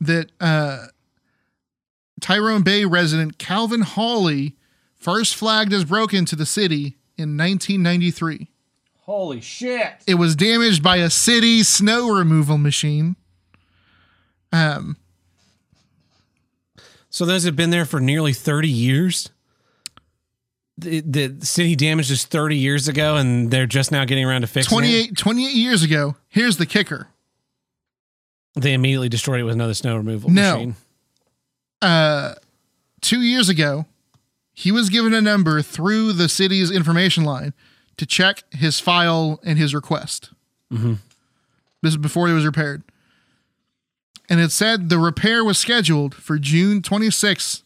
that 0.00 0.30
uh, 0.40 0.86
Tyrone 2.20 2.62
Bay 2.62 2.84
resident 2.84 3.38
Calvin 3.38 3.82
Hawley 3.82 4.54
first 4.96 5.34
flagged 5.34 5.72
as 5.72 5.84
broken 5.84 6.24
to 6.26 6.36
the 6.36 6.46
city 6.46 6.96
in 7.16 7.36
1993. 7.36 8.48
Holy 9.02 9.40
shit. 9.40 9.92
It 10.06 10.14
was 10.14 10.36
damaged 10.36 10.82
by 10.82 10.96
a 10.98 11.10
city 11.10 11.62
snow 11.62 12.10
removal 12.16 12.58
machine. 12.58 13.16
Um, 14.52 14.96
So 17.08 17.24
those 17.26 17.42
have 17.44 17.56
been 17.56 17.70
there 17.70 17.84
for 17.84 18.00
nearly 18.00 18.32
30 18.32 18.68
years. 18.68 19.30
The, 20.80 21.00
the 21.00 21.46
city 21.46 21.76
damaged 21.76 22.10
this 22.10 22.24
30 22.24 22.56
years 22.56 22.88
ago, 22.88 23.16
and 23.16 23.50
they're 23.50 23.66
just 23.66 23.90
now 23.92 24.04
getting 24.04 24.24
around 24.24 24.40
to 24.42 24.46
fixing 24.46 24.78
it. 24.78 24.80
28, 24.80 25.16
28 25.16 25.54
years 25.54 25.82
ago. 25.82 26.16
Here's 26.28 26.56
the 26.56 26.66
kicker. 26.66 27.08
They 28.54 28.72
immediately 28.74 29.08
destroyed 29.08 29.40
it 29.40 29.44
with 29.44 29.54
another 29.54 29.74
snow 29.74 29.96
removal 29.96 30.30
No. 30.30 30.54
machine. 30.54 30.76
Uh, 31.82 32.34
two 33.00 33.20
years 33.22 33.48
ago, 33.48 33.86
he 34.52 34.72
was 34.72 34.90
given 34.90 35.14
a 35.14 35.20
number 35.20 35.62
through 35.62 36.12
the 36.14 36.28
city's 36.28 36.70
information 36.70 37.24
line 37.24 37.52
to 37.96 38.06
check 38.06 38.42
his 38.50 38.80
file 38.80 39.40
and 39.44 39.58
his 39.58 39.74
request. 39.74 40.30
Mhm. 40.72 40.98
This 41.82 41.92
is 41.92 41.96
before 41.96 42.28
it 42.28 42.32
was 42.34 42.44
repaired. 42.44 42.82
And 44.28 44.40
it 44.40 44.52
said 44.52 44.88
the 44.88 44.98
repair 44.98 45.42
was 45.44 45.58
scheduled 45.58 46.14
for 46.14 46.38
June 46.38 46.82
26th 46.82 47.62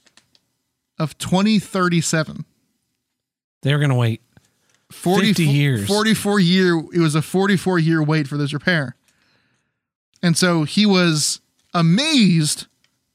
of 0.99 1.19
2037. 1.19 2.45
They 3.65 3.73
were 3.73 3.79
going 3.79 3.91
to 3.91 3.97
wait. 3.97 4.21
40, 4.93 5.29
50 5.29 5.45
years. 5.45 5.87
44 5.89 6.39
year 6.39 6.79
it 6.93 7.01
was 7.01 7.17
a 7.17 7.23
44 7.23 7.81
year 7.81 8.01
wait 8.01 8.29
for 8.29 8.37
this 8.37 8.53
repair 8.53 8.95
and 10.23 10.37
so 10.37 10.63
he 10.63 10.87
was 10.87 11.41
amazed 11.73 12.67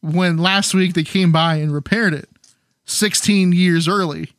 when 0.02 0.38
last 0.38 0.74
week 0.74 0.94
they 0.94 1.04
came 1.04 1.32
by 1.32 1.56
and 1.56 1.74
repaired 1.74 2.14
it 2.14 2.28
16 2.86 3.54
years 3.54 3.88
early 3.88 4.34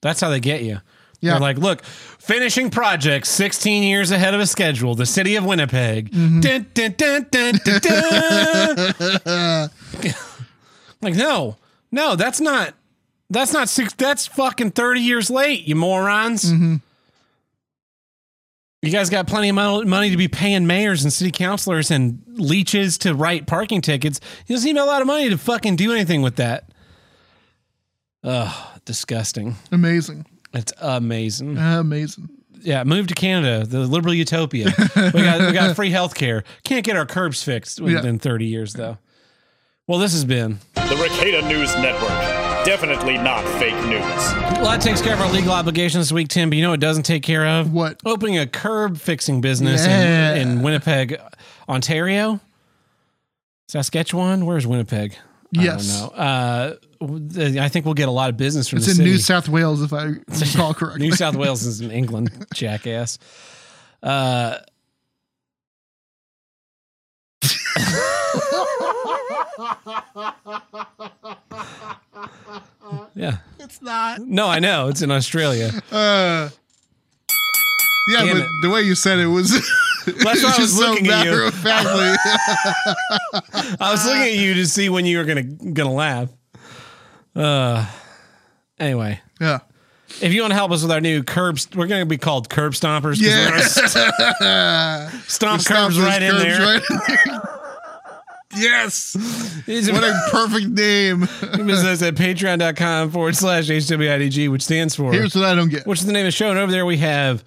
That's 0.00 0.20
how 0.20 0.28
they 0.28 0.38
get 0.38 0.62
you. 0.62 0.80
Yeah. 1.20 1.32
They're 1.32 1.40
like, 1.40 1.58
look, 1.58 1.82
finishing 1.84 2.70
project 2.70 3.26
16 3.26 3.82
years 3.82 4.10
ahead 4.10 4.32
of 4.32 4.40
a 4.40 4.46
schedule, 4.46 4.94
the 4.94 5.04
city 5.06 5.36
of 5.36 5.44
Winnipeg. 5.44 6.10
Mm-hmm. 6.12 6.40
Dun, 6.40 6.66
dun, 6.72 7.26
dun. 7.30 7.52
like, 11.02 11.14
no, 11.14 11.56
no, 11.92 12.16
that's 12.16 12.40
not, 12.40 12.74
that's 13.30 13.52
not 13.52 13.68
six, 13.68 13.94
that's 13.94 14.26
fucking 14.26 14.72
30 14.72 15.00
years 15.00 15.30
late, 15.30 15.66
you 15.66 15.76
morons. 15.76 16.44
Mm-hmm. 16.52 16.76
You 18.82 18.90
guys 18.90 19.10
got 19.10 19.26
plenty 19.26 19.50
of 19.50 19.54
money 19.54 20.10
to 20.10 20.16
be 20.16 20.28
paying 20.28 20.66
mayors 20.66 21.04
and 21.04 21.12
city 21.12 21.30
councilors 21.30 21.90
and 21.90 22.22
leeches 22.26 22.96
to 22.98 23.14
write 23.14 23.46
parking 23.46 23.82
tickets. 23.82 24.20
You 24.46 24.56
don't 24.56 24.62
seem 24.62 24.78
a 24.78 24.84
lot 24.84 25.02
of 25.02 25.06
money 25.06 25.28
to 25.28 25.36
fucking 25.36 25.76
do 25.76 25.92
anything 25.92 26.22
with 26.22 26.36
that. 26.36 26.72
Ugh, 28.24 28.80
disgusting. 28.84 29.56
amazing 29.70 30.26
It's 30.52 30.72
amazing. 30.80 31.58
amazing 31.58 32.30
Yeah, 32.60 32.84
move 32.84 33.06
to 33.08 33.14
Canada, 33.14 33.66
the 33.66 33.80
liberal 33.80 34.14
utopia. 34.14 34.72
we 34.96 35.22
got 35.22 35.40
we 35.40 35.52
got 35.52 35.76
free 35.76 35.90
health 35.90 36.14
care. 36.14 36.44
Can't 36.64 36.84
get 36.84 36.96
our 36.96 37.06
curbs 37.06 37.42
fixed 37.42 37.80
within 37.80 38.18
30 38.18 38.46
years 38.46 38.72
though. 38.72 38.98
Well, 39.86 39.98
this 39.98 40.12
has 40.12 40.24
been. 40.24 40.58
The 40.74 40.96
Ricada 40.96 41.46
News 41.48 41.74
Network. 41.76 42.39
Definitely 42.64 43.16
not 43.18 43.42
fake 43.58 43.74
news. 43.86 44.00
Well, 44.60 44.64
that 44.64 44.80
takes 44.82 45.00
care 45.00 45.14
of 45.14 45.20
our 45.20 45.30
legal 45.32 45.52
obligations 45.52 46.06
this 46.08 46.12
week, 46.12 46.28
Tim. 46.28 46.50
But 46.50 46.56
you 46.58 46.62
know 46.62 46.72
it 46.74 46.80
doesn't 46.80 47.04
take 47.04 47.22
care 47.22 47.46
of? 47.46 47.72
What? 47.72 47.98
Opening 48.04 48.38
a 48.38 48.46
curb 48.46 48.98
fixing 48.98 49.40
business 49.40 49.86
Yeah. 49.86 50.34
in, 50.34 50.48
in 50.58 50.62
Winnipeg, 50.62 51.18
Ontario. 51.68 52.38
Saskatchewan? 53.68 54.44
Where's 54.46 54.66
Winnipeg? 54.66 55.16
Yes. 55.52 55.96
I 55.96 56.00
don't 56.00 56.16
know. 56.16 56.22
Uh, 56.22 56.74
w- 57.00 57.60
I 57.60 57.68
think 57.68 57.86
we'll 57.86 57.94
get 57.94 58.08
a 58.08 58.12
lot 58.12 58.28
of 58.30 58.36
business 58.36 58.68
from 58.68 58.76
it's 58.78 58.86
the 58.86 58.90
in 58.92 58.96
city. 58.98 59.10
new 59.10 59.18
south 59.18 59.48
wales 59.48 59.82
if 59.82 59.92
i 59.92 60.04
recall 60.28 60.74
correctly 60.74 61.00
New 61.08 61.12
South 61.16 61.34
Wales 61.36 61.64
is 61.64 61.80
in 61.80 61.90
England, 61.90 62.46
jackass. 62.54 63.18
Uh, 64.02 64.58
yeah. 73.14 73.36
it's 73.58 73.82
not 73.82 74.20
No, 74.20 74.46
I 74.48 74.58
know. 74.58 74.88
It's 74.88 75.02
in 75.02 75.10
Australia. 75.10 75.70
uh 75.92 76.48
yeah 78.08 78.24
Damn 78.24 78.38
but 78.38 78.44
it. 78.44 78.48
the 78.62 78.70
way 78.70 78.80
you 78.82 78.94
said 78.94 79.18
it 79.18 79.26
was 79.26 79.50
That's 80.06 80.24
why 80.24 80.32
I 80.32 80.34
was 80.46 80.56
just 80.56 80.76
so 80.76 80.90
looking 80.90 81.08
at 81.08 81.24
you. 81.26 81.32
I 83.80 83.90
was 83.90 84.04
looking 84.06 84.22
at 84.22 84.32
you 84.34 84.54
to 84.54 84.66
see 84.66 84.88
when 84.88 85.04
you 85.06 85.18
were 85.18 85.24
gonna 85.24 85.42
gonna 85.42 85.92
laugh. 85.92 86.28
Uh, 87.36 87.86
anyway, 88.78 89.20
yeah 89.40 89.58
if 90.20 90.32
you 90.32 90.40
want 90.40 90.50
to 90.50 90.56
help 90.56 90.72
us 90.72 90.82
with 90.82 90.90
our 90.90 91.00
new 91.00 91.22
curbs, 91.22 91.68
we're 91.74 91.86
gonna 91.86 92.04
be 92.04 92.18
called 92.18 92.50
curb 92.50 92.72
stompers. 92.72 93.22
we're 93.22 93.60
st- 93.60 93.92
stomp 95.30 95.60
Stomp 95.60 95.64
curbs 95.64 96.00
right 96.00 96.20
in 96.20 96.32
curbs 96.32 96.42
there. 96.42 96.60
right 96.60 96.82
in 96.90 96.98
there. 97.26 97.40
Yes 98.56 99.16
what 99.90 100.04
a 100.04 100.20
perfect 100.30 100.68
name 100.68 101.20
Visit 101.20 101.86
us 101.86 102.02
at 102.02 102.14
patreon.com 102.14 103.10
forward 103.10 103.36
slash 103.36 103.68
HWIDG, 103.68 104.50
which 104.50 104.62
stands 104.62 104.94
for, 104.96 105.12
here's 105.12 105.34
what 105.34 105.44
i 105.44 105.54
don't 105.54 105.68
get 105.68 105.86
which 105.86 106.00
is 106.00 106.06
the 106.06 106.12
name 106.12 106.26
of 106.26 106.28
the 106.28 106.32
show. 106.32 106.50
And 106.50 106.58
over 106.58 106.72
there 106.72 106.86
we 106.86 106.98
have 106.98 107.44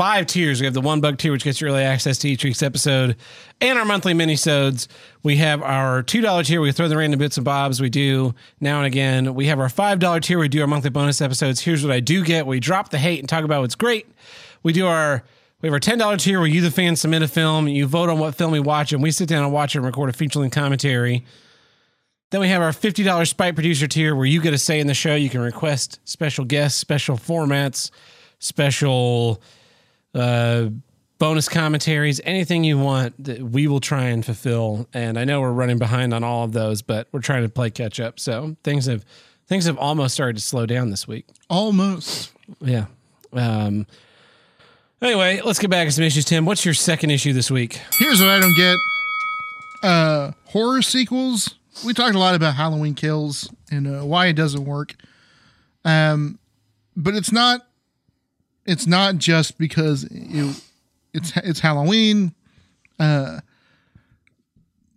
five 0.00 0.24
tiers. 0.24 0.60
We 0.60 0.64
have 0.64 0.72
the 0.72 0.80
one 0.80 1.02
bug 1.02 1.18
tier, 1.18 1.30
which 1.30 1.44
gets 1.44 1.60
you 1.60 1.66
early 1.66 1.82
access 1.82 2.16
to 2.18 2.28
each 2.28 2.42
week's 2.42 2.62
episode 2.62 3.16
and 3.60 3.78
our 3.78 3.84
monthly 3.84 4.14
minisodes. 4.14 4.86
We 5.22 5.36
have 5.36 5.62
our 5.62 6.02
$2 6.02 6.46
tier. 6.46 6.60
We 6.62 6.72
throw 6.72 6.88
the 6.88 6.96
random 6.96 7.18
bits 7.18 7.36
and 7.36 7.44
bobs 7.44 7.82
we 7.82 7.90
do 7.90 8.34
now 8.60 8.78
and 8.78 8.86
again. 8.86 9.34
We 9.34 9.44
have 9.46 9.60
our 9.60 9.68
$5 9.68 10.22
tier. 10.22 10.38
We 10.38 10.48
do 10.48 10.62
our 10.62 10.66
monthly 10.66 10.88
bonus 10.88 11.20
episodes. 11.20 11.60
Here's 11.60 11.84
what 11.84 11.92
I 11.92 12.00
do 12.00 12.24
get. 12.24 12.46
We 12.46 12.60
drop 12.60 12.88
the 12.88 12.96
hate 12.96 13.18
and 13.18 13.28
talk 13.28 13.44
about 13.44 13.60
what's 13.60 13.74
great. 13.74 14.06
We 14.62 14.72
do 14.72 14.86
our 14.86 15.22
we 15.60 15.66
have 15.66 15.72
our 15.72 15.80
ten 15.80 15.98
dollar 15.98 16.16
tier 16.16 16.38
where 16.38 16.48
you, 16.48 16.60
the 16.60 16.70
fan, 16.70 16.96
submit 16.96 17.22
a 17.22 17.28
film. 17.28 17.68
You 17.68 17.86
vote 17.86 18.08
on 18.08 18.18
what 18.18 18.34
film 18.34 18.52
we 18.52 18.60
watch, 18.60 18.92
and 18.92 19.02
we 19.02 19.10
sit 19.10 19.28
down 19.28 19.44
and 19.44 19.52
watch 19.52 19.74
it 19.74 19.78
and 19.78 19.86
record 19.86 20.10
a 20.10 20.12
feature 20.12 20.38
length 20.38 20.54
commentary. 20.54 21.24
Then 22.30 22.40
we 22.40 22.48
have 22.48 22.62
our 22.62 22.72
fifty 22.72 23.02
dollars 23.02 23.30
Spike 23.30 23.54
Producer 23.54 23.86
tier 23.88 24.14
where 24.14 24.26
you 24.26 24.40
get 24.40 24.54
a 24.54 24.58
say 24.58 24.80
in 24.80 24.86
the 24.86 24.94
show. 24.94 25.14
You 25.14 25.28
can 25.28 25.40
request 25.40 26.00
special 26.04 26.44
guests, 26.44 26.78
special 26.78 27.16
formats, 27.16 27.90
special 28.38 29.42
uh, 30.14 30.68
bonus 31.18 31.48
commentaries, 31.48 32.20
anything 32.24 32.64
you 32.64 32.78
want. 32.78 33.22
That 33.24 33.42
we 33.42 33.66
will 33.66 33.80
try 33.80 34.04
and 34.04 34.24
fulfill. 34.24 34.88
And 34.94 35.18
I 35.18 35.24
know 35.24 35.40
we're 35.40 35.52
running 35.52 35.78
behind 35.78 36.14
on 36.14 36.24
all 36.24 36.44
of 36.44 36.52
those, 36.52 36.82
but 36.82 37.08
we're 37.12 37.20
trying 37.20 37.42
to 37.42 37.48
play 37.48 37.70
catch 37.70 37.98
up. 38.00 38.20
So 38.20 38.56
things 38.62 38.86
have 38.86 39.04
things 39.48 39.66
have 39.66 39.76
almost 39.76 40.14
started 40.14 40.36
to 40.36 40.42
slow 40.42 40.66
down 40.66 40.90
this 40.90 41.08
week. 41.08 41.26
almost 41.50 42.32
Yeah. 42.60 42.86
Um, 43.32 43.86
anyway, 45.02 45.40
let's 45.44 45.58
get 45.58 45.70
back 45.70 45.86
to 45.86 45.92
some 45.92 46.04
issues. 46.04 46.24
Tim, 46.24 46.44
what's 46.44 46.64
your 46.64 46.74
second 46.74 47.10
issue 47.10 47.32
this 47.32 47.50
week? 47.50 47.80
Here's 47.98 48.20
what 48.20 48.28
I 48.30 48.40
don't 48.40 48.56
get. 48.56 48.76
Uh 49.82 50.32
horror 50.46 50.82
sequels. 50.82 51.54
We 51.84 51.94
talked 51.94 52.14
a 52.14 52.18
lot 52.18 52.34
about 52.34 52.54
Halloween 52.56 52.94
Kills 52.94 53.50
and 53.70 53.86
uh, 53.86 54.04
why 54.04 54.26
it 54.26 54.34
doesn't 54.34 54.64
work. 54.64 54.94
Um 55.84 56.38
but 56.96 57.14
it's 57.14 57.32
not 57.32 57.66
it's 58.66 58.86
not 58.86 59.16
just 59.16 59.56
because 59.58 60.04
it, 60.04 60.62
it's 61.14 61.32
it's 61.36 61.60
Halloween. 61.60 62.34
Uh 62.98 63.40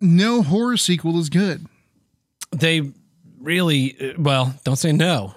no 0.00 0.42
horror 0.42 0.76
sequel 0.76 1.18
is 1.18 1.30
good. 1.30 1.66
They 2.52 2.92
really, 3.40 3.96
uh, 4.00 4.14
well, 4.18 4.54
don't 4.64 4.76
say 4.76 4.92
no. 4.92 5.34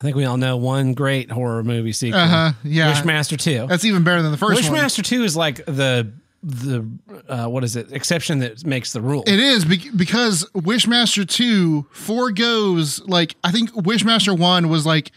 I 0.00 0.04
think 0.04 0.16
we 0.16 0.24
all 0.24 0.36
know 0.36 0.56
one 0.56 0.94
great 0.94 1.30
horror 1.30 1.64
movie 1.64 1.92
sequel. 1.92 2.20
Uh-huh. 2.20 2.52
Yeah. 2.62 2.92
Wishmaster 2.92 3.38
2. 3.38 3.66
That's 3.66 3.84
even 3.84 4.04
better 4.04 4.22
than 4.22 4.30
the 4.30 4.38
first 4.38 4.62
one. 4.62 4.78
Wishmaster 4.78 5.02
2 5.02 5.24
is 5.24 5.36
like 5.36 5.64
the, 5.66 6.12
the 6.42 6.88
uh, 7.28 7.48
what 7.48 7.64
is 7.64 7.74
it, 7.74 7.90
exception 7.90 8.38
that 8.38 8.64
makes 8.64 8.92
the 8.92 9.00
rule. 9.00 9.24
It 9.26 9.40
is 9.40 9.64
bec- 9.64 9.96
because 9.96 10.48
Wishmaster 10.54 11.28
2 11.28 11.86
foregoes 11.90 13.00
like 13.08 13.34
I 13.42 13.50
think 13.50 13.72
Wishmaster 13.72 14.38
1 14.38 14.68
was 14.68 14.86
like 14.86 15.10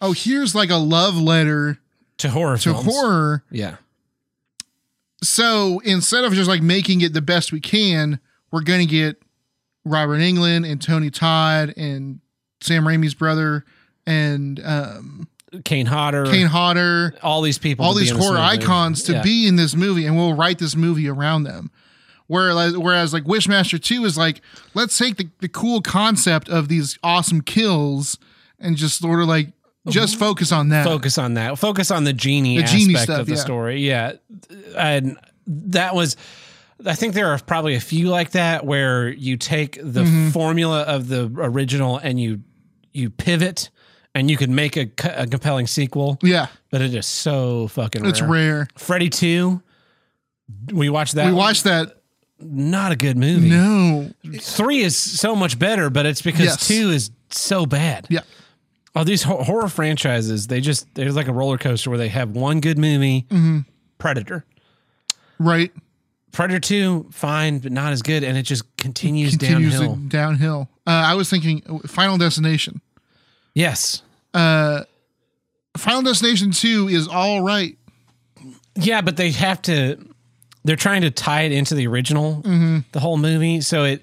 oh 0.00 0.12
here's 0.12 0.52
like 0.52 0.70
a 0.70 0.76
love 0.76 1.16
letter 1.16 1.78
to 2.18 2.30
horror 2.30 2.56
to 2.58 2.72
films. 2.72 2.84
horror. 2.84 3.44
Yeah. 3.50 3.76
So 5.22 5.80
instead 5.84 6.24
of 6.24 6.32
just 6.32 6.48
like 6.48 6.60
making 6.60 7.00
it 7.00 7.12
the 7.12 7.22
best 7.22 7.52
we 7.52 7.60
can, 7.60 8.18
we're 8.50 8.62
going 8.62 8.80
to 8.80 8.86
get 8.86 9.22
Robert 9.84 10.18
Englund 10.18 10.70
and 10.70 10.80
Tony 10.82 11.10
Todd 11.10 11.72
and 11.76 12.20
Sam 12.60 12.84
Raimi's 12.84 13.14
brother 13.14 13.64
and 14.06 14.60
um, 14.64 15.28
Kane 15.64 15.86
Hodder. 15.86 16.24
Kane 16.26 16.46
Hodder, 16.46 17.14
all 17.22 17.42
these 17.42 17.58
people. 17.58 17.84
all 17.84 17.94
these 17.94 18.10
horror 18.10 18.38
icons 18.38 19.02
to 19.04 19.12
Yeah. 19.14 19.22
be 19.22 19.46
in 19.46 19.56
this 19.56 19.74
movie, 19.74 20.06
and 20.06 20.16
we'll 20.16 20.34
write 20.34 20.58
this 20.58 20.74
movie 20.76 21.08
around 21.08 21.44
them. 21.44 21.70
Whereas, 22.26 22.76
whereas 22.76 23.12
like 23.12 23.24
Wishmaster 23.24 23.80
2 23.82 24.04
is 24.06 24.16
like, 24.16 24.40
let's 24.72 24.96
take 24.96 25.16
the, 25.16 25.28
the 25.40 25.48
cool 25.48 25.82
concept 25.82 26.48
of 26.48 26.68
these 26.68 26.98
awesome 27.02 27.42
kills 27.42 28.18
and 28.58 28.76
just 28.76 28.98
sort 28.98 29.20
of 29.20 29.28
like 29.28 29.52
just 29.88 30.18
focus 30.18 30.50
on 30.50 30.70
that. 30.70 30.86
focus 30.86 31.18
on 31.18 31.34
that. 31.34 31.58
Focus 31.58 31.90
on 31.90 32.04
the 32.04 32.14
genie 32.14 32.56
The 32.56 32.62
aspect 32.64 32.80
genie 32.80 32.94
stuff, 32.94 33.20
of 33.20 33.26
the 33.26 33.34
yeah. 33.34 33.38
story. 33.40 33.80
Yeah, 33.86 34.12
and 34.76 35.18
that 35.46 35.94
was. 35.94 36.16
I 36.86 36.94
think 36.94 37.14
there 37.14 37.28
are 37.28 37.38
probably 37.38 37.74
a 37.76 37.80
few 37.80 38.08
like 38.08 38.30
that 38.32 38.64
where 38.66 39.08
you 39.08 39.36
take 39.36 39.76
the 39.76 40.02
Mm-hmm. 40.04 40.30
formula 40.30 40.80
of 40.82 41.08
the 41.08 41.30
original 41.36 41.98
and 41.98 42.18
you 42.18 42.40
you 42.92 43.10
pivot 43.10 43.68
and 44.14 44.30
you 44.30 44.36
could 44.36 44.50
make 44.50 44.76
a, 44.76 44.88
a 45.16 45.26
compelling 45.26 45.66
sequel. 45.66 46.18
Yeah, 46.22 46.46
But 46.70 46.82
it 46.82 46.94
is 46.94 47.06
so 47.06 47.68
fucking. 47.68 48.04
it's 48.04 48.22
rare. 48.22 48.68
Freddy 48.76 49.10
two. 49.10 49.62
We 50.72 50.88
watched 50.90 51.14
that. 51.14 51.26
We 51.26 51.32
watched 51.32 51.64
that 51.64 51.96
not 52.40 52.92
a 52.92 52.96
good 52.96 53.16
movie. 53.16 53.48
No. 53.48 54.10
Three 54.40 54.80
is 54.80 54.96
so 54.98 55.34
much 55.34 55.58
better, 55.58 55.88
but 55.90 56.04
it's 56.06 56.20
because 56.22 56.46
Yes. 56.46 56.68
two 56.68 56.90
is 56.90 57.10
so 57.30 57.64
bad. 57.64 58.06
Yeah. 58.10 58.20
Oh, 58.96 59.02
these 59.04 59.22
ho- 59.22 59.42
horror 59.42 59.68
franchises, 59.68 60.46
they 60.48 60.60
just 60.60 60.92
they're 60.94 61.10
like 61.12 61.28
a 61.28 61.32
roller 61.32 61.58
coaster 61.58 61.90
where 61.90 61.98
they 61.98 62.08
have 62.08 62.30
one 62.30 62.60
good 62.60 62.78
movie, 62.78 63.26
Mm-hmm. 63.30 63.60
Predator. 63.98 64.44
Right. 65.38 65.72
Predator 66.32 66.60
2, 66.60 67.06
fine, 67.12 67.58
but 67.60 67.70
not 67.72 67.92
as 67.92 68.02
good, 68.02 68.24
and 68.24 68.36
it 68.36 68.42
just 68.42 68.64
continues, 68.76 69.36
Continues 69.36 69.72
downhill. 69.74 69.96
downhill. 70.08 70.68
Uh, 70.86 70.90
I 70.90 71.14
was 71.14 71.30
thinking 71.30 71.62
uh, 71.68 71.86
Final 71.88 72.18
Destination. 72.18 72.80
Yes. 73.54 74.02
Uh, 74.32 74.84
Final 75.76 76.02
Destination 76.02 76.50
2 76.50 76.88
is 76.88 77.08
all 77.08 77.42
right. 77.42 77.76
Yeah, 78.76 79.00
but 79.00 79.16
they 79.16 79.30
have 79.32 79.62
to 79.62 79.98
they're 80.64 80.76
trying 80.76 81.02
to 81.02 81.10
tie 81.10 81.42
it 81.42 81.52
into 81.52 81.74
the 81.74 81.86
original, 81.86 82.36
Mm-hmm. 82.42 82.78
the 82.92 83.00
whole 83.00 83.16
movie. 83.16 83.60
So 83.60 83.84
it 83.84 84.02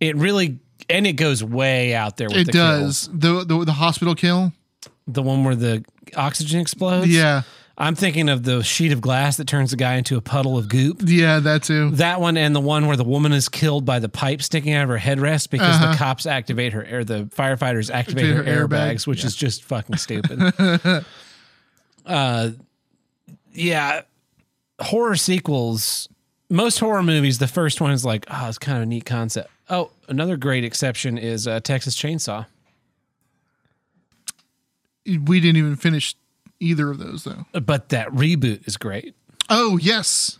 it 0.00 0.16
really 0.16 0.58
and 0.88 1.06
it 1.06 1.12
goes 1.14 1.44
way 1.44 1.94
out 1.94 2.16
there 2.16 2.28
with 2.28 2.38
It 2.38 2.46
the 2.46 2.52
does. 2.52 3.08
The, 3.12 3.44
the 3.44 3.64
the 3.66 3.72
hospital 3.72 4.14
kill. 4.14 4.52
kill. 4.82 4.92
The 5.06 5.22
one 5.22 5.44
where 5.44 5.54
the 5.56 5.84
oxygen 6.16 6.60
explodes. 6.60 7.08
Yeah. 7.08 7.42
I'm 7.80 7.94
thinking 7.94 8.28
of 8.28 8.42
the 8.42 8.62
sheet 8.62 8.92
of 8.92 9.00
glass 9.00 9.38
that 9.38 9.46
turns 9.46 9.70
the 9.70 9.76
guy 9.78 9.94
into 9.94 10.18
a 10.18 10.20
puddle 10.20 10.58
of 10.58 10.68
goop. 10.68 11.00
Yeah, 11.02 11.38
that 11.40 11.62
too. 11.62 11.90
That 11.92 12.20
one 12.20 12.36
and 12.36 12.54
the 12.54 12.60
one 12.60 12.86
where 12.86 12.96
the 12.96 13.04
woman 13.04 13.32
is 13.32 13.48
killed 13.48 13.86
by 13.86 14.00
the 14.00 14.08
pipe 14.10 14.42
sticking 14.42 14.74
out 14.74 14.82
of 14.82 14.90
her 14.90 14.98
headrest 14.98 15.48
because 15.48 15.76
Uh-huh. 15.76 15.92
the 15.92 15.96
cops 15.96 16.26
activate 16.26 16.74
her 16.74 16.86
or 16.98 17.04
the 17.04 17.24
firefighters 17.34 17.90
activate 17.90 18.26
her, 18.26 18.42
her 18.42 18.66
airbag. 18.68 18.96
airbags, 18.96 19.06
which 19.06 19.24
is 19.24 19.34
just 19.34 19.64
fucking 19.64 19.96
stupid. 19.96 20.52
uh, 22.06 22.50
yeah, 23.54 24.02
horror 24.78 25.16
sequels. 25.16 26.06
Most 26.50 26.80
horror 26.80 27.02
movies, 27.02 27.38
the 27.38 27.48
first 27.48 27.80
one 27.80 27.92
is 27.92 28.04
like, 28.04 28.26
oh, 28.30 28.46
it's 28.48 28.58
kind 28.58 28.76
of 28.76 28.82
a 28.82 28.86
neat 28.86 29.06
concept. 29.06 29.48
Oh, 29.70 29.90
another 30.06 30.36
great 30.36 30.64
exception 30.64 31.16
is 31.16 31.46
uh, 31.48 31.60
Texas 31.60 31.96
Chainsaw. 31.96 32.44
We 35.06 35.40
didn't 35.40 35.56
even 35.56 35.76
finish 35.76 36.14
either 36.60 36.90
of 36.90 36.98
those 36.98 37.24
though. 37.24 37.46
But 37.60 37.88
that 37.90 38.08
reboot 38.08 38.66
is 38.68 38.76
great. 38.76 39.14
Oh, 39.48 39.78
yes. 39.78 40.38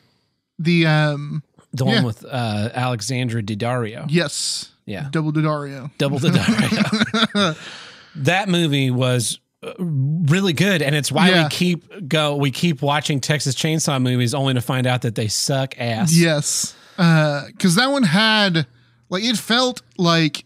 The 0.59 0.87
um 0.87 1.43
The 1.73 1.85
Yeah. 1.87 1.95
one 1.97 2.05
with 2.05 2.25
uh, 2.25 2.69
Alexandra 2.75 3.43
Daddario. 3.43 4.07
yes. 4.09 4.69
Yeah. 4.87 5.09
Double 5.11 5.31
Dario. 5.33 5.91
Double 5.99 6.19
the 6.19 6.31
Dario. 6.31 7.55
that 8.17 8.49
movie 8.49 8.91
was 8.91 9.39
uh, 9.63 9.73
really 9.79 10.53
good, 10.53 10.83
and 10.83 10.95
it's 10.97 11.13
why 11.13 11.29
Yeah. 11.31 11.45
we 11.45 11.49
keep 11.51 12.09
go. 12.09 12.35
We 12.37 12.51
keep 12.51 12.83
watching 12.83 13.21
Texas 13.21 13.55
Chainsaw 13.55 14.01
movies, 14.03 14.35
only 14.35 14.55
to 14.55 14.61
find 14.61 14.87
out 14.87 15.03
that 15.03 15.15
they 15.15 15.29
suck 15.29 15.79
ass. 15.79 16.17
Yes. 16.17 16.75
Uh 16.99 17.45
cuz 17.59 17.75
that 17.77 17.91
one 17.91 18.03
had 18.03 18.67
like 19.11 19.23
it 19.25 19.37
felt 19.37 19.83
like 19.97 20.45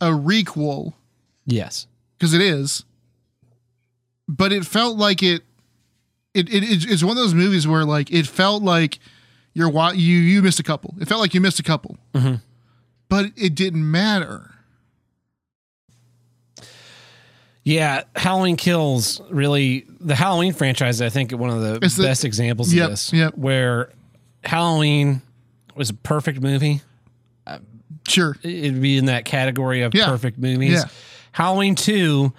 a 0.00 0.08
requel 0.10 0.92
Yes. 1.46 1.86
cuz 2.20 2.34
it 2.34 2.40
is. 2.42 2.84
But 4.28 4.52
it 4.52 4.66
felt 4.66 4.96
like 4.96 5.22
it 5.22 5.42
it, 6.34 6.52
it 6.52 6.62
it's 6.90 7.02
one 7.02 7.12
of 7.12 7.22
those 7.22 7.34
movies 7.34 7.66
where 7.66 7.84
like 7.84 8.10
it 8.12 8.26
felt 8.26 8.62
like 8.62 8.98
you're 9.54 9.70
you 9.94 10.16
you 10.18 10.42
missed 10.42 10.60
a 10.60 10.62
couple. 10.64 10.94
It 11.00 11.08
felt 11.08 11.20
like 11.20 11.32
you 11.34 11.40
missed 11.40 11.60
a 11.60 11.62
couple. 11.62 11.96
Mm-hmm. 12.14 12.34
But 13.08 13.26
it 13.36 13.54
didn't 13.54 13.88
matter. 13.88 14.50
Yeah, 17.64 18.04
Halloween 18.14 18.56
Kills 18.56 19.20
really 19.30 19.86
the 20.00 20.14
Halloween 20.14 20.52
franchise. 20.52 21.00
I 21.02 21.08
think 21.08 21.32
one 21.32 21.50
of 21.50 21.60
the- 21.60 21.80
best 22.02 22.24
examples 22.24 22.72
Yep, 22.72 22.84
of 22.84 22.90
this. 22.90 23.12
yep. 23.12 23.36
Where 23.36 23.90
Halloween 24.44 25.20
was 25.74 25.90
a 25.90 25.94
perfect 25.94 26.40
movie. 26.40 26.80
Sure. 28.08 28.36
It'd 28.44 28.80
be 28.80 28.98
in 28.98 29.06
that 29.06 29.24
category 29.24 29.82
of 29.82 29.92
Yeah. 29.92 30.06
perfect 30.06 30.38
movies. 30.38 30.74
Yeah. 30.74 30.84
Halloween 31.32 31.74
two. 31.74 32.32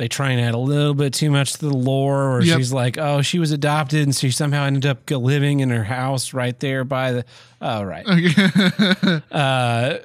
They 0.00 0.08
try 0.08 0.30
and 0.30 0.40
add 0.40 0.54
a 0.54 0.58
little 0.58 0.94
bit 0.94 1.12
too 1.12 1.30
much 1.30 1.52
to 1.52 1.58
the 1.58 1.76
lore, 1.76 2.30
or 2.36 2.40
Yep. 2.42 2.56
she's 2.56 2.72
like, 2.72 2.96
"Oh, 2.96 3.20
she 3.20 3.38
was 3.38 3.50
adopted, 3.52 4.02
and 4.04 4.16
she 4.16 4.30
somehow 4.30 4.64
ended 4.64 4.86
up 4.86 5.10
living 5.10 5.60
in 5.60 5.68
her 5.68 5.84
house 5.84 6.32
right 6.32 6.58
there 6.58 6.84
by 6.84 7.12
the." 7.12 7.24
Oh, 7.60 7.82
right. 7.82 8.06
uh, 9.30 9.98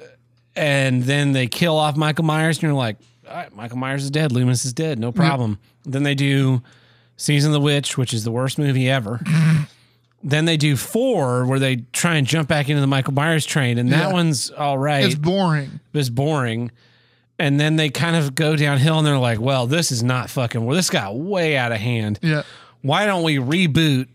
and 0.54 1.02
then 1.04 1.32
they 1.32 1.46
kill 1.46 1.78
off 1.78 1.96
Michael 1.96 2.26
Myers, 2.26 2.58
and 2.58 2.64
you're 2.64 2.74
like, 2.74 2.98
All 3.26 3.36
right, 3.36 3.56
"Michael 3.56 3.78
Myers 3.78 4.04
is 4.04 4.10
dead. 4.10 4.32
Loomis 4.32 4.66
is 4.66 4.74
dead. 4.74 4.98
No 4.98 5.12
problem." 5.12 5.58
Then 5.86 6.02
they 6.02 6.14
do 6.14 6.62
Season 7.16 7.50
of 7.50 7.54
the 7.54 7.60
Witch, 7.60 7.96
which 7.96 8.12
is 8.12 8.22
the 8.22 8.30
worst 8.30 8.58
movie 8.58 8.90
ever. 8.90 9.20
then 10.22 10.44
they 10.44 10.58
do 10.58 10.76
four, 10.76 11.46
where 11.46 11.58
they 11.58 11.76
try 11.94 12.16
and 12.16 12.26
jump 12.26 12.48
back 12.48 12.68
into 12.68 12.82
the 12.82 12.86
Michael 12.86 13.14
Myers 13.14 13.46
train, 13.46 13.78
and 13.78 13.90
that 13.92 14.08
Yeah. 14.08 14.12
one's 14.12 14.50
all 14.50 14.76
right 14.76 15.06
It's 15.06 15.14
boring. 15.14 15.80
It's 15.94 16.10
boring. 16.10 16.70
And 17.38 17.60
then 17.60 17.76
they 17.76 17.90
kind 17.90 18.16
of 18.16 18.34
go 18.34 18.56
downhill 18.56 18.98
and 18.98 19.06
they're 19.06 19.18
like, 19.18 19.40
well, 19.40 19.66
this 19.66 19.92
is 19.92 20.02
not 20.02 20.30
fucking, 20.30 20.64
well, 20.64 20.74
this 20.74 20.88
got 20.88 21.14
way 21.16 21.56
out 21.56 21.70
of 21.70 21.78
hand. 21.78 22.18
Yeah. 22.22 22.44
Why 22.82 23.04
don't 23.04 23.22
we 23.24 23.36
reboot? 23.36 24.08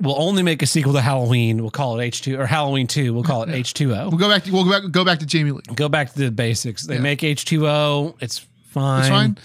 We'll 0.00 0.20
only 0.20 0.42
make 0.42 0.60
a 0.60 0.66
sequel 0.66 0.92
to 0.94 1.00
Halloween. 1.00 1.60
We'll 1.62 1.70
call 1.70 2.00
it 2.00 2.10
H2 2.12 2.36
or 2.38 2.46
Halloween 2.46 2.88
2. 2.88 3.14
We'll 3.14 3.22
call 3.22 3.44
it 3.44 3.48
H2O. 3.48 4.10
We'll 4.10 4.18
go 4.18 4.28
back 4.28 4.42
to 4.44 4.52
we'll 4.52 4.64
go 4.64 4.70
back 4.82 4.90
go 4.90 5.04
back 5.04 5.18
to 5.20 5.26
Jamie 5.26 5.52
Lee. 5.52 5.60
Go 5.76 5.88
back 5.88 6.12
to 6.12 6.18
the 6.18 6.30
basics. 6.32 6.82
They 6.82 6.98
make 6.98 7.20
H2O. 7.20 8.16
It's 8.20 8.38
fine. 8.70 9.00
It's 9.00 9.08
fine. 9.08 9.38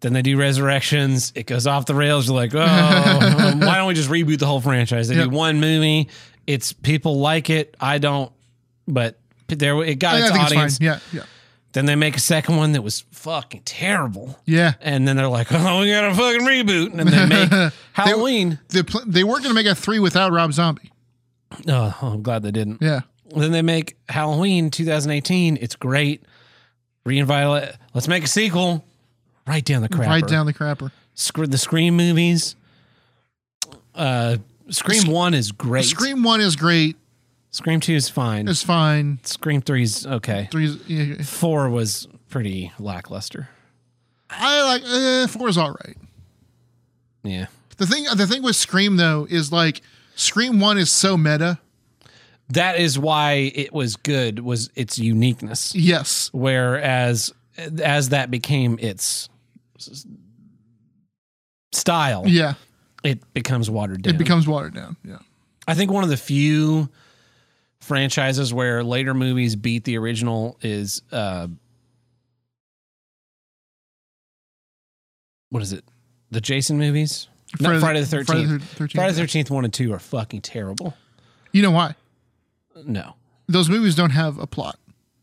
Then 0.00 0.12
they 0.12 0.22
do 0.22 0.36
Resurrections. 0.36 1.32
It 1.36 1.46
goes 1.46 1.66
off 1.68 1.86
the 1.86 1.94
rails. 1.94 2.26
You're 2.26 2.34
like, 2.36 2.54
oh, 2.54 2.58
um, 3.52 3.60
why 3.60 3.76
don't 3.76 3.86
we 3.86 3.94
just 3.94 4.10
reboot 4.10 4.38
the 4.40 4.46
whole 4.46 4.60
franchise? 4.60 5.08
They 5.08 5.14
Yep. 5.14 5.30
do 5.30 5.36
one 5.36 5.60
movie. 5.60 6.08
It's 6.46 6.72
people 6.72 7.20
like 7.20 7.48
it. 7.48 7.74
I 7.80 7.98
don't, 7.98 8.32
but 8.88 9.18
there 9.46 9.80
it 9.84 9.94
got 10.00 10.16
I, 10.16 10.18
I 10.18 10.20
its 10.22 10.30
think 10.32 10.44
audience. 10.44 10.72
it's 10.72 10.78
fine. 10.78 10.86
Yeah. 10.86 11.20
Yeah. 11.20 11.26
Then 11.74 11.86
they 11.86 11.96
make 11.96 12.16
a 12.16 12.20
second 12.20 12.56
one 12.56 12.72
that 12.72 12.82
was 12.82 13.00
fucking 13.10 13.62
terrible. 13.64 14.38
Yeah. 14.46 14.74
And 14.80 15.06
then 15.06 15.16
they're 15.16 15.28
like, 15.28 15.48
oh, 15.50 15.80
we 15.80 15.90
got 15.90 16.04
a 16.04 16.14
fucking 16.14 16.40
reboot. 16.46 16.98
And 16.98 17.08
they 17.08 17.26
make 17.26 17.72
Halloween. 17.92 18.60
The 18.68 18.84
pl- 18.84 19.02
they 19.06 19.24
weren't 19.24 19.42
going 19.42 19.54
to 19.54 19.60
make 19.60 19.66
a 19.70 19.74
three 19.74 19.98
without 19.98 20.32
Rob 20.32 20.52
Zombie. 20.52 20.90
Oh, 21.68 21.96
I'm 22.00 22.22
glad 22.22 22.42
they 22.42 22.52
didn't. 22.52 22.80
Yeah. 22.80 23.00
Then 23.34 23.50
they 23.50 23.62
make 23.62 23.96
Halloween 24.08 24.70
2018. 24.70 25.58
It's 25.60 25.74
great. 25.76 26.22
Reinvite 27.04 27.62
it. 27.64 27.76
Let's 27.92 28.06
make 28.08 28.22
a 28.24 28.28
sequel. 28.28 28.84
Right 29.46 29.64
down 29.64 29.82
the 29.82 29.88
crapper. 29.88 30.06
Right 30.06 30.26
down 30.26 30.46
the 30.46 30.54
crapper. 30.54 30.90
Sc- 31.14 31.46
the 31.48 31.58
Scream 31.58 31.96
movies. 31.96 32.54
Uh, 33.94 34.36
Scream 34.70 35.08
1 35.10 35.34
is 35.34 35.52
great. 35.52 35.84
Scream 35.84 36.22
one 36.22 36.40
is 36.40 36.56
great. 36.56 36.96
Scream 37.54 37.78
2 37.78 37.92
is 37.94 38.08
fine. 38.08 38.48
It's 38.48 38.64
fine. 38.64 39.20
Scream 39.22 39.60
3 39.60 39.82
is 39.84 40.06
okay. 40.08 40.48
Three's 40.50 40.76
yeah. 40.88 41.22
4 41.22 41.70
was 41.70 42.08
pretty 42.28 42.72
lackluster. 42.80 43.48
I 44.28 44.62
like 44.64 44.82
uh, 44.84 45.28
four 45.28 45.48
is 45.48 45.56
all 45.56 45.70
right. 45.86 45.96
Yeah. 47.22 47.46
The 47.76 47.86
thing 47.86 48.06
the 48.16 48.26
thing 48.26 48.42
with 48.42 48.56
Scream 48.56 48.96
though 48.96 49.24
is 49.30 49.52
like 49.52 49.82
Scream 50.16 50.58
one 50.58 50.78
is 50.78 50.90
so 50.90 51.16
meta. 51.16 51.60
that 52.48 52.80
is 52.80 52.98
why 52.98 53.52
it 53.54 53.72
was 53.72 53.94
good 53.94 54.40
was 54.40 54.68
its 54.74 54.98
uniqueness 54.98 55.76
Yes. 55.76 56.30
whereas 56.32 57.32
as 57.80 58.08
that 58.08 58.32
became 58.32 58.76
its 58.80 59.28
style 61.72 62.24
Yeah. 62.26 62.54
it 63.04 63.20
becomes 63.32 63.70
watered 63.70 64.02
down 64.02 64.14
It 64.14 64.18
becomes 64.18 64.48
watered 64.48 64.74
down. 64.74 64.96
Yeah. 65.04 65.18
i 65.68 65.74
think 65.74 65.92
one 65.92 66.02
of 66.04 66.10
the 66.10 66.16
few 66.16 66.88
franchises 67.84 68.52
where 68.52 68.82
later 68.82 69.14
movies 69.14 69.54
beat 69.56 69.84
the 69.84 69.96
original 69.98 70.56
is 70.62 71.02
uh 71.12 71.46
what 75.50 75.62
is 75.62 75.72
it 75.72 75.84
the 76.30 76.40
jason 76.40 76.78
movies 76.78 77.28
Not 77.60 77.78
Friday 77.80 78.00
the 78.02 78.16
13th. 78.16 78.26
Friday 78.26 78.44
the 78.46 78.58
13th. 78.58 78.92
Friday 78.92 79.12
the 79.12 79.22
13th 79.22 79.50
1 79.50 79.64
and 79.64 79.72
2 79.74 79.92
are 79.92 79.98
fucking 80.00 80.40
terrible. 80.40 80.94
You 81.52 81.62
know 81.62 81.70
why? 81.70 81.94
No. 82.84 83.14
Those 83.46 83.68
movies 83.68 83.94
don't 83.94 84.10
have 84.10 84.38
a 84.38 84.46
plot. 84.46 84.76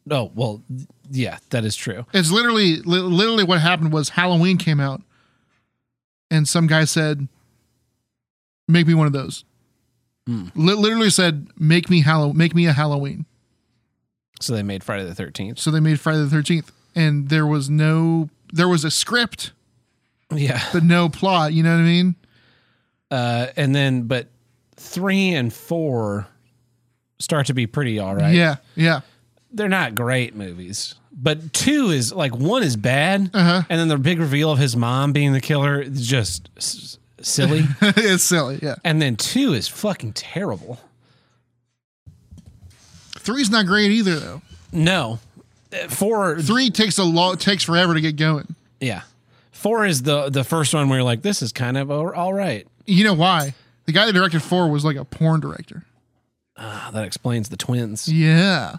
Oh, 0.10 0.32
well, 0.34 0.62
yeah, 1.10 1.40
that 1.50 1.66
is 1.66 1.76
true. 1.76 2.06
It's 2.14 2.32
literally 2.32 2.78
li- 2.78 3.00
literally 3.00 3.44
what 3.44 3.60
happened 3.60 3.92
was 3.92 4.10
Halloween 4.10 4.58
came 4.58 4.80
out 4.80 5.02
and 6.30 6.48
some 6.48 6.68
guy 6.68 6.86
said 6.86 7.28
make 8.70 8.88
me 8.88 8.94
one 8.94 9.08
of 9.08 9.14
those. 9.14 9.44
Hmm. 10.32 10.48
Li- 10.56 10.74
literally 10.76 11.10
said 11.10 11.48
make 11.60 11.90
me 11.90 12.02
Hallow 12.02 12.34
make 12.34 12.56
me 12.56 12.66
a 12.68 12.74
Halloween. 12.74 13.26
So 14.40 14.54
they 14.54 14.64
made 14.64 14.84
Friday 14.84 15.04
the 15.06 15.14
13th. 15.24 15.60
So 15.60 15.70
they 15.72 15.80
made 15.80 16.00
Friday 16.00 16.24
the 16.24 16.36
13th 16.36 16.70
and 16.96 17.30
there 17.30 17.46
was 17.46 17.70
no 17.70 18.30
there 18.54 18.68
was 18.68 18.84
a 18.86 18.92
script 18.92 19.52
Yeah. 20.34 20.62
but 20.74 20.84
no 20.84 21.10
plot, 21.10 21.54
you 21.54 21.64
know 21.64 21.72
what 21.76 21.82
I 21.82 21.86
mean? 21.86 22.16
Uh, 23.10 23.48
and 23.58 23.76
then, 23.76 24.04
but 24.04 24.28
three 24.78 25.30
and 25.34 25.54
four 25.54 26.28
start 27.20 27.48
to 27.48 27.54
be 27.54 27.68
pretty 27.68 28.00
all 28.00 28.16
right. 28.16 28.34
Yeah, 28.34 28.56
yeah. 28.76 29.02
They're 29.52 29.68
not 29.68 29.96
great 29.96 30.34
movies, 30.34 30.96
but 31.12 31.52
two 31.52 31.90
is 31.90 32.14
like 32.14 32.34
one 32.36 32.64
is 32.64 32.78
bad. 32.78 33.30
Uh-huh. 33.34 33.64
And 33.70 33.80
then 33.80 33.90
the 33.90 33.98
big 33.98 34.20
reveal 34.20 34.50
of 34.52 34.60
his 34.60 34.78
mom 34.78 35.12
being 35.12 35.34
the 35.34 35.42
killer 35.42 35.82
is 35.82 36.08
just 36.08 36.50
silly. 37.24 37.64
it's 37.82 38.24
silly, 38.24 38.60
yeah. 38.62 38.76
and 38.84 39.02
then 39.02 39.16
two 39.16 39.54
is 39.54 39.68
fucking 39.68 40.14
terrible. 40.14 40.80
Three's 43.18 43.50
not 43.50 43.66
great 43.66 43.92
either, 43.92 44.20
though. 44.20 44.42
No, 44.72 45.20
Uh, 45.74 45.88
four. 45.90 46.40
Three 46.42 46.70
takes 46.70 46.98
a 46.98 47.04
lot, 47.04 47.40
takes 47.40 47.64
forever 47.64 47.94
to 47.94 48.02
get 48.02 48.16
going. 48.16 48.56
Yeah, 48.80 49.02
four 49.52 49.86
is 49.86 50.04
the 50.04 50.30
the 50.30 50.44
first 50.44 50.74
one 50.74 50.90
where 50.90 51.00
you're 51.00 51.04
like, 51.06 51.22
this 51.22 51.42
is 51.42 51.52
kind 51.52 51.78
of 51.78 51.92
all 51.92 52.34
right. 52.34 52.68
You 52.86 53.04
know 53.04 53.14
why? 53.14 53.54
The 53.86 53.92
guy 53.92 54.06
that 54.06 54.14
directed 54.14 54.42
four 54.42 54.70
was 54.70 54.84
like 54.86 54.96
a 54.96 55.06
porn 55.06 55.40
director. 55.40 55.84
Ah, 56.58 56.90
that 56.94 57.04
explains 57.06 57.50
the 57.50 57.58
twins. 57.58 58.08
Yeah, 58.08 58.78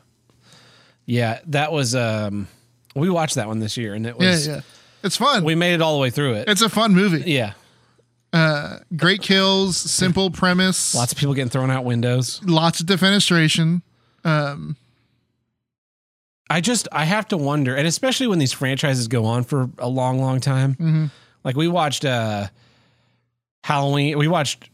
Yeah, 1.07 1.41
that 1.47 1.73
was. 1.73 1.95
um 1.95 2.49
We 2.95 3.09
watched 3.11 3.37
that 3.37 3.47
one 3.49 3.61
this 3.61 3.77
year, 3.77 3.95
and 3.95 4.07
it 4.07 4.17
yeah, 4.19 4.31
was. 4.31 4.47
yeah. 4.47 4.61
It's 5.05 5.17
fun. 5.17 5.45
We 5.45 5.55
made 5.57 5.75
it 5.75 5.83
all 5.83 5.95
the 5.95 6.01
way 6.01 6.11
through 6.11 6.35
it. 6.35 6.49
it's 6.49 6.63
a 6.63 6.69
fun 6.69 6.95
movie. 6.95 7.31
yeah, 7.31 7.53
Great 8.97 9.23
kills, 9.23 9.77
simple 9.77 10.31
premise, 10.31 10.95
lots 10.95 11.13
of 11.13 11.19
people 11.19 11.35
getting 11.35 11.51
thrown 11.51 11.71
out 11.71 11.85
windows. 11.85 12.41
lots 12.45 12.81
of 12.81 12.87
defenestration. 12.87 13.83
Um, 14.25 14.77
I 16.49 16.61
just 16.61 16.89
I 16.93 17.05
have 17.05 17.29
to 17.29 17.37
wonder, 17.37 17.75
and 17.75 17.87
especially 17.87 18.27
when 18.27 18.39
these 18.39 18.53
franchises 18.53 19.09
go 19.09 19.25
on 19.25 19.45
for 19.45 19.71
a 19.79 19.89
long, 19.89 20.19
long 20.19 20.41
time. 20.41 20.75
Mm-hmm. 20.75 21.05
Like 21.45 21.57
we 21.57 21.69
watched 21.69 22.05
uh 22.05 22.49
Halloween, 23.65 24.19
we 24.19 24.29
watched 24.29 24.69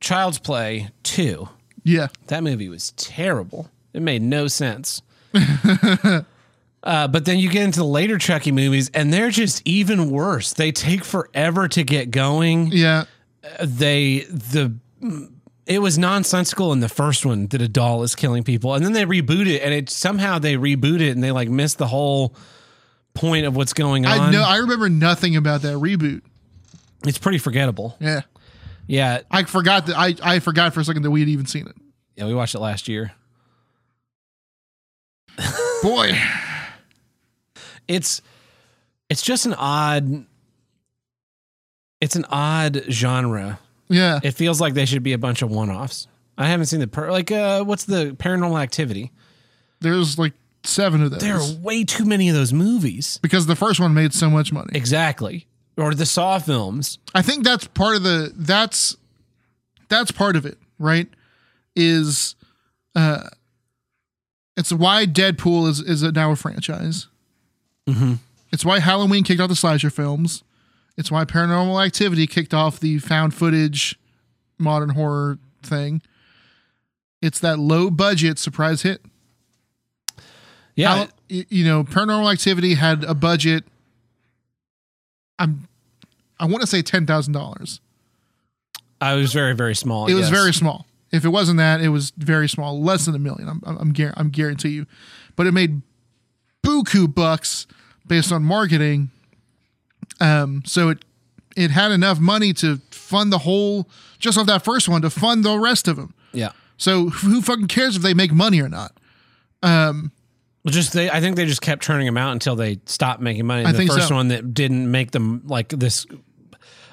Child's 0.00 0.38
Play 0.38 0.88
two. 1.02 1.48
Yeah, 1.84 2.08
That 2.28 2.44
movie 2.44 2.68
was 2.68 2.92
terrible. 2.92 3.68
It 3.92 4.02
made 4.02 4.22
no 4.22 4.46
sense. 4.48 5.02
uh, 6.82 7.08
but 7.08 7.24
then 7.24 7.38
you 7.38 7.48
get 7.48 7.62
into 7.62 7.80
the 7.80 7.86
later 7.86 8.18
Chucky 8.18 8.52
movies, 8.52 8.90
and 8.94 9.12
they're 9.12 9.30
just 9.30 9.62
even 9.64 10.10
worse. 10.10 10.52
They 10.52 10.72
take 10.72 11.04
forever 11.04 11.68
to 11.68 11.82
get 11.84 12.10
going. 12.10 12.68
yeah. 12.72 13.04
They 13.60 14.20
the 14.30 14.74
it 15.66 15.78
was 15.80 15.96
nonsensical 15.98 16.72
in 16.72 16.80
the 16.80 16.88
first 16.88 17.24
one 17.26 17.46
that 17.48 17.60
a 17.62 17.68
doll 17.68 18.02
is 18.02 18.14
killing 18.14 18.42
people, 18.44 18.74
and 18.74 18.84
then 18.84 18.92
they 18.92 19.04
reboot 19.04 19.46
it, 19.46 19.62
and 19.62 19.72
it 19.74 19.90
somehow 19.90 20.38
they 20.38 20.54
reboot 20.54 21.00
it, 21.00 21.10
and 21.10 21.22
they 21.22 21.30
like 21.32 21.48
miss 21.48 21.74
the 21.74 21.86
whole 21.86 22.34
point 23.14 23.46
of 23.46 23.54
what's 23.56 23.72
going 23.72 24.06
on. 24.06 24.18
I 24.18 24.30
know. 24.30 24.42
I 24.42 24.58
remember 24.58 24.88
nothing 24.88 25.36
about 25.36 25.62
that 25.62 25.74
reboot. 25.74 26.22
it's 27.04 27.18
pretty 27.18 27.38
forgettable. 27.38 27.96
Yeah, 28.00 28.22
Yeah, 28.86 29.20
I 29.30 29.42
forgot 29.44 29.86
that. 29.86 29.96
I 29.98 30.14
I 30.22 30.38
forgot 30.38 30.72
for 30.74 30.80
a 30.80 30.84
second 30.84 31.02
that 31.02 31.10
we 31.10 31.20
had 31.20 31.28
even 31.28 31.46
seen 31.46 31.66
it. 31.66 31.76
yeah, 32.16 32.26
we 32.26 32.34
watched 32.34 32.54
it 32.54 32.60
last 32.60 32.86
year. 32.88 33.12
Boy, 35.82 36.12
it's 37.92 38.22
it's 39.08 39.22
just 39.22 39.46
an 39.46 39.54
odd 39.54 40.24
it's 42.00 42.16
an 42.16 42.24
odd 42.30 42.82
genre. 42.90 43.60
yeah. 43.88 44.18
It 44.22 44.32
feels 44.32 44.60
like 44.60 44.74
they 44.74 44.86
should 44.86 45.02
be 45.02 45.12
a 45.12 45.18
bunch 45.18 45.42
of 45.42 45.50
one-offs. 45.50 46.08
I 46.36 46.48
haven't 46.48 46.66
seen 46.66 46.80
the 46.80 46.88
per- 46.88 47.10
like 47.12 47.30
uh 47.30 47.62
what's 47.64 47.84
the 47.84 48.16
paranormal 48.18 48.60
activity? 48.60 49.12
There's 49.80 50.18
like 50.18 50.32
seven 50.64 51.02
of 51.02 51.10
those. 51.10 51.20
There 51.20 51.36
are 51.36 51.52
way 51.60 51.84
too 51.84 52.04
many 52.04 52.28
of 52.28 52.34
those 52.34 52.52
movies. 52.52 53.18
because 53.22 53.46
the 53.46 53.56
first 53.56 53.80
one 53.80 53.94
made 53.94 54.12
so 54.14 54.30
much 54.30 54.52
money. 54.52 54.70
Exactly. 54.74 55.46
Or 55.76 55.94
the 55.94 56.06
Saw 56.06 56.38
films. 56.38 56.98
I 57.14 57.22
think 57.22 57.44
that's 57.44 57.66
part 57.68 57.96
of 57.96 58.02
the 58.02 58.32
that's 58.36 58.96
that's 59.88 60.10
part 60.10 60.36
of 60.36 60.46
it, 60.46 60.58
right? 60.78 61.08
Is 61.76 62.34
uh 62.96 63.28
it's 64.56 64.72
why 64.72 65.06
Deadpool 65.06 65.68
is 65.68 65.80
is 65.80 66.02
now 66.02 66.32
a 66.32 66.36
franchise. 66.36 67.06
Mhm. 67.88 68.18
It's 68.52 68.64
why 68.64 68.80
Halloween 68.80 69.24
kicked 69.24 69.40
off 69.40 69.48
the 69.48 69.56
slasher 69.56 69.90
films. 69.90 70.42
It's 70.96 71.10
why 71.10 71.24
Paranormal 71.24 71.84
Activity 71.84 72.26
kicked 72.26 72.52
off 72.52 72.78
the 72.78 72.98
found 72.98 73.34
footage 73.34 73.98
modern 74.58 74.90
horror 74.90 75.38
thing. 75.62 76.02
It's 77.22 77.38
that 77.40 77.58
low 77.58 77.90
budget 77.90 78.38
surprise 78.38 78.82
hit. 78.82 79.02
Yeah. 80.74 81.06
Y- 81.30 81.46
you 81.48 81.64
know, 81.64 81.82
Paranormal 81.84 82.30
Activity 82.32 82.74
had 82.74 83.04
a 83.04 83.14
budget. 83.14 83.64
I'm, 85.38 85.66
I 86.38 86.44
want 86.46 86.60
to 86.60 86.66
say 86.66 86.82
ten 86.82 87.06
thousand 87.06 87.32
dollars. 87.32 87.80
I 89.00 89.14
was 89.14 89.32
very 89.32 89.54
very 89.54 89.74
small. 89.74 90.06
It 90.06 90.14
was 90.14 90.28
very 90.30 90.52
small. 90.52 90.86
If 91.10 91.24
it 91.24 91.28
wasn't 91.30 91.58
that, 91.58 91.80
it 91.80 91.88
was 91.88 92.10
very 92.16 92.48
small, 92.48 92.80
less 92.80 93.04
than 93.06 93.14
a 93.14 93.18
million. 93.18 93.48
I'm, 93.48 93.60
I'm, 93.66 93.76
I'm, 93.78 93.94
I'm 94.16 94.30
guarantee 94.30 94.70
you, 94.70 94.86
but 95.36 95.46
it 95.46 95.52
made 95.52 95.82
buku 96.62 97.12
bucks 97.12 97.66
based 98.06 98.32
on 98.32 98.44
marketing. 98.44 99.10
Um, 100.20 100.62
so 100.64 100.88
it 100.90 101.04
it 101.56 101.70
had 101.70 101.90
enough 101.92 102.18
money 102.18 102.52
to 102.54 102.80
fund 102.90 103.32
the 103.32 103.38
whole, 103.38 103.88
just 104.18 104.38
off 104.38 104.46
that 104.46 104.64
first 104.64 104.88
one, 104.88 105.02
to 105.02 105.10
fund 105.10 105.44
the 105.44 105.58
rest 105.58 105.86
of 105.88 105.96
them. 105.96 106.14
Yeah. 106.32 106.52
So 106.76 107.10
who 107.10 107.42
fucking 107.42 107.68
cares 107.68 107.96
if 107.96 108.02
they 108.02 108.14
make 108.14 108.32
money 108.32 108.60
or 108.60 108.68
not? 108.68 108.96
Well, 110.64 110.70
just 110.70 110.92
they 110.92 111.10
I 111.10 111.20
think 111.20 111.36
they 111.36 111.44
just 111.46 111.60
kept 111.60 111.82
turning 111.82 112.06
them 112.06 112.16
out 112.16 112.32
until 112.32 112.54
they 112.54 112.78
stopped 112.86 113.20
making 113.20 113.46
money. 113.46 113.64
I 113.64 113.72
the 113.72 113.78
think 113.78 113.90
first 113.92 114.08
so. 114.08 114.14
one 114.14 114.28
that 114.28 114.54
didn't 114.54 114.90
make 114.90 115.10
them 115.10 115.42
like 115.44 115.68
this 115.70 116.06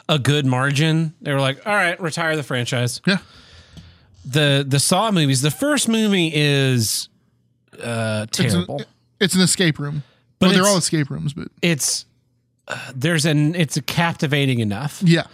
a 0.08 0.18
good 0.18 0.46
margin, 0.46 1.14
they 1.22 1.32
were 1.32 1.40
like, 1.40 1.66
"All 1.68 1.76
right, 1.76 2.00
retire 2.02 2.36
the 2.36 2.42
franchise." 2.44 3.00
Yeah, 3.06 3.20
the 4.26 4.66
the 4.68 4.80
Saw 4.80 5.12
movies. 5.12 5.42
The 5.42 5.52
first 5.52 5.88
movie 5.88 6.32
is 6.34 7.10
uh, 7.82 8.22
an- 8.24 8.28
terrible. 8.30 8.82
It's 9.20 9.36
an 9.36 9.42
escape 9.42 9.80
room. 9.80 10.04
But 10.40 10.48
well, 10.48 10.56
they're 10.56 10.68
all 10.68 10.78
escape 10.78 11.10
rooms, 11.10 11.34
but 11.34 11.50
It's 11.62 12.06
uh, 12.68 12.92
there's 12.96 13.26
an 13.26 13.56
it's 13.56 13.78
a 13.78 13.82
captivating 13.82 14.60
enough. 14.60 15.02
yeah. 15.04 15.28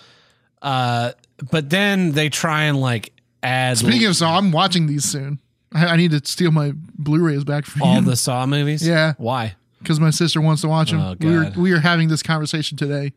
Uh, 0.61 1.11
but 1.51 1.69
then 1.69 2.13
they 2.13 2.29
try 2.29 2.63
and 2.63 2.79
like 2.79 3.13
add 3.43 3.77
Speaking 3.77 4.07
of 4.07 4.15
Saw, 4.15 4.37
I'm 4.37 4.51
watching 4.51 4.87
these 4.87 5.03
soon. 5.05 5.39
I, 5.73 5.87
I 5.87 5.95
need 5.97 6.11
to 6.11 6.21
steal 6.25 6.51
my 6.51 6.71
Blu-rays 6.97 7.43
back 7.43 7.65
from 7.65 7.83
all 7.83 7.95
you 7.95 8.01
the 8.01 8.15
Saw 8.15 8.45
movies. 8.45 8.87
Yeah. 8.87 9.13
Why? 9.17 9.55
because 9.79 9.99
my 9.99 10.09
sister 10.09 10.41
wants 10.41 10.63
to 10.63 10.67
watch 10.67 10.89
them. 10.89 10.99
Oh, 10.99 11.15
we 11.19 11.35
were 11.37 11.43
God. 11.43 11.57
we 11.57 11.71
were 11.71 11.79
having 11.79 12.07
this 12.07 12.23
conversation 12.23 12.75
today 12.75 13.13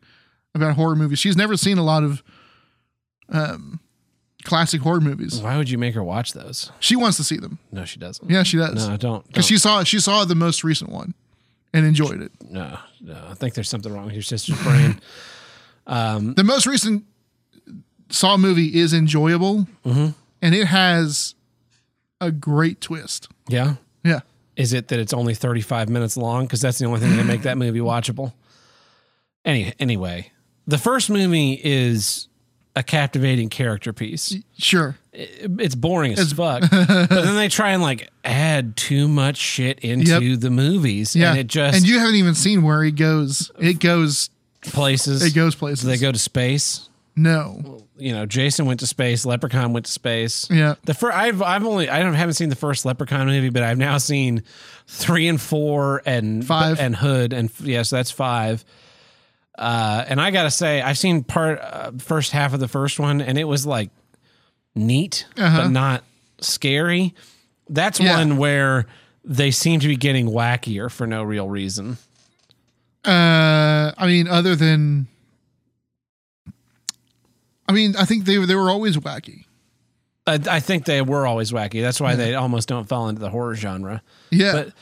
about 0.53 0.75
horror 0.75 0.95
movies. 0.95 1.17
She's 1.17 1.35
never 1.35 1.57
seen 1.57 1.79
a 1.79 1.83
lot 1.83 2.03
of 2.03 2.21
um 3.29 3.79
classic 4.43 4.81
horror 4.81 5.01
movies. 5.01 5.39
Why 5.41 5.57
would 5.57 5.69
you 5.69 5.77
make 5.77 5.95
her 5.95 6.03
watch 6.03 6.33
those? 6.33 6.71
She 6.79 6.95
wants 6.95 7.17
to 7.17 7.23
see 7.23 7.37
them. 7.37 7.59
No, 7.71 7.85
she 7.85 7.99
doesn't. 7.99 8.29
Yeah, 8.29 8.43
she 8.43 8.57
does. 8.57 8.87
No, 8.87 8.97
don't. 8.97 9.25
Because 9.27 9.45
don't. 9.45 9.49
she 9.49 9.57
saw 9.57 9.83
she 9.83 9.99
saw 9.99 10.25
the 10.25 10.35
most 10.35 10.63
recent 10.63 10.91
one 10.91 11.13
and 11.73 11.85
enjoyed 11.85 12.21
it. 12.21 12.31
no, 12.49 12.77
no. 13.01 13.17
I 13.29 13.33
think 13.35 13.53
there's 13.53 13.69
something 13.69 13.93
wrong 13.93 14.05
with 14.05 14.13
your 14.15 14.23
sister's 14.23 14.61
brain. 14.63 14.99
The 15.87 16.43
most 16.45 16.65
recent 16.67 17.03
Saw 18.11 18.37
movie 18.37 18.75
is 18.79 18.93
enjoyable, 18.93 19.67
Mm-hmm. 19.85 20.07
and 20.41 20.55
it 20.55 20.65
has 20.65 21.35
a 22.21 22.31
great 22.31 22.81
twist. 22.81 23.27
yeah. 23.47 23.75
Yeah. 24.03 24.21
Is 24.55 24.73
it 24.73 24.87
that 24.89 24.99
it's 24.99 25.13
only 25.13 25.33
35 25.35 25.89
minutes 25.89 26.15
long? 26.17 26.45
Because 26.45 26.61
that's 26.61 26.77
the 26.79 26.85
only 26.85 26.99
thing 27.01 27.15
that 27.17 27.25
make 27.25 27.41
that 27.43 27.57
movie 27.57 27.79
watchable. 27.81 28.33
Any 29.45 29.73
anyway, 29.79 30.31
the 30.67 30.77
first 30.77 31.09
movie 31.09 31.59
is 31.63 32.27
a 32.79 32.83
captivating 32.83 33.49
character 33.49 33.91
piece. 33.93 34.35
Sure. 34.57 34.95
It's 35.13 35.75
boring 35.75 36.13
as 36.13 36.31
fuck, 36.33 36.61
but 36.71 37.09
then 37.09 37.35
they 37.35 37.49
try 37.49 37.71
and 37.71 37.81
like 37.81 38.09
add 38.23 38.77
too 38.77 39.07
much 39.09 39.35
shit 39.37 39.79
into 39.79 40.21
Yep. 40.31 40.39
the 40.39 40.49
movies, 40.49 41.15
Yeah. 41.15 41.31
and 41.31 41.39
it 41.39 41.47
just 41.47 41.77
and 41.77 41.85
you 41.87 41.99
haven't 41.99 42.15
even 42.15 42.35
seen 42.35 42.63
where 42.63 42.81
he 42.83 42.91
goes. 42.91 43.51
It 43.59 43.79
goes. 43.79 44.29
places. 44.61 45.21
It 45.23 45.33
goes 45.35 45.55
places. 45.55 45.85
They 45.85 45.97
go 45.97 46.11
to 46.11 46.19
space. 46.19 46.87
No. 47.15 47.81
You 47.97 48.13
know, 48.13 48.25
Jason 48.25 48.65
went 48.65 48.79
to 48.79 48.87
space. 48.87 49.25
Leprechaun 49.25 49.73
went 49.73 49.87
to 49.87 49.91
space. 49.91 50.47
Yeah. 50.49 50.75
The 50.85 50.93
first, 50.93 51.17
I've 51.17 51.41
I've 51.41 51.65
only 51.65 51.89
I 51.89 52.01
don't 52.01 52.13
haven't 52.13 52.35
seen 52.35 52.47
the 52.49 52.55
first 52.55 52.85
Leprechaun 52.85 53.27
movie, 53.27 53.49
but 53.49 53.61
I've 53.63 53.77
now 53.77 53.97
seen 53.97 54.43
three 54.87 55.27
and 55.27 55.39
four 55.41 56.01
and 56.05 56.45
Five. 56.45 56.79
and 56.79 56.95
Hood 56.95 57.33
and 57.33 57.49
yes, 57.61 57.89
that's 57.89 58.11
five. 58.11 58.63
Uh, 59.59 60.05
and 60.07 60.21
I 60.21 60.31
gotta 60.31 60.49
say, 60.51 60.81
I've 60.81 60.97
seen 60.97 61.23
part 61.23 61.59
uh, 61.59 61.91
first 61.97 62.31
half 62.31 62.53
of 62.53 62.61
the 62.61 62.67
first 62.69 62.97
one, 62.97 63.19
and 63.19 63.37
it 63.37 63.43
was 63.43 63.65
like 63.65 63.89
neat, 64.73 65.25
Uh-huh. 65.37 65.63
but 65.63 65.67
not 65.69 66.03
scary. 66.39 67.13
That's 67.69 67.99
Yeah. 67.99 68.17
one 68.17 68.37
where 68.37 68.85
they 69.25 69.51
seem 69.51 69.81
to 69.81 69.87
be 69.89 69.97
getting 69.97 70.27
wackier 70.27 70.89
for 70.89 71.05
no 71.05 71.23
real 71.23 71.49
reason. 71.49 71.97
Uh, 73.05 73.91
I 73.97 74.07
mean, 74.07 74.27
other 74.29 74.55
than, 74.55 75.07
I 77.67 77.71
mean, 77.71 77.95
I 77.97 78.05
think 78.05 78.25
they 78.25 78.37
they 78.45 78.55
were 78.55 78.69
always 78.69 78.97
wacky. 78.97 79.45
I, 80.25 80.39
I 80.49 80.59
think 80.59 80.85
they 80.85 81.01
were 81.01 81.27
always 81.27 81.51
wacky. 81.51 81.81
That's 81.81 81.99
why 81.99 82.15
they 82.15 82.35
almost 82.35 82.67
don't 82.69 82.87
fall 82.87 83.09
into 83.09 83.19
the 83.21 83.29
horror 83.29 83.55
genre. 83.55 84.01
Yeah, 84.31 84.51
But 84.53 84.73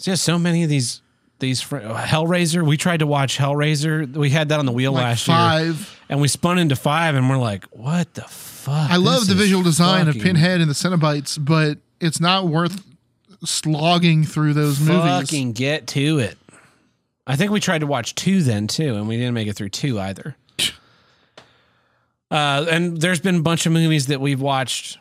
just 0.00 0.24
so 0.24 0.38
many 0.38 0.62
of 0.64 0.68
these 0.70 1.02
these 1.38 1.60
fr- 1.60 1.78
Hellraiser. 1.78 2.66
We 2.66 2.76
tried 2.76 2.98
to 2.98 3.06
watch 3.06 3.38
Hellraiser. 3.38 4.14
We 4.16 4.30
had 4.30 4.48
that 4.50 4.58
on 4.58 4.66
the 4.66 4.72
wheel 4.72 4.92
like 4.92 5.04
last 5.04 5.28
year, 5.28 5.36
five. 5.36 6.00
and 6.08 6.20
we 6.20 6.28
spun 6.28 6.58
into 6.58 6.76
five, 6.76 7.14
and 7.14 7.28
we're 7.30 7.36
like, 7.38 7.64
"What 7.66 8.12
the 8.14 8.22
fuck?" 8.22 8.90
I 8.90 8.96
love 8.96 9.26
the 9.26 9.34
visual 9.34 9.62
design 9.62 10.08
of 10.08 10.16
Pinhead 10.18 10.60
and 10.60 10.68
the 10.70 10.74
Cenobites, 10.74 11.38
but 11.42 11.78
it's 12.00 12.20
not 12.20 12.48
worth 12.48 12.82
slogging 13.44 14.24
through 14.24 14.54
those 14.54 14.80
movies. 14.80 15.02
Fucking 15.02 15.52
get 15.52 15.86
to 15.88 16.18
it. 16.18 16.36
I 17.26 17.36
think 17.36 17.52
we 17.52 17.60
tried 17.60 17.80
to 17.80 17.86
watch 17.86 18.14
two 18.14 18.42
then 18.42 18.66
too, 18.66 18.94
and 18.96 19.06
we 19.06 19.16
didn't 19.16 19.34
make 19.34 19.48
it 19.48 19.54
through 19.54 19.68
two 19.70 19.98
either. 20.00 20.36
Uh, 22.30 22.66
and 22.70 23.00
there's 23.00 23.20
been 23.20 23.36
a 23.36 23.40
bunch 23.42 23.64
of 23.64 23.72
movies 23.72 24.08
that 24.08 24.20
we've 24.20 24.40
watched 24.42 24.98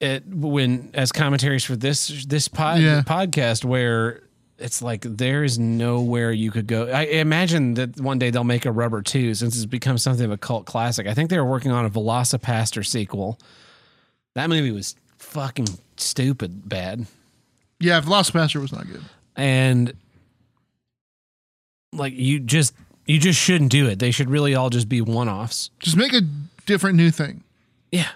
it 0.00 0.24
when 0.26 0.90
as 0.94 1.12
commentaries 1.12 1.64
for 1.64 1.76
this 1.76 2.24
this 2.24 2.48
pod, 2.48 2.80
Yeah. 2.80 3.02
podcast 3.04 3.62
where 3.64 4.22
it's 4.58 4.80
like 4.82 5.02
there 5.02 5.44
is 5.44 5.58
nowhere 5.58 6.30
you 6.32 6.50
could 6.50 6.66
go. 6.66 6.86
I 6.88 7.02
imagine 7.02 7.74
that 7.74 8.00
one 8.00 8.18
day 8.18 8.30
they'll 8.30 8.44
make 8.44 8.66
a 8.66 8.72
Rubber 8.72 9.02
Two 9.02 9.34
since 9.34 9.56
it's 9.56 9.66
become 9.66 9.98
something 9.98 10.24
of 10.24 10.30
a 10.32 10.36
cult 10.38 10.64
classic. 10.66 11.06
I 11.06 11.14
think 11.14 11.30
they 11.30 11.38
were 11.38 11.44
working 11.48 11.72
on 11.72 11.84
a 11.84 11.90
Velocipastor 11.90 12.86
sequel. 12.86 13.38
That 14.34 14.48
movie 14.48 14.70
was 14.70 14.96
fucking 15.18 15.66
stupid 15.96 16.68
bad. 16.68 17.06
Yeah, 17.80 18.00
Velocipastor 18.00 18.60
was 18.60 18.72
not 18.72 18.86
good. 18.86 19.02
and 19.36 19.92
like 21.92 22.12
you 22.14 22.40
just 22.40 22.74
you 23.06 23.18
just 23.18 23.38
shouldn't 23.38 23.70
do 23.70 23.88
it. 23.88 23.98
They 23.98 24.10
should 24.10 24.30
really 24.30 24.54
all 24.54 24.70
just 24.70 24.88
be 24.88 25.00
one-offs. 25.00 25.70
Just 25.80 25.96
make 25.96 26.12
a 26.12 26.22
different 26.66 26.96
new 26.96 27.10
thing. 27.10 27.42
Yeah. 27.92 28.08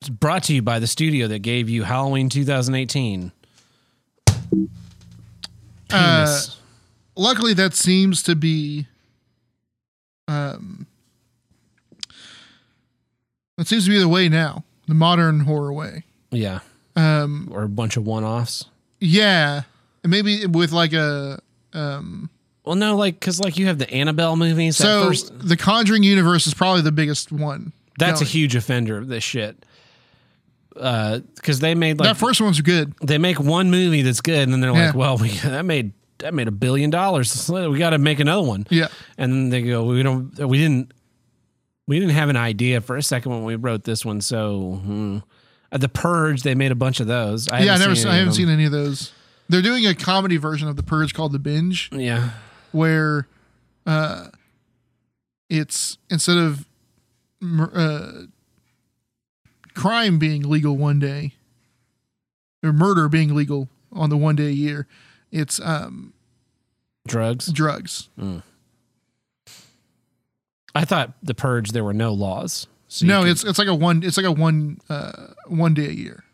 It's 0.00 0.08
brought 0.10 0.44
to 0.44 0.54
you 0.54 0.62
by 0.62 0.78
the 0.78 0.86
studio 0.86 1.26
that 1.28 1.40
gave 1.40 1.68
you 1.68 1.82
Halloween 1.84 2.28
2018. 2.28 3.32
Uh, 5.92 6.40
luckily, 7.16 7.54
that 7.54 7.74
seems 7.74 8.22
to 8.24 8.34
be, 8.34 8.86
um, 10.28 10.86
that 13.56 13.66
seems 13.68 13.84
to 13.84 13.90
be 13.90 13.98
the 13.98 14.08
way 14.08 14.28
now, 14.28 14.64
the 14.88 14.94
modern 14.94 15.40
horror 15.40 15.72
way. 15.72 16.04
yeah, 16.30 16.60
Um, 16.96 17.48
or 17.52 17.62
a 17.64 17.68
bunch 17.68 17.96
of 17.96 18.04
one-offs. 18.06 18.66
yeah, 19.00 19.62
and 20.02 20.10
maybe 20.10 20.46
with 20.46 20.72
like 20.72 20.92
a, 20.92 21.40
um, 21.72 22.30
Well, 22.64 22.76
no, 22.76 22.96
like 22.96 23.18
because 23.20 23.40
like 23.40 23.58
you 23.58 23.66
have 23.66 23.78
the 23.78 23.90
Annabelle 23.92 24.36
movies. 24.36 24.78
That 24.78 24.84
so 24.84 25.06
first, 25.08 25.32
the 25.38 25.56
Conjuring 25.56 26.02
universe 26.02 26.46
is 26.46 26.54
probably 26.54 26.82
the 26.82 26.92
biggest 26.92 27.32
one. 27.32 27.72
that's 27.98 28.20
a 28.22 28.24
huge 28.24 28.54
offender 28.56 28.96
of 28.96 29.08
this 29.08 29.22
shit. 29.24 29.64
Because 30.74 31.60
they 31.60 31.74
made 31.74 31.98
like 31.98 32.08
that 32.08 32.16
first 32.16 32.40
one's 32.40 32.60
good. 32.60 32.94
they 33.02 33.18
make 33.18 33.40
one 33.40 33.70
movie 33.70 34.02
that's 34.02 34.20
good, 34.20 34.42
and 34.42 34.52
then 34.52 34.60
they're 34.60 34.72
like, 34.72 34.94
"Well, 34.94 35.18
we 35.18 35.28
that 35.44 35.64
made 35.64 35.92
that 36.18 36.34
made 36.34 36.48
a 36.48 36.52
billion 36.52 36.90
dollars. 36.90 37.50
We 37.50 37.78
got 37.78 37.90
to 37.90 37.98
make 37.98 38.20
another 38.20 38.46
one." 38.46 38.66
Yeah, 38.70 38.88
and 39.18 39.32
then 39.32 39.48
they 39.50 39.62
go, 39.62 39.84
"We 39.84 40.02
don't, 40.02 40.38
we 40.38 40.58
didn't, 40.58 40.92
we 41.86 41.98
didn't 41.98 42.14
have 42.14 42.28
an 42.28 42.36
idea 42.36 42.80
for 42.80 42.96
a 42.96 43.02
second 43.02 43.32
when 43.32 43.44
we 43.44 43.56
wrote 43.56 43.84
this 43.84 44.04
one." 44.04 44.20
So, 44.20 44.80
hmm. 44.84 45.18
Uh, 45.72 45.78
the 45.78 45.88
Purge, 45.88 46.42
they 46.42 46.54
made 46.54 46.72
a 46.72 46.76
bunch 46.76 46.98
of 47.00 47.06
those. 47.06 47.48
I 47.48 47.60
yeah. 47.60 47.74
I 47.74 47.78
never, 47.78 47.94
seen 47.94 48.08
I 48.08 48.16
haven't 48.16 48.34
seen 48.34 48.48
any 48.48 48.64
of 48.64 48.72
those. 48.72 49.12
They're 49.48 49.62
doing 49.62 49.86
a 49.86 49.94
comedy 49.94 50.36
version 50.36 50.68
of 50.68 50.76
The 50.76 50.82
Purge 50.82 51.14
called 51.14 51.32
The 51.32 51.38
Binge. 51.38 51.90
Yeah, 51.92 52.30
where 52.72 53.28
uh, 53.86 54.28
it's 55.48 55.98
instead 56.08 56.38
of 56.38 56.66
uh, 57.42 58.12
crime 59.80 60.18
being 60.18 60.42
legal 60.42 60.76
one 60.76 60.98
day 60.98 61.32
or 62.62 62.72
murder 62.72 63.08
being 63.08 63.34
legal 63.34 63.68
on 63.92 64.10
the 64.10 64.16
one 64.16 64.36
day 64.36 64.46
a 64.48 64.50
year, 64.50 64.86
it's 65.32 65.58
um, 65.60 66.12
drugs. 67.06 67.50
drugs. 67.52 68.08
I 70.74 70.84
thought 70.84 71.12
the 71.22 71.34
Purge 71.34 71.72
there 71.72 71.84
were 71.84 71.92
no 71.94 72.12
laws. 72.12 72.66
So 72.88 73.06
no, 73.06 73.22
could- 73.22 73.30
it's 73.30 73.44
it's 73.44 73.58
like 73.58 73.68
a 73.68 73.74
one 73.74 74.02
it's 74.02 74.16
like 74.16 74.26
a 74.26 74.32
one 74.32 74.78
uh, 74.88 75.28
one 75.46 75.74
day 75.74 75.86
a 75.86 75.92
year. 75.92 76.24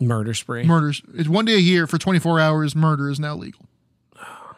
murder 0.00 0.34
spree. 0.34 0.64
Murders 0.64 1.02
it's 1.14 1.28
one 1.28 1.44
day 1.44 1.54
a 1.54 1.58
year 1.58 1.86
for 1.86 1.98
twenty 1.98 2.18
four 2.18 2.40
hours. 2.40 2.74
Murder 2.74 3.10
is 3.10 3.20
now 3.20 3.34
legal. 3.36 3.66
Oh 4.18 4.54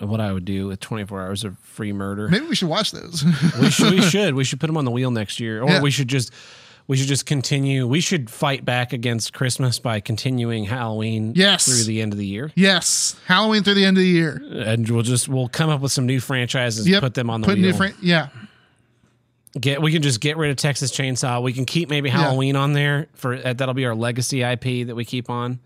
man, 0.00 0.08
what 0.10 0.20
I 0.20 0.32
would 0.32 0.44
do 0.44 0.66
with 0.68 0.80
24 0.80 1.22
hours 1.22 1.44
of 1.44 1.58
free 1.60 1.92
murder. 1.92 2.28
Maybe 2.28 2.46
we 2.46 2.54
should 2.54 2.68
watch 2.68 2.92
those. 2.92 3.24
we, 3.60 3.70
should, 3.70 3.90
we 3.92 4.00
should. 4.10 4.34
We 4.34 4.44
should 4.44 4.60
put 4.60 4.66
them 4.66 4.76
on 4.76 4.84
the 4.84 4.90
wheel 4.90 5.10
next 5.10 5.40
year, 5.40 5.62
or 5.62 5.68
Yeah. 5.70 5.80
we 5.82 5.90
should 5.90 6.08
just. 6.08 6.32
We 6.88 6.96
should 6.96 7.08
just 7.08 7.26
continue. 7.26 7.86
We 7.86 8.00
should 8.00 8.30
fight 8.30 8.64
back 8.64 8.92
against 8.92 9.32
Christmas 9.32 9.78
by 9.80 9.98
continuing 10.00 10.64
Halloween 10.64 11.32
Yes. 11.34 11.64
through 11.66 11.82
the 11.84 12.00
end 12.00 12.12
of 12.12 12.18
the 12.18 12.26
year, 12.26 12.52
yes, 12.54 13.16
Halloween 13.26 13.64
through 13.64 13.74
the 13.74 13.84
end 13.84 13.96
of 13.96 14.02
the 14.02 14.08
year. 14.08 14.40
and 14.52 14.88
we'll 14.88 15.02
just 15.02 15.28
we'll 15.28 15.48
come 15.48 15.68
up 15.68 15.80
with 15.80 15.90
some 15.90 16.06
new 16.06 16.20
franchises, 16.20 16.88
Yep, 16.88 17.02
put 17.02 17.14
them 17.14 17.28
on 17.28 17.40
the 17.40 17.46
put 17.48 17.56
wheel. 17.58 17.70
different. 17.70 17.96
Yeah, 18.02 18.28
Get 19.58 19.80
we 19.80 19.90
can 19.90 20.02
just 20.02 20.20
get 20.20 20.36
rid 20.36 20.50
of 20.50 20.56
Texas 20.58 20.92
Chainsaw. 20.92 21.42
We 21.42 21.52
can 21.54 21.64
keep 21.64 21.88
maybe 21.88 22.10
Halloween 22.10 22.56
on 22.56 22.72
there 22.74 23.06
for 23.14 23.34
uh, 23.34 23.54
that'll 23.54 23.74
be 23.74 23.86
our 23.86 23.94
legacy 23.94 24.42
IP 24.42 24.86
that 24.86 24.94
we 24.94 25.04
keep 25.04 25.30
on. 25.30 25.60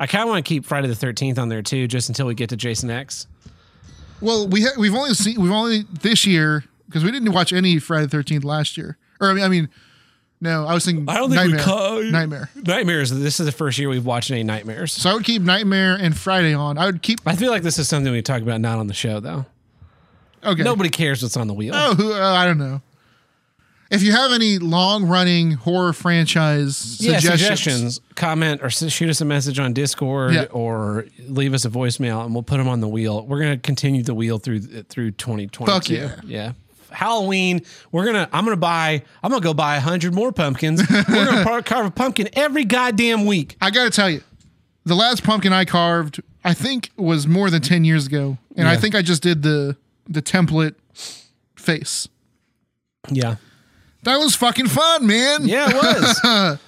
I 0.00 0.06
kind 0.08 0.22
of 0.22 0.28
want 0.30 0.44
to 0.44 0.48
keep 0.48 0.64
Friday 0.64 0.88
the 0.88 0.94
Thirteenth 0.96 1.38
on 1.38 1.48
there 1.48 1.62
too, 1.62 1.86
just 1.86 2.08
until 2.08 2.26
we 2.26 2.34
get 2.34 2.48
to 2.50 2.56
Jason 2.56 2.90
X. 2.90 3.26
Well, 4.20 4.48
we 4.48 4.62
ha- 4.62 4.72
we've 4.76 4.94
only 4.94 5.14
seen 5.14 5.40
we've 5.40 5.52
only 5.52 5.84
this 6.02 6.26
year 6.26 6.64
because 6.86 7.04
we 7.04 7.12
didn't 7.12 7.32
watch 7.32 7.52
any 7.52 7.78
Friday 7.78 8.06
the 8.06 8.10
Thirteenth 8.10 8.42
last 8.44 8.76
year. 8.76 8.98
Or 9.20 9.30
I 9.30 9.34
mean, 9.34 9.44
I 9.44 9.48
mean, 9.48 9.68
no, 10.40 10.66
I 10.66 10.74
was 10.74 10.84
thinking 10.84 11.08
I 11.08 11.14
don't 11.18 11.30
think 11.30 11.42
we 11.42 11.48
Nightmare. 11.48 11.64
call- 11.64 12.02
Nightmare. 12.02 12.50
Nightmares. 12.54 13.10
This 13.10 13.40
is 13.40 13.46
the 13.46 13.52
first 13.52 13.78
year 13.78 13.88
we've 13.88 14.06
watched 14.06 14.30
any 14.30 14.42
nightmares. 14.42 14.92
So 14.92 15.10
I 15.10 15.14
would 15.14 15.24
keep 15.24 15.42
Nightmare 15.42 15.96
and 16.00 16.16
Friday 16.16 16.54
on. 16.54 16.78
I 16.78 16.86
would 16.86 17.02
keep 17.02 17.20
I 17.26 17.36
feel 17.36 17.50
like 17.50 17.62
this 17.62 17.78
is 17.78 17.88
something 17.88 18.12
we 18.12 18.22
talk 18.22 18.42
about 18.42 18.60
not 18.60 18.78
on 18.78 18.86
the 18.86 18.94
show 18.94 19.20
though. 19.20 19.46
okay. 20.44 20.62
Nobody 20.62 20.88
cares 20.90 21.22
what's 21.22 21.36
on 21.36 21.46
the 21.46 21.54
wheel. 21.54 21.74
Oh, 21.74 21.94
who, 21.94 22.12
uh, 22.12 22.18
I 22.34 22.46
don't 22.46 22.58
know. 22.58 22.80
If 23.90 24.04
you 24.04 24.12
have 24.12 24.30
any 24.30 24.58
long 24.58 25.06
running 25.08 25.50
horror 25.50 25.92
franchise 25.92 26.98
yeah, 27.00 27.18
suggestions, 27.18 27.40
suggestions, 27.40 28.00
comment, 28.14 28.60
or 28.62 28.70
shoot 28.70 29.10
us 29.10 29.20
a 29.20 29.24
message 29.24 29.58
on 29.58 29.72
Discord, 29.72 30.32
Yeah. 30.32 30.44
or 30.52 31.06
leave 31.26 31.54
us 31.54 31.64
a 31.64 31.70
voicemail, 31.70 32.24
and 32.24 32.32
we'll 32.32 32.44
put 32.44 32.58
them 32.58 32.68
on 32.68 32.78
the 32.80 32.86
wheel. 32.86 33.26
We're 33.26 33.40
gonna 33.40 33.58
continue 33.58 34.04
the 34.04 34.14
wheel 34.14 34.38
through 34.38 34.60
through 34.84 35.10
2022. 35.10 35.66
Fuck 35.72 35.88
yeah. 35.90 36.20
yeah. 36.24 36.52
Halloween, 36.92 37.62
we're 37.92 38.04
gonna. 38.06 38.28
I'm 38.32 38.44
gonna 38.44 38.56
buy. 38.56 39.02
I'm 39.22 39.30
gonna 39.30 39.42
go 39.42 39.54
buy 39.54 39.76
a 39.76 39.80
hundred 39.80 40.14
more 40.14 40.32
pumpkins. 40.32 40.82
we're 40.90 41.04
gonna 41.24 41.44
par- 41.44 41.62
carve 41.62 41.86
a 41.86 41.90
pumpkin 41.90 42.28
every 42.32 42.64
goddamn 42.64 43.26
week. 43.26 43.56
I 43.60 43.70
got 43.70 43.84
to 43.84 43.90
tell 43.90 44.08
you, 44.10 44.22
the 44.84 44.94
last 44.94 45.22
pumpkin 45.24 45.52
I 45.52 45.64
carved, 45.64 46.20
I 46.44 46.54
think 46.54 46.90
was 46.96 47.26
more 47.26 47.50
than 47.50 47.62
ten 47.62 47.84
years 47.84 48.06
ago, 48.06 48.38
and 48.56 48.66
I 48.68 48.76
think 48.76 48.94
I 48.94 49.02
just 49.02 49.22
did 49.22 49.42
the 49.42 49.76
the 50.08 50.22
template 50.22 50.74
face. 51.56 52.08
Yeah, 53.10 53.36
That 54.02 54.18
was 54.18 54.34
fucking 54.36 54.68
fun, 54.68 55.06
man. 55.06 55.46
yeah, 55.46 55.68
it 55.70 55.74
was. 55.74 56.58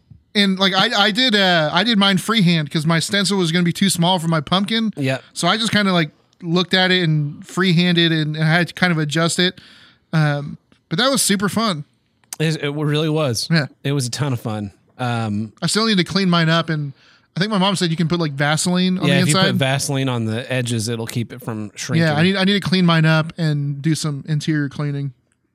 and 0.34 0.58
like 0.58 0.74
I, 0.74 1.04
I 1.06 1.10
did 1.10 1.34
uh 1.34 1.70
I 1.72 1.84
did 1.84 1.98
mine 1.98 2.18
freehand 2.18 2.68
because 2.68 2.86
my 2.86 2.98
stencil 2.98 3.38
was 3.38 3.52
gonna 3.52 3.64
be 3.64 3.72
too 3.72 3.90
small 3.90 4.18
for 4.18 4.28
my 4.28 4.40
pumpkin. 4.40 4.90
yeah, 4.96 5.18
So 5.32 5.48
I 5.48 5.56
just 5.56 5.72
kind 5.72 5.88
of 5.88 5.94
like 5.94 6.10
looked 6.42 6.74
at 6.74 6.90
it 6.90 7.02
and 7.02 7.46
freehanded 7.46 8.12
and, 8.12 8.36
had 8.36 8.68
to 8.68 8.74
kind 8.74 8.92
of 8.92 8.98
adjust 8.98 9.38
it. 9.38 9.60
Um, 10.12 10.58
but 10.88 10.98
that 10.98 11.10
was 11.10 11.22
super 11.22 11.48
fun. 11.48 11.84
it, 12.38 12.62
it 12.62 12.70
really 12.70 13.08
was. 13.08 13.48
Yeah. 13.50 13.66
it 13.82 13.92
was 13.92 14.06
a 14.06 14.10
ton 14.10 14.32
of 14.32 14.40
fun. 14.40 14.72
Um, 14.98 15.52
I 15.60 15.66
still 15.66 15.86
need 15.86 15.98
to 15.98 16.04
clean 16.04 16.30
mine 16.30 16.48
up 16.48 16.68
and 16.70 16.92
I 17.36 17.40
think 17.40 17.50
my 17.50 17.58
mom 17.58 17.76
said 17.76 17.90
you 17.90 17.96
can 17.98 18.08
put 18.08 18.18
like 18.18 18.32
Vaseline 18.32 18.96
on 18.98 19.06
yeah, 19.06 19.16
the 19.16 19.20
if 19.20 19.28
you 19.28 19.34
put 19.34 19.54
Vaseline 19.56 20.08
on 20.08 20.24
the 20.24 20.50
edges, 20.50 20.88
it'll 20.88 21.06
keep 21.06 21.34
it 21.34 21.42
from 21.42 21.70
shrinking. 21.74 22.06
yeah, 22.06 22.14
I 22.14 22.22
need 22.22 22.34
I 22.34 22.44
need 22.44 22.54
to 22.54 22.66
clean 22.66 22.86
mine 22.86 23.04
up 23.04 23.34
and 23.36 23.82
do 23.82 23.94
some 23.94 24.24
interior 24.26 24.70
cleaning. 24.70 25.12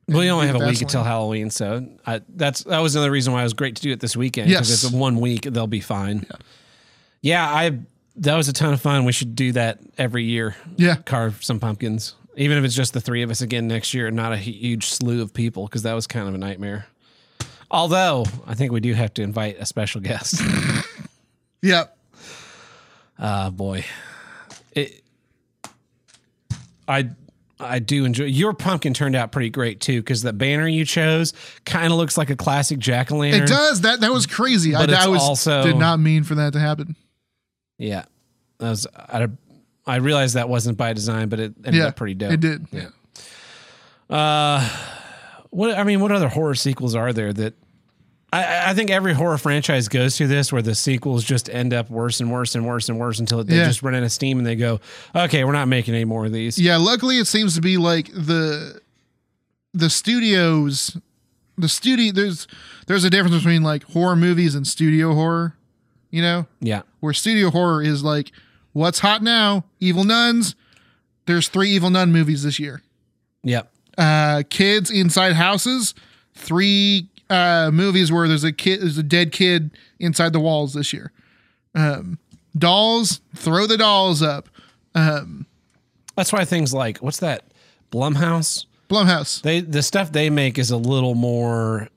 Well, 0.07 0.19
we 0.19 0.29
only 0.29 0.45
have 0.45 0.57
a 0.61 0.67
week 0.67 0.81
until 0.81 1.03
Halloween, 1.03 1.49
so 1.49 1.87
I, 2.05 2.21
that's 2.29 2.65
that 2.65 2.79
was 2.79 2.95
another 2.95 3.09
reason 3.09 3.33
why 3.33 3.39
it 3.39 3.45
was 3.45 3.53
great 3.53 3.77
to 3.77 3.81
do 3.81 3.91
it 3.91 3.99
this 3.99 4.15
weekend 4.15 4.49
because 4.49 4.69
Yes. 4.69 4.83
it's 4.83 4.93
one 4.93 5.19
week. 5.19 5.43
They'll 5.43 5.65
be 5.65 5.79
fine. 5.79 6.27
Yeah. 7.21 7.49
I 7.49 7.79
that 8.21 8.35
was 8.35 8.47
a 8.47 8.53
ton 8.53 8.73
of 8.73 8.81
fun. 8.81 9.05
We 9.05 9.11
should 9.11 9.35
do 9.35 9.51
that 9.53 9.79
every 9.97 10.23
year. 10.23 10.55
Yeah. 10.77 10.95
carve 10.95 11.43
some 11.43 11.59
pumpkins, 11.59 12.15
even 12.37 12.57
if 12.57 12.63
it's 12.63 12.75
just 12.75 12.93
the 12.93 13.01
three 13.01 13.21
of 13.23 13.29
us 13.29 13.41
again 13.41 13.67
next 13.67 13.93
year, 13.93 14.07
and 14.07 14.15
not 14.15 14.31
a 14.33 14.37
huge 14.37 14.87
slew 14.87 15.21
of 15.21 15.33
people 15.33 15.65
because 15.65 15.83
that 15.83 15.93
was 15.93 16.07
kind 16.07 16.27
of 16.27 16.33
a 16.33 16.37
nightmare. 16.37 16.87
Although 17.69 18.25
I 18.47 18.53
think 18.55 18.71
we 18.71 18.79
do 18.81 18.93
have 18.93 19.13
to 19.15 19.21
invite 19.21 19.57
a 19.59 19.65
special 19.65 20.01
guest. 20.01 20.41
Yeah. 21.63 21.83
Ah, 23.19 23.51
boy, 23.51 23.85
it. 24.71 25.03
I 26.87 27.09
I 27.59 27.77
do 27.77 28.03
enjoy 28.05 28.23
your 28.23 28.53
pumpkin 28.53 28.95
turned 28.95 29.15
out 29.15 29.31
pretty 29.31 29.51
great 29.51 29.79
too 29.79 30.01
because 30.01 30.23
the 30.23 30.33
banner 30.33 30.67
you 30.67 30.85
chose 30.85 31.33
kind 31.63 31.93
of 31.93 31.99
looks 31.99 32.17
like 32.17 32.31
a 32.31 32.35
classic 32.35 32.79
jack 32.79 33.11
o' 33.11 33.17
lantern. 33.17 33.43
It 33.43 33.47
does. 33.47 33.81
That 33.81 33.99
that 34.01 34.11
was 34.11 34.25
crazy. 34.25 34.71
But 34.71 34.89
I, 34.89 34.93
it's 34.93 35.05
I 35.05 35.07
was 35.07 35.21
also- 35.21 35.61
did 35.61 35.77
not 35.77 35.99
mean 35.99 36.23
for 36.23 36.33
that 36.33 36.53
to 36.53 36.59
happen. 36.59 36.95
Yeah, 37.77 38.05
that 38.61 38.69
was 38.69 38.87
I, 38.95 39.27
I 39.85 39.95
realized 39.97 40.35
that 40.35 40.47
wasn't 40.49 40.77
by 40.77 40.93
design, 40.93 41.27
but 41.29 41.39
it 41.39 41.53
ended 41.65 41.75
Yeah. 41.81 41.87
up 41.87 41.95
pretty 41.97 42.13
dope. 42.15 42.31
It 42.31 42.39
did. 42.39 42.67
Yeah. 42.71 42.89
Uh, 44.09 44.67
what 45.49 45.77
I 45.77 45.83
mean, 45.83 45.99
what 45.99 46.11
other 46.11 46.29
horror 46.29 46.55
sequels 46.55 46.95
are 46.95 47.13
there 47.13 47.33
that? 47.33 47.53
I- 47.53 47.57
I, 48.33 48.69
I 48.69 48.73
think 48.73 48.89
every 48.89 49.13
horror 49.13 49.37
franchise 49.37 49.89
goes 49.89 50.17
through 50.17 50.27
this, 50.27 50.53
where 50.53 50.61
the 50.61 50.73
sequels 50.73 51.25
just 51.25 51.49
end 51.49 51.73
up 51.73 51.89
worse 51.89 52.21
and 52.21 52.31
worse 52.31 52.55
and 52.55 52.65
worse 52.65 52.87
and 52.87 52.97
worse 52.97 53.19
until 53.19 53.43
they 53.43 53.57
Yeah. 53.57 53.65
just 53.65 53.83
run 53.83 53.93
out 53.93 54.03
of 54.03 54.11
steam 54.13 54.37
and 54.37 54.47
they 54.47 54.55
go, 54.55 54.79
"Okay, 55.13 55.43
we're 55.43 55.51
not 55.51 55.67
making 55.67 55.95
any 55.95 56.05
more 56.05 56.25
of 56.25 56.31
these." 56.31 56.57
Yeah, 56.57 56.77
luckily 56.77 57.17
it 57.17 57.27
seems 57.27 57.55
to 57.55 57.61
be 57.61 57.75
like 57.77 58.09
the 58.13 58.79
the 59.73 59.89
studios 59.89 60.95
the 61.57 61.67
studio 61.69 62.11
there's 62.13 62.47
there's 62.87 63.03
a 63.03 63.09
difference 63.09 63.35
between 63.35 63.63
like 63.63 63.83
horror 63.83 64.15
movies 64.15 64.55
and 64.55 64.65
studio 64.65 65.13
horror, 65.13 65.55
you 66.09 66.21
know? 66.21 66.47
Yeah, 66.61 66.81
Where 67.01 67.13
studio 67.13 67.49
horror 67.51 67.83
is 67.83 68.01
like 68.03 68.31
what's 68.73 68.99
hot 68.99 69.21
now? 69.21 69.65
Evil 69.79 70.03
Nuns. 70.03 70.55
There's 71.25 71.47
3 71.47 71.69
Evil 71.69 71.89
Nun 71.89 72.11
movies 72.11 72.43
this 72.43 72.59
year. 72.59 72.81
yep, 73.43 73.71
Uh 73.97 74.43
kids 74.49 74.89
inside 74.89 75.33
houses, 75.33 75.93
3 76.35 77.07
uh, 77.29 77.69
movies 77.71 78.11
where 78.11 78.27
there's 78.27 78.43
a 78.43 78.51
kid, 78.51 78.81
there's 78.81 78.97
a 78.97 79.03
dead 79.03 79.31
kid 79.31 79.71
inside 79.99 80.33
the 80.33 80.39
walls 80.39 80.73
this 80.73 80.91
year. 80.91 81.11
Um, 81.75 82.17
dolls, 82.57 83.21
throw 83.35 83.65
the 83.67 83.77
dolls 83.77 84.21
up. 84.21 84.49
That's 84.93 86.33
why 86.33 86.45
things 86.45 86.73
like 86.73 86.97
what's 86.99 87.19
that 87.19 87.43
Blumhouse? 87.91 88.65
Blumhouse. 88.89 89.41
They 89.41 89.61
the 89.61 89.81
stuff 89.81 90.11
they 90.11 90.29
make 90.29 90.57
is 90.57 90.71
a 90.71 90.77
little 90.77 91.15
more. 91.15 91.87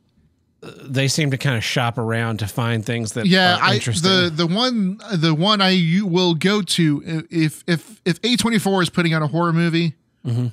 They 0.82 1.08
seem 1.08 1.30
to 1.30 1.36
kind 1.38 1.56
of 1.56 1.64
shop 1.64 1.98
around 1.98 2.38
to 2.38 2.46
find 2.46 2.84
things 2.84 3.12
that 3.12 3.26
Yeah, 3.26 3.56
are 3.56 3.62
I 3.62 3.78
the 3.78 4.32
the 4.34 4.46
one 4.46 4.98
the 5.12 5.34
one 5.34 5.60
I 5.60 5.70
you 5.70 6.06
will 6.06 6.34
go 6.34 6.62
to 6.62 7.24
if 7.30 7.62
if 7.66 8.00
if 8.04 8.18
A 8.24 8.36
twenty 8.36 8.58
four 8.58 8.82
is 8.82 8.90
putting 8.90 9.12
out 9.14 9.22
a 9.22 9.26
horror 9.26 9.52
movie, 9.52 9.94
Mm-hmm. 10.26 10.46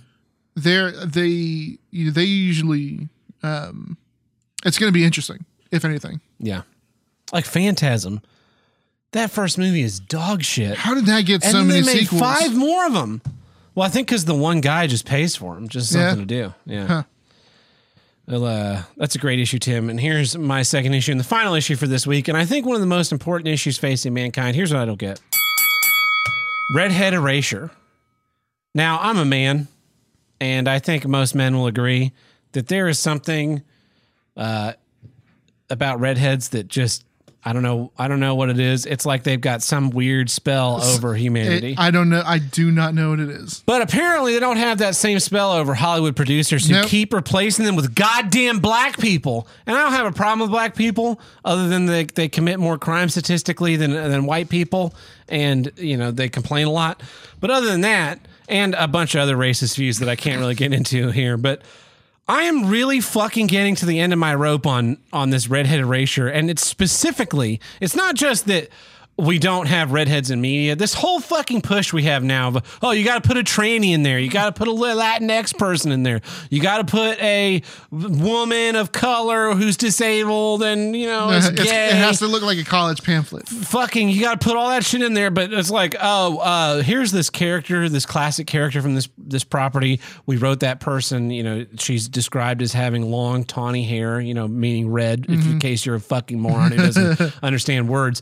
they're 0.55 0.91
they 0.91 1.77
they 1.93 2.23
usually 2.23 3.07
um, 3.43 3.97
it's 4.65 4.77
going 4.77 4.89
to 4.91 4.93
be 4.93 5.03
interesting 5.05 5.45
if 5.71 5.85
anything. 5.85 6.19
yeah, 6.39 6.61
like 7.33 7.45
Phantasm. 7.45 8.21
That 9.13 9.29
first 9.29 9.57
movie 9.57 9.81
is 9.81 9.99
dog 9.99 10.41
shit. 10.43 10.77
How 10.77 10.93
did 10.93 11.05
that 11.07 11.25
get 11.25 11.43
and 11.43 11.51
so 11.51 11.63
many 11.63 11.81
they 11.81 11.85
made 11.93 11.99
sequels? 12.01 12.21
five 12.21 12.55
more 12.55 12.85
of 12.85 12.93
them. 12.93 13.21
Well, 13.75 13.85
I 13.85 13.89
think 13.89 14.07
because 14.07 14.23
the 14.25 14.35
one 14.35 14.61
guy 14.61 14.87
just 14.87 15.05
pays 15.05 15.35
for 15.35 15.55
them, 15.55 15.67
just 15.67 15.93
Yeah. 15.93 16.09
something 16.11 16.27
to 16.27 16.33
do. 16.43 16.53
Yeah. 16.65 16.87
Huh. 16.87 17.03
Uh, 18.33 18.83
that's 18.97 19.15
a 19.15 19.19
great 19.19 19.39
issue, 19.39 19.59
Tim. 19.59 19.89
And 19.89 19.99
here's 19.99 20.37
my 20.37 20.61
second 20.61 20.93
issue 20.93 21.11
and 21.11 21.19
the 21.19 21.25
final 21.25 21.53
issue 21.53 21.75
for 21.75 21.87
this 21.87 22.07
week. 22.07 22.27
And 22.27 22.37
I 22.37 22.45
think 22.45 22.65
one 22.65 22.75
of 22.75 22.81
the 22.81 22.87
most 22.87 23.11
important 23.11 23.47
issues 23.49 23.77
facing 23.77 24.13
mankind. 24.13 24.55
Here's 24.55 24.73
what 24.73 24.81
I 24.81 24.85
don't 24.85 24.99
get 24.99 25.19
redhead 26.73 27.13
erasure. 27.13 27.71
Now, 28.73 28.99
I'm 29.01 29.17
a 29.17 29.25
man, 29.25 29.67
and 30.39 30.67
I 30.67 30.79
think 30.79 31.05
most 31.05 31.35
men 31.35 31.57
will 31.57 31.67
agree 31.67 32.13
that 32.53 32.67
there 32.67 32.87
is 32.87 32.97
something 32.97 33.63
uh, 34.37 34.73
about 35.69 35.99
redheads 35.99 36.49
that 36.49 36.67
just. 36.67 37.03
I 37.43 37.53
don't 37.53 37.63
know. 37.63 37.91
I 37.97 38.07
don't 38.07 38.19
know 38.19 38.35
what 38.35 38.49
it 38.49 38.59
is. 38.59 38.85
It's 38.85 39.03
like 39.03 39.23
they've 39.23 39.41
got 39.41 39.63
some 39.63 39.89
weird 39.89 40.29
spell 40.29 40.79
over 40.83 41.15
humanity. 41.15 41.71
It- 41.71 41.79
I 41.79 41.89
don't 41.89 42.09
know. 42.09 42.21
I 42.23 42.37
do 42.37 42.71
not 42.71 42.93
know 42.93 43.09
what 43.09 43.19
it 43.19 43.29
is. 43.29 43.63
But 43.65 43.81
apparently, 43.81 44.33
they 44.33 44.39
don't 44.39 44.57
have 44.57 44.77
that 44.77 44.95
same 44.95 45.19
spell 45.19 45.51
over 45.53 45.73
Hollywood 45.73 46.15
producers 46.15 46.67
who 46.67 46.73
Nope. 46.75 46.87
keep 46.87 47.13
replacing 47.13 47.65
them 47.65 47.75
with 47.75 47.95
goddamn 47.95 48.59
black 48.59 48.99
people. 48.99 49.47
And 49.65 49.75
I 49.75 49.81
don't 49.81 49.93
have 49.93 50.05
a 50.05 50.11
problem 50.11 50.41
with 50.41 50.51
black 50.51 50.75
people, 50.75 51.19
other 51.43 51.67
than 51.67 51.87
they, 51.87 52.03
they 52.03 52.29
commit 52.29 52.59
more 52.59 52.77
crime 52.77 53.09
statistically 53.09 53.75
than 53.75 53.91
than 53.91 54.25
white 54.27 54.49
people, 54.49 54.93
and 55.27 55.71
you 55.77 55.97
know 55.97 56.11
they 56.11 56.29
complain 56.29 56.67
a 56.67 56.71
lot. 56.71 57.01
But 57.39 57.49
other 57.49 57.67
than 57.67 57.81
that, 57.81 58.19
and 58.49 58.75
a 58.75 58.87
bunch 58.87 59.15
of 59.15 59.21
other 59.21 59.35
racist 59.35 59.77
views 59.77 59.97
that 59.97 60.09
I 60.09 60.15
can't 60.15 60.39
really 60.39 60.55
get 60.55 60.73
into 60.73 61.09
here, 61.09 61.37
but. 61.37 61.63
I 62.31 62.43
am 62.43 62.69
really 62.69 63.01
fucking 63.01 63.47
getting 63.47 63.75
to 63.75 63.85
the 63.85 63.99
end 63.99 64.13
of 64.13 64.19
my 64.19 64.33
rope 64.33 64.65
on 64.65 64.99
on 65.11 65.31
this 65.31 65.49
redhead 65.49 65.81
erasure, 65.81 66.29
and 66.29 66.49
it's 66.49 66.65
specifically, 66.65 67.59
it's 67.81 67.93
not 67.93 68.15
just 68.15 68.45
that 68.45 68.69
we 69.17 69.37
don't 69.37 69.67
have 69.67 69.91
redheads 69.91 70.31
in 70.31 70.41
media. 70.41 70.75
This 70.75 70.93
whole 70.95 71.19
fucking 71.19 71.61
push 71.61 71.93
we 71.93 72.03
have 72.03 72.23
now 72.23 72.47
of 72.47 72.79
oh, 72.81 72.91
you 72.91 73.03
got 73.05 73.21
to 73.21 73.27
put 73.27 73.37
a 73.37 73.43
tranny 73.43 73.91
in 73.93 74.01
there, 74.03 74.17
you 74.17 74.29
got 74.31 74.45
to 74.45 74.51
put 74.57 74.67
a 74.67 74.71
Latinx 74.71 75.55
person 75.57 75.91
in 75.91 76.01
there, 76.03 76.21
you 76.49 76.59
got 76.61 76.77
to 76.77 76.83
put 76.85 77.19
a 77.21 77.61
woman 77.91 78.75
of 78.75 78.91
color 78.91 79.53
who's 79.53 79.77
disabled 79.77 80.63
and 80.63 80.95
you 80.95 81.05
know 81.07 81.29
is 81.31 81.47
It's- 81.47 81.65
gay. 81.67 81.87
it 81.89 81.95
has 81.95 82.19
to 82.19 82.27
look 82.27 82.41
like 82.41 82.57
a 82.57 82.63
college 82.63 83.03
pamphlet. 83.03 83.47
fucking 83.47 84.09
you 84.09 84.21
got 84.21 84.39
to 84.41 84.47
put 84.47 84.55
all 84.57 84.69
that 84.69 84.83
shit 84.83 85.01
in 85.01 85.13
there 85.13 85.29
but 85.29 85.53
it's 85.53 85.69
like 85.69 85.95
oh 86.01 86.37
uh 86.39 86.81
here's 86.81 87.11
this 87.11 87.29
character 87.29 87.87
this 87.89 88.05
classic 88.05 88.47
character 88.47 88.81
from 88.81 88.95
this 88.95 89.09
this 89.17 89.43
property. 89.43 89.99
We 90.25 90.37
wrote 90.37 90.61
that 90.61 90.79
person 90.79 91.29
you 91.31 91.43
know 91.43 91.65
she's 91.77 92.07
described 92.07 92.61
as 92.61 92.73
having 92.73 93.11
long 93.11 93.43
tawny 93.43 93.83
hair 93.83 94.19
you 94.19 94.33
know 94.33 94.47
meaning 94.47 94.89
red 94.89 95.25
if 95.29 95.45
in 95.45 95.59
case 95.59 95.85
you're 95.85 95.95
a 95.95 95.99
fucking 95.99 96.39
moron 96.39 96.71
who 96.71 96.77
doesn't 96.77 97.33
understand 97.43 97.87
words 97.89 98.21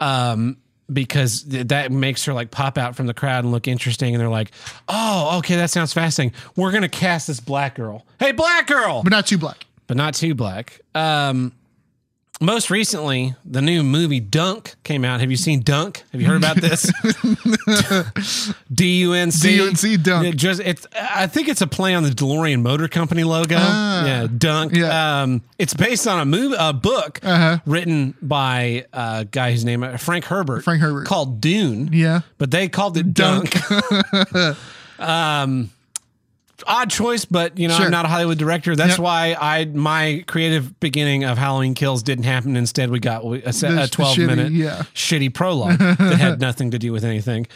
um 0.00 0.56
because 0.92 1.42
th- 1.42 1.66
that 1.68 1.90
makes 1.90 2.24
her 2.26 2.32
like 2.32 2.50
pop 2.50 2.78
out 2.78 2.94
from 2.94 3.06
the 3.06 3.14
crowd 3.14 3.42
and 3.44 3.52
look 3.52 3.66
interesting 3.66 4.14
and 4.14 4.20
they're 4.20 4.28
like 4.28 4.52
oh 4.88 5.38
okay 5.38 5.56
that 5.56 5.70
sounds 5.70 5.92
fascinating 5.92 6.32
we're 6.54 6.70
gonna 6.70 6.88
cast 6.88 7.26
this 7.26 7.40
black 7.40 7.74
girl 7.74 8.06
hey 8.20 8.30
black 8.32 8.66
girl 8.66 9.02
but 9.02 9.10
not 9.10 9.26
too 9.26 9.38
black. 9.38 9.66
but 9.86 9.96
not 9.96 10.14
too 10.14 10.34
black. 10.34 10.80
Um, 10.94 11.52
most 12.40 12.70
recently, 12.70 13.34
the 13.44 13.62
new 13.62 13.82
movie 13.82 14.20
Dunk 14.20 14.74
came 14.84 15.04
out. 15.04 15.20
Have 15.20 15.30
you 15.30 15.36
seen 15.36 15.62
Dunk? 15.62 16.04
Have 16.12 16.20
you 16.20 16.26
heard 16.26 16.36
about 16.36 16.56
this? 16.56 16.90
D 18.72 19.00
U 19.00 19.12
N 19.14 19.30
C. 19.30 19.56
D-U-N-C, 19.56 19.96
Dunk. 19.98 20.26
It 20.26 20.36
just 20.36 20.60
it's. 20.60 20.86
I 20.94 21.26
think 21.26 21.48
it's 21.48 21.60
a 21.62 21.66
play 21.66 21.94
on 21.94 22.02
the 22.02 22.10
DeLorean 22.10 22.60
Motor 22.62 22.88
Company 22.88 23.24
logo. 23.24 23.56
yeah, 23.56 24.26
Dunk. 24.36 24.72
Ah. 24.74 24.78
Yeah. 24.78 24.86
Uh-huh. 24.86 25.22
Um, 25.24 25.42
it's 25.58 25.74
based 25.74 26.06
on 26.06 26.20
a 26.20 26.24
movie, 26.24 26.56
a 26.58 26.72
book 26.72 27.20
written 27.64 28.14
by 28.20 28.84
a 28.92 29.26
guy 29.30 29.52
whose 29.52 29.64
name 29.64 29.82
uh, 29.82 29.96
Frank 29.96 30.24
Herbert. 30.26 30.62
Frank 30.64 30.80
Herbert. 30.82 31.06
called 31.06 31.40
Dune. 31.40 31.90
Yeah. 31.92 32.20
but 32.38 32.50
they 32.50 32.68
called 32.68 32.96
it 32.96 33.14
Dunk. 33.14 33.54
um, 34.98 35.70
odd 36.66 36.90
choice, 36.90 37.24
but 37.24 37.58
you 37.58 37.68
know 37.68 37.74
Sure. 37.76 37.86
I'm 37.86 37.90
not 37.90 38.04
a 38.04 38.08
Hollywood 38.08 38.38
director. 38.38 38.74
That's 38.76 38.92
Yep. 38.92 38.98
why 39.00 39.36
I 39.40 39.64
my 39.66 40.24
creative 40.26 40.78
beginning 40.80 41.24
of 41.24 41.36
Halloween 41.38 41.74
Kills 41.74 42.02
didn't 42.02 42.24
happen. 42.24 42.56
Instead, 42.56 42.90
we 42.90 42.98
got 43.00 43.24
a, 43.24 43.28
The 43.52 43.82
a 43.84 43.88
12 43.88 44.16
shitty- 44.16 44.26
minute 44.26 44.52
yeah. 44.52 44.82
shitty 44.94 45.34
prologue 45.34 45.78
that 45.78 45.98
had 46.18 46.40
nothing 46.40 46.70
to 46.72 46.78
do 46.78 46.92
with 46.92 47.04
anything. 47.04 47.46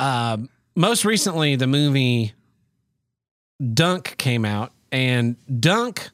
Um, 0.00 0.48
most 0.74 1.04
recently, 1.04 1.56
the 1.56 1.66
movie 1.66 2.34
Dunk 3.72 4.16
came 4.18 4.44
out, 4.44 4.72
and 4.92 5.36
Dunk 5.60 6.10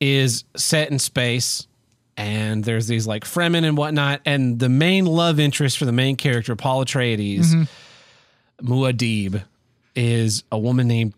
is 0.00 0.44
set 0.56 0.90
in 0.90 0.98
space. 0.98 1.66
And 2.18 2.64
there's 2.64 2.86
these 2.86 3.06
like 3.06 3.24
Fremen 3.24 3.62
and 3.64 3.76
whatnot, 3.76 4.22
and 4.24 4.58
the 4.58 4.70
main 4.70 5.04
love 5.04 5.38
interest 5.38 5.76
for 5.76 5.84
the 5.84 5.92
main 5.92 6.16
character, 6.16 6.56
Paul 6.56 6.82
Atreides, 6.84 7.68
Muad'Dib, 8.62 9.44
is 9.94 10.42
a 10.50 10.58
woman 10.58 10.88
named 10.88 11.12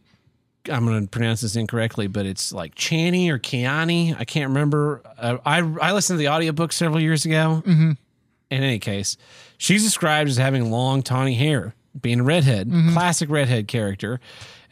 I'm 0.71 0.85
going 0.87 1.03
to 1.03 1.09
pronounce 1.09 1.41
this 1.41 1.57
incorrectly, 1.57 2.07
but 2.07 2.27
it's 2.27 2.53
like 2.53 2.75
Chani 2.75 3.29
or 3.31 3.39
Kiani. 3.39 4.15
I 4.19 4.25
can't 4.25 4.49
remember. 4.49 5.03
Uh, 5.19 5.39
I 5.45 5.59
I 5.59 5.93
listened 5.93 6.19
to 6.19 6.19
the 6.19 6.29
audiobook 6.29 6.73
several 6.73 7.01
years 7.01 7.25
ago. 7.25 7.63
In 7.67 7.97
any 8.51 8.79
case, 8.79 9.17
she's 9.59 9.85
described 9.85 10.31
as 10.31 10.37
having 10.39 10.71
long 10.71 11.03
tawny 11.03 11.35
hair, 11.35 11.75
being 12.01 12.21
a 12.21 12.23
redhead, 12.23 12.69
mm-hmm. 12.69 12.93
classic 12.93 13.31
redhead 13.31 13.69
character. 13.69 14.21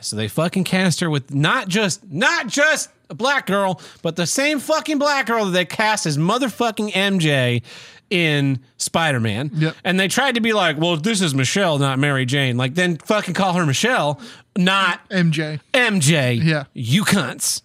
So 0.01 0.17
they 0.17 0.29
fucking 0.29 0.65
cast 0.65 1.01
her 1.01 1.09
with 1.09 1.33
not 1.35 1.69
just 1.69 2.05
not 2.11 2.49
just 2.49 2.91
a 3.09 3.15
black 3.15 3.47
girl, 3.47 3.81
but 4.03 4.17
the 4.17 4.27
same 4.27 4.59
fucking 4.59 4.99
black 4.99 5.27
girl 5.27 5.47
that 5.47 5.53
they 5.53 5.65
cast 5.65 6.07
as 6.07 6.19
motherfucking 6.19 6.93
MJ 6.93 7.63
in 8.11 8.61
Spider 8.77 9.21
Man. 9.21 9.51
Yep. 9.55 9.77
And 9.85 9.99
they 9.99 10.09
tried 10.09 10.35
to 10.37 10.41
be 10.41 10.53
like, 10.53 10.79
well, 10.79 10.97
this 10.97 11.21
is 11.21 11.35
Michelle, 11.35 11.79
not 11.79 11.99
Mary 11.99 12.27
Jane. 12.27 12.57
Like, 12.57 12.75
then 12.75 12.99
fucking 12.99 13.35
call 13.35 13.55
her 13.55 13.67
Michelle, 13.67 14.21
not 14.57 15.09
MJ. 15.09 15.61
MJ. 15.73 16.43
Yeah. 16.43 16.65
You 16.73 17.05
cunts. 17.05 17.63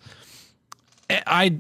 I 1.09 1.59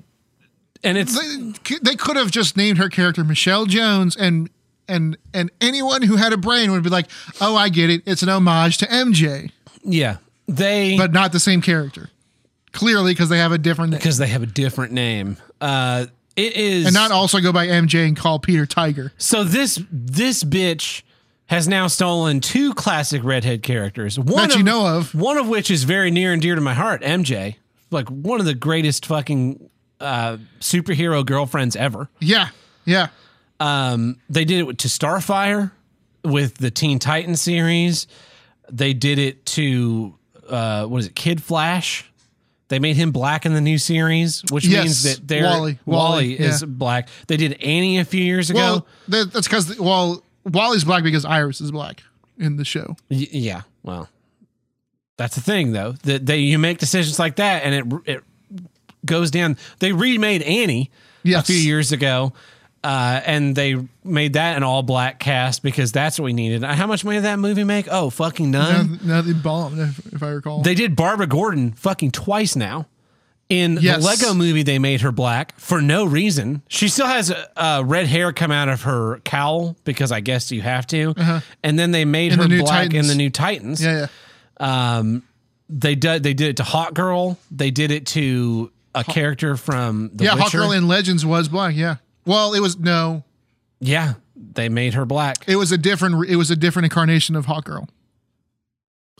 and 0.83 0.97
it's 0.97 1.17
They, 1.17 1.77
they 1.81 1.95
could 1.95 2.15
have 2.15 2.31
just 2.31 2.57
named 2.57 2.77
her 2.77 2.89
character 2.89 3.23
Michelle 3.23 3.65
Jones 3.65 4.15
and 4.15 4.49
and 4.91 5.17
and 5.33 5.49
anyone 5.61 6.01
who 6.03 6.15
had 6.17 6.33
a 6.33 6.37
brain 6.37 6.71
would 6.71 6.83
be 6.83 6.89
like, 6.89 7.07
"Oh, 7.39 7.55
I 7.55 7.69
get 7.69 7.89
it. 7.89 8.03
It's 8.05 8.21
an 8.23 8.29
homage 8.29 8.77
to 8.79 8.85
MJ." 8.87 9.51
yeah. 9.83 10.17
They 10.47 10.97
But 10.97 11.13
not 11.13 11.31
the 11.31 11.39
same 11.39 11.61
character. 11.61 12.09
Clearly 12.73 13.13
because 13.13 13.29
they 13.29 13.37
have 13.37 13.51
a 13.53 13.57
different 13.57 13.91
name. 13.91 13.99
because 13.99 14.17
they 14.17 14.27
have 14.27 14.43
a 14.43 14.47
different 14.47 14.91
name. 14.93 15.37
Uh 15.61 16.05
it 16.35 16.55
is 16.55 16.85
And 16.87 16.93
not 16.93 17.11
also 17.11 17.39
go 17.39 17.51
by 17.53 17.67
MJ 17.67 18.05
and 18.07 18.15
call 18.17 18.39
Peter 18.39 18.65
Tiger. 18.65 19.11
so 19.17 19.43
this 19.43 19.81
this 19.91 20.43
bitch 20.43 21.03
has 21.47 21.67
now 21.67 21.87
stolen 21.87 22.39
two 22.39 22.73
classic 22.73 23.23
redhead 23.23 23.61
characters. 23.63 24.17
One 24.17 24.49
That 24.49 24.57
you 24.57 24.63
know 24.63 24.87
of. 24.97 25.13
One 25.13 25.37
of 25.37 25.47
which 25.49 25.69
is 25.71 25.83
very 25.83 26.09
near 26.11 26.31
and 26.33 26.41
dear 26.41 26.55
to 26.55 26.61
my 26.61 26.73
heart, 26.73 27.01
MJ. 27.01 27.55
Like 27.91 28.07
one 28.09 28.39
of 28.39 28.45
the 28.45 28.53
greatest 28.55 29.05
fucking 29.05 29.69
uh, 29.99 30.37
superhero 30.61 31.25
girlfriends 31.25 31.75
ever. 31.75 32.09
Yeah. 32.21 32.49
Yeah. 32.85 33.07
Um, 33.61 34.17
they 34.29 34.45
did 34.45 34.67
it 34.67 34.77
to 34.79 34.87
Starfire 34.87 35.71
with 36.23 36.55
the 36.57 36.71
Teen 36.71 36.99
Titan 36.99 37.35
series. 37.35 38.07
They 38.71 38.93
did 38.93 39.19
it 39.19 39.45
to 39.47 40.15
uh, 40.49 40.85
what 40.85 40.99
is 40.99 41.07
it, 41.07 41.15
Kid 41.15 41.41
Flash? 41.43 42.05
They 42.69 42.79
made 42.79 42.95
him 42.95 43.11
black 43.11 43.45
in 43.45 43.53
the 43.53 43.59
new 43.61 43.77
series, 43.77 44.43
which 44.49 44.65
Yes, 44.65 44.83
means 44.85 45.03
that 45.03 45.27
they're, 45.27 45.43
Wally. 45.43 45.79
Wally, 45.85 46.39
is 46.39 46.61
yeah. 46.61 46.67
black. 46.67 47.09
They 47.27 47.35
did 47.35 47.61
Annie 47.61 47.99
a 47.99 48.05
few 48.05 48.23
years 48.23 48.49
ago. 48.49 48.85
Well, 49.09 49.23
that's 49.33 49.45
because 49.47 49.77
well, 49.77 50.23
Wally's 50.45 50.85
black 50.85 51.03
because 51.03 51.25
Iris 51.25 51.59
is 51.59 51.71
black 51.71 52.01
in 52.37 52.55
the 52.55 52.63
show. 52.63 52.95
Y- 53.09 53.27
yeah, 53.31 53.61
well, 53.83 54.07
that's 55.17 55.35
the 55.35 55.41
thing 55.41 55.73
though. 55.73 55.91
That 56.03 56.25
they 56.25 56.37
you 56.37 56.57
make 56.57 56.77
decisions 56.77 57.19
like 57.19 57.35
that, 57.35 57.63
and 57.63 57.75
it 57.75 58.09
it 58.15 58.23
goes 59.05 59.31
down. 59.31 59.57
They 59.79 59.91
remade 59.91 60.41
Annie 60.41 60.89
Yes. 61.23 61.43
a 61.49 61.51
few 61.53 61.61
years 61.61 61.91
ago, 61.91 62.31
uh, 62.83 63.21
and 63.25 63.55
they 63.55 63.75
made 64.03 64.33
that 64.33 64.57
an 64.57 64.63
all 64.63 64.81
black 64.83 65.19
cast 65.19 65.61
because 65.63 65.91
that's 65.91 66.17
what 66.19 66.25
we 66.25 66.33
needed. 66.33 66.63
How 66.63 66.87
much 66.87 67.05
money 67.05 67.17
did 67.17 67.25
that 67.25 67.37
movie 67.39 67.63
make? 67.63 67.87
Oh, 67.91 68.09
fucking 68.09 68.49
none. 68.51 68.99
Now, 69.03 69.15
now 69.15 69.21
they 69.21 69.33
bombed, 69.33 69.79
if, 69.79 70.13
if 70.13 70.23
I 70.23 70.29
recall. 70.29 70.61
They 70.63 70.73
did 70.75 70.95
Barbara 70.95 71.27
Gordon 71.27 71.73
fucking 71.73 72.11
twice 72.11 72.55
now 72.55 72.87
In 73.49 73.77
Yes. 73.81 73.99
the 73.99 74.05
Lego 74.07 74.33
movie, 74.33 74.63
they 74.63 74.79
made 74.79 75.01
her 75.01 75.11
black 75.11 75.53
for 75.59 75.81
no 75.81 76.05
reason. 76.05 76.61
She 76.69 76.87
still 76.87 77.07
has 77.07 77.31
uh, 77.55 77.83
red 77.85 78.07
hair 78.07 78.31
come 78.33 78.51
out 78.51 78.69
of 78.69 78.83
her 78.83 79.19
cowl 79.25 79.75
because 79.83 80.11
I 80.11 80.21
guess 80.21 80.51
you 80.51 80.61
have 80.61 80.87
to. 80.87 81.13
And 81.61 81.77
then 81.77 81.91
they 81.91 82.05
made 82.05 82.31
Uh-huh. 82.33 82.43
In 82.43 82.49
her 82.51 82.57
the 82.57 82.63
black 82.63 82.93
in 82.93 83.07
the 83.07 83.15
new 83.15 83.29
Titans. 83.29 83.83
Yeah, 83.83 84.07
yeah. 84.59 84.97
Um, 84.97 85.23
they 85.69 85.95
did 85.95 86.23
they 86.23 86.33
did 86.33 86.49
it 86.49 86.57
to 86.57 86.63
Hawk 86.63 86.93
Girl. 86.93 87.37
They 87.51 87.71
did 87.71 87.91
it 87.91 88.05
to 88.07 88.71
a 88.95 89.03
character 89.03 89.55
from 89.55 90.11
the 90.13 90.25
yeah, 90.25 90.35
Witcher. 90.35 90.57
Girl 90.59 90.71
in 90.71 90.87
Legends 90.87 91.25
was 91.25 91.47
black. 91.47 91.75
Yeah. 91.75 91.95
Well, 92.25 92.53
it 92.53 92.59
was 92.59 92.77
no. 92.77 93.23
yeah, 93.79 94.13
they 94.35 94.69
made 94.69 94.93
her 94.93 95.05
black. 95.05 95.37
It 95.47 95.55
was 95.55 95.71
a 95.71 95.77
different. 95.77 96.29
It 96.29 96.35
was 96.35 96.51
a 96.51 96.55
different 96.55 96.85
incarnation 96.85 97.35
of 97.35 97.45
Hawk 97.45 97.65
Girl. 97.65 97.87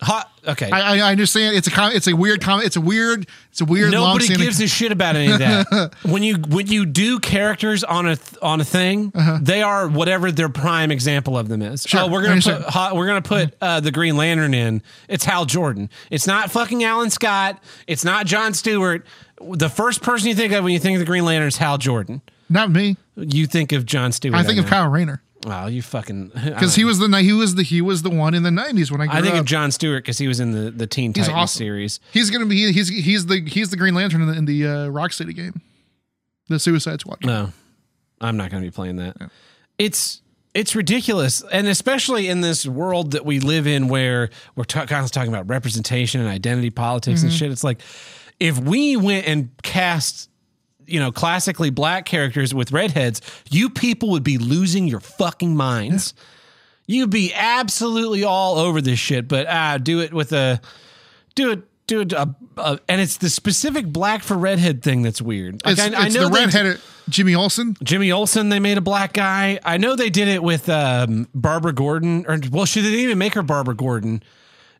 Hot. 0.01 0.31
Okay. 0.47 0.71
I, 0.71 0.97
I 0.97 1.11
understand. 1.11 1.55
It's 1.55 1.67
a 1.67 1.71
com- 1.71 1.91
It's 1.91 2.07
a 2.07 2.15
weird 2.15 2.41
comment. 2.41 2.65
It's 2.65 2.75
a 2.75 2.81
weird. 2.81 3.27
It's 3.51 3.61
a 3.61 3.65
weird. 3.65 3.91
Nobody 3.91 4.27
gives 4.29 4.59
a 4.59 4.67
shit 4.67 4.91
about 4.91 5.15
any 5.15 5.31
of 5.31 5.37
that. 5.37 5.93
when 6.03 6.23
you 6.23 6.37
when 6.37 6.65
you 6.65 6.87
do 6.87 7.19
characters 7.19 7.83
on 7.83 8.07
a 8.07 8.15
th- 8.15 8.41
on 8.41 8.59
a 8.59 8.63
thing, 8.63 9.13
they 9.41 9.61
are 9.61 9.87
whatever 9.87 10.31
their 10.31 10.49
prime 10.49 10.89
example 10.89 11.37
of 11.37 11.49
them 11.49 11.61
is. 11.61 11.85
Uh-huh. 11.85 11.99
Sure, 11.99 12.09
oh, 12.09 12.11
we're 12.11 12.23
gonna 12.23 12.41
put 12.41 12.61
hot, 12.63 12.95
we're 12.95 13.05
gonna 13.05 13.21
put 13.21 13.53
uh, 13.61 13.79
the 13.79 13.91
Green 13.91 14.17
Lantern 14.17 14.55
in. 14.55 14.81
It's 15.07 15.23
Hal 15.23 15.45
Jordan. 15.45 15.87
It's 16.09 16.25
not 16.25 16.49
fucking 16.49 16.83
Alan 16.83 17.11
Scott. 17.11 17.63
It's 17.85 18.03
not 18.03 18.25
John 18.25 18.55
Stewart. 18.55 19.05
The 19.39 19.69
first 19.69 20.01
person 20.01 20.29
you 20.29 20.35
think 20.35 20.51
of 20.53 20.63
when 20.63 20.73
you 20.73 20.79
think 20.79 20.95
of 20.95 20.99
the 20.99 21.05
Green 21.05 21.25
Lantern 21.25 21.49
is 21.49 21.57
Hal 21.57 21.77
Jordan. 21.77 22.23
Not 22.51 22.69
me. 22.69 22.97
You 23.15 23.47
think 23.47 23.71
of 23.71 23.85
John 23.85 24.11
Stewart. 24.11 24.35
I 24.35 24.43
think 24.43 24.59
of. 24.59 24.65
Kyle 24.67 24.89
Rayner 24.89 25.21
Wow, 25.45 25.67
you 25.67 25.81
fucking 25.81 26.27
because 26.43 26.75
he 26.75 26.83
was 26.83 26.99
the 26.99 27.07
he 27.21 27.33
was 27.33 27.55
the 27.55 27.63
he 27.63 27.81
was 27.81 28.03
the 28.03 28.09
one 28.09 28.33
in 28.33 28.43
the 28.43 28.51
nineties 28.51 28.91
when 28.91 29.01
I 29.01 29.07
grew 29.07 29.15
I 29.17 29.21
think 29.21 29.33
up. 29.35 29.39
of 29.41 29.45
John 29.47 29.71
Stewart 29.71 30.03
because 30.03 30.17
he 30.19 30.27
was 30.27 30.39
in 30.39 30.51
the 30.51 30.69
the 30.69 30.85
Teen 30.85 31.13
He's 31.15 31.25
Titans 31.25 31.43
awesome. 31.43 31.57
series. 31.57 31.99
he's 32.11 32.29
gonna 32.29 32.45
be 32.45 32.71
he's 32.71 32.89
he's 32.89 33.25
the 33.25 33.43
he's 33.47 33.71
the 33.71 33.77
Green 33.77 33.95
Lantern 33.95 34.21
in 34.21 34.27
the, 34.27 34.33
in 34.33 34.45
the 34.45 34.65
uh, 34.67 34.69
Rocksteady 34.89 35.35
game, 35.35 35.61
the 36.47 36.59
Suicide 36.59 37.01
Squad. 37.01 37.25
No, 37.25 37.51
I'm 38.19 38.37
not 38.37 38.51
going 38.51 38.61
to 38.61 38.67
be 38.67 38.71
playing 38.71 38.97
that. 38.97 39.17
It's 39.79 40.21
it's 40.53 40.75
ridiculous, 40.75 41.43
and 41.51 41.67
especially 41.67 42.27
in 42.27 42.41
this 42.41 42.67
world 42.67 43.11
that 43.11 43.25
we 43.25 43.39
live 43.39 43.65
in, 43.65 43.87
where 43.87 44.29
we're 44.55 44.63
ta- 44.65 44.85
constantly 44.85 45.09
talking 45.09 45.33
about 45.33 45.49
representation 45.49 46.21
and 46.21 46.29
identity 46.29 46.69
politics 46.69 47.23
and 47.23 47.33
shit. 47.33 47.51
It's 47.51 47.63
like 47.63 47.81
if 48.39 48.59
we 48.59 48.95
went 48.95 49.25
and 49.27 49.49
cast. 49.63 50.27
You 50.87 50.99
know, 50.99 51.11
classically 51.11 51.69
black 51.69 52.05
characters 52.05 52.53
with 52.53 52.71
redheads, 52.71 53.21
you 53.49 53.69
people 53.69 54.09
would 54.09 54.23
be 54.23 54.37
losing 54.37 54.87
your 54.87 54.99
fucking 54.99 55.55
minds. 55.55 56.13
You'd 56.87 57.09
be 57.09 57.33
absolutely 57.33 58.23
all 58.23 58.57
over 58.57 58.81
this 58.81 58.99
shit, 58.99 59.27
but 59.27 59.47
ah, 59.47 59.77
do 59.77 60.01
it 60.01 60.13
with 60.13 60.33
a, 60.33 60.59
do 61.35 61.51
it, 61.51 61.61
do 61.87 62.01
it, 62.01 62.11
a, 62.11 62.35
a, 62.57 62.79
and 62.89 62.99
it's 62.99 63.17
the 63.17 63.29
specific 63.29 63.85
black 63.85 64.23
for 64.23 64.35
redhead 64.35 64.83
thing 64.83 65.01
that's 65.01 65.21
weird. 65.21 65.63
Like, 65.63 65.77
It's, 65.77 65.95
I, 65.95 66.05
I 66.05 66.07
know 66.09 66.27
the 66.27 66.31
redheaded 66.31 66.81
Jimmy 67.09 67.35
Olsen. 67.35 67.77
Jimmy 67.83 68.11
Olsen, 68.11 68.49
they 68.49 68.59
made 68.59 68.77
a 68.77 68.81
black 68.81 69.13
guy. 69.13 69.59
I 69.63 69.77
know 69.77 69.95
they 69.95 70.09
did 70.09 70.27
it 70.27 70.43
with 70.43 70.69
um, 70.69 71.27
Barbara 71.33 71.73
Gordon, 71.73 72.25
or 72.27 72.39
well, 72.51 72.65
she 72.65 72.81
didn't 72.81 72.99
even 72.99 73.17
make 73.17 73.35
her 73.35 73.43
Barbara 73.43 73.75
Gordon 73.75 74.23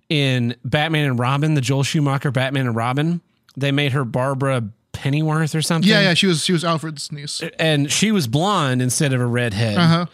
in 0.10 0.56
Batman 0.66 1.06
and 1.12 1.20
Robin, 1.20 1.54
the 1.54 1.62
Joel 1.62 1.84
Schumacher 1.84 2.32
Batman 2.32 2.68
and 2.68 2.76
Robin. 2.76 3.22
They 3.56 3.72
made 3.72 3.94
her 3.94 4.04
Barbara 4.06 4.64
Pennyworth 4.92 5.56
or 5.56 5.62
something. 5.62 5.90
Yeah, 5.90 6.02
yeah, 6.02 6.14
she 6.14 6.28
was 6.28 6.44
she 6.44 6.54
was 6.54 6.64
Alfred's 6.64 7.12
niece. 7.12 7.42
And 7.58 7.92
she 7.92 8.12
was 8.12 8.28
blonde 8.28 8.82
instead 8.82 9.14
of 9.14 9.22
a 9.22 9.26
redhead. 9.26 9.78
Uh 9.78 9.88
huh. 9.88 10.06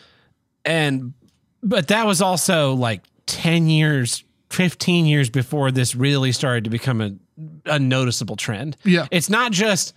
And 0.65 1.13
but 1.63 1.87
that 1.89 2.05
was 2.05 2.21
also 2.21 2.73
like 2.73 3.03
10 3.25 3.67
years, 3.67 4.23
15 4.49 5.05
years 5.05 5.29
before 5.29 5.71
this 5.71 5.95
really 5.95 6.31
started 6.31 6.63
to 6.65 6.69
become 6.69 7.01
a, 7.01 7.11
a 7.65 7.79
noticeable 7.79 8.35
trend. 8.35 8.77
Yeah. 8.83 9.07
It's 9.11 9.29
not 9.29 9.51
just 9.51 9.93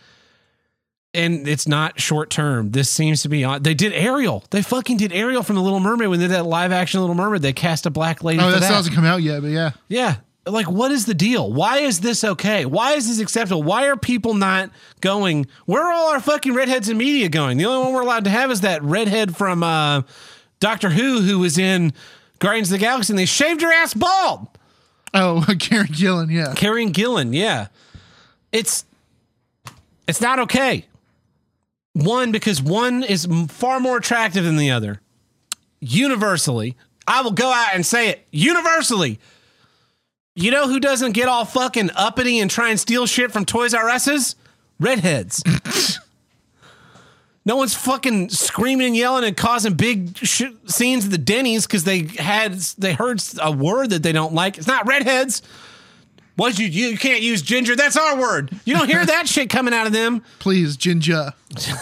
and 1.13 1.49
it's 1.49 1.67
not 1.67 2.01
short 2.01 2.31
term. 2.31 2.71
This 2.71 2.89
seems 2.89 3.23
to 3.23 3.29
be 3.29 3.45
on. 3.45 3.63
They 3.63 3.75
did 3.75 3.93
Ariel. 3.93 4.45
They 4.51 4.63
fucking 4.63 4.97
did 4.97 5.13
Ariel 5.13 5.43
from 5.43 5.57
the 5.57 5.63
Little 5.63 5.81
Mermaid 5.81 6.09
when 6.09 6.21
they 6.21 6.27
did 6.27 6.35
that 6.35 6.47
live 6.47 6.73
action 6.73 7.01
Little 7.01 7.17
Mermaid. 7.17 7.43
They 7.43 7.53
cast 7.53 7.87
a 7.87 7.91
black 7.91 8.23
lady. 8.23 8.41
Oh, 8.41 8.45
for 8.45 8.53
that 8.53 8.61
that 8.61 8.67
still 8.67 8.77
hasn't 8.77 8.95
come 8.95 9.05
out 9.05 9.23
yet, 9.23 9.43
but 9.43 9.51
yeah. 9.51 9.73
yeah. 9.89 10.17
Like, 10.47 10.71
what 10.71 10.91
is 10.91 11.05
the 11.07 11.15
deal? 11.15 11.53
Why 11.53 11.79
is 11.79 12.01
this 12.01 12.25
okay? 12.25 12.65
Why 12.65 12.95
is 12.95 13.07
this 13.07 13.21
acceptable? 13.21 13.63
Why 13.63 13.87
are 13.87 13.97
people 13.97 14.35
not 14.35 14.71
going? 15.01 15.47
Where 15.67 15.83
are 15.83 15.93
all 15.93 16.09
our 16.13 16.21
fucking 16.21 16.55
redheads 16.55 16.89
in 16.89 16.97
media 16.97 17.29
going? 17.29 17.59
The 17.59 17.67
only 17.67 17.85
one 17.85 17.95
we're 17.95 18.03
allowed 18.03 18.25
to 18.25 18.31
have 18.31 18.51
is 18.51 18.63
that 18.63 18.83
redhead 18.83 19.37
from 19.37 19.63
uh, 19.63 20.03
Doctor 20.59 20.91
Who 20.91 21.21
who 21.21 21.39
was 21.39 21.59
in 21.59 21.93
Guardians 22.39 22.69
of 22.73 22.79
the 22.79 22.85
Galaxy 22.85 23.13
and 23.13 23.19
they 23.19 23.27
shaved 23.27 23.61
her 23.61 23.73
ass 23.73 23.93
bald. 23.93 24.49
Oh, 25.13 25.45
Karen 25.59 25.89
Gillan, 25.89 26.31
yeah. 26.31 26.55
Karen 26.55 26.93
Gillan, 26.93 27.35
yeah. 27.35 27.69
It's 28.51 28.85
it's 30.09 30.21
not 30.21 30.39
okay. 30.41 30.87
One 31.93 32.33
because 32.33 32.63
one 32.63 33.03
is 33.03 33.27
far 33.49 33.79
more 33.79 33.99
attractive 33.99 34.45
than 34.45 34.57
the 34.57 34.71
other. 34.71 35.01
Universally, 35.81 36.77
I 37.07 37.23
will 37.23 37.33
go 37.33 37.53
out 37.53 37.75
and 37.75 37.85
say 37.85 38.09
it. 38.09 38.27
Universally. 38.31 39.21
You 40.41 40.51
know 40.51 40.67
who 40.69 40.81
doesn't 40.81 41.13
get 41.13 41.29
all 41.29 41.45
fucking 41.45 41.91
uppity 41.95 42.39
and 42.39 42.51
try 42.51 42.71
and 42.71 42.81
steal 42.81 43.07
shit 43.07 43.31
from 43.31 43.45
Toys 43.45 43.75
R 43.75 43.89
Us's? 43.91 44.37
Redheads. 44.79 45.43
no 47.45 47.57
one's 47.57 47.75
fucking 47.75 48.31
screaming 48.31 48.87
and 48.89 48.97
yelling 48.97 49.25
and 49.25 49.37
causing 49.37 49.75
big 49.75 50.17
shit 50.17 50.53
scenes 50.71 51.05
at 51.05 51.11
the 51.11 51.19
Denny's 51.19 51.67
because 51.67 51.85
they 51.85 52.05
had 52.05 52.55
they 52.79 52.95
heard 52.95 53.23
a 53.43 53.53
word 53.53 53.91
that 53.91 54.03
they 54.03 54.13
don't 54.13 54.33
like. 54.33 54.57
It's 54.57 54.67
not 54.67 54.87
redheads. 54.87 55.43
What 56.37 56.59
you 56.59 56.67
you 56.69 56.97
can't 56.97 57.21
use 57.21 57.43
ginger? 57.43 57.77
That's 57.77 57.99
our 57.99 58.19
word. 58.19 58.51
You 58.65 58.75
don't 58.75 58.89
hear 58.89 59.05
that 59.05 59.29
shit 59.29 59.51
coming 59.51 59.75
out 59.75 59.87
of 59.87 59.93
them. 59.93 60.23
Please, 60.39 60.77
ginger. 60.79 61.35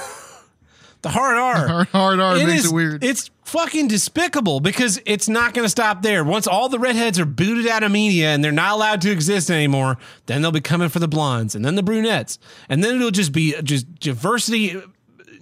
The 1.03 1.11
hard 1.11 1.37
R. 1.37 1.69
Hard, 1.69 1.89
hard 1.89 2.21
R 2.21 2.35
makes 2.35 2.65
is- 2.65 2.65
it 2.67 2.75
weird. 2.75 3.05
It's 3.05 3.31
fucking 3.49 3.89
despicable 3.89 4.61
because 4.61 5.01
it's 5.07 5.29
not 5.29 5.55
going 5.55 5.65
to 5.65 5.71
stop 5.71 6.03
there. 6.03 6.23
Once 6.23 6.47
all 6.47 6.69
the 6.69 6.79
redheads 6.79 7.19
are 7.19 7.25
booted 7.25 7.67
out 7.67 7.83
of 7.83 7.91
media 7.91 8.29
and 8.29 8.45
they're 8.45 8.53
not 8.53 8.75
allowed 8.75 9.01
to 9.01 9.11
exist 9.11 9.51
anymore, 9.51 9.97
then 10.27 10.43
they'll 10.43 10.53
be 10.53 10.61
coming 10.61 10.91
for 10.91 10.99
the 10.99 11.09
blondes 11.09 11.55
and 11.55 11.65
then 11.65 11.75
the 11.75 11.83
brunettes, 11.83 12.39
and 12.69 12.85
then 12.85 12.97
it'll 12.97 13.11
just 13.11 13.33
be 13.33 13.55
just 13.63 13.93
diversity. 14.01 14.81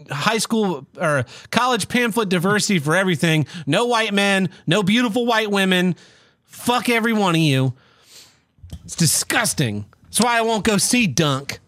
High 0.09 0.39
school 0.39 0.87
or 1.01 1.25
college 1.51 1.89
pamphlet 1.89 2.29
diversity 2.29 2.79
for 2.79 2.95
everything. 2.95 3.45
No 3.67 3.87
white 3.87 4.15
men, 4.15 4.51
no 4.65 4.85
beautiful 4.85 5.27
white 5.27 5.51
women. 5.51 5.97
Fuck 6.45 6.89
every 6.89 7.13
one 7.13 7.35
of 7.35 7.41
you. 7.41 7.75
It's 8.85 8.95
disgusting. 8.95 9.85
That's 10.05 10.21
why 10.21 10.39
I 10.39 10.43
won't 10.43 10.63
go 10.63 10.79
see 10.79 11.09
Dunk. 11.09 11.59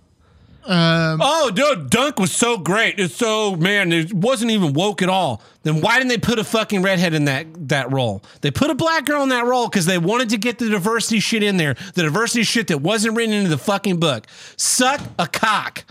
Um, 0.69 1.21
Oh, 1.23 1.51
dude, 1.51 1.89
Dunk 1.89 2.19
was 2.19 2.31
so 2.31 2.59
great. 2.59 3.01
It's 3.01 3.17
so 3.17 3.57
man, 3.57 3.91
it 3.91 4.13
wasn't 4.13 4.51
even 4.51 4.75
woke 4.75 5.01
at 5.01 5.09
all. 5.09 5.43
Then 5.63 5.81
why 5.81 5.97
didn't 5.97 6.11
they 6.11 6.19
put 6.19 6.39
a 6.39 6.45
fucking 6.45 6.83
redhead 6.83 7.15
in 7.15 7.25
that 7.25 7.47
that 7.69 7.91
role? 7.91 8.23
They 8.43 8.51
put 8.51 8.69
a 8.69 8.75
black 8.75 9.07
girl 9.07 9.23
in 9.23 9.31
that 9.31 9.47
role 9.47 9.69
because 9.69 9.87
they 9.87 9.97
wanted 9.97 10.29
to 10.29 10.37
get 10.37 10.59
the 10.59 10.69
diversity 10.69 11.21
shit 11.21 11.43
in 11.43 11.57
there. 11.57 11.75
The 11.95 12.03
diversity 12.03 12.43
shit 12.43 12.69
that 12.69 12.83
wasn't 12.83 13.17
written 13.17 13.35
into 13.35 13.49
the 13.49 13.57
fucking 13.57 13.99
book. 13.99 14.27
Suck 14.59 15.01
a 15.19 15.27
cock. 15.27 15.85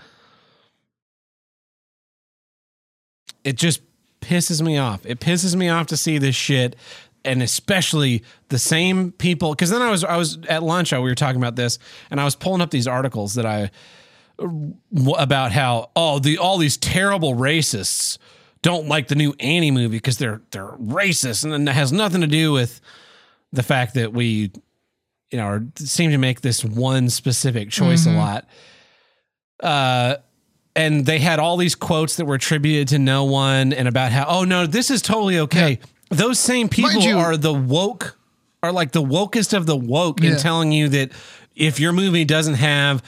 It 3.43 3.55
just 3.55 3.81
pisses 4.21 4.61
me 4.61 4.77
off. 4.77 5.05
It 5.07 5.19
pisses 5.19 5.55
me 5.55 5.69
off 5.69 5.87
to 5.87 5.97
see 5.97 6.19
this 6.19 6.35
shit. 6.35 6.75
And 7.25 7.41
especially 7.41 8.23
the 8.49 8.59
same 8.59 9.11
people, 9.11 9.53
because 9.53 9.71
then 9.71 9.81
I 9.81 9.89
was 9.89 10.03
I 10.03 10.17
was 10.17 10.37
at 10.47 10.61
lunch. 10.61 10.91
We 10.93 10.99
were 10.99 11.15
talking 11.15 11.41
about 11.41 11.55
this, 11.55 11.79
and 12.11 12.21
I 12.21 12.25
was 12.25 12.35
pulling 12.35 12.61
up 12.61 12.69
these 12.69 12.87
articles 12.87 13.33
that 13.33 13.45
I 13.45 13.71
about 15.17 15.51
how 15.51 15.89
oh 15.95 16.19
the 16.19 16.37
all 16.37 16.57
these 16.57 16.77
terrible 16.77 17.33
racists 17.35 18.17
don't 18.61 18.87
like 18.87 19.07
the 19.07 19.15
new 19.15 19.33
Annie 19.39 19.71
movie 19.71 19.97
because 19.97 20.17
they're 20.17 20.41
they're 20.51 20.71
racist 20.73 21.43
and 21.43 21.51
then 21.53 21.67
it 21.67 21.73
has 21.73 21.91
nothing 21.91 22.21
to 22.21 22.27
do 22.27 22.51
with 22.51 22.79
the 23.51 23.63
fact 23.63 23.93
that 23.95 24.13
we 24.13 24.51
you 25.31 25.37
know 25.37 25.45
are, 25.45 25.63
seem 25.75 26.11
to 26.11 26.17
make 26.17 26.41
this 26.41 26.63
one 26.63 27.09
specific 27.09 27.69
choice 27.69 28.05
a 28.05 28.11
lot. 28.11 28.47
Uh 29.61 30.17
and 30.75 31.07
they 31.07 31.17
had 31.17 31.39
all 31.39 31.57
these 31.57 31.73
quotes 31.73 32.17
that 32.17 32.25
were 32.25 32.35
attributed 32.35 32.87
to 32.89 32.99
no 32.99 33.23
one 33.23 33.73
and 33.73 33.87
about 33.87 34.11
how 34.11 34.25
oh 34.27 34.43
no 34.43 34.67
this 34.67 34.91
is 34.91 35.01
totally 35.01 35.39
okay. 35.39 35.79
Those 36.09 36.39
same 36.39 36.69
people 36.69 37.01
you- 37.01 37.17
are 37.17 37.35
the 37.37 37.53
woke 37.53 38.17
are 38.63 38.71
like 38.71 38.91
the 38.91 39.03
wokest 39.03 39.55
of 39.55 39.65
the 39.65 39.75
woke 39.77 40.23
in 40.23 40.37
telling 40.37 40.71
you 40.71 40.89
that 40.89 41.11
if 41.55 41.79
your 41.79 41.91
movie 41.93 42.25
doesn't 42.25 42.55
have 42.55 43.01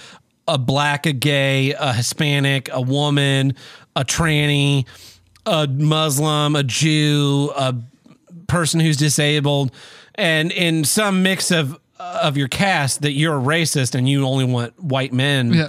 a 0.50 0.58
black, 0.58 1.06
a 1.06 1.14
gay, 1.14 1.74
a 1.74 1.94
Hispanic, 1.94 2.70
a 2.74 2.82
woman, 2.82 3.54
a 3.96 4.04
tranny, 4.04 4.86
a 5.46 5.68
Muslim, 5.68 6.56
a 6.56 6.64
Jew, 6.64 7.52
a 7.56 7.76
person 8.48 8.80
who's 8.80 8.98
disabled, 8.98 9.72
and 10.16 10.52
in 10.52 10.84
some 10.84 11.24
mix 11.24 11.52
of 11.52 11.80
of 12.00 12.38
your 12.38 12.48
cast 12.48 13.02
that 13.02 13.12
you're 13.12 13.38
a 13.38 13.42
racist 13.42 13.94
and 13.94 14.08
you 14.08 14.26
only 14.26 14.46
want 14.46 14.82
white 14.82 15.12
men, 15.12 15.54
yeah. 15.54 15.68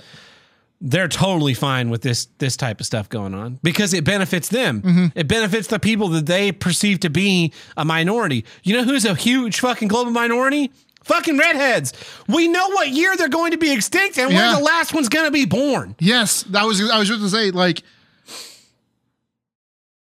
they're 0.80 1.08
totally 1.08 1.54
fine 1.54 1.90
with 1.90 2.02
this 2.02 2.26
this 2.38 2.56
type 2.56 2.80
of 2.80 2.86
stuff 2.86 3.08
going 3.08 3.34
on 3.34 3.58
because 3.62 3.92
it 3.92 4.04
benefits 4.04 4.48
them. 4.48 4.80
Mm-hmm. 4.80 5.06
It 5.18 5.28
benefits 5.28 5.68
the 5.68 5.78
people 5.78 6.08
that 6.08 6.26
they 6.26 6.52
perceive 6.52 7.00
to 7.00 7.10
be 7.10 7.52
a 7.76 7.84
minority. 7.84 8.44
You 8.62 8.76
know 8.78 8.84
who's 8.84 9.04
a 9.04 9.14
huge 9.14 9.60
fucking 9.60 9.88
global 9.88 10.12
minority? 10.12 10.72
Fucking 11.04 11.38
redheads. 11.38 11.92
We 12.28 12.46
know 12.48 12.68
what 12.70 12.88
year 12.90 13.16
they're 13.16 13.28
going 13.28 13.52
to 13.52 13.58
be 13.58 13.72
extinct, 13.72 14.18
and 14.18 14.30
Yeah. 14.30 14.52
we're 14.52 14.58
the 14.58 14.64
last 14.64 14.92
one's 14.94 15.08
going 15.08 15.24
to 15.26 15.30
be 15.30 15.44
born. 15.46 15.96
Yes, 15.98 16.42
that 16.44 16.64
was 16.64 16.80
I 16.90 16.98
was 16.98 17.08
just 17.08 17.20
to 17.20 17.28
say 17.30 17.50
like 17.50 17.82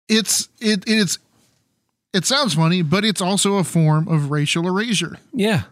it's 0.09 0.48
it 0.60 0.85
it's 0.86 1.18
it 2.12 2.24
sounds 2.24 2.55
funny, 2.55 2.82
but 2.82 3.05
it's 3.05 3.20
also 3.20 3.56
a 3.56 3.64
form 3.64 4.09
of 4.09 4.31
racial 4.31 4.66
erasure. 4.66 5.18
Yeah. 5.32 5.64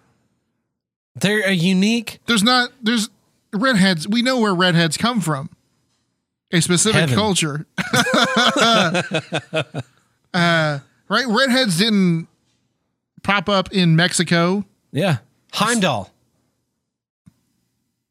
They're 1.16 1.46
a 1.46 1.52
unique 1.52 2.18
There's 2.26 2.42
not 2.42 2.70
there's 2.82 3.08
redheads. 3.52 4.06
We 4.08 4.20
know 4.22 4.38
where 4.40 4.54
redheads 4.54 4.96
come 4.96 5.20
from. 5.20 5.48
A 6.52 6.60
specific 6.60 7.00
Heaven. 7.00 7.14
culture. 7.16 7.66
uh, 10.34 10.78
right? 11.08 11.26
Redheads 11.26 11.78
didn't 11.78 12.28
pop 13.22 13.48
up 13.48 13.72
in 13.72 13.96
Mexico. 13.96 14.64
Yeah. 14.94 15.18
Heimdall. 15.52 16.10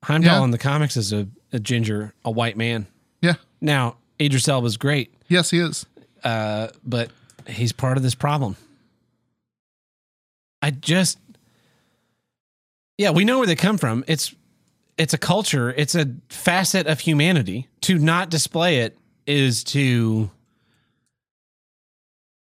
Heimdall 0.04 0.40
Yeah. 0.40 0.44
in 0.44 0.52
the 0.52 0.58
comics 0.60 0.98
is 0.98 1.12
a, 1.14 1.28
a 1.52 1.60
ginger, 1.60 2.14
a 2.26 2.30
white 2.30 2.58
man. 2.58 2.86
Yeah. 3.22 3.36
Now, 3.62 3.96
Idris 4.22 4.48
Elba's 4.48 4.78
great, 4.78 5.14
Yes, 5.30 5.50
he 5.50 5.60
is. 5.60 5.86
uh, 6.24 6.68
but 6.86 7.10
he's 7.48 7.72
part 7.72 7.98
of 7.98 8.04
this 8.04 8.14
problem. 8.16 8.58
I 10.62 10.72
just, 10.72 11.18
yeah, 12.98 13.12
we 13.12 13.24
know 13.26 13.38
where 13.40 13.48
they 13.48 13.56
come 13.56 13.78
from. 13.78 14.04
It's, 14.08 14.36
it's 14.98 15.14
a 15.14 15.18
culture. 15.18 15.72
It's 15.76 15.96
a 15.96 16.14
facet 16.30 16.88
of 16.88 17.00
humanity. 17.00 17.68
To 17.82 17.98
not 17.98 18.30
display 18.30 18.80
it 18.80 18.98
is 19.26 19.64
to, 19.66 20.30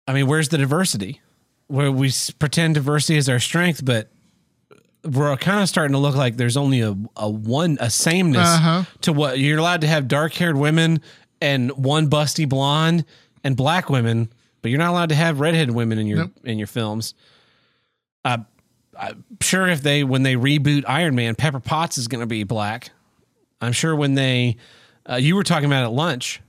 I 0.08 0.14
mean, 0.14 0.28
where's 0.28 0.50
the 0.50 0.58
diversity? 0.58 1.22
Where 1.68 1.92
we 1.92 2.12
pretend 2.38 2.76
diversity 2.76 3.18
is 3.18 3.28
our 3.30 3.40
strength, 3.40 3.84
but 3.86 4.10
we're 5.06 5.36
kind 5.38 5.62
of 5.62 5.70
starting 5.70 5.94
to 5.94 6.00
look 6.00 6.16
like 6.16 6.38
there's 6.38 6.58
only 6.58 6.82
a, 6.82 6.96
a 7.16 7.30
one 7.30 7.78
a 7.80 7.90
sameness 7.90 8.48
Uh-huh. 8.48 8.84
to 9.02 9.14
what 9.14 9.40
you're 9.40 9.60
allowed 9.60 9.82
to 9.82 9.88
have 9.88 10.08
dark 10.08 10.34
haired 10.34 10.58
women 10.58 11.02
and 11.42 11.72
one 11.72 12.10
busty 12.10 12.48
blonde 12.48 13.06
and 13.44 13.56
black 13.56 13.90
women, 13.90 14.32
but 14.62 14.70
you're 14.72 14.78
not 14.80 14.90
allowed 14.92 15.10
to 15.10 15.16
have 15.16 15.40
redhead 15.40 15.72
women 15.72 15.98
in 16.00 16.08
your 16.08 16.18
Nope. 16.20 16.32
in 16.44 16.58
your 16.58 16.68
films. 16.68 17.14
Uh, 18.24 18.40
I'm 19.00 19.24
sure 19.42 19.68
if 19.68 19.82
they 19.82 20.04
when 20.04 20.24
they 20.24 20.36
reboot 20.36 20.84
Iron 20.88 21.16
Man, 21.16 21.36
Pepper 21.36 21.60
Potts 21.60 21.98
is 21.98 22.08
going 22.08 22.22
to 22.22 22.28
be 22.28 22.44
black. 22.44 22.90
I'm 23.62 23.74
sure 23.74 23.96
when 23.96 24.16
they 24.16 24.58
uh, 25.08 25.16
you 25.16 25.36
were 25.36 25.44
talking 25.44 25.66
about 25.66 25.84
at 25.84 25.92
lunch, 25.92 26.42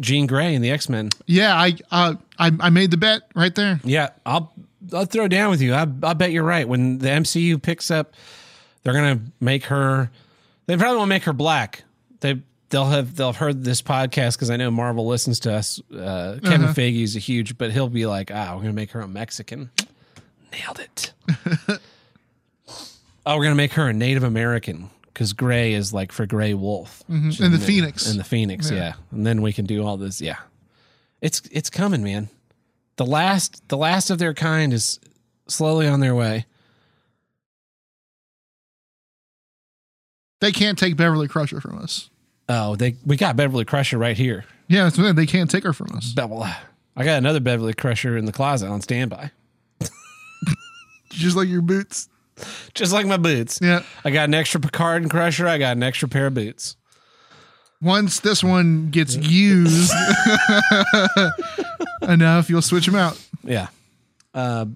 Jean 0.00 0.26
Grey 0.26 0.54
and 0.54 0.62
the 0.64 0.70
X 0.70 0.88
Men. 0.88 1.10
Yeah, 1.26 1.54
I 1.54 1.76
uh 1.90 2.14
I, 2.38 2.50
I 2.60 2.70
made 2.70 2.90
the 2.90 2.96
bet 2.96 3.22
right 3.34 3.54
there. 3.54 3.80
Yeah, 3.84 4.10
I'll 4.26 4.52
I'll 4.92 5.04
throw 5.04 5.28
down 5.28 5.50
with 5.50 5.60
you. 5.60 5.74
I 5.74 5.82
I 6.02 6.14
bet 6.14 6.32
you're 6.32 6.42
right. 6.44 6.66
When 6.66 6.98
the 6.98 7.08
MCU 7.08 7.60
picks 7.60 7.90
up, 7.90 8.14
they're 8.82 8.94
gonna 8.94 9.20
make 9.40 9.64
her. 9.64 10.10
They 10.66 10.76
probably 10.76 10.96
won't 10.98 11.08
make 11.08 11.24
her 11.24 11.32
black. 11.32 11.84
They 12.20 12.40
they'll 12.70 12.86
have 12.86 13.14
they'll 13.16 13.28
have 13.28 13.36
heard 13.36 13.64
this 13.64 13.82
podcast 13.82 14.34
because 14.34 14.50
I 14.50 14.56
know 14.56 14.70
Marvel 14.70 15.06
listens 15.06 15.40
to 15.40 15.54
us. 15.54 15.80
Uh, 15.92 16.38
Kevin 16.42 16.64
Uh-huh. 16.64 16.74
Feige's 16.74 17.16
a 17.16 17.18
huge, 17.18 17.58
but 17.58 17.70
he'll 17.72 17.88
be 17.88 18.06
like, 18.06 18.30
ah, 18.32 18.54
we're 18.54 18.62
gonna 18.62 18.72
make 18.72 18.90
her 18.92 19.00
a 19.00 19.08
Mexican. 19.08 19.70
Nailed 20.52 20.80
it. 20.80 21.12
oh, 23.26 23.36
we're 23.36 23.44
gonna 23.44 23.54
make 23.54 23.72
her 23.74 23.88
a 23.88 23.92
Native 23.92 24.22
American 24.22 24.90
because 25.06 25.32
Gray 25.32 25.72
is 25.74 25.92
like 25.92 26.12
for 26.12 26.26
Gray 26.26 26.54
Wolf 26.54 27.02
And 27.08 27.32
the 27.32 27.58
Phoenix. 27.58 28.10
and 28.10 28.18
the 28.18 28.24
Phoenix, 28.24 28.70
yeah. 28.70 28.94
And 29.10 29.26
then 29.26 29.42
we 29.42 29.52
can 29.52 29.66
do 29.66 29.84
all 29.84 29.96
this, 29.96 30.20
yeah. 30.20 30.38
It's 31.20 31.42
it's 31.50 31.70
coming, 31.70 32.02
man. 32.02 32.28
The 32.96 33.06
last 33.06 33.66
the 33.68 33.76
last 33.76 34.10
of 34.10 34.18
their 34.18 34.34
kind 34.34 34.72
is 34.72 35.00
slowly 35.48 35.86
on 35.88 36.00
their 36.00 36.14
way. 36.14 36.46
They 40.40 40.52
can't 40.52 40.78
take 40.78 40.96
Beverly 40.96 41.28
Crusher 41.28 41.60
from 41.60 41.78
us. 41.78 42.10
Oh, 42.48 42.76
they 42.76 42.96
we 43.06 43.16
got 43.16 43.36
Beverly 43.36 43.64
Crusher 43.64 43.98
right 43.98 44.16
here. 44.16 44.44
Yeah, 44.68 44.84
that's 44.84 44.98
what 44.98 45.16
they 45.16 45.26
can't 45.26 45.50
take 45.50 45.64
her 45.64 45.72
from 45.72 45.96
us. 45.96 46.12
Bevel- 46.12 46.46
I 46.94 47.04
got 47.04 47.18
another 47.18 47.40
Beverly 47.40 47.74
Crusher 47.74 48.16
in 48.16 48.24
the 48.26 48.32
closet 48.32 48.68
on 48.68 48.80
standby. 48.82 49.30
Just 51.10 51.36
like 51.36 51.48
your 51.48 51.62
boots. 51.62 52.08
Just 52.74 52.92
like 52.92 53.06
my 53.06 53.16
boots. 53.16 53.60
Yeah. 53.62 53.82
I 54.04 54.10
got 54.10 54.28
an 54.28 54.34
extra 54.34 54.60
Picard 54.60 55.02
and 55.02 55.10
Crusher. 55.10 55.46
I 55.46 55.58
got 55.58 55.76
an 55.76 55.82
extra 55.82 56.08
pair 56.08 56.26
of 56.26 56.34
boots. 56.34 56.76
Once 57.82 58.20
this 58.20 58.44
one 58.44 58.90
gets 58.90 59.16
used 59.16 59.92
enough, 62.02 62.48
you'll 62.48 62.62
switch 62.62 62.86
them 62.86 62.94
out. 62.94 63.20
Yeah. 63.42 63.68
Uh, 64.32 64.66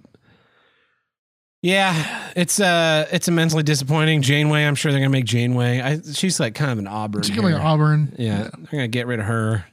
yeah, 1.62 2.30
it's 2.36 2.60
uh 2.60 3.06
it's 3.10 3.28
immensely 3.28 3.62
disappointing. 3.62 4.22
Janeway, 4.22 4.64
I'm 4.64 4.74
sure 4.74 4.92
they're 4.92 5.00
gonna 5.00 5.10
make 5.10 5.24
Janeway. 5.24 5.80
I, 5.80 6.00
she's 6.00 6.38
like 6.38 6.54
kind 6.54 6.70
of 6.70 6.78
an 6.78 6.86
auburn. 6.86 7.22
She's 7.22 7.34
hair. 7.34 7.60
Auburn. 7.60 8.14
Yeah, 8.18 8.42
they're 8.52 8.70
gonna 8.70 8.88
get 8.88 9.06
rid 9.06 9.18
of 9.20 9.26
her. 9.26 9.64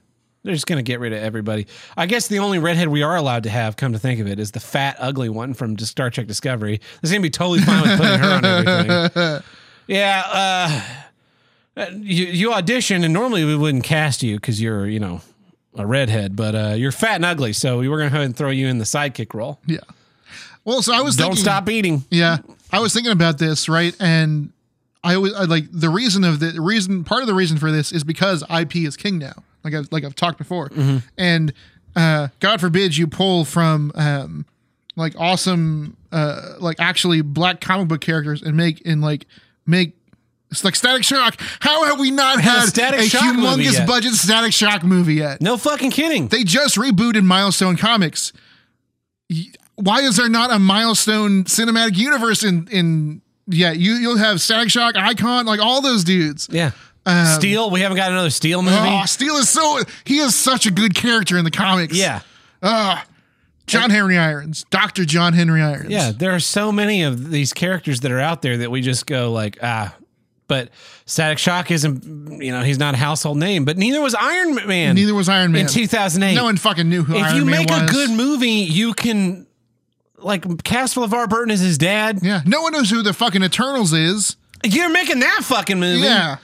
They're 0.44 0.54
just 0.54 0.66
gonna 0.66 0.82
get 0.82 1.00
rid 1.00 1.14
of 1.14 1.20
everybody. 1.22 1.68
I 1.96 2.06
guess 2.06 2.28
the 2.28 2.40
only 2.40 2.58
redhead 2.60 2.88
we 2.88 3.04
are 3.04 3.16
allowed 3.16 3.44
to 3.44 3.50
have, 3.50 3.76
come 3.76 3.94
to 3.94 4.00
think 4.00 4.20
of 4.20 4.28
it, 4.28 4.40
is 4.40 4.52
the 4.52 4.60
fat, 4.60 4.96
ugly 5.00 5.30
one 5.30 5.54
from 5.54 5.78
Star 5.78 6.10
Trek 6.10 6.26
Discovery. 6.28 6.78
This 7.02 7.10
is 7.10 7.12
gonna 7.12 7.22
be 7.22 7.30
totally 7.30 7.60
fine 7.60 7.82
with 7.84 7.98
putting 8.00 8.20
her 8.20 8.32
on 8.32 8.46
everything. 8.46 9.44
Yeah, 9.86 10.24
uh, 10.26 11.03
you, 11.76 12.26
you 12.26 12.54
audition, 12.54 13.04
and 13.04 13.14
normally 13.14 13.44
we 13.44 13.56
wouldn't 13.56 13.84
cast 13.84 14.24
you 14.24 14.36
because 14.36 14.62
you're, 14.62 14.88
you 14.88 15.00
know, 15.00 15.22
a 15.76 15.86
redhead, 15.86 16.36
but 16.36 16.56
uh, 16.56 16.74
you're 16.76 16.92
fat 16.92 17.16
and 17.16 17.26
ugly, 17.26 17.54
so 17.54 17.80
we 17.80 17.90
were 17.90 17.98
gonna 17.98 18.10
go 18.10 18.18
ahead 18.18 18.26
and 18.26 18.36
throw 18.36 18.50
you 18.50 18.68
in 18.68 18.78
the 18.78 18.84
sidekick 18.84 19.34
role. 19.34 19.60
Yeah. 19.66 19.80
Well, 20.66 20.82
so 20.82 20.94
I 20.94 21.02
was 21.02 21.16
Don't 21.16 21.30
thinking, 21.30 21.44
stop 21.44 21.70
eating. 21.70 22.06
Yeah, 22.10 22.38
I 22.72 22.80
was 22.80 22.94
thinking 22.94 23.12
about 23.12 23.38
this, 23.38 23.68
right? 23.68 23.96
And 24.00 24.52
I 25.04 25.18
was 25.18 25.34
I, 25.34 25.44
like 25.44 25.66
the 25.72 25.90
reason 25.90 26.24
of 26.24 26.40
the 26.40 26.62
reason 26.62 27.04
part 27.04 27.22
of 27.22 27.28
the 27.28 27.34
reason 27.34 27.58
for 27.58 27.72
this 27.72 27.92
is 27.92 28.04
because 28.04 28.44
IP 28.50 28.78
is 28.78 28.96
king 28.96 29.18
now. 29.18 29.34
Like 29.64 29.74
I've 29.74 29.92
like 29.92 30.04
I've 30.04 30.16
talked 30.16 30.38
before, 30.38 30.70
and 31.18 31.54
uh, 31.96 32.30
God 32.40 32.62
forbid 32.62 32.96
you 32.96 33.08
pull 33.08 33.46
from 33.46 33.92
um, 33.96 34.46
like 34.96 35.14
awesome 35.18 35.98
uh, 36.12 36.54
like 36.60 36.80
actually 36.80 37.22
black 37.22 37.62
comic 37.62 37.88
book 37.88 38.02
characters 38.02 38.42
and 38.42 38.56
make 38.56 38.82
and 38.86 39.02
like 39.02 39.26
make. 39.66 39.98
It's 40.54 40.64
like 40.64 40.76
Static 40.76 41.04
Shock. 41.04 41.40
How 41.60 41.84
have 41.86 42.00
we 42.00 42.12
not 42.12 42.40
had 42.40 42.68
Static 42.68 43.02
a 43.02 43.04
Shock 43.04 43.24
humongous 43.24 43.86
budget 43.86 44.14
Static 44.14 44.54
Shock 44.54 44.84
movie 44.84 45.16
yet? 45.16 45.42
No 45.42 45.58
fucking 45.58 45.92
kidding. 45.92 46.28
They 46.28 46.44
just 46.44 46.76
rebooted 46.78 47.24
Milestone 47.24 47.76
Comics. 47.76 48.32
Why 49.76 50.02
is 50.02 50.18
there 50.18 50.30
not 50.30 50.52
a 50.52 50.60
Milestone 50.60 51.46
cinematic 51.46 51.98
universe 51.98 52.44
in 52.44 52.68
in 52.72 53.22
yeah, 53.48 53.72
you 53.72 53.94
you'll 53.94 54.18
have 54.18 54.40
Static 54.40 54.70
Shock, 54.70 54.96
Icon, 54.96 55.46
like 55.46 55.60
all 55.60 55.82
those 55.82 56.04
dudes. 56.04 56.48
yeah. 56.52 56.72
Steel. 57.36 57.70
We 57.70 57.82
haven't 57.82 57.98
got 57.98 58.12
another 58.12 58.30
Steel 58.30 58.62
movie. 58.62 58.78
Oh, 58.80 59.04
Steel 59.06 59.36
is 59.36 59.50
so 59.50 59.80
he 60.06 60.20
is 60.20 60.36
such 60.36 60.66
a 60.66 60.72
good 60.72 60.96
character 60.96 61.38
in 61.38 61.44
the 61.44 61.52
comics. 61.52 61.98
yeah. 61.98 62.22
John 63.66 63.90
Henry 63.90 64.18
Irons, 64.18 64.66
Dr. 64.70 65.06
John 65.06 65.34
Henry 65.34 65.62
Irons. 65.62 65.90
Yeah, 65.90 66.12
there 66.12 66.32
are 66.32 66.40
so 66.40 66.72
many 66.72 67.04
of 67.04 67.32
these 67.32 67.54
characters 67.54 68.02
that 68.02 68.12
are 68.12 68.20
out 68.20 68.42
there 68.42 68.58
that 68.58 68.72
we 68.72 68.82
just 68.82 69.06
go 69.06 69.32
like, 69.32 69.58
ah. 69.62 69.96
But 70.54 70.70
Static 71.08 71.40
Shock 71.40 71.72
isn't, 71.72 72.40
you 72.40 72.52
know, 72.52 72.62
he's 72.62 72.78
not 72.78 72.94
a 72.94 72.98
household 72.98 73.40
name. 73.40 73.66
But 73.66 73.76
neither 73.76 74.00
was 74.02 74.14
Iron 74.14 74.54
Man. 74.54 74.94
Neither 74.94 75.16
was 75.16 75.28
Iron 75.28 75.52
Man. 75.52 75.62
in 75.62 75.68
2008. 75.68 76.36
No 76.36 76.44
one 76.44 76.58
fucking 76.58 76.88
knew 76.88 77.02
who 77.04 77.16
if 77.16 77.24
Iron 77.24 77.48
Man 77.48 77.62
was. 77.62 77.62
If 77.62 77.70
you 77.72 77.76
make 77.80 77.90
a 77.90 77.92
good 77.92 78.12
movie, 78.12 78.50
you 78.50 78.94
can 78.94 79.48
like 80.20 80.64
cast 80.64 80.96
LeVar 80.96 81.28
Burton 81.28 81.50
as 81.50 81.60
his 81.60 81.80
dad. 81.80 82.20
Yeah. 82.22 82.42
No 82.46 82.62
one 82.62 82.72
knows 82.72 82.92
who 82.92 83.02
the 83.02 83.14
fucking 83.14 83.42
Eternals 83.42 83.94
is. 83.94 84.36
You're 84.64 84.92
making 84.92 85.22
that 85.22 85.40
fucking 85.42 85.80
movie. 85.80 86.04
Yeah. 86.04 86.38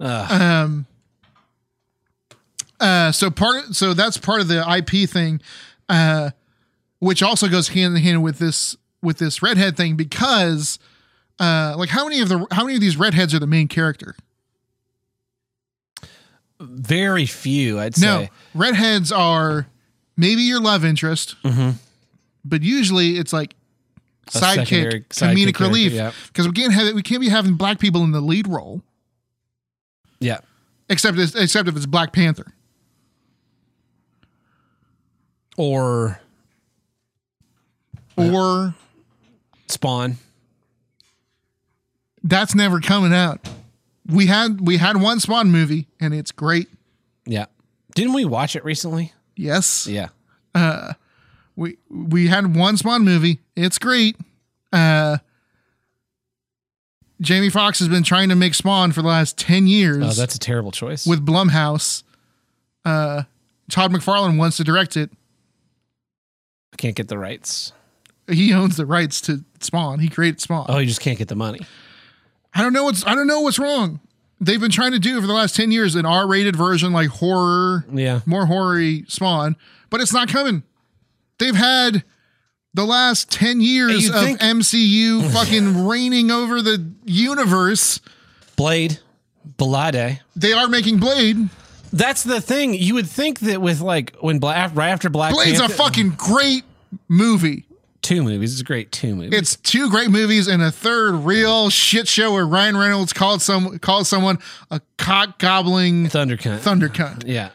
Um. 0.00 0.86
Uh. 2.80 3.12
So 3.12 3.30
part. 3.30 3.76
So 3.76 3.94
that's 3.94 4.18
part 4.18 4.40
of 4.40 4.48
the 4.48 4.68
IP 4.76 5.08
thing, 5.08 5.40
uh, 5.88 6.30
which 6.98 7.22
also 7.22 7.46
goes 7.46 7.68
hand 7.68 7.96
in 7.96 8.02
hand 8.02 8.24
with 8.24 8.40
this 8.40 8.76
with 9.02 9.18
this 9.18 9.40
redhead 9.40 9.76
thing 9.76 9.94
because, 9.94 10.80
uh, 11.40 11.74
like 11.76 11.88
how 11.88 12.04
many 12.04 12.20
of 12.20 12.28
the 12.28 12.46
how 12.50 12.62
many 12.64 12.74
of 12.76 12.80
these 12.80 12.96
redheads 12.96 13.34
are 13.34 13.38
the 13.38 13.46
main 13.46 13.68
character? 13.68 14.14
Very 16.60 17.26
few, 17.26 17.78
I'd 17.80 17.98
No, 18.00 18.18
say. 18.20 18.30
No, 18.54 18.60
redheads 18.60 19.10
are 19.10 19.66
maybe 20.16 20.42
your 20.42 20.60
love 20.60 20.84
interest, 20.84 21.34
but 22.44 22.62
usually 22.62 23.18
it's 23.18 23.32
like 23.32 23.54
Mm-hmm. 24.30 24.60
sidekick, 24.60 25.08
comedic 25.08 25.58
relief 25.58 25.92
yeah. 25.92 26.12
because 26.28 26.46
we 26.46 26.54
can't 26.54 26.72
have 26.72 26.86
it. 26.86 26.94
We 26.94 27.02
can't 27.02 27.20
be 27.20 27.28
having 27.28 27.54
black 27.54 27.78
people 27.80 28.02
in 28.04 28.12
the 28.12 28.20
lead 28.20 28.46
role 28.46 28.80
Yeah. 30.20 30.38
except 30.88 31.18
except 31.18 31.68
if 31.68 31.76
it's 31.76 31.86
Black 31.86 32.12
Panther. 32.12 32.46
Or 35.56 36.20
Or 38.16 38.74
Spawn. 39.68 40.16
That's 42.24 42.54
never 42.54 42.80
coming 42.80 43.12
out. 43.12 43.46
We 44.06 44.26
had 44.26 44.60
we 44.66 44.78
had 44.78 45.00
one 45.00 45.20
Spawn 45.20 45.50
movie 45.50 45.86
and 46.00 46.12
it's 46.14 46.32
great. 46.32 46.68
Yeah. 47.24 47.46
Didn't 47.94 48.14
we 48.14 48.24
watch 48.24 48.56
it 48.56 48.64
recently? 48.64 49.12
Yes, 49.36 49.86
Yeah. 49.86 50.08
we 51.56 51.76
we 51.88 52.26
had 52.28 52.54
one 52.56 52.76
Spawn 52.76 53.04
movie. 53.04 53.40
It's 53.56 53.78
great. 53.78 54.16
Uh, 54.72 55.18
Jamie 57.20 57.50
Foxx 57.50 57.78
has 57.78 57.88
been 57.88 58.02
trying 58.02 58.28
to 58.30 58.34
make 58.34 58.54
Spawn 58.54 58.90
for 58.92 59.02
the 59.02 59.08
last 59.08 59.38
10 59.38 59.66
years 59.68 60.02
Oh, 60.04 60.12
that's 60.20 60.34
a 60.34 60.38
terrible 60.40 60.72
choice. 60.72 61.06
with 61.06 61.24
Blumhouse. 61.24 62.02
Uh, 62.84 63.22
Todd 63.70 63.92
McFarlane 63.92 64.38
wants 64.38 64.56
to 64.56 64.64
direct 64.64 64.96
it. 64.96 65.10
I 66.72 66.76
can't 66.76 66.96
get 66.96 67.08
the 67.08 67.18
rights. 67.18 67.72
He 68.28 68.52
owns 68.52 68.76
the 68.76 68.86
rights 68.86 69.20
to 69.22 69.44
Spawn. 69.60 70.00
He 70.00 70.08
created 70.08 70.40
Spawn. 70.40 70.66
Oh, 70.68 70.78
you 70.78 70.86
just 70.86 71.00
can't 71.00 71.18
get 71.18 71.28
the 71.28 71.36
money. 71.36 71.60
I 72.54 72.62
don't 72.62 72.72
know 72.72 72.84
what's 72.84 73.06
I 73.06 73.14
don't 73.14 73.26
know 73.26 73.40
what's 73.40 73.58
wrong. 73.58 74.00
They've 74.40 74.60
been 74.60 74.70
trying 74.72 74.92
to 74.92 74.98
do 74.98 75.20
for 75.20 75.26
the 75.26 75.32
last 75.32 75.54
10 75.54 75.70
years 75.70 75.94
an 75.94 76.04
R-rated 76.04 76.56
version 76.56 76.92
like 76.92 77.08
horror, 77.08 77.86
Yeah. 77.92 78.20
more 78.26 78.46
horror 78.46 78.82
Spawn, 79.06 79.56
but 79.88 80.00
it's 80.00 80.12
not 80.12 80.28
coming. 80.28 80.64
They've 81.38 81.54
had 81.54 82.02
the 82.74 82.84
last 82.84 83.30
10 83.30 83.60
years 83.60 84.08
of 84.08 84.16
think- 84.16 84.40
MCU 84.40 85.30
fucking 85.32 85.86
reigning 85.86 86.30
over 86.32 86.60
the 86.60 86.84
universe. 87.04 88.00
Blade, 88.56 88.98
Belade. 89.56 90.20
They 90.34 90.52
are 90.52 90.68
making 90.68 90.98
Blade. 90.98 91.48
That's 91.92 92.24
the 92.24 92.40
thing. 92.40 92.74
You 92.74 92.94
would 92.94 93.06
think 93.06 93.40
that 93.40 93.60
with 93.60 93.80
like 93.80 94.16
when 94.20 94.38
Black 94.40 94.72
right 94.74 94.88
after 94.88 95.08
Black 95.10 95.34
Blade's 95.34 95.60
a 95.60 95.68
fucking 95.68 96.10
great 96.16 96.64
movie. 97.08 97.66
Two 98.02 98.22
movies. 98.22 98.52
It's 98.52 98.60
a 98.60 98.64
great 98.64 98.92
two 98.92 99.14
movies. 99.14 99.38
It's 99.38 99.56
two 99.56 99.88
great 99.90 100.10
movies 100.10 100.48
and 100.48 100.62
a 100.62 100.70
third 100.70 101.12
real 101.12 101.70
shit 101.70 102.08
show 102.08 102.32
where 102.32 102.46
Ryan 102.46 102.76
Reynolds 102.76 103.12
called 103.12 103.40
some 103.42 103.78
called 103.78 104.06
someone 104.06 104.38
a 104.70 104.80
cock 104.98 105.38
gobbling 105.38 106.08
Thunder 106.08 106.36
cunt. 106.36 106.58
thunder 106.60 106.88
cunt. 106.88 107.24
yeah. 107.26 107.50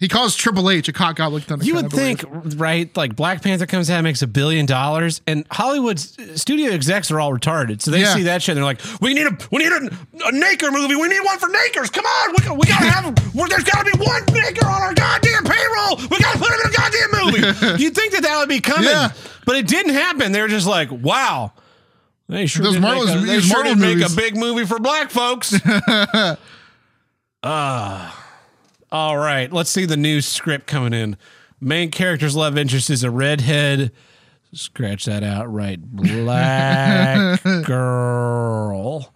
He 0.00 0.08
calls 0.08 0.34
Triple 0.34 0.70
H 0.70 0.88
a 0.88 0.94
cock 0.94 1.16
gobbling 1.16 1.42
thunder 1.42 1.62
You 1.64 1.74
would 1.74 1.90
think, 1.92 2.24
right? 2.56 2.94
Like 2.96 3.14
Black 3.14 3.42
Panther 3.42 3.66
comes 3.66 3.90
out, 3.90 4.02
makes 4.02 4.22
a 4.22 4.26
billion 4.26 4.64
dollars, 4.64 5.20
and 5.26 5.44
Hollywood's 5.50 6.16
studio 6.40 6.72
execs 6.72 7.10
are 7.10 7.20
all 7.20 7.32
retarded. 7.32 7.82
So 7.82 7.90
they 7.90 8.00
Yeah. 8.00 8.14
see 8.14 8.22
that 8.22 8.40
shit, 8.42 8.56
and 8.56 8.56
they're 8.56 8.64
like, 8.64 8.80
"We 9.02 9.12
need 9.12 9.26
a, 9.26 9.36
we 9.52 9.58
need 9.62 9.70
a, 9.72 9.76
a 9.76 10.32
Naker 10.32 10.72
movie. 10.72 10.96
We 10.96 11.06
need 11.08 11.20
one 11.22 11.38
for 11.38 11.48
Nakers. 11.50 11.90
Come 11.90 12.06
on, 12.06 12.30
we, 12.32 12.56
we 12.56 12.66
gotta 12.66 12.86
have. 12.90 13.14
there's 13.34 13.64
gotta 13.64 13.84
be 13.84 13.98
one 14.02 14.22
Naker 14.24 14.64
on 14.64 14.80
our 14.82 14.94
goddamn 14.94 15.44
payroll. 15.44 15.96
We 16.10 16.18
gotta 16.18 16.38
put 16.38 16.48
him 16.48 16.60
in 16.64 16.70
a 16.70 16.74
goddamn 16.74 17.10
movie. 17.12 17.82
You'd 17.84 17.94
think 17.94 18.12
that 18.14 18.22
that 18.22 18.38
would 18.38 18.48
be 18.48 18.60
coming, 18.60 18.88
Yeah. 18.88 19.10
but 19.44 19.56
it 19.56 19.66
didn't 19.68 19.92
happen. 19.92 20.32
They 20.32 20.40
were 20.40 20.48
just 20.48 20.66
like, 20.66 20.90
wow. 20.90 21.52
They 22.30 22.46
sure 22.46 22.62
Those 22.64 22.74
did 22.74 22.80
Marvel- 22.82 23.04
make, 23.06 23.16
a, 23.16 23.26
they 23.26 23.40
sure 23.40 23.64
did 23.64 23.76
make 23.78 24.00
a 24.00 24.08
big 24.16 24.34
movie 24.34 24.64
for 24.64 24.78
black 24.78 25.10
folks. 25.10 25.54
Ah. 27.42 28.16
All 28.92 29.16
right, 29.16 29.52
let's 29.52 29.70
see 29.70 29.84
the 29.84 29.96
new 29.96 30.20
script 30.20 30.66
coming 30.66 30.92
in. 30.92 31.16
Main 31.60 31.90
character's 31.90 32.34
love 32.34 32.58
interest 32.58 32.90
is 32.90 33.04
a 33.04 33.10
redhead. 33.10 33.92
Scratch 34.52 35.04
that 35.04 35.22
out, 35.22 35.52
right? 35.52 35.80
Black 35.80 37.40
girl. 37.64 39.12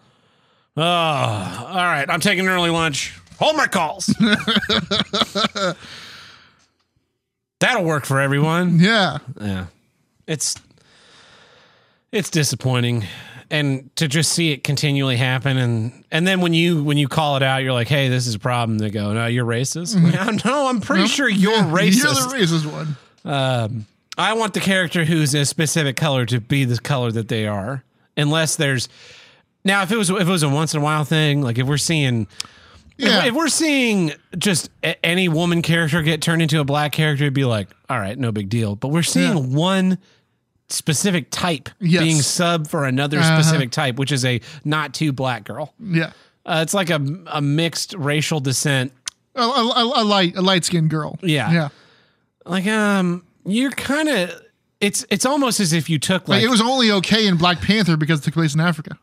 Oh, 0.77 0.83
all 0.83 1.75
right. 1.75 2.05
I'm 2.09 2.21
taking 2.21 2.47
an 2.47 2.51
early 2.53 2.71
lunch. 2.71 3.19
Hold 3.39 3.57
my 3.57 3.67
calls. 3.67 4.07
That'll 7.61 7.85
work 7.85 8.05
for 8.05 8.21
everyone. 8.21 8.79
Yeah. 8.79 9.19
Yeah. 9.41 9.67
It's 10.27 10.55
it's 12.13 12.31
disappointing 12.31 13.05
and 13.51 13.95
to 13.97 14.09
just 14.09 14.33
see 14.33 14.53
it 14.53 14.65
continually 14.65 15.17
happen 15.17 15.57
and 15.59 16.05
and 16.11 16.27
then 16.27 16.41
when 16.41 16.55
you 16.55 16.83
when 16.83 16.97
you 16.97 17.09
call 17.09 17.37
it 17.37 17.43
out 17.43 17.63
you're 17.63 17.73
like, 17.73 17.89
"Hey, 17.89 18.09
this 18.09 18.27
is 18.27 18.35
a 18.35 18.39
problem." 18.39 18.79
They 18.79 18.91
go, 18.91 19.13
"No, 19.13 19.27
you're 19.27 19.45
racist." 19.47 19.95
no, 20.45 20.67
I'm 20.69 20.81
pretty 20.81 21.07
sure 21.09 21.29
you're 21.29 21.53
racist. 21.63 21.97
You're 21.97 22.13
the 22.49 22.57
racist 22.57 22.73
one. 22.73 22.97
Um, 23.25 23.87
I 24.17 24.35
want 24.35 24.55
the 24.55 24.61
character 24.61 25.05
who's 25.05 25.35
a 25.35 25.45
specific 25.45 25.97
color 25.97 26.25
to 26.27 26.41
be 26.41 26.65
the 26.65 26.79
color 26.79 27.11
that 27.13 27.29
they 27.29 27.47
are, 27.47 27.83
unless 28.17 28.57
there's. 28.57 28.89
Now, 29.65 29.83
if 29.83 29.91
it 29.93 29.97
was 29.97 30.11
if 30.11 30.21
it 30.21 30.25
was 30.27 30.43
a 30.43 30.49
once 30.49 30.75
in 30.75 30.81
a 30.81 30.85
while 30.85 31.05
thing, 31.05 31.41
like 31.43 31.59
if 31.59 31.67
we're 31.67 31.79
seeing, 31.79 32.27
Yeah. 32.99 33.21
if, 33.21 33.27
if 33.29 33.35
we're 33.35 33.49
seeing 33.49 34.13
just 34.39 34.69
a, 34.83 35.05
any 35.05 35.29
woman 35.29 35.63
character 35.63 36.03
get 36.03 36.21
turned 36.23 36.43
into 36.43 36.61
a 36.61 36.65
black 36.65 36.93
character, 36.93 37.25
it'd 37.25 37.35
be 37.35 37.45
like, 37.47 37.69
all 37.89 37.99
right, 37.99 38.19
no 38.19 38.31
big 38.31 38.49
deal. 38.51 38.77
But 38.77 38.89
we're 38.89 39.03
seeing 39.03 39.37
Yeah. 39.37 39.43
one 39.57 39.99
specific 40.75 41.31
type 41.31 41.69
Yes. 41.81 42.03
being 42.03 42.21
sub 42.23 42.67
for 42.69 42.85
another 42.85 43.19
Uh-huh. 43.19 43.41
specific 43.43 43.71
type, 43.71 43.97
which 43.97 44.13
is 44.13 44.25
a 44.25 44.41
not 44.65 44.93
too 44.95 45.13
black 45.13 45.45
girl. 45.45 45.73
Yeah. 45.81 46.13
Uh, 46.47 46.61
it's 46.63 46.75
like 46.75 46.91
a 46.91 47.01
a 47.29 47.41
mixed 47.41 47.95
racial 47.97 48.41
descent 48.41 48.93
A, 49.35 49.41
a, 49.43 50.03
a, 50.03 50.05
light 50.05 50.37
a 50.37 50.43
light 50.43 50.65
skinned 50.65 50.91
girl. 50.91 51.19
Yeah. 51.23 51.51
Yeah. 51.53 51.69
like 52.45 52.67
um 52.67 53.25
you're 53.47 53.71
kind 53.71 54.09
of 54.09 54.31
it's 54.81 55.07
it's 55.11 55.25
almost 55.25 55.61
as 55.61 55.73
if 55.73 55.89
you 55.89 55.99
took 55.99 56.29
Like, 56.29 56.39
like 56.39 56.45
it 56.45 56.51
was 56.51 56.61
only 56.61 56.91
okay 56.91 57.27
in 57.27 57.37
Black 57.37 57.61
Panther 57.63 57.97
because 57.97 58.21
it 58.21 58.25
took 58.25 58.35
place 58.35 58.55
in 58.55 58.61
Africa. 58.61 58.99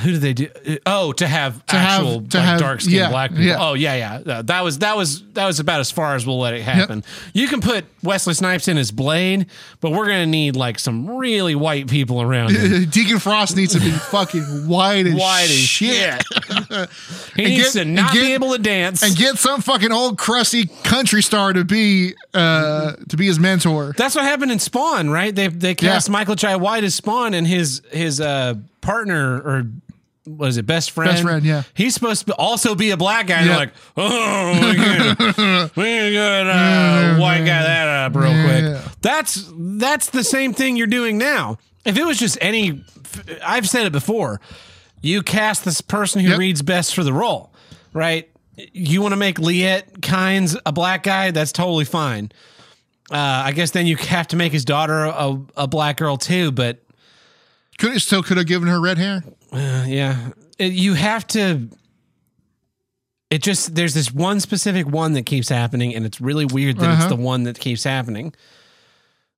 Who 0.00 0.12
do 0.12 0.18
they 0.18 0.32
do 0.32 0.48
oh 0.86 1.12
to 1.12 1.26
have 1.26 1.64
To 1.66 1.76
have- 1.76 2.00
actual 2.00 2.22
to 2.22 2.38
like 2.38 2.46
have- 2.46 2.60
dark 2.60 2.80
skinned 2.80 2.96
yeah, 2.96 3.10
black 3.10 3.30
people 3.30 3.44
yeah. 3.44 3.56
oh 3.60 3.74
yeah 3.74 3.94
yeah 4.24 4.32
Uh, 4.38 4.42
that 4.42 4.64
was 4.64 4.78
that 4.78 4.96
was 4.96 5.22
that 5.34 5.44
was 5.46 5.60
about 5.60 5.80
as 5.80 5.90
far 5.90 6.14
as 6.14 6.26
we'll 6.26 6.38
let 6.38 6.54
it 6.54 6.62
happen 6.62 7.04
you 7.34 7.46
can 7.46 7.60
put 7.60 7.84
Wesley 8.02 8.32
Snipes 8.32 8.68
in 8.68 8.78
as 8.78 8.90
Blade 8.90 9.46
but 9.80 9.90
we're 9.92 10.06
gonna 10.06 10.24
need 10.24 10.56
like 10.56 10.78
some 10.78 11.10
really 11.18 11.54
white 11.54 11.88
people 11.88 12.22
around 12.22 12.52
him 12.56 12.84
Deacon 12.90 13.18
Frost 13.18 13.54
needs 13.54 13.74
to 13.74 13.80
be 13.80 13.90
fucking 13.90 14.42
white 14.66 15.06
as 15.06 15.14
white 15.14 15.44
as 15.44 15.50
shit. 15.50 16.22
shit 16.24 16.88
he 17.36 17.44
needs 17.44 17.74
get- 17.74 17.82
to 17.82 17.84
not 17.84 18.10
and 18.10 18.12
be 18.14 18.26
get- 18.28 18.30
able 18.32 18.52
to 18.52 18.58
dance 18.58 19.02
and 19.02 19.14
get 19.14 19.36
some 19.36 19.60
fucking 19.60 19.92
old 19.92 20.16
crusty 20.16 20.66
country 20.84 21.22
star 21.22 21.52
to 21.52 21.64
be 21.64 22.14
uh 22.32 22.92
to 23.10 23.16
be 23.18 23.26
his 23.26 23.38
mentor. 23.38 23.92
That's 23.96 24.14
what 24.14 24.24
happened 24.24 24.52
in 24.52 24.58
Spawn, 24.58 25.10
right? 25.10 25.34
They 25.34 25.48
they 25.48 25.74
cast 25.74 26.08
Yeah. 26.08 26.12
Michael 26.12 26.34
Jai 26.34 26.56
White 26.56 26.82
as 26.84 26.94
Spawn, 26.94 27.34
and 27.34 27.46
his 27.46 27.82
his 27.90 28.20
uh, 28.20 28.54
partner 28.82 29.36
or 29.40 29.64
was 30.26 30.56
it 30.56 30.66
best 30.66 30.90
friend? 30.92 31.10
Best 31.10 31.22
friend, 31.22 31.44
yeah. 31.44 31.62
He's 31.74 31.94
supposed 31.94 32.26
to 32.26 32.34
also 32.36 32.74
be 32.76 32.90
a 32.90 32.96
black 32.96 33.26
guy. 33.26 33.40
Yeah. 33.40 33.46
They're 33.48 33.56
like, 33.56 33.72
oh, 33.96 34.52
we 34.68 34.74
can 34.76 35.70
we 35.76 35.82
can 35.84 36.12
get 36.12 36.46
uh, 36.46 37.16
white 37.16 37.38
guy 37.44 37.62
that 37.62 37.88
up 37.88 38.14
real 38.14 38.30
Yeah. 38.30 38.80
quick. 38.82 38.92
That's 39.00 39.50
that's 39.56 40.10
the 40.10 40.22
same 40.22 40.52
thing 40.54 40.76
you're 40.76 40.86
doing 40.86 41.18
now. 41.18 41.58
If 41.84 41.96
it 41.98 42.04
was 42.04 42.18
just 42.18 42.38
any, 42.40 42.84
I've 43.44 43.68
said 43.68 43.86
it 43.86 43.92
before. 43.92 44.40
You 45.00 45.22
cast 45.22 45.64
this 45.64 45.80
person 45.80 46.20
who 46.20 46.30
Yep. 46.30 46.38
reads 46.38 46.62
best 46.62 46.94
for 46.94 47.02
the 47.02 47.12
role, 47.12 47.52
right? 47.92 48.28
You 48.56 49.02
want 49.02 49.12
to 49.12 49.16
make 49.16 49.38
Liet 49.40 50.00
Kynes 50.00 50.56
a 50.64 50.70
black 50.70 51.02
guy? 51.02 51.32
That's 51.32 51.50
totally 51.50 51.84
fine. 51.84 52.30
Uh, 53.10 53.16
I 53.16 53.50
guess 53.52 53.72
then 53.72 53.86
you 53.86 53.96
have 53.96 54.28
to 54.28 54.36
make 54.36 54.52
his 54.52 54.64
daughter 54.64 55.02
a, 55.06 55.36
a 55.56 55.66
black 55.66 55.96
girl 55.96 56.16
too. 56.16 56.52
But 56.52 56.78
Could 57.78 57.96
it 57.96 58.00
still 58.00 58.22
could 58.22 58.36
have 58.36 58.46
given 58.46 58.68
her 58.68 58.80
red 58.80 58.98
hair. 58.98 59.22
uh, 59.52 59.84
yeah, 59.86 60.30
It- 60.58 60.72
you 60.72 60.94
have 60.94 61.26
to. 61.28 61.68
It 63.30 63.42
just 63.42 63.74
there's 63.74 63.94
this 63.94 64.12
one 64.12 64.40
specific 64.40 64.86
one 64.86 65.14
that 65.14 65.24
keeps 65.24 65.48
happening, 65.48 65.94
and 65.94 66.04
it's 66.04 66.20
really 66.20 66.44
weird 66.44 66.76
that 66.78 66.90
Uh-huh. 66.90 67.02
it's 67.04 67.08
the 67.08 67.16
one 67.16 67.44
that 67.44 67.58
keeps 67.58 67.82
happening. 67.84 68.34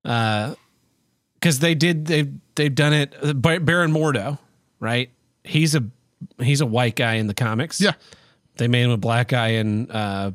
Uh, 0.05 0.55
because 1.35 1.61
they 1.61 1.75
did 1.75 2.07
they 2.07 2.29
they've 2.57 2.75
done 2.75 2.93
it. 2.93 3.15
uh, 3.23 3.33
Baron 3.35 3.93
Mordo, 3.93 4.39
right? 4.81 5.11
He's 5.45 5.75
a 5.77 5.85
he's 6.43 6.61
a 6.61 6.67
white 6.67 6.97
guy 6.97 7.15
in 7.15 7.27
the 7.29 7.35
comics. 7.35 7.81
Yeah. 7.81 7.93
they 8.57 8.67
made 8.69 8.83
him 8.85 8.91
a 8.91 8.97
black 8.97 9.29
guy 9.29 9.49
in 9.49 9.91
uh 9.91 10.33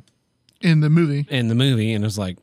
In 0.61 0.79
the 0.81 0.89
movie. 0.89 1.25
in 1.29 1.47
the 1.49 1.55
movie, 1.55 1.93
and 1.93 2.03
it 2.03 2.07
was 2.07 2.17
like, 2.17 2.37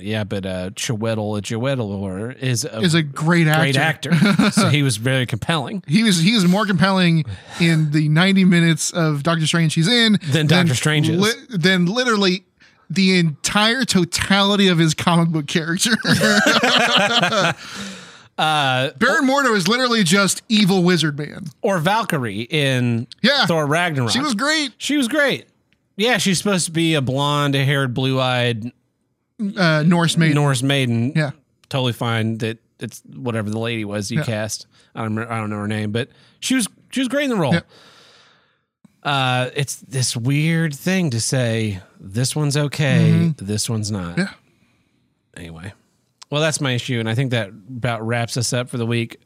yeah, 0.00 0.24
but 0.24 0.44
uh, 0.46 0.70
Chiwetel 0.70 1.40
Ejiofor 1.40 2.36
is 2.38 2.64
a 2.64 2.80
Is 2.80 2.94
a 2.94 3.02
great 3.02 3.46
actor. 3.46 3.60
great 3.60 3.76
actor, 3.76 4.50
so 4.52 4.68
he 4.68 4.82
was 4.82 4.96
very 4.96 5.26
compelling. 5.26 5.82
He 5.86 6.02
was 6.02 6.18
he 6.18 6.32
is 6.32 6.44
more 6.46 6.66
compelling 6.66 7.24
in 7.60 7.90
the 7.92 8.08
90 8.08 8.44
minutes 8.44 8.90
of 8.92 9.22
Doctor 9.22 9.46
Strange 9.46 9.74
he's 9.74 9.88
in 9.88 10.18
Than 10.30 10.46
Doctor 10.46 10.74
Strange 10.74 11.08
is. 11.08 11.20
li- 11.20 11.46
than 11.56 11.86
literally 11.86 12.44
the 12.90 13.18
entire 13.18 13.84
totality 13.84 14.68
of 14.68 14.78
his 14.78 14.94
comic 14.94 15.28
book 15.30 15.46
character. 15.46 15.92
Uh, 18.36 18.90
Baron 18.98 19.28
Mordo 19.28 19.54
is 19.54 19.68
literally 19.68 20.02
just 20.02 20.42
evil 20.48 20.82
wizard 20.82 21.16
man. 21.16 21.44
or 21.62 21.78
Valkyrie 21.78 22.40
in 22.50 23.06
Yeah. 23.22 23.46
Thor 23.46 23.64
Ragnarok. 23.64 24.10
She 24.10 24.18
was 24.18 24.34
great. 24.34 24.72
She 24.76 24.96
was 24.96 25.06
great. 25.06 25.46
Yeah, 25.96 26.18
she's 26.18 26.38
supposed 26.38 26.66
to 26.66 26.72
be 26.72 26.94
a 26.94 27.00
blonde-haired, 27.00 27.94
blue-eyed 27.94 28.72
Uh, 29.56 29.82
Norse 29.84 30.16
maiden. 30.16 30.34
Norse 30.34 30.62
maiden. 30.62 31.12
Yeah. 31.14 31.30
totally 31.68 31.92
fine. 31.92 32.38
That 32.38 32.58
it's 32.80 33.02
whatever 33.14 33.50
the 33.50 33.58
lady 33.58 33.84
was 33.84 34.10
you 34.10 34.18
Yeah. 34.18 34.24
cast. 34.24 34.66
I 34.94 35.00
don't 35.02 35.14
remember, 35.14 35.32
I 35.32 35.38
don't 35.38 35.50
know 35.50 35.56
her 35.56 35.68
name, 35.68 35.92
but 35.92 36.08
she 36.40 36.54
was 36.54 36.66
she 36.90 37.00
was 37.00 37.08
great 37.08 37.24
in 37.24 37.30
the 37.30 37.36
role. 37.36 37.54
Yeah. 37.54 37.60
Uh, 39.02 39.50
it's 39.54 39.76
this 39.76 40.16
weird 40.16 40.74
thing 40.74 41.10
to 41.10 41.20
say. 41.20 41.80
This 42.00 42.34
one's 42.34 42.56
okay. 42.56 43.32
This 43.36 43.68
one's 43.68 43.90
not. 43.90 44.12
Mm-hmm. 44.16 44.20
Yeah. 44.20 44.30
Anyway, 45.36 45.72
well, 46.30 46.40
that's 46.40 46.60
my 46.60 46.72
issue, 46.72 47.00
and 47.00 47.08
I 47.08 47.14
think 47.14 47.32
that 47.32 47.48
about 47.48 48.06
wraps 48.06 48.36
us 48.36 48.52
up 48.52 48.68
for 48.68 48.78
the 48.78 48.86
week. 48.86 49.18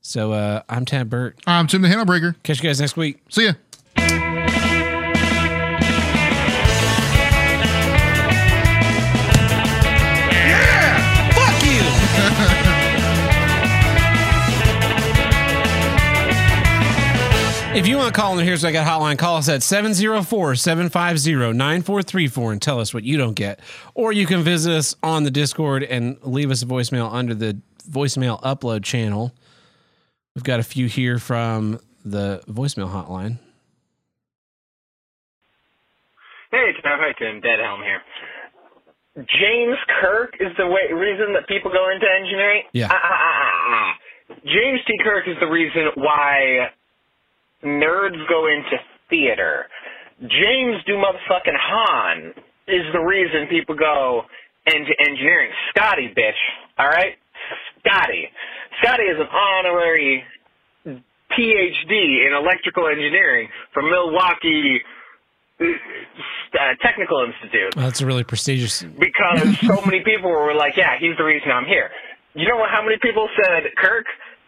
So 0.00 0.32
uh, 0.32 0.62
I'm 0.68 0.84
Tab 0.84 1.08
Burt. 1.10 1.38
Um, 1.46 1.66
Tim 1.66 1.82
the 1.82 1.88
Handlebreaker. 1.88 2.34
Catch 2.42 2.62
you 2.62 2.68
guys 2.68 2.80
next 2.80 2.96
week. 2.96 3.20
See 3.30 3.46
ya. 3.46 3.52
If 17.74 17.88
you 17.88 17.96
want 17.96 18.14
to 18.14 18.20
call 18.20 18.30
in 18.30 18.38
the 18.38 18.44
Here's 18.44 18.62
What 18.62 18.68
I 18.68 18.72
Got 18.72 18.86
hotline, 18.86 19.18
call 19.18 19.36
us 19.36 19.48
at 19.48 19.62
704-750-9434 19.62 22.52
and 22.52 22.62
tell 22.62 22.78
us 22.78 22.94
what 22.94 23.02
you 23.02 23.16
don't 23.16 23.34
get. 23.34 23.58
Or 23.94 24.12
you 24.12 24.26
can 24.26 24.42
visit 24.42 24.72
us 24.72 24.94
on 25.02 25.24
the 25.24 25.32
Discord 25.32 25.82
and 25.82 26.16
leave 26.22 26.52
us 26.52 26.62
a 26.62 26.66
voicemail 26.66 27.12
under 27.12 27.34
the 27.34 27.60
voicemail 27.90 28.40
upload 28.42 28.84
channel. 28.84 29.32
We've 30.36 30.44
got 30.44 30.60
a 30.60 30.62
few 30.62 30.86
here 30.86 31.18
from 31.18 31.80
the 32.04 32.44
voicemail 32.46 32.92
hotline. 32.92 33.40
Hey, 36.52 36.70
it's 36.70 36.78
Matt 36.84 37.00
Hyken, 37.00 37.42
Dead 37.42 37.58
Helm 37.58 37.82
here. 37.82 38.02
James 39.16 39.78
Kirk 40.00 40.36
is 40.38 40.56
the 40.56 40.68
way, 40.68 40.92
reason 40.92 41.32
that 41.32 41.48
people 41.48 41.72
go 41.72 41.90
into 41.90 42.06
engineering? 42.08 42.62
Yeah. 42.72 42.86
Ah, 42.88 43.00
ah, 43.02 43.08
ah, 43.10 43.42
ah, 43.42 43.68
ah. 43.68 43.94
James 44.44 44.80
T. 44.86 44.96
Kirk 45.02 45.26
is 45.26 45.36
the 45.40 45.46
reason 45.46 45.90
why 45.96 46.70
nerds 47.64 48.20
go 48.28 48.46
into 48.46 48.76
theater. 49.10 49.66
James 50.20 50.82
do 50.86 50.94
motherfucking 50.94 51.56
Han 51.58 52.32
is 52.68 52.84
the 52.92 53.00
reason 53.00 53.46
people 53.50 53.74
go 53.74 54.22
into 54.66 54.92
engineering. 55.00 55.50
Scotty, 55.70 56.08
bitch. 56.16 56.38
Alright? 56.78 57.16
Scotty. 57.80 58.28
Scotty 58.82 59.02
is 59.04 59.18
an 59.20 59.26
honorary 59.26 60.24
PhD 60.86 62.26
in 62.26 62.32
electrical 62.38 62.86
engineering 62.88 63.48
from 63.72 63.90
Milwaukee 63.90 64.80
uh, 65.60 65.64
Technical 66.82 67.24
Institute 67.26 67.74
Well, 67.76 67.86
that's 67.86 68.00
a 68.00 68.06
really 68.06 68.24
prestigious. 68.24 68.82
because 68.82 69.58
so 69.60 69.80
many 69.84 70.02
people 70.04 70.30
were 70.30 70.54
like, 70.54 70.76
yeah, 70.76 70.98
he's 70.98 71.16
the 71.16 71.24
reason 71.24 71.50
I'm 71.50 71.64
here. 71.66 71.90
You 72.34 72.48
know 72.48 72.56
what, 72.56 72.70
how 72.70 72.82
many 72.84 72.96
people 73.00 73.28
said 73.42 73.64
Kirk? 73.76 74.06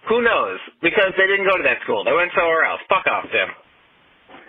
Who 0.08 0.22
knows? 0.22 0.58
Because 0.82 1.12
they 1.18 1.26
didn't 1.26 1.46
go 1.46 1.56
to 1.56 1.62
that 1.64 1.78
school. 1.82 2.04
They 2.04 2.12
went 2.12 2.30
somewhere 2.36 2.64
else. 2.64 2.80
Fuck 2.88 3.06
off, 3.10 3.24
Tim. 3.32 3.48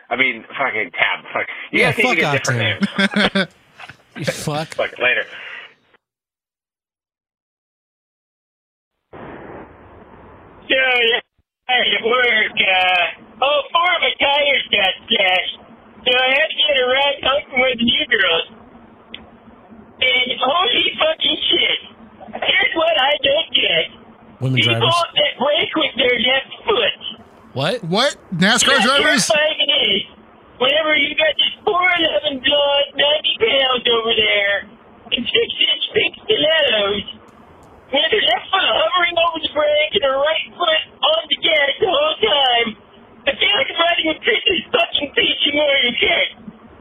I 0.09 0.15
mean, 0.15 0.45
fucking 0.57 0.91
Tab. 0.91 1.25
Fuck. 1.33 1.47
You 1.71 1.79
Yeah, 1.81 1.91
guys 1.91 1.97
need 1.97 2.03
to 2.03 2.07
fuck 2.07 2.17
get 2.17 2.25
off, 2.25 2.33
different 2.37 2.59
Tim. 2.61 3.33
names. 3.33 3.47
You 4.17 4.25
fuck. 4.25 4.67
Fuck, 4.73 4.97
later. 4.97 5.25
So, 10.67 10.75
yeah, 10.75 11.21
at 11.69 12.03
work, 12.03 12.55
uh, 12.59 13.43
all 13.45 13.61
four 13.71 13.89
of 13.95 14.01
my 14.03 14.13
tires 14.19 14.65
got 14.71 14.93
slashed. 15.07 15.55
So 16.03 16.11
I 16.11 16.27
had 16.35 16.47
to 16.49 16.55
get 16.59 16.75
a 16.81 16.87
ride 16.87 17.19
home 17.23 17.43
from 17.51 17.59
one 17.61 17.71
of 17.71 17.77
the 17.79 17.85
new 17.87 18.05
girls. 18.11 18.45
And 19.97 20.27
holy 20.39 20.87
fucking 20.99 21.39
shit. 21.49 21.79
Here's 22.41 22.73
what 22.75 22.95
I 22.99 23.11
don't 23.23 23.49
get. 23.53 23.85
Women 24.41 24.59
People 24.59 24.75
drivers. 24.79 24.93
What? 27.57 27.81
What? 27.89 28.13
NASCAR 28.29 28.85
drivers? 28.85 29.25
You're 29.25 29.33
finding 29.33 29.73
it. 29.73 30.05
Whenever 30.61 30.93
you 30.93 31.17
got 31.17 31.33
this 31.41 31.57
411 31.65 32.45
blonde, 32.45 32.89
90 32.93 33.01
pounds 33.41 33.85
over 33.97 34.13
there, 34.13 34.57
and 35.09 35.23
six 35.25 35.47
inch 35.57 35.85
big 35.89 36.11
stilettos, 36.21 37.17
with 37.89 38.13
her 38.13 38.23
left 38.29 38.45
foot 38.53 38.61
hovering 38.61 39.17
over 39.17 39.41
the 39.41 39.49
brake 39.57 39.93
and 39.97 40.05
her 40.05 40.21
right 40.21 40.47
foot 40.53 40.81
on 41.01 41.21
the 41.33 41.37
gas 41.41 41.73
the 41.81 41.89
whole 41.89 42.17
time, 42.21 42.67
I 43.25 43.33
feel 43.33 43.49
like 43.49 43.73
I'm 43.73 43.81
riding 43.81 44.05
with 44.05 44.21
Chris's 44.21 44.61
fucking 44.69 45.09
Peachy 45.17 45.51
Morgan 45.57 45.97
kid. 45.97 46.27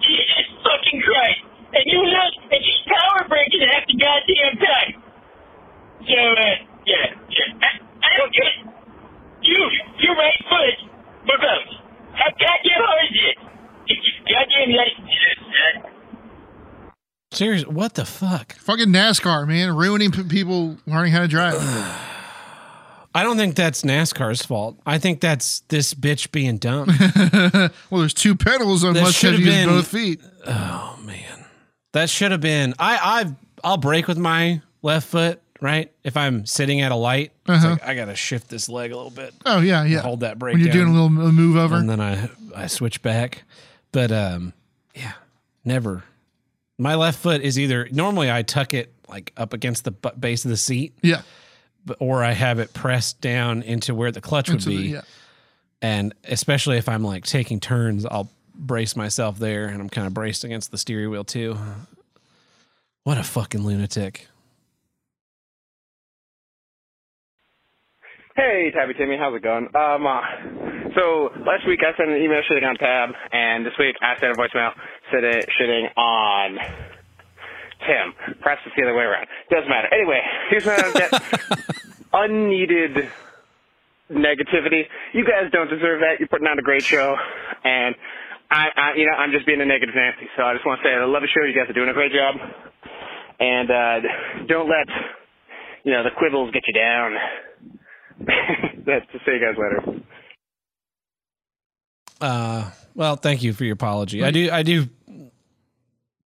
Jesus 0.04 0.60
fucking 0.60 1.00
Christ. 1.00 1.40
And 1.72 1.84
you 1.88 2.04
look, 2.04 2.32
and 2.52 2.60
she's 2.60 2.84
power 2.84 3.24
braking 3.24 3.64
half 3.64 3.88
the 3.88 3.96
goddamn 3.96 4.54
time. 4.60 4.92
So, 6.04 6.20
uh, 6.20 6.44
yeah, 6.84 7.16
yeah. 7.32 7.64
I, 7.64 7.68
I 7.80 8.10
don't 8.20 8.34
get 8.36 8.44
it. 8.44 8.76
You, 9.46 9.70
your 10.00 10.16
right 10.16 10.42
foot, 10.48 10.90
for 11.22 11.38
both. 11.38 11.70
How 12.14 12.30
goddamn 12.30 12.82
hard 12.82 13.04
is 13.12 13.20
it? 13.30 13.38
Get 13.86 13.98
your 14.02 14.16
goddamn 14.26 14.70
license, 14.74 15.10
son. 15.54 15.92
Seriously, 17.32 17.72
what 17.86 17.94
the 17.94 18.04
fuck? 18.04 18.54
Fucking 18.56 18.88
NASCAR, 18.88 19.46
man, 19.46 19.76
ruining 19.76 20.10
p- 20.10 20.24
people 20.24 20.76
learning 20.86 21.12
how 21.12 21.20
to 21.20 21.28
drive. 21.28 21.54
I 23.14 23.22
don't 23.22 23.36
think 23.36 23.54
that's 23.54 23.82
NASCAR's 23.82 24.44
fault. 24.44 24.76
I 24.84 24.98
think 24.98 25.20
that's 25.20 25.60
this 25.68 25.94
bitch 25.94 26.32
being 26.32 26.58
dumb. 26.58 26.88
well, 27.90 28.00
there's 28.00 28.12
two 28.12 28.34
pedals. 28.34 28.84
I 28.84 28.92
That 28.92 29.02
must 29.02 29.22
have 29.22 29.34
should've 29.34 29.38
used 29.46 29.52
been- 29.52 29.68
both 29.68 29.86
feet. 29.86 30.20
Oh 30.48 30.98
man, 31.04 31.44
that 31.92 32.10
should 32.10 32.32
have 32.32 32.40
been. 32.40 32.74
I 32.76 32.98
I've 33.20 33.34
I'll 33.62 33.76
brake 33.78 34.08
with 34.08 34.18
my 34.18 34.62
left 34.82 35.06
foot, 35.08 35.40
right? 35.60 35.92
If 36.02 36.16
I'm 36.16 36.44
sitting 36.44 36.80
at 36.80 36.90
a 36.90 36.96
light, 36.96 37.30
Uh-huh. 37.46 37.70
like 37.70 37.84
I 37.86 37.94
gotta 37.94 38.16
shift 38.16 38.48
this 38.48 38.68
leg 38.68 38.90
a 38.90 38.96
little 38.96 39.12
bit, 39.12 39.32
Oh 39.46 39.60
yeah, 39.60 39.84
yeah. 39.84 40.00
hold 40.00 40.20
that 40.20 40.40
brake 40.40 40.54
when 40.54 40.64
you're 40.64 40.72
doing 40.72 40.88
a 40.88 40.92
little 40.92 41.08
move 41.08 41.56
over. 41.56 41.76
and 41.76 41.88
then 41.88 42.00
I 42.00 42.28
I 42.52 42.66
switch 42.66 43.00
back. 43.00 43.44
But 43.92 44.10
um, 44.10 44.54
yeah, 44.94 45.12
never. 45.64 46.02
My 46.78 46.94
left 46.94 47.18
foot 47.18 47.40
is 47.42 47.58
either 47.58 47.88
normally 47.90 48.30
I 48.30 48.42
tuck 48.42 48.74
it 48.74 48.92
like 49.08 49.32
up 49.36 49.52
against 49.54 49.84
the 49.84 49.92
base 49.92 50.44
of 50.44 50.50
the 50.50 50.56
seat, 50.56 50.92
yeah, 51.02 51.22
but- 51.84 51.96
or 52.00 52.22
I 52.22 52.32
have 52.32 52.58
it 52.58 52.74
pressed 52.74 53.20
down 53.20 53.62
into 53.62 53.94
where 53.94 54.10
the 54.12 54.20
clutch 54.20 54.48
would 54.48 54.56
into 54.58 54.68
the- 54.70 54.76
be. 54.76 54.88
yeah. 54.90 55.00
and 55.80 56.14
especially 56.24 56.76
if 56.78 56.88
I'm 56.88 57.02
like 57.04 57.24
taking 57.24 57.60
turns, 57.60 58.04
I'll 58.04 58.30
brace 58.54 58.96
myself 58.96 59.38
there, 59.38 59.66
and 59.68 59.80
I'm 59.80 59.88
kind 59.88 60.06
of 60.06 60.14
braced 60.14 60.44
against 60.44 60.70
the 60.70 60.78
steering 60.78 61.10
wheel 61.10 61.24
too. 61.24 61.56
What 63.04 63.16
a 63.18 63.22
fucking 63.22 63.62
lunatic! 63.62 64.26
Hey, 68.34 68.70
Tabby 68.74 68.92
Timmy, 68.94 69.16
how's 69.18 69.34
it 69.34 69.42
going? 69.42 69.68
Um, 69.74 70.06
uh, 70.06 70.20
so 70.96 71.30
last 71.44 71.66
week 71.68 71.80
I 71.84 71.96
sent 71.96 72.10
an 72.10 72.16
email 72.16 72.40
shitting 72.48 72.66
on 72.66 72.76
Tab, 72.76 73.10
and 73.32 73.64
this 73.64 73.74
week 73.78 73.96
I 74.00 74.18
sent 74.18 74.32
a 74.32 74.34
voicemail 74.34 74.72
said 75.12 75.22
it 75.24 75.48
shitting 75.54 75.86
on 75.96 76.58
Tim. 77.86 78.38
Perhaps 78.40 78.62
it's 78.66 78.74
the 78.76 78.82
other 78.82 78.94
way 78.96 79.04
around. 79.04 79.26
Doesn't 79.50 79.68
matter. 79.68 79.88
Anyway, 79.92 80.20
here's 80.50 80.64
what 80.64 80.82
I 80.82 80.92
get. 80.92 81.12
Unneeded 82.12 83.08
negativity. 84.10 84.88
You 85.12 85.24
guys 85.24 85.50
don't 85.52 85.68
deserve 85.68 86.00
that. 86.00 86.18
You're 86.18 86.28
putting 86.28 86.46
on 86.46 86.58
a 86.58 86.62
great 86.62 86.82
show, 86.82 87.14
and 87.64 87.94
I, 88.50 88.68
I, 88.74 88.94
you 88.96 89.06
know, 89.06 89.14
I'm 89.18 89.32
just 89.32 89.46
being 89.46 89.60
a 89.60 89.66
negative 89.66 89.94
Nancy. 89.94 90.28
So 90.36 90.42
I 90.42 90.54
just 90.54 90.64
want 90.64 90.80
to 90.80 90.88
say 90.88 90.94
I 90.94 91.04
love 91.04 91.22
the 91.22 91.28
show. 91.28 91.44
You 91.44 91.54
guys 91.54 91.68
are 91.68 91.76
doing 91.76 91.90
a 91.90 91.94
great 91.94 92.12
job, 92.12 92.34
and 93.38 93.70
uh, 93.70 93.98
don't 94.48 94.68
let 94.68 94.88
you 95.84 95.92
know 95.92 96.02
the 96.02 96.14
quibbles 96.16 96.52
get 96.52 96.62
you 96.66 96.74
down. 96.74 97.14
That's 98.86 99.06
to 99.12 99.18
see 99.26 99.36
you 99.36 99.42
guys 99.42 99.58
later. 99.58 100.02
Uh, 102.20 102.70
well, 102.94 103.16
thank 103.16 103.42
you 103.42 103.52
for 103.52 103.64
your 103.64 103.74
apology. 103.74 104.24
I 104.24 104.30
do, 104.30 104.50
I 104.50 104.62
do 104.62 104.88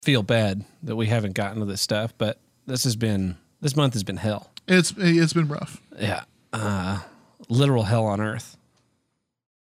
feel 0.02 0.22
bad 0.22 0.64
that 0.82 0.96
we 0.96 1.06
haven't 1.06 1.32
gotten 1.34 1.60
to 1.60 1.64
this 1.64 1.80
stuff, 1.80 2.14
but 2.18 2.38
this 2.66 2.84
has 2.84 2.96
been 2.96 3.36
this 3.60 3.76
month 3.76 3.94
has 3.94 4.02
been 4.04 4.16
hell. 4.16 4.50
It's 4.68 4.92
it's 4.96 5.32
been 5.32 5.48
rough. 5.48 5.80
Yeah, 5.98 6.24
uh, 6.52 7.00
literal 7.48 7.82
hell 7.84 8.04
on 8.06 8.20
earth 8.20 8.56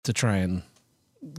to 0.03 0.14
try 0.14 0.38
and 0.38 0.64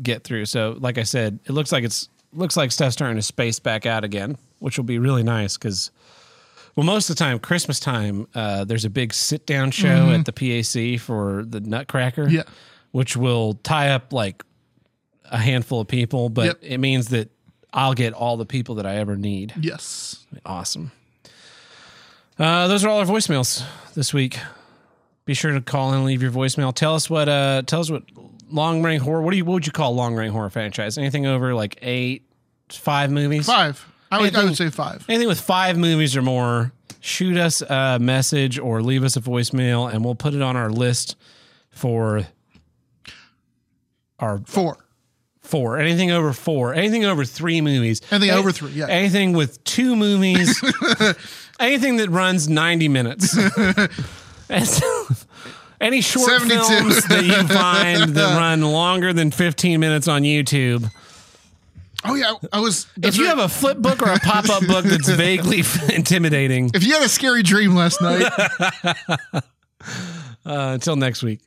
get 0.03 0.25
through. 0.25 0.47
So, 0.47 0.77
like 0.79 0.99
I 0.99 1.03
said, 1.05 1.39
it 1.45 1.53
looks 1.53 1.73
like 1.73 1.85
it's 1.85 2.09
looks 2.33 2.57
like 2.57 2.71
stuff's 2.73 2.95
starting 2.95 3.17
to 3.17 3.23
space 3.23 3.59
back 3.59 3.87
out 3.87 4.05
again, 4.05 4.37
which 4.59 4.77
will 4.79 4.85
be 4.85 4.99
really 4.99 5.23
nice 5.23 5.57
because, 5.57 5.91
well, 6.77 6.85
most 6.87 7.09
of 7.11 7.17
the 7.17 7.21
time, 7.25 7.39
Christmas 7.39 7.81
time, 7.81 8.29
uh, 8.35 8.65
there's 8.65 8.85
a 8.85 8.91
big 8.91 9.13
sit 9.15 9.47
down 9.47 9.71
show 9.71 10.11
at 10.11 10.25
the 10.25 10.33
PAC 10.33 11.01
for 11.01 11.45
the 11.45 11.61
Nutcracker, 11.61 12.29
Yeah. 12.29 12.43
which 12.93 13.17
will 13.17 13.55
tie 13.63 13.89
up 13.91 14.13
like 14.13 14.43
a 15.31 15.39
handful 15.39 15.81
of 15.81 15.89
people, 15.89 16.29
but 16.29 16.47
Yep. 16.47 16.59
it 16.63 16.79
means 16.79 17.09
that 17.09 17.31
I'll 17.73 17.95
get 17.95 18.13
all 18.15 18.37
the 18.37 18.47
people 18.47 18.77
that 18.77 18.87
I 18.87 18.97
ever 18.97 19.17
need. 19.17 19.55
Yes. 19.61 20.25
Awesome. 20.47 20.91
Uh, 22.39 22.69
those 22.69 22.85
are 22.85 22.89
all 22.89 22.99
our 23.01 23.05
voicemails 23.05 23.65
this 23.95 24.15
week. 24.15 24.39
Be 25.25 25.35
sure 25.35 25.53
to 25.53 25.61
call 25.61 25.93
and 25.93 26.05
leave 26.05 26.23
your 26.23 26.31
voicemail. 26.31 26.73
Tell 26.75 26.95
us 26.95 27.11
what 27.11 27.29
uh 27.29 27.63
tell 27.67 27.81
us 27.81 27.91
what 27.91 28.05
long 28.51 28.83
running 28.83 29.01
horror 29.01 29.21
what 29.21 29.33
do 29.33 29.37
you 29.37 29.45
what 29.45 29.55
would 29.55 29.67
you 29.67 29.73
call 29.73 29.95
long 29.95 30.15
running 30.15 30.33
horror 30.33 30.49
franchise? 30.49 30.97
Anything 30.97 31.27
over 31.27 31.55
like 31.55 31.79
eight, 31.83 32.25
five 32.71 33.11
movies? 33.11 33.47
Five. 33.47 33.85
I 34.11 34.21
would 34.23 34.35
I 34.35 34.45
would 34.45 34.57
say 34.57 34.71
five. 34.71 35.05
Anything 35.09 35.29
with 35.29 35.41
five 35.41 35.77
movies 35.77 36.17
or 36.17 36.23
more, 36.23 36.73
shoot 37.01 37.37
us 37.37 37.61
a 37.61 37.99
message 38.01 38.59
or 38.59 38.81
leave 38.83 39.05
us 39.05 39.17
a 39.17 39.21
voicemail 39.21 39.93
and 39.93 40.03
we'll 40.05 40.15
put 40.15 40.33
it 40.33 40.41
on 40.41 40.57
our 40.57 40.71
list 40.71 41.17
for 41.71 42.27
our 44.19 44.39
Four. 44.47 44.79
Four. 45.49 45.79
Anything 45.79 46.11
over 46.11 46.33
four. 46.33 46.75
Anything 46.75 47.05
over 47.05 47.25
three 47.25 47.61
movies. 47.61 48.01
Anything 48.11 48.31
Any- 48.31 48.39
over 48.39 48.53
three, 48.53 48.71
yeah. 48.73 48.87
Anything 48.89 49.33
with 49.33 49.63
two 49.65 49.97
movies. 49.97 50.63
anything 51.61 51.97
that 51.97 52.11
runs 52.11 52.49
90 52.49 52.89
minutes. 52.89 53.37
So- 54.65 55.07
Any 55.79 56.01
short 56.01 56.31
72. 56.41 56.65
films 56.65 57.05
that 57.09 57.23
you 57.25 57.47
find 57.49 58.15
that 58.15 58.39
run 58.39 58.63
longer 58.63 59.13
than 59.13 59.31
15 59.31 59.79
minutes 59.79 60.09
on 60.09 60.23
YouTube. 60.23 60.91
Oh 62.05 62.15
yeah, 62.15 62.33
I 62.53 62.61
was. 62.61 62.87
If 63.03 63.17
you 63.17 63.25
right. 63.25 63.37
have 63.37 63.39
a 63.41 63.49
flip 63.49 63.77
book 63.79 64.01
or 64.03 64.11
a 64.11 64.19
pop 64.21 64.49
up 64.49 64.67
book 64.67 64.85
that's 64.85 65.09
vaguely 65.09 65.63
intimidating, 65.95 66.71
if 66.73 66.85
you 66.85 66.95
had 66.95 67.03
a 67.03 67.09
scary 67.09 67.43
dream 67.43 67.75
last 67.75 68.01
night, 68.01 68.25
uh, 69.35 69.41
until 70.47 70.97
next 70.97 71.23
week. 71.23 71.41